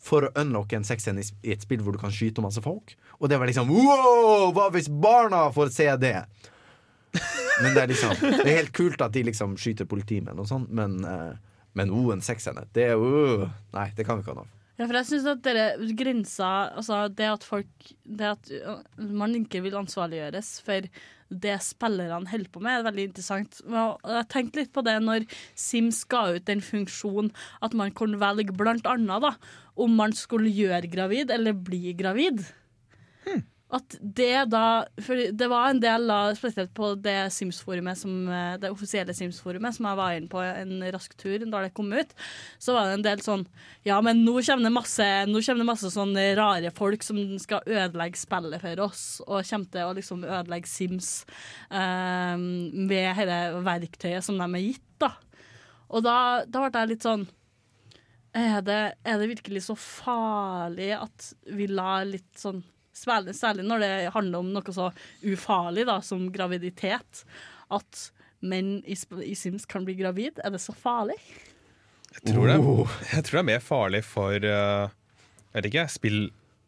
for 0.00 0.26
å 0.26 0.32
unlocke 0.40 0.78
en 0.78 0.86
sexscene 0.86 1.22
i 1.22 1.52
et 1.54 1.64
spill 1.64 1.82
hvor 1.84 1.96
du 1.96 2.00
kan 2.00 2.12
skyte 2.14 2.44
masse 2.44 2.62
folk. 2.64 2.94
Og 3.20 3.28
det 3.28 3.38
var 3.40 3.50
liksom 3.50 3.68
wow! 3.72 4.48
Hva 4.56 4.70
hvis 4.72 4.88
barna 4.88 5.46
får 5.52 5.72
se 5.74 5.88
det? 6.00 6.16
Men 7.60 7.74
det 7.74 7.82
er 7.82 7.90
liksom 7.90 8.14
Det 8.20 8.46
er 8.46 8.60
helt 8.62 8.72
kult 8.76 9.02
at 9.04 9.12
de 9.12 9.24
liksom 9.26 9.56
skyter 9.60 9.88
politimenn 9.90 10.40
og 10.40 10.48
sånn, 10.48 10.68
men, 10.72 11.00
eh, 11.04 11.34
men 11.76 11.92
oh, 11.92 12.12
en 12.14 12.24
sexscene, 12.24 12.64
det 12.76 12.92
er 12.92 13.02
uh, 13.02 13.50
Nei, 13.76 13.90
det 13.96 14.06
kan 14.06 14.18
vi 14.18 14.24
ikke 14.24 14.34
ha 14.34 14.40
noe 14.40 14.48
av. 14.48 14.56
Ja, 14.80 14.86
for 14.88 14.96
jeg 14.96 15.10
synes 15.10 15.26
at 15.28 15.40
dere 15.44 15.92
grensa 15.92 16.50
Altså 16.72 17.02
det 17.12 17.26
at 17.28 17.44
folk 17.44 17.90
Det 18.08 18.28
at 18.32 18.52
uh, 18.64 18.80
man 18.96 19.36
ikke 19.36 19.60
vil 19.66 19.76
ansvarliggjøres 19.76 20.60
for 20.64 20.88
det 21.30 21.60
spillerne 21.62 22.26
holder 22.26 22.50
på 22.50 22.58
med, 22.58 22.80
er 22.80 22.86
veldig 22.88 23.04
interessant. 23.06 23.60
Jeg 23.62 24.26
tenkte 24.32 24.58
litt 24.58 24.72
på 24.74 24.82
det 24.82 24.96
når 24.98 25.28
Sims 25.54 26.00
ga 26.10 26.24
ut 26.34 26.48
den 26.48 26.58
funksjonen 26.58 27.28
at 27.62 27.76
man 27.78 27.94
kunne 27.94 28.18
velge 28.18 28.50
blant 28.50 28.88
annet 28.90 29.22
da, 29.22 29.30
om 29.78 29.94
man 29.94 30.10
skulle 30.10 30.50
gjøre 30.50 30.90
gravid 30.90 31.30
eller 31.30 31.54
bli 31.54 31.94
gravid. 31.94 32.42
At 33.70 33.94
det 34.02 34.50
da 34.50 34.82
For 34.98 35.30
det 35.30 35.46
var 35.50 35.70
en 35.70 35.80
del, 35.82 36.08
da, 36.10 36.32
spesielt 36.34 36.72
på 36.74 36.92
det 36.98 37.30
Sims-forumet 37.34 37.98
som, 38.00 38.14
eh, 38.28 38.56
det 38.58 38.72
offisielle 38.72 39.14
Sims-forumet 39.14 39.76
som 39.76 39.86
jeg 39.86 39.98
var 40.00 40.16
inne 40.16 40.30
på 40.30 40.42
en 40.42 40.82
rask 40.90 41.14
tur 41.20 41.38
da 41.44 41.62
det 41.62 41.74
kom 41.76 41.92
ut, 41.94 42.14
så 42.58 42.74
var 42.74 42.88
det 42.88 42.98
en 42.98 43.06
del 43.06 43.22
sånn 43.24 43.46
Ja, 43.86 44.00
men 44.04 44.24
nå 44.26 44.34
kommer 44.42 44.66
det 44.66 44.74
masse, 44.74 45.06
kommer 45.30 45.62
det 45.62 45.70
masse 45.70 45.92
sånne 45.94 46.26
rare 46.38 46.74
folk 46.74 47.06
som 47.06 47.20
skal 47.38 47.62
ødelegge 47.66 48.18
spillet 48.18 48.60
for 48.60 48.84
oss, 48.88 49.04
og 49.26 49.46
kommer 49.46 49.70
til 49.70 49.86
å 49.86 49.96
liksom 49.96 50.24
ødelegge 50.26 50.70
Sims 50.70 51.10
eh, 51.70 52.36
med 52.36 53.22
dette 53.22 53.62
verktøyet 53.66 54.26
som 54.26 54.40
de 54.40 54.48
er 54.50 54.66
gitt, 54.66 54.88
da. 54.98 55.14
Og 55.90 56.02
da, 56.06 56.16
da 56.46 56.66
ble 56.66 56.82
jeg 56.82 56.92
litt 56.94 57.06
sånn 57.06 57.28
er 58.36 58.60
det, 58.62 58.82
er 59.02 59.16
det 59.18 59.30
virkelig 59.32 59.64
så 59.66 59.74
farlig 59.74 60.92
at 60.94 61.32
vi 61.50 61.66
lar 61.70 62.04
litt 62.06 62.30
sånn 62.38 62.60
Særlig, 63.00 63.32
særlig 63.38 63.64
når 63.64 63.80
det 63.84 63.92
handler 64.14 64.42
om 64.42 64.50
noe 64.52 64.74
så 64.76 64.90
ufarlig 65.24 65.86
da, 65.88 65.98
som 66.04 66.26
graviditet. 66.34 67.24
At 67.72 68.06
menn 68.44 68.78
i, 68.88 68.96
i 69.24 69.34
Sims 69.36 69.64
kan 69.68 69.84
bli 69.88 69.94
gravid. 69.98 70.40
Er 70.44 70.52
det 70.52 70.60
så 70.60 70.74
farlig? 70.76 71.16
Jeg 72.10 72.32
tror, 72.34 72.46
det, 72.50 72.56
Oh. 72.60 72.88
jeg 73.12 73.22
tror 73.24 73.38
det 73.38 73.42
er 73.44 73.48
mer 73.52 73.62
farlig 73.62 74.00
for 74.04 74.34
uh, 74.34 74.90
jeg 75.52 75.56
vet 75.60 75.68
ikke, 75.70 75.84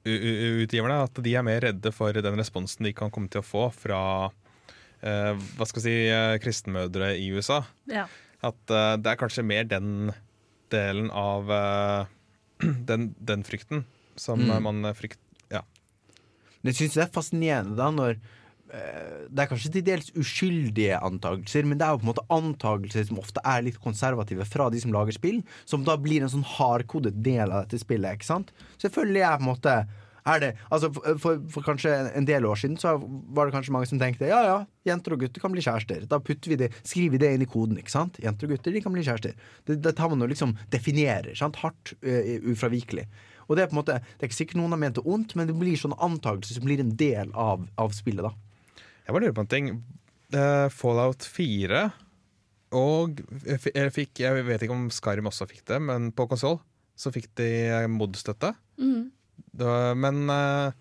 spillutgiverne. 0.06 0.98
At 1.06 1.20
de 1.24 1.34
er 1.38 1.46
mer 1.46 1.60
redde 1.66 1.92
for 1.94 2.12
den 2.14 2.38
responsen 2.38 2.86
de 2.86 2.92
kan 2.96 3.10
komme 3.14 3.30
til 3.32 3.42
å 3.42 3.46
få 3.46 3.64
fra 3.74 4.00
eh, 5.02 5.32
hva 5.58 5.66
skal 5.68 5.84
si, 5.84 5.94
eh, 6.10 6.36
kristenmødre 6.42 7.12
i 7.18 7.28
USA. 7.34 7.60
Ja. 7.90 8.06
At 8.42 8.70
eh, 8.74 8.94
det 9.02 9.12
er 9.12 9.20
kanskje 9.20 9.44
mer 9.46 9.66
den 9.70 10.12
delen 10.72 11.10
av 11.14 11.50
eh, 11.50 12.06
den, 12.90 13.10
den 13.18 13.44
frykten 13.46 13.84
som 14.18 14.42
Mm. 14.42 14.50
eh, 14.50 14.60
man 14.60 14.94
frykter. 14.98 15.21
Men 16.62 16.72
jeg 16.72 16.78
syns 16.80 16.98
det 16.98 17.04
er 17.06 17.14
fascinerende 17.14 17.78
da 17.78 17.88
når 17.92 18.14
eh, 18.16 19.24
Det 19.28 19.42
er 19.42 19.50
kanskje 19.50 19.72
til 19.74 19.86
dels 19.86 20.12
uskyldige 20.18 21.00
antakelser, 21.02 21.66
men 21.66 21.80
det 21.80 21.86
er 21.86 21.96
jo 21.96 22.02
på 22.02 22.06
en 22.06 22.12
måte 22.12 22.28
antakelser 22.38 23.08
som 23.08 23.20
ofte 23.22 23.42
er 23.54 23.66
litt 23.66 23.80
konservative 23.82 24.46
fra 24.48 24.70
de 24.72 24.80
som 24.82 24.94
lager 24.94 25.18
spill, 25.18 25.42
som 25.68 25.84
da 25.86 25.98
blir 26.00 26.22
en 26.22 26.32
sånn 26.32 26.46
hardkodet 26.56 27.18
del 27.24 27.50
av 27.50 27.66
dette 27.66 27.82
spillet. 27.82 28.16
ikke 28.18 28.30
sant? 28.30 28.54
Selvfølgelig 28.82 29.26
er 29.26 29.36
på 29.36 29.46
en 29.46 29.52
måte 29.52 29.76
det, 30.22 30.52
altså 30.70 30.92
for, 31.18 31.40
for, 31.50 31.64
kanskje 31.66 31.90
en 32.14 32.26
del 32.26 32.44
år 32.46 32.54
siden 32.60 32.76
så 32.78 32.94
var 33.34 33.48
det 33.48 33.54
kanskje 33.56 33.72
mange 33.74 33.88
som 33.90 33.98
tenkte 33.98 34.28
ja 34.30 34.38
ja, 34.46 34.58
jenter 34.86 35.16
og 35.16 35.24
gutter 35.24 35.42
kan 35.42 35.50
bli 35.50 35.64
kjærester. 35.64 36.06
Da 36.06 36.20
putter 36.22 36.52
vi 36.52 36.58
det, 36.60 36.68
skriver 36.86 37.16
vi 37.16 37.22
det 37.24 37.32
inn 37.34 37.42
i 37.42 37.48
koden. 37.50 37.78
ikke 37.78 37.90
sant? 37.90 38.20
Jenter 38.22 38.46
og 38.46 38.54
gutter 38.54 38.72
de 38.72 38.82
kan 38.84 38.94
bli 38.94 39.02
kjærester. 39.02 39.34
Det, 39.66 39.80
det 39.82 39.94
tar 39.98 40.12
man 40.12 40.22
og 40.22 40.30
liksom 40.30 40.54
definerer 40.70 41.34
sant? 41.34 41.58
hardt, 41.58 41.96
uh, 42.06 42.38
ufravikelig. 42.52 43.08
Og 43.48 43.56
det 43.56 43.64
er 43.64 43.70
på 43.70 43.76
en 43.76 43.80
måte, 43.82 43.98
det 44.02 44.24
er 44.24 44.30
ikke 44.30 44.40
sikkert 44.42 44.60
noen 44.60 44.76
har 44.76 44.82
ment 44.82 44.98
det 44.98 45.06
ondt, 45.08 45.34
men 45.38 45.50
det 45.50 45.56
blir 45.58 45.78
sånne 45.78 45.98
antakelser 46.02 46.58
som 46.58 46.66
blir 46.66 46.82
en 46.82 46.94
del 46.98 47.32
av, 47.38 47.66
av 47.80 47.94
spillet. 47.96 48.24
da. 48.24 48.84
Jeg 49.02 49.14
bare 49.14 49.26
lurer 49.26 49.36
på 49.36 49.44
en 49.44 49.52
ting. 49.52 49.74
Eh, 50.32 50.68
Fallout 50.72 51.26
4 51.28 51.86
og 52.72 53.20
jeg 53.44 53.92
fikk, 53.92 54.22
jeg 54.22 54.44
vet 54.46 54.62
ikke 54.64 54.76
om 54.76 54.86
Skyrim 54.92 55.28
også 55.28 55.44
fikk 55.50 55.66
det, 55.68 55.78
men 55.84 56.08
på 56.16 56.24
konsoll 56.30 56.56
så 56.96 57.12
fikk 57.12 57.28
de 57.40 57.48
mod-støtte. 57.90 58.52
Mm. 58.80 59.10
Men 60.00 60.32
eh, 60.32 60.72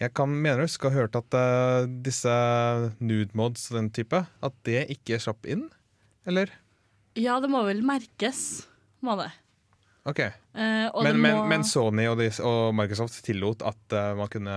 jeg 0.00 0.14
kan 0.16 0.32
mener 0.32 0.64
å 0.64 0.70
skal 0.70 0.92
ha 0.92 1.02
hørt 1.02 1.18
at 1.18 1.36
eh, 1.36 1.90
disse 2.04 2.32
nude 3.02 3.36
mods 3.38 3.68
og 3.70 3.80
den 3.80 3.92
type, 3.94 4.22
at 4.24 4.58
det 4.68 4.86
ikke 4.94 5.20
slapp 5.22 5.48
inn, 5.48 5.66
eller? 6.28 6.52
Ja, 7.18 7.36
det 7.44 7.50
må 7.52 7.64
vel 7.66 7.84
merkes, 7.84 8.64
må 9.04 9.18
det. 9.20 9.28
Ok. 10.08 10.18
Eh, 10.18 10.86
og 10.90 11.04
Men, 11.06 11.18
må... 11.18 11.22
men, 11.22 11.48
men 11.52 11.64
Sony 11.66 12.08
og, 12.10 12.18
de, 12.18 12.30
og 12.42 12.74
Microsoft 12.74 13.20
tillot 13.26 13.62
at 13.66 13.94
uh, 13.94 14.12
man 14.18 14.30
kunne 14.32 14.56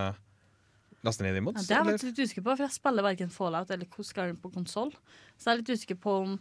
laste 1.06 1.26
ned 1.26 1.38
imot? 1.38 1.60
Ja, 1.60 1.66
det 1.68 1.78
er 1.78 1.92
jeg 1.94 2.10
litt 2.10 2.24
usikker 2.24 2.46
på, 2.48 2.56
for 2.56 2.66
jeg 2.66 2.74
spiller 2.74 3.06
verken 3.06 3.34
Fallout 3.34 3.72
eller 3.74 3.90
Skyrim 3.90 4.40
på 4.42 4.52
konsoll. 4.56 4.92
Så 5.38 5.50
jeg 5.50 5.54
er 5.54 5.62
litt 5.62 5.74
usikker 5.76 6.02
på 6.02 6.18
om 6.24 6.36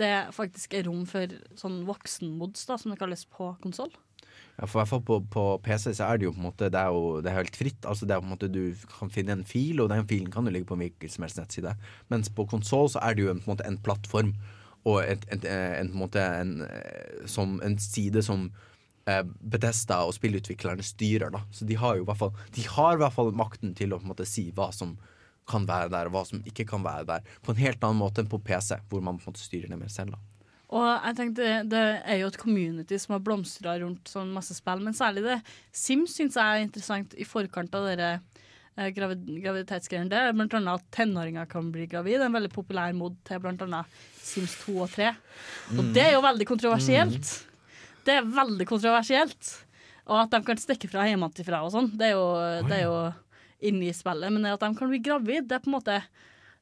det 0.00 0.12
faktisk 0.36 0.76
er 0.76 0.86
rom 0.88 1.02
for 1.08 1.32
sånn 1.58 1.82
voksenmods, 1.88 2.68
da, 2.68 2.76
som 2.80 2.92
det 2.92 3.00
kalles 3.00 3.26
på 3.32 3.50
konsoll. 3.64 3.92
Ja, 4.60 4.68
for 4.68 4.76
i 4.76 4.80
hvert 4.82 4.92
fall 4.92 5.04
på, 5.08 5.18
på 5.32 5.44
PC 5.64 5.94
så 5.96 6.10
er 6.10 6.20
det 6.20 6.26
jo 6.26 6.34
på 6.34 6.40
en 6.42 6.46
måte 6.50 6.68
Det 6.72 6.76
er 6.76 6.92
jo 6.92 7.20
det 7.24 7.30
er 7.30 7.38
helt 7.38 7.56
fritt. 7.56 7.86
Altså 7.88 8.04
det 8.04 8.12
er 8.12 8.20
på 8.20 8.28
en 8.28 8.34
måte 8.34 8.50
Du 8.52 8.60
kan 8.92 9.12
finne 9.12 9.32
en 9.32 9.44
fil, 9.48 9.80
og 9.80 9.88
den 9.92 10.04
filen 10.08 10.28
kan 10.32 10.44
jo 10.44 10.52
ligge 10.52 10.68
på 10.68 10.76
en 10.76 10.84
hvilken 10.84 11.12
som 11.12 11.24
helst 11.24 11.40
nettside. 11.40 11.72
Mens 12.12 12.28
på 12.28 12.44
konsoll 12.50 12.90
så 12.92 13.00
er 13.06 13.16
det 13.16 13.24
jo 13.24 13.32
en, 13.32 13.40
på 13.40 13.48
en 13.48 13.54
måte 13.54 13.68
en 13.68 13.80
plattform 13.80 14.34
og 14.88 15.02
et, 15.04 15.24
et, 15.28 15.44
en, 15.44 15.76
en 15.82 15.94
måte 16.02 16.22
en, 16.22 16.60
eh, 16.64 17.24
som, 17.28 17.58
en 17.64 17.76
side 17.80 18.22
som 18.24 18.48
eh, 19.10 19.22
Bethesda 19.24 20.00
og 20.06 20.14
spillutviklerne 20.16 20.84
styrer. 20.86 21.32
da 21.34 21.42
Så 21.52 21.68
de 21.68 21.76
har 21.80 21.98
jo 21.98 22.06
i 22.06 22.08
hvert 22.08 22.20
fall 22.22 22.32
De 22.56 22.66
har 22.68 22.96
i 22.96 23.02
hvert 23.02 23.16
fall 23.16 23.32
makten 23.36 23.74
til 23.76 23.92
å 23.92 24.00
på 24.00 24.08
en 24.08 24.14
måte 24.14 24.28
si 24.28 24.48
hva 24.56 24.70
som 24.76 24.96
kan 25.50 25.66
være 25.66 25.90
der, 25.90 26.08
og 26.08 26.14
hva 26.14 26.24
som 26.28 26.42
ikke 26.46 26.66
kan 26.68 26.84
være 26.84 27.08
der. 27.08 27.30
På 27.42 27.52
en 27.52 27.58
helt 27.58 27.82
annen 27.82 27.98
måte 27.98 28.22
enn 28.22 28.30
på 28.30 28.38
PC, 28.44 28.76
hvor 28.88 29.02
man 29.02 29.18
på 29.18 29.26
en 29.26 29.32
måte 29.32 29.42
styrer 29.42 29.72
det 29.72 29.80
mer 29.80 29.90
selv. 29.92 30.14
da 30.14 30.20
Og 30.70 30.86
jeg 30.86 31.16
tenkte, 31.18 31.48
Det 31.68 31.86
er 32.04 32.20
jo 32.20 32.28
et 32.30 32.38
community 32.38 32.98
som 32.98 33.16
har 33.16 33.24
blomstra 33.26 33.78
rundt 33.82 34.08
sånn 34.08 34.32
masse 34.32 34.54
spill, 34.54 34.84
men 34.84 34.94
særlig 34.94 35.26
det 35.26 35.40
Sims 35.72 36.14
syns 36.16 36.38
jeg 36.38 36.44
er 36.44 36.64
interessant 36.64 37.16
i 37.18 37.26
forkant 37.26 37.74
av 37.74 37.88
dere 37.90 38.12
eh, 38.14 38.46
gravid, 38.76 39.26
graviditetsgreiene. 39.42 40.12
Er 40.12 40.32
blant 40.32 40.54
annet 40.54 40.80
at 40.80 40.90
tenåringer 40.94 41.48
kan 41.50 41.70
bli 41.72 41.86
gravid. 41.90 42.20
En 42.22 42.32
veldig 42.32 42.52
populær 42.52 42.94
mod 42.96 43.16
til 43.24 43.40
blant 43.40 43.60
annet 43.62 43.86
Sims 44.20 44.54
2 44.64 44.76
og 44.84 44.90
3. 44.90 45.08
Og 45.76 45.84
Mm. 45.84 45.92
det 45.94 46.02
er 46.04 46.12
jo 46.12 46.22
veldig 46.22 46.46
kontroversielt. 46.46 47.46
Det 48.04 48.14
er 48.14 48.22
veldig 48.22 48.66
kontroversielt. 48.66 49.64
Og 50.06 50.22
at 50.22 50.30
de 50.30 50.40
kan 50.46 50.56
stikke 50.56 50.88
fra 50.90 51.04
hjemmefra 51.06 51.62
og 51.64 51.72
sånn, 51.72 51.90
det 51.96 52.08
er 52.08 52.14
jo, 52.16 52.24
det 52.66 52.78
er 52.78 52.82
jo 52.86 53.14
inni 53.62 53.92
spillet. 53.92 54.32
Men 54.32 54.46
at 54.46 54.60
de 54.60 54.74
kan 54.74 54.88
bli 54.88 54.98
gravid, 54.98 55.46
det 55.48 55.52
er 55.58 55.60
på 55.60 55.68
en 55.70 55.78
måte 55.80 56.02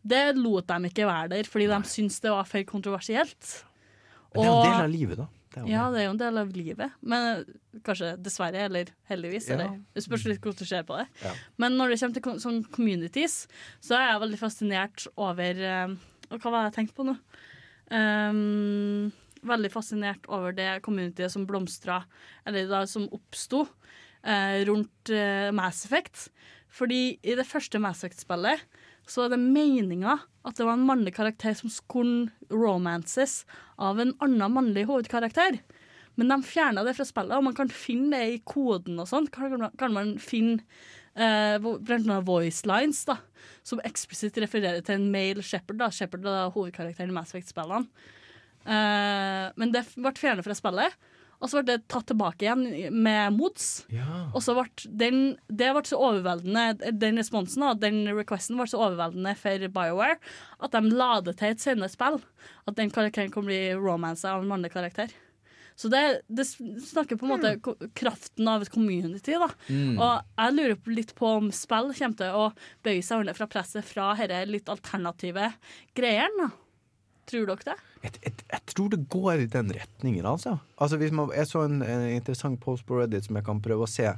Det 0.07 0.37
lot 0.37 0.67
de 0.67 0.89
ikke 0.89 1.05
være 1.07 1.29
der, 1.29 1.43
fordi 1.45 1.67
de 1.67 1.79
syntes 1.85 2.21
det 2.21 2.31
var 2.31 2.45
for 2.45 2.63
kontroversielt. 2.65 3.65
Men 4.33 4.43
det 4.43 4.47
er 4.47 4.53
jo 4.53 4.61
en 4.61 4.71
del 4.73 4.85
av 4.85 4.91
livet, 4.91 5.17
da. 5.19 5.27
Det 5.55 5.65
ja, 5.71 5.87
det 5.93 6.03
er 6.03 6.07
jo 6.09 6.15
en 6.15 6.21
del 6.21 6.41
av 6.43 6.51
livet. 6.55 6.97
Men 7.01 7.45
kanskje 7.87 8.13
dessverre, 8.21 8.67
eller 8.69 8.91
heldigvis. 9.11 9.49
Ja. 9.49 9.57
Eller, 9.57 9.79
det 9.97 10.05
spørs 10.05 10.27
litt 10.29 10.43
hvordan 10.43 10.61
du 10.61 10.69
ser 10.69 10.85
på 10.89 10.99
det. 11.01 11.07
Ja. 11.25 11.33
Men 11.63 11.79
når 11.81 11.95
det 11.95 12.01
kommer 12.03 12.19
til 12.19 12.43
sånn 12.45 12.61
communities, 12.75 13.39
så 13.85 13.97
er 13.99 14.11
jeg 14.11 14.25
veldig 14.27 14.41
fascinert 14.43 15.07
over 15.17 15.65
eh, 15.71 15.97
og 16.29 16.43
Hva 16.43 16.53
var 16.53 16.67
det 16.67 16.69
jeg 16.69 16.77
tenkte 16.83 16.99
på 16.99 17.07
nå? 17.09 17.15
Um, 17.89 19.09
veldig 19.49 19.71
fascinert 19.73 20.27
over 20.29 20.53
det 20.53 20.83
communityet 20.85 21.33
som 21.33 21.47
blomstra, 21.49 22.03
eller 22.45 22.69
da 22.69 22.83
som 22.91 23.07
oppsto 23.15 23.65
eh, 24.23 24.65
rundt 24.69 25.13
eh, 25.15 25.49
Mass 25.57 25.85
Effect. 25.87 26.29
Fordi 26.69 27.17
i 27.23 27.37
det 27.39 27.47
første 27.49 27.81
Mass 27.81 28.03
Effect-spillet 28.03 28.67
så 29.09 29.25
er 29.25 29.33
det 29.33 29.41
meninga 29.41 30.19
at 30.49 30.59
det 30.59 30.67
var 30.67 30.79
en 30.79 30.87
mannlig 30.89 31.13
karakter 31.17 31.55
som 31.59 31.71
skulle 31.73 32.31
romances 32.51 33.43
av 33.79 34.01
en 34.03 34.15
annen 34.25 34.55
mannlig 34.55 34.87
hovedkarakter. 34.89 35.61
Men 36.19 36.33
de 36.33 36.39
fjerna 36.43 36.83
det 36.83 36.97
fra 36.99 37.07
spillet, 37.07 37.37
og 37.37 37.45
man 37.47 37.55
kan 37.55 37.69
finne 37.71 38.17
det 38.19 38.33
i 38.33 38.41
koden 38.43 38.99
og 38.99 39.07
sånn. 39.11 39.29
Kan, 39.31 39.93
man- 39.95 40.17
finne 40.19 40.65
eh, 41.15 41.59
blant 41.63 41.93
annet 42.09 42.27
voice 42.27 42.67
lines 42.67 43.05
som 43.63 43.83
eksplisitt 43.87 44.39
refererer 44.43 44.83
til 44.83 44.97
en 44.99 45.11
male 45.13 45.43
shepherd. 45.43 45.79
da. 45.79 45.91
Shepherd 45.95 46.27
er 46.27 46.51
hovedkarakteren 46.55 47.13
i 47.13 47.15
Mass 47.15 47.31
Effect-spillene. 47.35 47.87
Eh, 48.67 49.47
men 49.57 49.73
det 49.73 49.85
ble 49.95 50.13
fjernet 50.19 50.45
fra 50.47 50.57
spillet, 50.59 50.97
og 51.39 51.47
så 51.53 51.61
ble 51.63 51.77
det 51.77 51.85
tatt 51.93 52.09
tilbake 52.11 52.43
igjen 52.49 52.93
med 52.99 53.37
mods. 53.37 53.85
Og 54.35 54.43
så 54.43 54.57
ble 54.59 54.65
den, 54.99 55.21
det 55.47 55.69
ble 55.77 55.83
så 55.87 56.01
overveldende, 56.03 56.93
den 56.99 57.21
responsen 57.21 57.63
og 57.69 57.79
den 57.83 58.01
requesten 58.17 58.59
ble 58.59 58.67
så 58.67 58.81
overveldende 58.89 59.37
for 59.39 59.69
BioWare 59.77 60.17
at 60.59 60.75
de 60.75 60.91
la 60.99 61.13
det 61.23 61.37
til 61.39 61.55
et 61.55 61.63
senere 61.63 61.93
spill. 61.93 62.19
At 62.67 62.75
den 62.81 62.91
karakteren 62.91 63.31
kan 63.31 63.47
bli 63.47 63.61
romansa 63.79 64.35
av 64.35 64.43
en 64.43 64.51
mannlig 64.51 64.73
karakter. 64.75 65.15
Så 65.79 65.87
det, 65.93 66.01
det 66.27 66.43
snakker 66.49 67.15
på 67.21 67.23
en 67.29 67.31
måte 67.37 67.53
ko- 67.63 67.77
kraften 67.95 68.49
av 68.51 68.65
et 68.65 68.71
community. 68.75 69.37
da. 69.39 69.47
Mm. 69.71 69.95
Og 69.95 70.25
jeg 70.43 70.57
lurer 70.57 70.95
litt 70.97 71.13
på 71.15 71.29
om 71.39 71.53
spill 71.55 71.93
kommer 71.95 72.19
til 72.19 72.35
å 72.35 72.49
bøye 72.83 73.05
seg 73.07 73.23
under 73.23 73.39
fra 73.39 73.47
presset 73.47 73.87
fra 73.87 74.09
disse 74.19 74.41
litt 74.51 74.73
alternative 74.75 75.53
greiene. 75.95 76.51
Tror 77.31 77.47
dere 77.53 77.63
det? 77.71 77.79
Jeg 78.03 78.63
tror 78.71 78.93
det 78.93 79.09
går 79.11 79.43
i 79.43 79.51
den 79.51 79.73
retningen, 79.75 80.27
altså. 80.27 80.59
altså 80.77 80.99
man, 81.11 81.33
jeg 81.35 81.51
så 81.51 81.65
en, 81.67 81.81
en 81.83 82.05
interessant 82.13 82.61
post 82.63 82.87
på 82.87 83.01
Reddit 83.01 83.27
som 83.27 83.39
jeg 83.39 83.47
kan 83.47 83.63
prøve 83.65 83.87
å 83.87 83.91
se, 83.91 84.13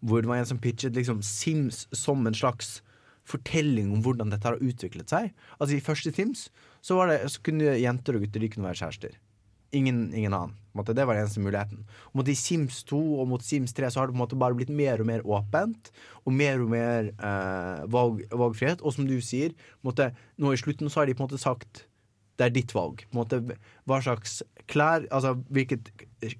hvor 0.00 0.22
det 0.22 0.30
var 0.30 0.40
en 0.40 0.48
som 0.48 0.60
pitchet 0.62 0.96
liksom 0.96 1.22
Sims 1.24 1.84
som 1.92 2.24
en 2.26 2.36
slags 2.36 2.80
fortelling 3.26 3.90
om 3.92 4.02
hvordan 4.04 4.30
dette 4.32 4.46
har 4.46 4.62
utviklet 4.62 5.10
seg. 5.10 5.32
Altså 5.58 5.76
I 5.76 5.84
første 5.84 6.12
Sims 6.14 6.48
så, 6.80 7.00
det, 7.10 7.22
så 7.32 7.42
kunne 7.44 7.76
jenter 7.80 8.16
og 8.16 8.24
gutter 8.24 8.44
de 8.44 8.50
kunne 8.52 8.68
være 8.68 8.80
kjærester. 8.84 9.16
Ingen, 9.74 10.06
ingen 10.14 10.32
annen. 10.32 10.54
Måte, 10.76 10.94
det 10.94 11.06
var 11.08 11.16
den 11.16 11.24
eneste 11.24 11.42
muligheten. 11.42 11.82
Og 12.12 12.20
mot 12.20 12.28
i 12.30 12.36
Sims 12.38 12.82
2 12.86 13.00
og 13.20 13.26
mot 13.28 13.42
Sims 13.42 13.74
3 13.76 13.90
så 13.90 14.00
har 14.00 14.08
det 14.08 14.14
på 14.14 14.20
en 14.20 14.22
måte 14.22 14.38
bare 14.38 14.56
blitt 14.56 14.70
mer 14.70 15.02
og 15.02 15.08
mer 15.08 15.24
åpent. 15.26 15.90
Og 16.24 16.36
mer 16.36 16.62
og 16.62 16.70
mer 16.70 17.10
eh, 17.10 17.82
valg, 17.90 18.22
valgfrihet. 18.30 18.84
Og 18.84 18.94
som 18.94 19.08
du 19.08 19.16
sier, 19.24 19.56
måte, 19.84 20.12
nå 20.38 20.52
i 20.52 20.60
slutten 20.60 20.92
så 20.92 21.02
har 21.02 21.10
de 21.10 21.16
på 21.16 21.24
en 21.24 21.30
måte 21.30 21.42
sagt 21.42 21.86
det 22.36 22.46
er 22.46 22.54
ditt 22.54 22.72
valg. 22.76 23.02
Måte, 23.16 23.40
hva 23.88 24.00
slags 24.04 24.40
klær 24.70 25.04
Altså 25.14 25.36
hvilket 25.54 25.92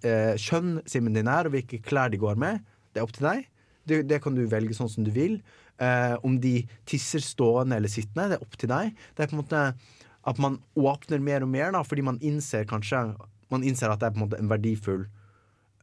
eh, 0.03 0.35
kjønn 0.41 0.81
simmen 0.89 1.17
din 1.17 1.31
er, 1.31 1.47
og 1.47 1.55
hvilke 1.55 1.81
klær 1.85 2.13
de 2.13 2.21
går 2.21 2.39
med. 2.41 2.65
Det 2.93 3.01
er 3.01 3.07
opp 3.07 3.15
til 3.17 3.29
deg. 3.29 3.47
Det, 3.87 4.01
det 4.11 4.19
kan 4.25 4.35
du 4.37 4.43
velge 4.51 4.77
sånn 4.77 4.91
som 4.91 5.07
du 5.07 5.13
vil. 5.15 5.39
Eh, 5.83 6.17
om 6.27 6.39
de 6.43 6.59
tisser 6.89 7.23
stående 7.25 7.79
eller 7.79 7.93
sittende, 7.93 8.31
det 8.33 8.39
er 8.39 8.45
opp 8.47 8.59
til 8.59 8.73
deg. 8.73 8.93
Det 9.15 9.25
er 9.25 9.31
på 9.31 9.37
en 9.37 9.43
måte 9.45 9.63
at 10.27 10.41
man 10.43 10.59
åpner 10.75 11.23
mer 11.23 11.47
og 11.47 11.53
mer, 11.53 11.71
da, 11.77 11.85
fordi 11.87 12.05
man 12.07 12.21
innser 12.25 12.69
kanskje 12.69 13.09
Man 13.47 13.63
innser 13.63 13.93
at 13.93 14.01
det 14.03 14.09
er 14.09 14.15
på 14.17 14.19
en 14.19 14.25
måte 14.25 14.39
en 14.43 14.49
verdifull 14.51 15.05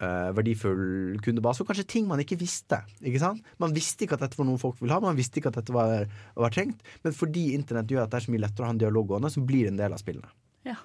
eh, 0.01 0.29
verdifull 0.35 1.19
kundebase, 1.23 1.63
og 1.63 1.69
kanskje 1.69 1.87
ting 1.95 2.07
man 2.09 2.21
ikke 2.23 2.39
visste. 2.39 2.81
Ikke? 3.01 3.33
Man 3.61 3.75
visste 3.75 4.05
ikke 4.05 4.17
at 4.17 4.25
dette 4.25 4.39
var 4.39 4.47
noe 4.49 4.61
folk 4.61 4.81
ville 4.81 4.95
ha, 4.95 5.03
man 5.03 5.19
visste 5.19 5.39
ikke 5.39 5.51
at 5.53 5.59
dette 5.61 5.75
var, 5.75 6.07
var 6.39 6.53
trengt. 6.53 6.83
Men 7.05 7.15
fordi 7.17 7.51
internett 7.57 7.91
gjør 7.91 8.05
at 8.05 8.13
det 8.13 8.21
er 8.21 8.27
så 8.27 8.33
mye 8.33 8.43
lettere 8.45 8.65
å 8.65 8.71
ha 8.71 8.75
en 8.75 8.83
dialog 8.83 9.09
gående, 9.13 9.33
så 9.33 9.43
blir 9.45 9.67
det 9.67 9.73
en 9.75 9.81
del 9.83 9.95
av 9.95 10.01
spillene. 10.01 10.31
Ja. 10.67 10.77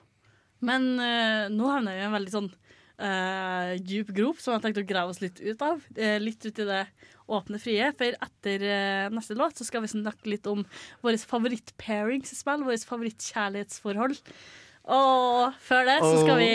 Men 0.65 0.91
uh, 0.99 1.47
nå 1.55 1.71
havner 1.71 1.95
vi 1.95 2.03
i 2.03 2.07
en 2.09 2.17
veldig 2.17 2.35
sånn 2.35 2.49
uh, 2.51 3.75
djup 3.79 4.09
grop 4.17 4.41
som 4.43 4.53
jeg 4.53 4.59
har 4.59 4.65
tenkt 4.67 4.83
å 4.83 4.89
grave 4.89 5.15
oss 5.15 5.23
litt 5.23 5.39
ut 5.39 5.63
av. 5.63 5.85
Litt 6.23 6.43
ut 6.49 6.63
i 6.65 6.67
det 6.67 6.81
åpne 7.29 7.61
frie. 7.63 7.91
For 7.99 8.17
etter 8.27 8.65
neste 9.15 9.37
låt 9.39 9.61
så 9.61 9.67
skal 9.69 9.85
vi 9.85 9.93
snakke 9.93 10.33
litt 10.33 10.49
om 10.51 10.65
våre 11.05 11.21
favoritt-pairings 11.21 12.35
i 12.35 12.41
spill. 12.41 12.65
Våre 12.67 12.81
favorittkjærlighetsforhold. 12.91 14.19
Og 14.89 15.53
før 15.61 15.85
det 15.85 15.99
så 16.01 16.15
skal 16.23 16.39
vi 16.41 16.53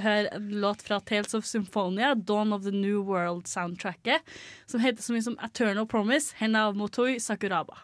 høre 0.00 0.30
en 0.32 0.46
låt 0.62 0.82
fra 0.86 1.00
Tales 1.04 1.36
of 1.36 1.44
Symphonia, 1.44 2.14
Dawn 2.14 2.54
of 2.56 2.64
the 2.64 2.72
New 2.72 3.02
World-soundtracket, 3.04 4.24
som 4.66 4.80
heter 4.80 5.04
så 5.04 5.12
mye 5.12 5.26
som 5.26 5.36
Eternal 5.44 5.84
Promise, 5.86 6.32
Hena 6.40 6.70
Motoi 6.72 7.18
Sakuraba. 7.20 7.76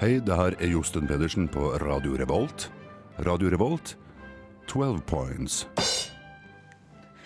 Hei, 0.00 0.14
det 0.24 0.32
her 0.32 0.54
er 0.56 0.70
Josten 0.70 1.10
Pedersen 1.10 1.50
på 1.50 1.74
Radio 1.82 2.14
Revolt. 2.16 2.70
Radio 3.26 3.50
Revolt, 3.52 3.98
12 4.70 5.02
points. 5.04 5.66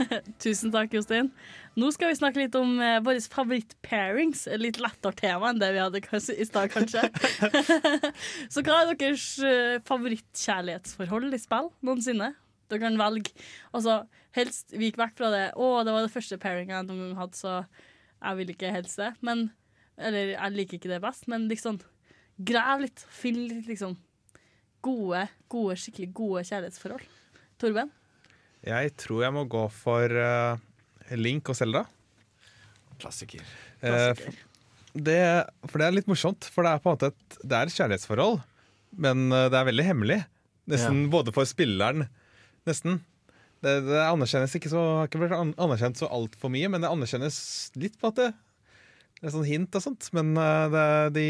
Tusen 0.43 0.73
takk, 0.75 0.95
Jostein. 0.95 1.31
Nå 1.79 1.91
skal 1.95 2.11
vi 2.11 2.19
snakke 2.19 2.41
litt 2.43 2.57
om 2.59 2.77
eh, 2.83 3.01
våre 3.05 3.23
favoritt-pairings. 3.33 4.47
Litt 4.61 4.81
lettere 4.83 5.17
tema 5.19 5.51
enn 5.51 5.61
det 5.63 5.71
vi 5.75 5.83
hadde 5.83 6.03
kanskje, 6.05 6.37
i 6.39 6.47
stad, 6.49 6.71
kanskje. 6.75 7.07
Så 8.53 8.65
hva 8.67 8.83
er 8.83 8.93
deres 8.99 9.27
eh, 9.45 9.81
favorittkjærlighetsforhold 9.89 11.35
i 11.35 11.43
spill 11.43 11.73
noensinne? 11.87 12.33
Dere 12.71 12.83
kan 12.87 13.01
velge. 13.01 13.35
Altså, 13.77 14.03
helst 14.37 14.75
vik 14.79 14.99
vekk 15.01 15.19
fra 15.19 15.33
det. 15.35 15.45
Å, 15.57 15.73
det 15.87 15.97
var 15.97 16.07
det 16.07 16.15
første 16.15 16.41
pairinga 16.43 16.79
jeg 16.79 16.89
noen 16.89 17.03
gang 17.09 17.19
hadde, 17.25 17.41
så 17.41 17.59
jeg 18.25 18.41
vil 18.41 18.55
ikke 18.55 18.73
helst 18.75 19.03
det. 19.03 19.11
Men, 19.27 19.49
eller 20.01 20.35
jeg 20.37 20.57
liker 20.57 20.81
ikke 20.81 20.95
det 20.95 21.03
best, 21.05 21.29
men 21.31 21.51
liksom 21.51 21.83
grav 22.39 22.83
litt. 22.83 23.05
Finn 23.15 23.45
litt, 23.47 23.69
liksom. 23.71 23.99
Gode, 24.85 25.27
gode, 25.53 25.77
skikkelig 25.81 26.11
gode 26.17 26.47
kjærlighetsforhold. 26.49 27.07
Torben? 27.61 27.93
Jeg 28.65 28.95
tror 29.01 29.27
jeg 29.27 29.35
må 29.37 29.45
gå 29.51 29.67
for 29.73 30.09
uh, 30.09 30.57
Link 31.21 31.51
og 31.53 31.59
Selda. 31.59 31.85
Klassiker. 33.01 33.45
Eh, 33.85 34.13
det, 34.95 35.19
for 35.69 35.81
det 35.81 35.87
er 35.87 35.97
litt 35.97 36.11
morsomt, 36.11 36.47
for 36.55 36.65
det 36.65 36.75
er 36.75 36.83
på 36.83 36.91
en 36.91 36.97
måte 36.97 37.11
et, 37.13 37.39
det 37.43 37.57
er 37.59 37.69
et 37.69 37.75
kjærlighetsforhold, 37.77 38.39
men 39.05 39.27
eh, 39.29 39.49
det 39.53 39.59
er 39.59 39.69
veldig 39.69 39.87
hemmelig. 39.89 40.21
Nesten 40.71 41.09
både 41.13 41.35
for 41.37 41.45
spilleren 41.45 42.07
Nesten. 42.65 43.03
Det, 43.61 43.75
det 43.85 43.99
anerkjennes 44.01 44.55
ikke 44.57 44.71
så 44.73 44.81
Har 44.81 45.11
ikke 45.11 45.19
blitt 45.21 45.35
anerkjent 45.37 45.99
så 46.01 46.09
altfor 46.09 46.49
mye, 46.53 46.71
men 46.73 46.81
det 46.81 46.89
anerkjennes 46.89 47.37
litt 47.77 47.99
på 48.01 48.09
at 48.09 48.17
det 48.17 48.31
Det 49.19 49.29
er 49.29 49.35
sånn 49.35 49.45
hint 49.45 49.77
og 49.77 49.85
sånt, 49.85 50.09
men 50.17 50.33
eh, 50.41 50.65
det, 50.73 50.87
de 51.19 51.27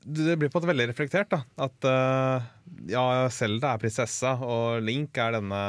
det 0.00 0.36
blir 0.38 0.50
på 0.50 0.58
måte 0.60 0.70
veldig 0.70 0.88
reflektert. 0.92 1.30
da 1.32 1.42
At 1.66 1.86
uh, 1.86 2.48
ja, 2.90 3.04
Selda 3.32 3.74
er 3.74 3.82
prinsessa, 3.82 4.36
og 4.40 4.80
Link 4.86 5.18
er 5.20 5.36
denne 5.38 5.60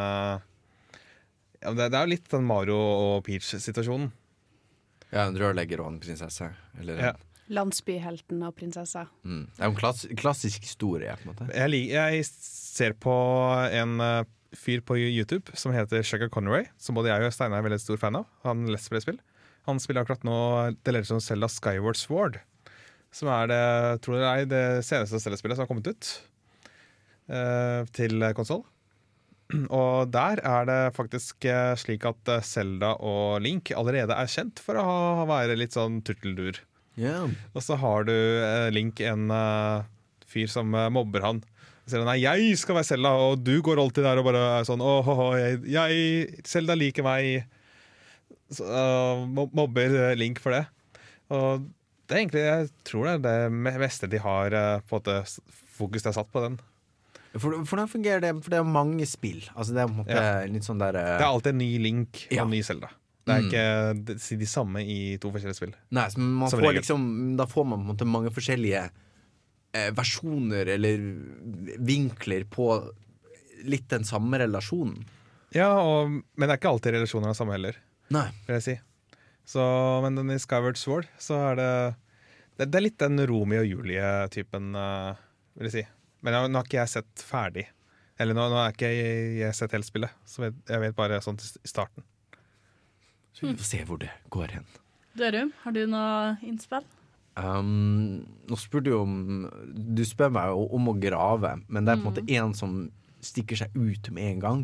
ja, 1.61 1.73
det, 1.77 1.91
det 1.93 1.98
er 1.98 2.07
jo 2.07 2.14
litt 2.15 2.30
den 2.31 2.48
Mario 2.49 2.77
og 2.77 3.26
Peach-situasjonen. 3.27 4.10
Ja, 5.11 5.27
en 5.27 5.38
rørlegger 5.38 5.84
og 5.84 5.91
en 5.91 5.99
prinsesse. 6.02 6.49
Eller 6.81 7.06
Ja. 7.11 7.18
Landsbyhelten 7.52 8.39
og 8.48 8.53
prinsessa. 8.56 9.10
Mm. 9.27 9.41
Det 9.52 9.60
er 9.60 9.68
jo 9.68 9.73
en 9.73 9.80
klass, 9.81 10.06
klassisk 10.15 10.64
historie, 10.64 11.11
på 11.19 11.26
en 11.26 11.34
måte. 11.34 11.48
Jeg, 11.52 11.81
jeg 11.91 12.22
ser 12.31 12.95
på 12.95 13.15
en 13.76 13.98
uh, 13.99 14.23
fyr 14.56 14.80
på 14.88 14.95
YouTube 14.95 15.52
som 15.60 15.76
heter 15.76 16.06
Shugger 16.07 16.31
Conway, 16.31 16.69
som 16.80 16.95
både 16.95 17.11
jeg 17.11 17.27
og 17.27 17.35
Steinar 17.35 17.60
er 17.60 17.68
veldig 17.68 17.81
stor 17.84 17.99
fan 17.99 18.22
av. 18.22 18.30
Han. 18.48 18.64
Han 19.68 19.84
spiller 19.84 20.06
akkurat 20.06 20.23
nå 20.26 20.38
The 20.85 20.95
Legend 20.95 21.19
of 21.19 21.26
Zelda 21.27 21.52
Skyward 21.52 21.99
Sword. 21.99 22.39
Som 23.12 23.32
er 23.34 23.50
det, 23.52 23.64
tror 24.06 24.22
jeg, 24.22 24.52
det 24.52 24.66
seneste 24.88 25.20
Zelda-spillet 25.20 25.58
som 25.58 25.66
har 25.66 25.72
kommet 25.72 25.90
ut 25.92 26.12
eh, 27.28 27.82
til 27.96 28.24
konsoll. 28.38 28.64
Og 29.82 30.12
der 30.14 30.42
er 30.48 30.68
det 30.70 30.80
faktisk 30.96 31.46
eh, 31.50 31.74
slik 31.80 32.06
at 32.08 32.22
Selda 32.24 32.42
Zelda 32.48 32.92
og 33.04 33.42
Link 33.44 33.74
allerede 33.76 34.16
er 34.16 34.32
kjent 34.32 34.62
for 34.64 34.80
å 34.80 34.86
ha, 34.88 35.26
være 35.30 35.58
litt 35.60 35.76
sånn 35.76 36.00
turteldur. 36.08 36.62
Og 37.56 37.64
så 37.64 37.78
har 37.80 38.08
du 38.08 38.14
eh, 38.16 38.70
Link, 38.74 39.00
en 39.04 39.32
eh, 39.32 39.88
fyr 40.32 40.52
som 40.52 40.72
eh, 40.76 40.90
mobber 40.94 41.24
han. 41.26 41.42
Så 41.86 41.96
sier 41.96 42.06
nei, 42.08 42.22
jeg 42.22 42.56
skal 42.62 42.78
være 42.78 42.88
Selda, 42.92 43.12
og 43.18 43.42
du 43.44 43.56
går 43.66 43.82
alltid 43.82 44.06
der 44.08 44.22
og 44.22 44.28
bare 44.28 44.44
er 44.60 44.68
sånn 44.68 44.84
åh, 44.86 45.08
åh, 45.12 45.34
jeg, 45.40 45.62
jeg 45.74 46.46
Selda 46.48 46.78
liker 46.78 47.08
meg. 47.08 47.48
Så, 48.52 48.68
eh, 48.68 49.24
mobber 49.28 49.98
eh, 50.12 50.18
Link 50.20 50.40
for 50.44 50.56
det. 50.56 50.66
Og 51.32 51.68
det 52.12 52.18
er 52.18 52.22
egentlig, 52.26 52.42
jeg 52.44 52.70
tror 52.88 53.08
det 53.08 53.14
er 53.16 53.22
det 53.24 53.78
meste 53.80 54.10
de 54.12 54.20
har 54.20 54.52
eh, 54.58 54.82
på 54.84 54.98
en 54.98 55.00
måte 55.00 55.16
fokus 55.78 56.04
de 56.04 56.10
har 56.12 56.18
satt 56.20 56.32
på 56.34 56.44
den. 56.44 56.58
For, 57.40 57.56
hvordan 57.64 57.88
fungerer 57.88 58.20
det? 58.20 58.34
For 58.44 58.52
det 58.52 58.58
er 58.60 58.68
mange 58.68 59.06
spill. 59.08 59.40
Altså 59.56 59.72
det 59.78 59.86
er 59.88 60.10
Ja. 60.12 60.32
litt 60.52 60.66
sånn 60.68 60.82
der 60.82 60.98
uh... 61.00 61.14
Det 61.16 61.24
er 61.24 61.30
alltid 61.30 61.54
en 61.54 61.62
ny 61.64 61.70
Link 61.80 62.26
og 62.28 62.36
Ja. 62.36 62.44
en 62.44 62.52
ny 62.52 62.60
Selda. 62.68 62.90
Det 63.24 63.32
er 63.38 63.42
Mm. 63.42 63.48
ikke 63.48 64.06
de, 64.10 64.38
de 64.42 64.48
samme 64.50 64.82
i 64.84 64.98
to 65.22 65.32
forskjellige 65.32 65.56
spill. 65.62 65.74
Nei, 65.96 66.04
så 66.12 66.20
man 66.20 66.50
får 66.52 66.74
liksom, 66.82 67.38
da 67.40 67.46
får 67.48 67.66
man 67.70 67.80
på 67.80 67.86
en 67.86 67.92
måte 67.96 68.08
mange 68.10 68.32
forskjellige 68.36 68.82
eh, 69.78 69.92
versjoner 69.96 70.68
eller 70.76 71.06
vinkler 71.80 72.44
på 72.52 72.68
litt 73.64 73.88
den 73.94 74.04
samme 74.04 74.40
relasjonen. 74.42 75.06
Ja, 75.56 75.70
og, 75.80 76.10
men 76.12 76.48
det 76.48 76.50
er 76.56 76.60
ikke 76.60 76.72
alltid 76.74 76.96
relasjoner 76.98 77.32
er 77.32 77.38
samme 77.38 77.56
heller. 77.56 77.78
Nei. 78.12 78.28
Vil 78.48 78.58
jeg 78.58 78.66
si. 78.66 78.76
Så, 79.52 79.64
men 80.03 80.15
den 80.15 80.32
i 80.32 80.40
Skyward 80.40 80.80
Sword, 80.80 81.10
så 81.19 81.40
er 81.49 81.60
det 81.60 81.72
Det, 82.56 82.68
det 82.69 82.78
er 82.78 82.86
litt 82.86 82.99
den 83.02 83.19
Romeo 83.28 83.64
og 83.64 83.68
Julie-typen, 83.68 84.76
uh, 84.78 85.18
vil 85.57 85.68
jeg 85.68 85.73
si. 85.73 85.84
Men 86.22 86.36
jeg, 86.36 86.52
nå 86.52 86.60
har 86.60 86.68
ikke 86.68 86.78
jeg 86.78 86.91
sett 86.91 87.23
ferdig. 87.26 87.65
Eller 88.22 88.38
nå, 88.38 88.45
nå 88.52 88.60
har 88.60 88.76
ikke 88.76 88.91
jeg, 88.91 89.32
jeg 89.40 89.57
sett 89.57 89.73
helt 89.73 89.88
spillet, 89.88 90.14
så 90.30 90.45
jeg, 90.45 90.56
jeg 90.69 90.84
vet 90.84 90.98
bare 90.98 91.19
sånn 91.26 91.40
i 91.41 91.72
starten. 91.72 92.06
Så 93.34 93.48
vi 93.48 93.56
får 93.57 93.69
se 93.72 93.80
hvor 93.88 94.02
det 94.03 94.11
går 94.32 94.53
hen. 94.60 94.68
Dørum, 95.18 95.52
har 95.64 95.76
du 95.76 95.82
noe 95.90 96.36
innspill? 96.45 96.86
Um, 97.40 98.28
nå 98.52 98.57
spør 98.60 98.84
du 98.84 98.90
om 98.98 99.11
Du 99.72 100.02
spør 100.03 100.34
meg 100.36 100.49
jo 100.52 100.65
om 100.76 100.90
å 100.91 100.95
grave, 100.99 101.53
men 101.72 101.88
det 101.88 101.94
er 101.94 102.02
på 102.02 102.03
en 102.03 102.10
måte 102.10 102.28
én 102.28 102.52
som 102.56 102.84
stikker 103.23 103.64
seg 103.64 103.76
ut 103.80 104.11
med 104.14 104.36
en 104.36 104.41
gang. 104.45 104.64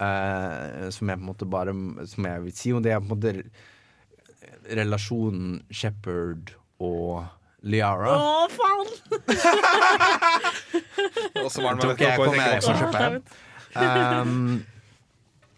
Uh, 0.00 0.90
som 0.94 1.10
jeg 1.10 1.20
på 1.20 1.22
en 1.22 1.28
måte 1.28 1.46
bare 1.46 1.70
Som 2.10 2.26
jeg 2.26 2.40
vil 2.42 2.54
si, 2.56 2.72
og 2.74 2.80
det 2.82 2.94
er 2.94 3.02
på 3.02 3.06
en 3.06 3.12
måte 3.12 3.34
relasjonen 4.78 5.62
Shepherd 5.70 6.54
og 6.82 7.24
Liara. 7.64 8.18
Å, 8.18 8.48
faen! 8.52 8.88
Og 11.44 11.50
så 11.52 11.62
var 11.64 11.70
den 11.80 11.88
med. 13.08 13.22
Um, 13.74 14.62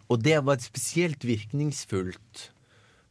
og 0.09 0.23
det 0.23 0.39
var 0.47 0.61
spesielt 0.63 1.25
virkningsfullt. 1.27 2.53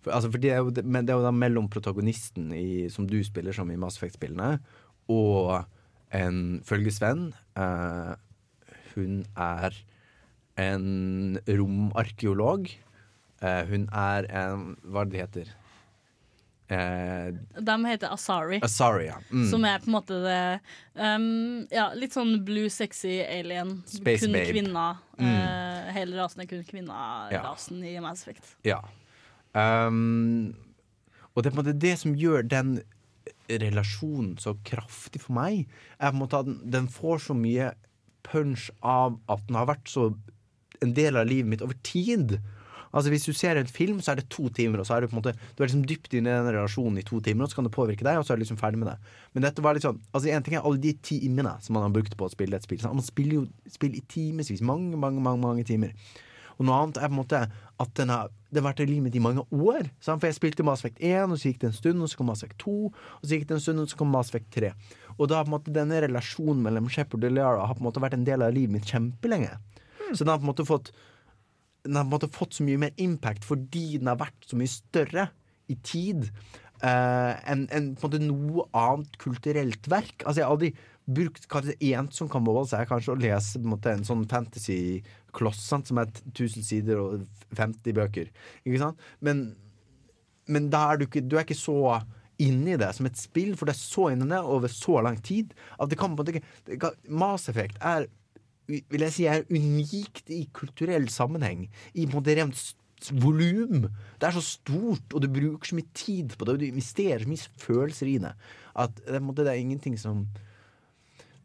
For, 0.04 0.14
altså, 0.16 0.32
for 0.32 0.42
det 0.42 0.52
er 0.54 0.64
jo, 0.64 0.72
men 0.84 1.06
det 1.06 1.14
er 1.14 1.20
jo 1.20 1.28
da 1.28 1.34
mellom 1.36 1.68
protagonisten 1.72 2.54
i, 2.56 2.88
som 2.94 3.08
du 3.10 3.18
spiller 3.26 3.56
som 3.56 3.72
i 3.72 3.80
Mass 3.80 3.98
Effect-spillene, 4.00 4.60
og 5.12 5.66
en 6.16 6.62
følgesvenn. 6.66 7.28
Eh, 7.60 8.14
hun 8.96 9.26
er 9.36 9.76
en 10.62 11.40
romarkeolog. 11.50 12.70
Eh, 13.42 13.64
hun 13.70 13.90
er 13.92 14.30
en 14.32 14.76
Hva 14.86 15.04
er 15.04 15.10
det 15.10 15.16
det 15.16 15.24
heter? 15.26 15.54
Eh, 16.68 17.28
De 17.62 17.86
heter 17.86 18.10
Asari. 18.14 18.60
Asari, 18.66 19.06
ja. 19.06 19.20
Mm. 19.30 19.46
Som 19.52 19.66
er 19.70 19.84
på 19.84 19.90
en 19.92 19.94
måte 19.94 20.18
det 20.24 20.40
um, 20.98 21.68
Ja, 21.70 21.92
litt 21.94 22.16
sånn 22.18 22.40
blue 22.48 22.72
sexy 22.74 23.20
alien. 23.22 23.78
Space 23.90 24.26
kun 24.26 24.34
babe. 24.34 24.50
kvinner. 24.50 24.98
Mm. 25.20 25.30
Uh, 25.30 25.94
hele 25.96 26.18
rasen 26.20 26.42
er 26.42 26.50
kun 26.50 26.66
kvinnerasen 26.66 27.86
i 27.86 27.96
Mass 28.04 28.26
Effect. 28.26 28.56
Ja. 28.66 28.82
Um, 29.54 30.56
og 31.36 31.44
det 31.44 31.52
er 31.52 31.54
på 31.54 31.60
en 31.60 31.64
måte 31.64 31.80
det 31.86 31.96
som 32.02 32.18
gjør 32.18 32.46
den 32.50 32.78
relasjonen 33.46 34.36
så 34.42 34.56
kraftig 34.66 35.22
for 35.22 35.36
meg, 35.38 35.68
er 36.00 36.10
på 36.10 36.16
en 36.16 36.22
måte 36.24 36.40
at 36.42 36.48
den, 36.50 36.58
den 36.74 36.88
får 36.92 37.28
så 37.28 37.36
mye 37.38 37.74
punch 38.26 38.72
av 38.82 39.20
at 39.30 39.44
den 39.46 39.60
har 39.60 39.70
vært 39.70 39.92
så 39.92 40.10
en 40.84 40.94
del 40.98 41.20
av 41.20 41.28
livet 41.30 41.52
mitt 41.54 41.64
over 41.66 41.78
tid. 41.86 42.40
Altså 42.96 43.12
Hvis 43.12 43.28
du 43.28 43.34
ser 43.36 43.60
en 43.60 43.70
film, 43.70 44.00
så 44.02 44.14
er 44.14 44.22
det 44.22 44.30
to 44.32 44.48
timer, 44.56 44.82
og 44.82 44.88
så 44.88 44.96
er 44.96 45.04
du 45.04 45.12
på 45.12 45.18
en 45.18 45.22
måte 45.22 45.36
Du 45.36 45.64
er 45.64 45.68
liksom 45.68 45.86
dypt 45.88 46.14
inne 46.16 46.32
i 46.32 46.38
den 46.40 46.52
relasjonen 46.56 47.02
i 47.02 47.06
to 47.08 47.20
timer, 47.24 47.46
og 47.46 47.52
så 47.52 47.60
kan 47.60 47.68
det 47.68 47.76
påvirke 47.76 48.08
deg, 48.08 48.20
og 48.20 48.26
så 48.26 48.34
er 48.34 48.40
du 48.40 48.46
liksom 48.46 48.60
ferdig 48.62 48.80
med 48.82 48.94
det. 48.94 48.98
Men 49.36 49.48
dette 49.48 49.66
var 49.66 49.80
sånn 49.84 50.00
Altså 50.14 50.32
En 50.32 50.46
ting 50.46 50.56
er 50.56 50.64
alle 50.64 50.82
de 50.82 50.94
timene 51.04 51.58
som 51.62 51.76
man 51.78 51.88
har 51.88 51.96
brukt 51.96 52.16
på 52.16 52.28
å 52.28 52.32
spille 52.32 52.56
et 52.56 52.66
spill. 52.66 52.80
Sant? 52.82 52.96
Man 52.96 53.06
spiller 53.06 53.42
jo 53.42 53.46
spill 53.72 53.98
i 54.00 54.04
timevis. 54.08 54.64
Mange, 54.66 54.96
mange, 54.98 55.22
mange, 55.22 55.44
mange 55.44 55.68
timer. 55.68 55.92
Og 56.56 56.68
noe 56.68 56.76
annet 56.80 57.00
er 57.00 57.10
på 57.10 57.16
en 57.16 57.20
måte 57.20 57.40
at 57.84 57.90
den 58.00 58.12
har, 58.14 58.30
det 58.48 58.62
har 58.62 58.68
vært 58.70 58.84
i 58.86 58.88
livet 58.88 59.10
mitt 59.10 59.18
i 59.20 59.24
mange 59.24 59.44
år. 59.52 59.90
Sant? 60.00 60.22
For 60.22 60.30
jeg 60.30 60.38
spilte 60.38 60.64
Mass 60.64 60.84
Effect 60.84 61.02
1, 61.04 61.34
og 61.34 61.40
så 61.40 61.52
gikk 61.52 61.60
det 61.64 61.72
en 61.72 61.76
stund, 61.76 62.04
og 62.04 62.12
så 62.12 62.20
kom 62.20 62.30
Mass 62.32 62.46
Effect 62.46 62.62
2, 62.64 62.76
og 62.92 63.26
så 63.26 63.32
gikk 63.34 63.50
det 63.50 63.58
en 63.58 63.66
stund, 63.66 63.84
og 63.84 63.92
så 63.92 64.00
kom 64.00 64.14
Mass 64.16 64.32
Effect 64.32 64.48
3. 64.56 64.70
Og 65.18 65.28
da 65.28 65.40
har 65.40 65.48
på 65.48 65.52
en 65.52 65.58
måte 65.58 65.76
denne 65.76 66.00
relasjonen 66.06 66.64
mellom 66.64 66.88
Shepherd 66.92 67.28
og 67.28 67.36
Liara 67.36 67.68
har 67.68 67.76
på 67.76 67.84
en 67.84 67.90
måte 67.90 68.04
vært 68.04 68.16
en 68.16 68.28
del 68.28 68.46
av 68.46 68.56
livet 68.56 68.78
mitt 68.78 68.88
kjempelenge. 68.88 69.52
Så 70.14 70.24
den 70.24 70.32
har 70.32 70.40
på 70.40 70.48
en 70.48 70.52
måte 70.54 70.68
fått 70.68 70.94
den 71.86 71.98
har 71.98 72.06
på 72.06 72.10
en 72.10 72.16
måte 72.18 72.34
fått 72.34 72.58
så 72.58 72.66
mye 72.66 72.82
mer 72.82 73.02
impact 73.02 73.46
fordi 73.46 74.00
den 74.00 74.10
har 74.12 74.20
vært 74.20 74.48
så 74.50 74.58
mye 74.60 74.72
større 74.72 75.30
i 75.72 75.78
tid 75.86 76.28
uh, 76.84 77.34
enn 77.46 77.66
en, 77.74 77.94
på 77.98 78.08
en 78.08 78.10
måte 78.10 78.22
noe 78.24 78.66
annet 78.78 79.18
kulturelt 79.22 79.90
verk. 79.92 80.26
Altså 80.26 80.42
Jeg 80.42 80.48
har 80.48 80.56
aldri 80.56 80.72
brukt 81.06 81.46
én 81.86 82.10
som 82.14 82.30
kan 82.32 82.44
måle 82.46 82.66
seg 82.70 82.88
kanskje 82.90 83.14
å 83.14 83.20
lese 83.22 83.60
en, 83.60 83.70
måte, 83.70 83.94
en 83.94 84.06
sånn 84.08 84.26
fantasy-kloss 84.30 85.62
som 85.70 86.02
er 86.02 86.10
1000 86.34 86.66
sider 86.66 87.02
og 87.02 87.26
50 87.54 87.98
bøker. 87.98 88.32
Ikke 88.66 88.82
sant? 88.82 89.02
Men, 89.22 89.48
men 90.50 90.70
da 90.74 90.88
er 90.90 91.00
du 91.00 91.06
ikke, 91.06 91.22
du 91.22 91.38
er 91.38 91.46
ikke 91.46 91.60
så 91.60 92.00
inni 92.42 92.76
det 92.80 92.90
som 92.98 93.08
et 93.08 93.20
spill, 93.20 93.54
for 93.56 93.70
det 93.70 93.78
er 93.78 93.84
så 93.84 94.10
inni 94.12 94.28
det 94.28 94.42
over 94.42 94.72
så 94.72 95.00
lang 95.06 95.22
tid 95.24 95.54
at 95.78 95.92
det 95.92 96.00
kan 96.00 96.18
på 96.18 96.26
en 96.26 96.34
måte 96.34 96.74
ikke 96.76 96.92
Mass 97.08 97.48
Effect 97.52 97.78
er 97.80 98.10
vil 98.68 99.06
jeg 99.06 99.14
si 99.14 99.28
er 99.30 99.46
unikt 99.52 100.32
i 100.34 100.46
kulturell 100.56 101.08
sammenheng. 101.14 101.68
I 101.94 102.08
moderent 102.10 102.58
volum. 103.12 103.86
Det 104.20 104.28
er 104.28 104.36
så 104.36 104.44
stort, 104.44 105.14
og 105.14 105.22
du 105.22 105.30
bruker 105.30 105.70
så 105.70 105.78
mye 105.78 105.94
tid 105.94 106.36
på 106.38 106.48
det, 106.48 106.56
og 106.56 106.62
du 106.62 106.68
investerer 106.68 107.24
så 107.24 107.30
mye 107.30 107.62
følelser 107.62 108.10
i 108.10 108.18
det, 108.24 108.34
at 108.82 109.02
det, 109.06 109.22
det 109.38 109.48
er 109.52 109.62
ingenting 109.62 110.00
som 110.00 110.26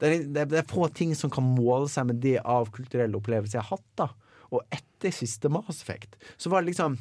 det 0.01 0.09
er, 0.09 0.23
det, 0.33 0.57
er 0.57 0.69
få 0.69 0.87
ting 0.97 1.13
som 1.17 1.33
kan 1.33 1.45
måle 1.45 1.91
seg 1.93 2.07
med 2.09 2.23
det 2.25 2.39
av 2.41 2.71
kulturelle 2.73 3.19
opplevelser 3.19 3.59
jeg 3.59 3.67
har 3.67 3.77
hatt. 3.77 3.91
da 4.01 4.07
Og 4.49 4.63
etter 4.73 5.13
siste 5.13 5.51
Mass 5.53 5.83
Effect 5.83 6.17
så 6.41 6.49
var 6.49 6.63
det 6.63 6.73
liksom 6.73 6.97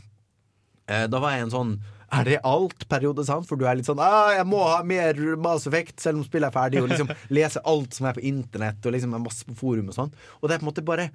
eh, 0.90 1.06
Da 1.08 1.22
var 1.24 1.38
jeg 1.38 1.46
en 1.46 1.54
sånn 1.54 1.72
er 2.12 2.28
det 2.28 2.38
alt-periode, 2.48 3.26
sant? 3.28 3.48
For 3.50 3.60
du 3.60 3.66
er 3.68 3.80
litt 3.80 3.88
sånn 3.90 4.02
ah, 4.04 4.32
'Jeg 4.36 4.48
må 4.50 4.62
ha 4.66 4.82
mer 4.84 5.18
Mass 5.42 5.68
Effect 5.70 6.00
selv 6.02 6.22
om 6.22 6.28
spillet 6.28 6.50
er 6.50 6.56
ferdig', 6.56 6.84
og 6.84 6.90
liksom 6.92 7.12
lese 7.38 7.64
alt 7.66 7.98
som 7.98 8.10
er 8.10 8.18
på 8.18 8.26
internett, 8.30 8.86
og 8.86 8.96
liksom 8.96 9.14
er 9.14 9.26
masse 9.26 9.48
på 9.48 9.58
forum 9.58 9.92
og 9.92 9.98
sånn. 9.98 10.14
Og 10.40 10.50
det 10.50 10.56
er 10.56 10.62
på 10.62 10.68
en 10.68 10.72
måte 10.72 10.86
bare 10.86 11.10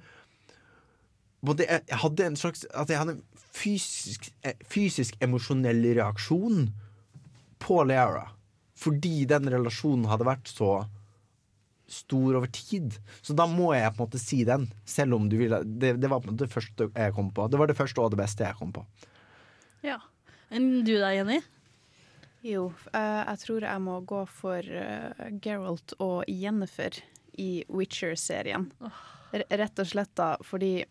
jeg 1.45 1.99
hadde 2.01 2.25
en 2.25 2.35
slags 2.39 2.63
At 2.73 2.89
jeg 2.89 2.97
hadde 2.97 3.19
en 3.19 3.43
fysisk, 3.55 4.31
eh, 4.41 4.55
fysisk 4.65 5.15
emosjonell 5.21 5.83
reaksjon 5.95 6.71
på 7.61 7.83
Leara. 7.85 8.31
Fordi 8.75 9.25
den 9.29 9.47
relasjonen 9.53 10.09
hadde 10.09 10.27
vært 10.27 10.49
så 10.51 10.87
stor 11.87 12.39
over 12.39 12.49
tid. 12.51 12.97
Så 13.21 13.35
da 13.37 13.45
må 13.47 13.73
jeg 13.75 13.93
på 13.93 14.01
en 14.01 14.07
måte 14.07 14.21
si 14.21 14.41
den, 14.43 14.67
selv 14.89 15.15
om 15.19 15.29
du 15.29 15.37
ville 15.37 15.61
Det, 15.63 15.95
det 16.01 16.09
var 16.09 16.19
på 16.19 16.29
en 16.29 16.35
måte 16.35 16.47
det 16.47 16.53
første 16.53 16.89
jeg 16.89 17.15
kom 17.15 17.31
på. 17.31 17.47
Det 17.47 17.61
var 17.61 17.67
det 17.67 17.77
første 17.77 18.01
og 18.01 18.11
det 18.11 18.19
beste 18.19 18.43
jeg 18.43 18.57
kom 18.59 18.73
på. 18.75 18.83
Ja. 19.85 19.99
Enn 20.55 20.85
du 20.87 20.93
da, 21.01 21.11
Jenny? 21.11 21.41
Jo, 22.45 22.69
eh, 22.93 23.21
jeg 23.25 23.41
tror 23.41 23.65
jeg 23.65 23.81
må 23.83 23.97
gå 24.07 24.21
for 24.29 24.63
uh, 24.63 25.25
Geralt 25.43 25.95
og 25.99 26.23
Jennifer 26.29 26.95
i 27.41 27.65
Witcher-serien. 27.67 28.69
Rett 29.33 29.81
og 29.81 29.89
slett 29.89 30.13
da 30.15 30.35
fordi 30.45 30.85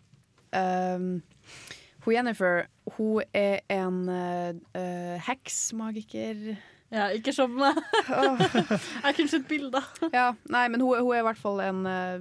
um, 0.53 1.23
hun 2.05 2.13
Jennifer 2.13 2.67
hun 2.99 3.23
er 3.33 3.63
en 3.73 4.03
uh, 4.11 5.15
heks, 5.25 5.71
magiker 5.79 6.43
Ja, 6.93 7.09
ikke 7.15 7.33
på 7.39 7.47
meg. 7.49 7.81
jeg 9.07 9.17
kunne 9.17 9.31
sett 9.33 9.49
bilder. 9.49 9.87
ja, 10.13 10.29
nei, 10.53 10.67
men 10.69 10.85
hun, 10.85 11.01
hun 11.01 11.15
er 11.15 11.23
i 11.23 11.27
hvert 11.31 11.41
fall 11.41 11.63
en, 11.65 11.81
eh, 11.89 12.21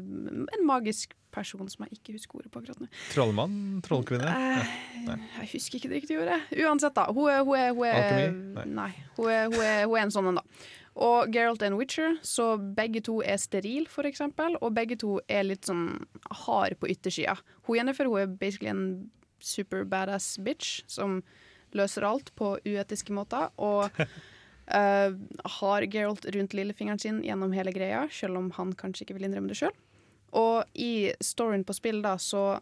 en 0.55 0.63
magisk 0.65 1.17
person 1.33 1.67
som 1.71 1.85
jeg 1.87 1.97
ikke 1.97 2.15
husker 2.17 2.39
ordet 2.39 2.51
på 2.53 2.61
akkurat 2.61 2.83
nå. 2.83 2.89
Trollmann? 3.13 3.57
Trollkvinne? 3.85 4.29
Eh, 4.29 4.77
Nei. 5.07 5.17
Jeg 5.41 5.51
husker 5.55 5.79
ikke 5.79 5.91
det 5.91 5.99
riktige 6.03 6.21
ordet. 6.23 6.39
Uansett, 6.63 6.95
da. 6.95 7.09
Hun 7.09 7.31
er, 7.31 7.41
hun 7.43 7.59
er, 7.59 7.73
hun 7.73 7.89
er 7.89 7.99
Alkemi? 7.99 8.69
Nei. 8.77 8.89
Hun 9.17 9.33
er, 9.33 9.43
hun, 9.49 9.59
hun 9.59 9.97
er 9.97 10.05
en 10.05 10.15
sånn 10.15 10.31
en, 10.31 10.41
da. 10.41 10.71
Og 10.93 11.31
Geralt 11.33 11.63
and 11.65 11.77
witcher, 11.79 12.19
så 12.21 12.53
begge 12.77 13.01
to 13.07 13.17
er 13.25 13.39
steril, 13.41 13.87
for 13.89 14.05
eksempel. 14.05 14.57
Og 14.61 14.75
begge 14.77 14.97
to 15.01 15.17
er 15.27 15.45
litt 15.47 15.65
sånn 15.69 16.03
hard 16.45 16.77
på 16.81 16.91
yttersida. 16.93 17.35
Hun 17.65 17.79
Jennifer 17.79 18.09
hun 18.09 18.21
er 18.21 18.35
basically 18.37 18.69
en 18.69 18.85
super 19.43 19.83
badass 19.89 20.37
bitch 20.39 20.83
som 20.87 21.21
løser 21.73 22.05
alt 22.05 22.29
på 22.37 22.53
uetiske 22.61 23.15
måter. 23.15 23.49
Og 23.57 23.89
uh, 23.89 25.09
har 25.57 25.87
Geralt 25.89 26.29
rundt 26.35 26.53
lillefingeren 26.53 27.01
sin 27.01 27.23
gjennom 27.25 27.55
hele 27.57 27.73
greia, 27.73 28.05
selv 28.13 28.37
om 28.37 28.53
han 28.59 28.77
kanskje 28.77 29.07
ikke 29.07 29.17
vil 29.17 29.31
innrømme 29.31 29.49
det 29.49 29.59
sjøl. 29.63 29.73
Og 30.39 30.63
i 30.73 31.13
storyen 31.23 31.65
på 31.67 31.75
spill, 31.77 32.01
da, 32.05 32.17
så 32.21 32.57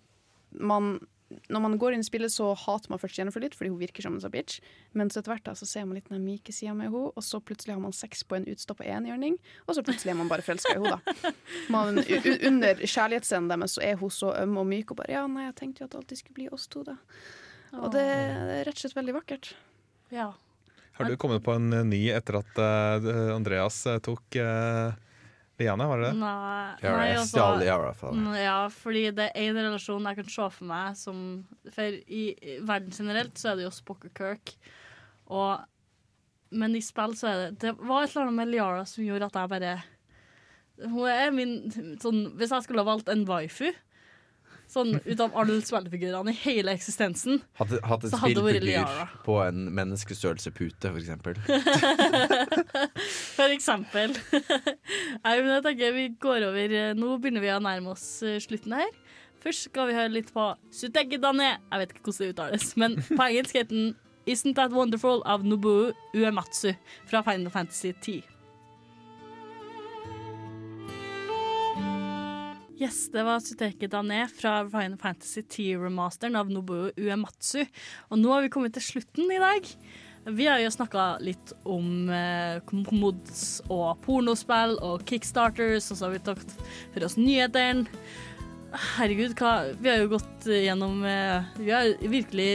man 0.51 0.97
når 1.47 1.61
man 1.63 1.77
går 1.79 1.95
inn 1.95 2.03
i 2.03 2.07
spillet, 2.07 2.31
så 2.33 2.51
hater 2.57 2.91
man 2.91 2.99
først 2.99 3.17
Jennifer 3.19 3.43
litt, 3.43 3.55
fordi 3.57 3.71
hun 3.71 3.79
virker 3.79 4.05
som 4.05 4.15
en 4.15 4.23
sånn 4.23 4.33
bitch. 4.33 4.59
Men 4.97 5.11
så 5.11 5.21
etter 5.21 5.33
hvert 5.33 5.45
da, 5.47 5.53
så 5.57 5.67
ser 5.69 5.85
man 5.87 5.97
litt 5.97 6.09
den 6.11 6.25
myke 6.25 6.53
sida 6.55 6.73
med 6.77 6.89
henne, 6.89 7.11
og 7.15 7.25
så 7.25 7.41
plutselig 7.43 7.75
har 7.75 7.81
man 7.83 7.95
sex 7.95 8.25
på 8.27 8.37
en 8.37 8.47
utstoppa 8.51 8.87
enhjørning, 8.87 9.37
og 9.65 9.77
så 9.77 9.85
plutselig 9.85 10.13
er 10.13 10.19
man 10.19 10.31
bare 10.31 10.45
forelska 10.45 10.75
i 10.75 10.79
henne, 10.79 10.97
da. 10.97 11.33
Man, 11.73 12.01
under 12.01 12.81
kjærlighetsscenen 12.83 13.51
deres 13.51 13.77
så 13.77 13.83
er 13.85 13.99
hun 14.01 14.11
så 14.13 14.33
øm 14.41 14.57
og 14.61 14.67
myk, 14.67 14.93
og 14.93 15.01
bare 15.01 15.15
ja, 15.15 15.25
nei, 15.31 15.47
jeg 15.47 15.57
tenkte 15.59 15.83
jo 15.83 15.87
at 15.87 15.93
det 15.93 16.01
alltid 16.01 16.21
skulle 16.21 16.39
bli 16.39 16.47
oss 16.51 16.67
to, 16.71 16.83
da. 16.87 16.97
Og 17.79 17.91
det 17.93 18.03
er 18.03 18.65
rett 18.67 18.75
og 18.75 18.83
slett 18.83 18.97
veldig 18.97 19.15
vakkert. 19.15 19.53
Ja. 20.11 20.31
Har 20.97 21.07
du 21.07 21.15
kommet 21.19 21.43
på 21.45 21.55
en 21.55 21.71
ny 21.87 22.01
etter 22.11 22.41
at 22.41 22.59
eh, 22.59 23.31
Andreas 23.31 23.79
eh, 23.87 24.01
tok 24.03 24.35
uh, 24.43 24.91
Liane, 25.61 25.87
var 25.87 26.01
det 26.01 26.09
det? 26.11 26.19
Nei, 26.19 26.75
Yara, 26.83 26.97
nei, 26.97 27.09
altså- 27.15 27.31
stjal 27.31 27.65
Yara 27.67 27.93
fra 27.97 28.11
deg. 28.15 28.29
Ja, 28.41 28.57
fordi 28.73 29.03
det 29.21 29.27
er 29.31 29.49
en 29.51 29.59
relasjon 29.61 30.07
jeg 30.09 30.19
kan 30.21 30.29
se 30.35 30.49
for 30.57 30.69
meg 30.73 30.97
som 30.99 31.19
For 31.71 31.99
i 32.07 32.23
i 32.41 32.57
verden 32.65 32.91
generelt 32.95 33.37
så 33.39 33.51
er 33.53 33.59
det 33.61 33.67
jo 33.69 33.73
Spock 33.75 34.05
og 34.09 34.13
Kirk. 34.17 34.55
Og, 35.31 35.61
men 36.51 36.75
i 36.75 36.81
spill 36.83 37.13
så 37.15 37.29
er 37.31 37.37
det 37.45 37.59
Det 37.63 37.75
var 37.79 38.03
et 38.03 38.11
eller 38.15 38.27
annet 38.27 38.39
med 38.41 38.51
Liara 38.51 38.83
som 38.89 39.05
gjorde 39.05 39.29
at 39.31 39.37
jeg 39.39 39.49
bare 39.53 39.75
Hun 40.81 41.07
er 41.07 41.31
min 41.31 41.53
sånn 42.01 42.23
Hvis 42.35 42.51
jeg 42.51 42.65
skulle 42.65 42.83
ha 42.83 42.89
valgt 42.91 43.07
en 43.13 43.23
waifu 43.29 43.69
Sånn 44.71 44.93
ut 45.03 45.19
av 45.23 45.33
alle 45.35 45.57
spillfigurene 45.67 46.31
i 46.31 46.37
hele 46.45 46.71
eksistensen 46.77 47.41
en 47.41 47.43
hadde 47.59 47.79
det 47.81 47.81
vært 47.83 48.05
spillfigur 48.13 49.01
på 49.25 49.35
en 49.43 49.65
menneskestørrelse 49.75 50.53
pute, 50.55 50.91
for 50.93 51.01
eksempel. 51.01 51.35
For 53.35 53.51
eksempel. 53.51 54.13
Nei, 54.31 55.33
men 55.41 55.49
jeg 55.55 55.63
tenker 55.65 55.95
vi 55.95 56.05
går 56.21 56.45
over 56.47 56.75
eh, 56.77 56.91
Nå 56.97 57.15
begynner 57.21 57.43
vi 57.43 57.51
å 57.53 57.59
nærme 57.63 57.93
oss 57.95 58.05
eh, 58.23 58.39
slutten 58.43 58.75
her. 58.77 58.89
Først 59.41 59.67
skal 59.69 59.89
vi 59.89 59.97
høre 59.97 60.13
litt 60.13 60.31
på 60.35 60.47
Sutekidane. 60.75 61.55
Jeg 61.57 61.81
vet 61.81 61.95
ikke 61.95 62.05
hvordan 62.07 62.21
det 62.21 62.33
uttales, 62.35 62.67
men 62.79 62.99
på 63.17 63.27
engelsk 63.27 63.57
heter 63.57 63.75
den 63.75 63.95
Isn't 64.29 64.55
That 64.59 64.75
Wonderful 64.75 65.23
av 65.25 65.43
Nobuo 65.47 65.91
Uematsu 66.13 66.71
fra 67.09 67.23
Final 67.25 67.51
Fantasy 67.53 67.91
10. 67.93 68.30
Yes, 72.81 73.11
det 73.13 73.21
var 73.21 73.37
Suteki 73.39 73.85
Dane 73.85 74.23
fra 74.33 74.63
Final 74.65 74.97
Fantasy 74.97 75.43
10-remasteren 75.43 76.33
av 76.39 76.47
Nobuo 76.49 76.87
Uematsu. 76.97 77.59
Og 78.09 78.17
nå 78.17 78.31
har 78.33 78.41
vi 78.41 78.49
kommet 78.49 78.73
til 78.73 78.81
slutten 78.81 79.29
i 79.29 79.37
dag. 79.37 79.67
Vi 80.25 80.47
har 80.49 80.57
jo 80.63 80.71
snakka 80.73 81.03
litt 81.21 81.51
om 81.61 82.09
eh, 82.09 82.73
mods 82.89 83.61
og 83.67 84.01
pornospill 84.01 84.79
og 84.81 85.05
kickstarters, 85.05 85.91
og 85.93 85.99
så 85.99 86.07
har 86.07 86.15
vi 86.15 86.23
tatt 86.25 86.55
for 86.95 87.05
oss 87.05 87.19
nyhetene. 87.21 87.85
Herregud, 88.95 89.35
hva 89.37 89.75
Vi 89.77 89.91
har 89.91 90.01
jo 90.01 90.13
gått 90.15 90.49
gjennom 90.49 91.03
eh, 91.05 91.53
Vi 91.59 91.69
har 91.75 91.91
virkelig 92.01 92.49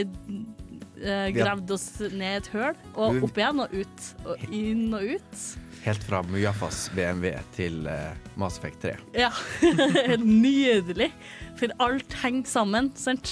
eh, 1.04 1.28
gravd 1.38 1.70
oss 1.76 1.86
ned 2.02 2.40
et 2.40 2.50
høl, 2.50 2.74
og 2.96 3.22
opp 3.28 3.38
igjen 3.38 3.62
og 3.62 3.78
ut. 3.78 4.10
Og 4.26 4.50
inn 4.50 4.88
og 4.90 5.06
ut. 5.14 5.46
Helt 5.86 6.02
fra 6.02 6.18
Mujafas 6.26 6.88
BMW 6.96 7.36
til 7.54 7.84
uh, 7.86 8.08
Mass 8.34 8.56
Effect 8.58 8.80
3. 8.82 8.94
Ja. 9.14 9.28
Nydelig. 10.18 11.12
For 11.60 11.70
alt 11.78 12.16
henger 12.24 12.48
sammen, 12.50 12.88
sant? 12.98 13.30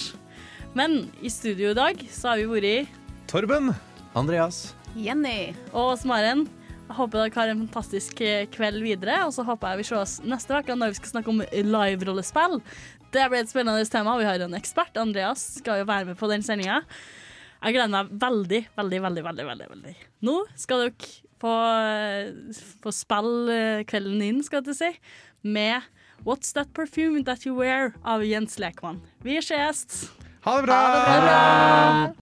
Men 0.78 1.08
i 1.18 1.32
studio 1.34 1.72
i 1.72 1.74
dag 1.74 2.04
så 2.14 2.30
har 2.30 2.38
vi 2.38 2.46
vært 2.52 2.92
Torben. 3.26 3.72
Andreas. 4.14 4.68
Jenny. 4.94 5.50
Og 5.74 5.98
Maren. 6.06 6.44
Jeg 6.84 6.98
håper 7.00 7.24
dere 7.24 7.34
har 7.40 7.50
en 7.56 7.64
fantastisk 7.64 8.22
eh, 8.22 8.46
kveld 8.54 8.84
videre, 8.86 9.18
og 9.26 9.34
så 9.34 9.42
håper 9.48 9.72
jeg 9.72 9.82
vi 9.82 9.88
ses 9.90 10.14
neste 10.22 10.54
uke 10.54 10.78
når 10.78 10.94
vi 10.94 11.00
skal 11.00 11.14
snakke 11.16 11.34
om 11.34 11.42
live-rollespill. 11.74 12.60
Det 13.10 13.26
blir 13.32 13.42
et 13.42 13.50
spennende 13.50 13.82
tema. 13.90 14.14
Vi 14.22 14.30
har 14.30 14.46
en 14.46 14.54
ekspert. 14.54 14.94
Andreas 15.02 15.42
skal 15.58 15.82
jo 15.82 15.90
være 15.90 16.12
med 16.12 16.22
på 16.22 16.30
den 16.30 16.46
sendinga. 16.46 16.84
Jeg 17.64 17.80
gleder 17.80 17.94
meg 17.98 18.14
veldig, 18.22 18.66
veldig, 18.78 19.04
veldig. 19.08 19.28
veldig, 19.32 19.50
veldig, 19.50 19.70
veldig. 19.74 20.00
Nå 20.28 20.40
skal 20.54 20.86
dere 20.86 21.23
på 21.44 21.54
få 22.84 22.92
spille 22.94 23.52
eh, 23.52 23.84
kvelden 23.88 24.22
inn, 24.24 24.42
skal 24.44 24.64
jeg 24.64 24.78
si, 24.78 24.90
med 25.44 25.84
What's 26.24 26.54
That 26.56 26.72
Perfume 26.76 27.24
That 27.28 27.44
You 27.44 27.58
Wear 27.58 27.92
av 28.04 28.24
Jens 28.24 28.56
Lekmann. 28.58 29.02
Vi 29.24 29.36
ses! 29.42 30.08
Ha 30.44 30.58
det 30.60 30.68
bra! 30.68 30.82
Ha 30.88 31.16
det 31.16 31.24
bra! 31.28 32.12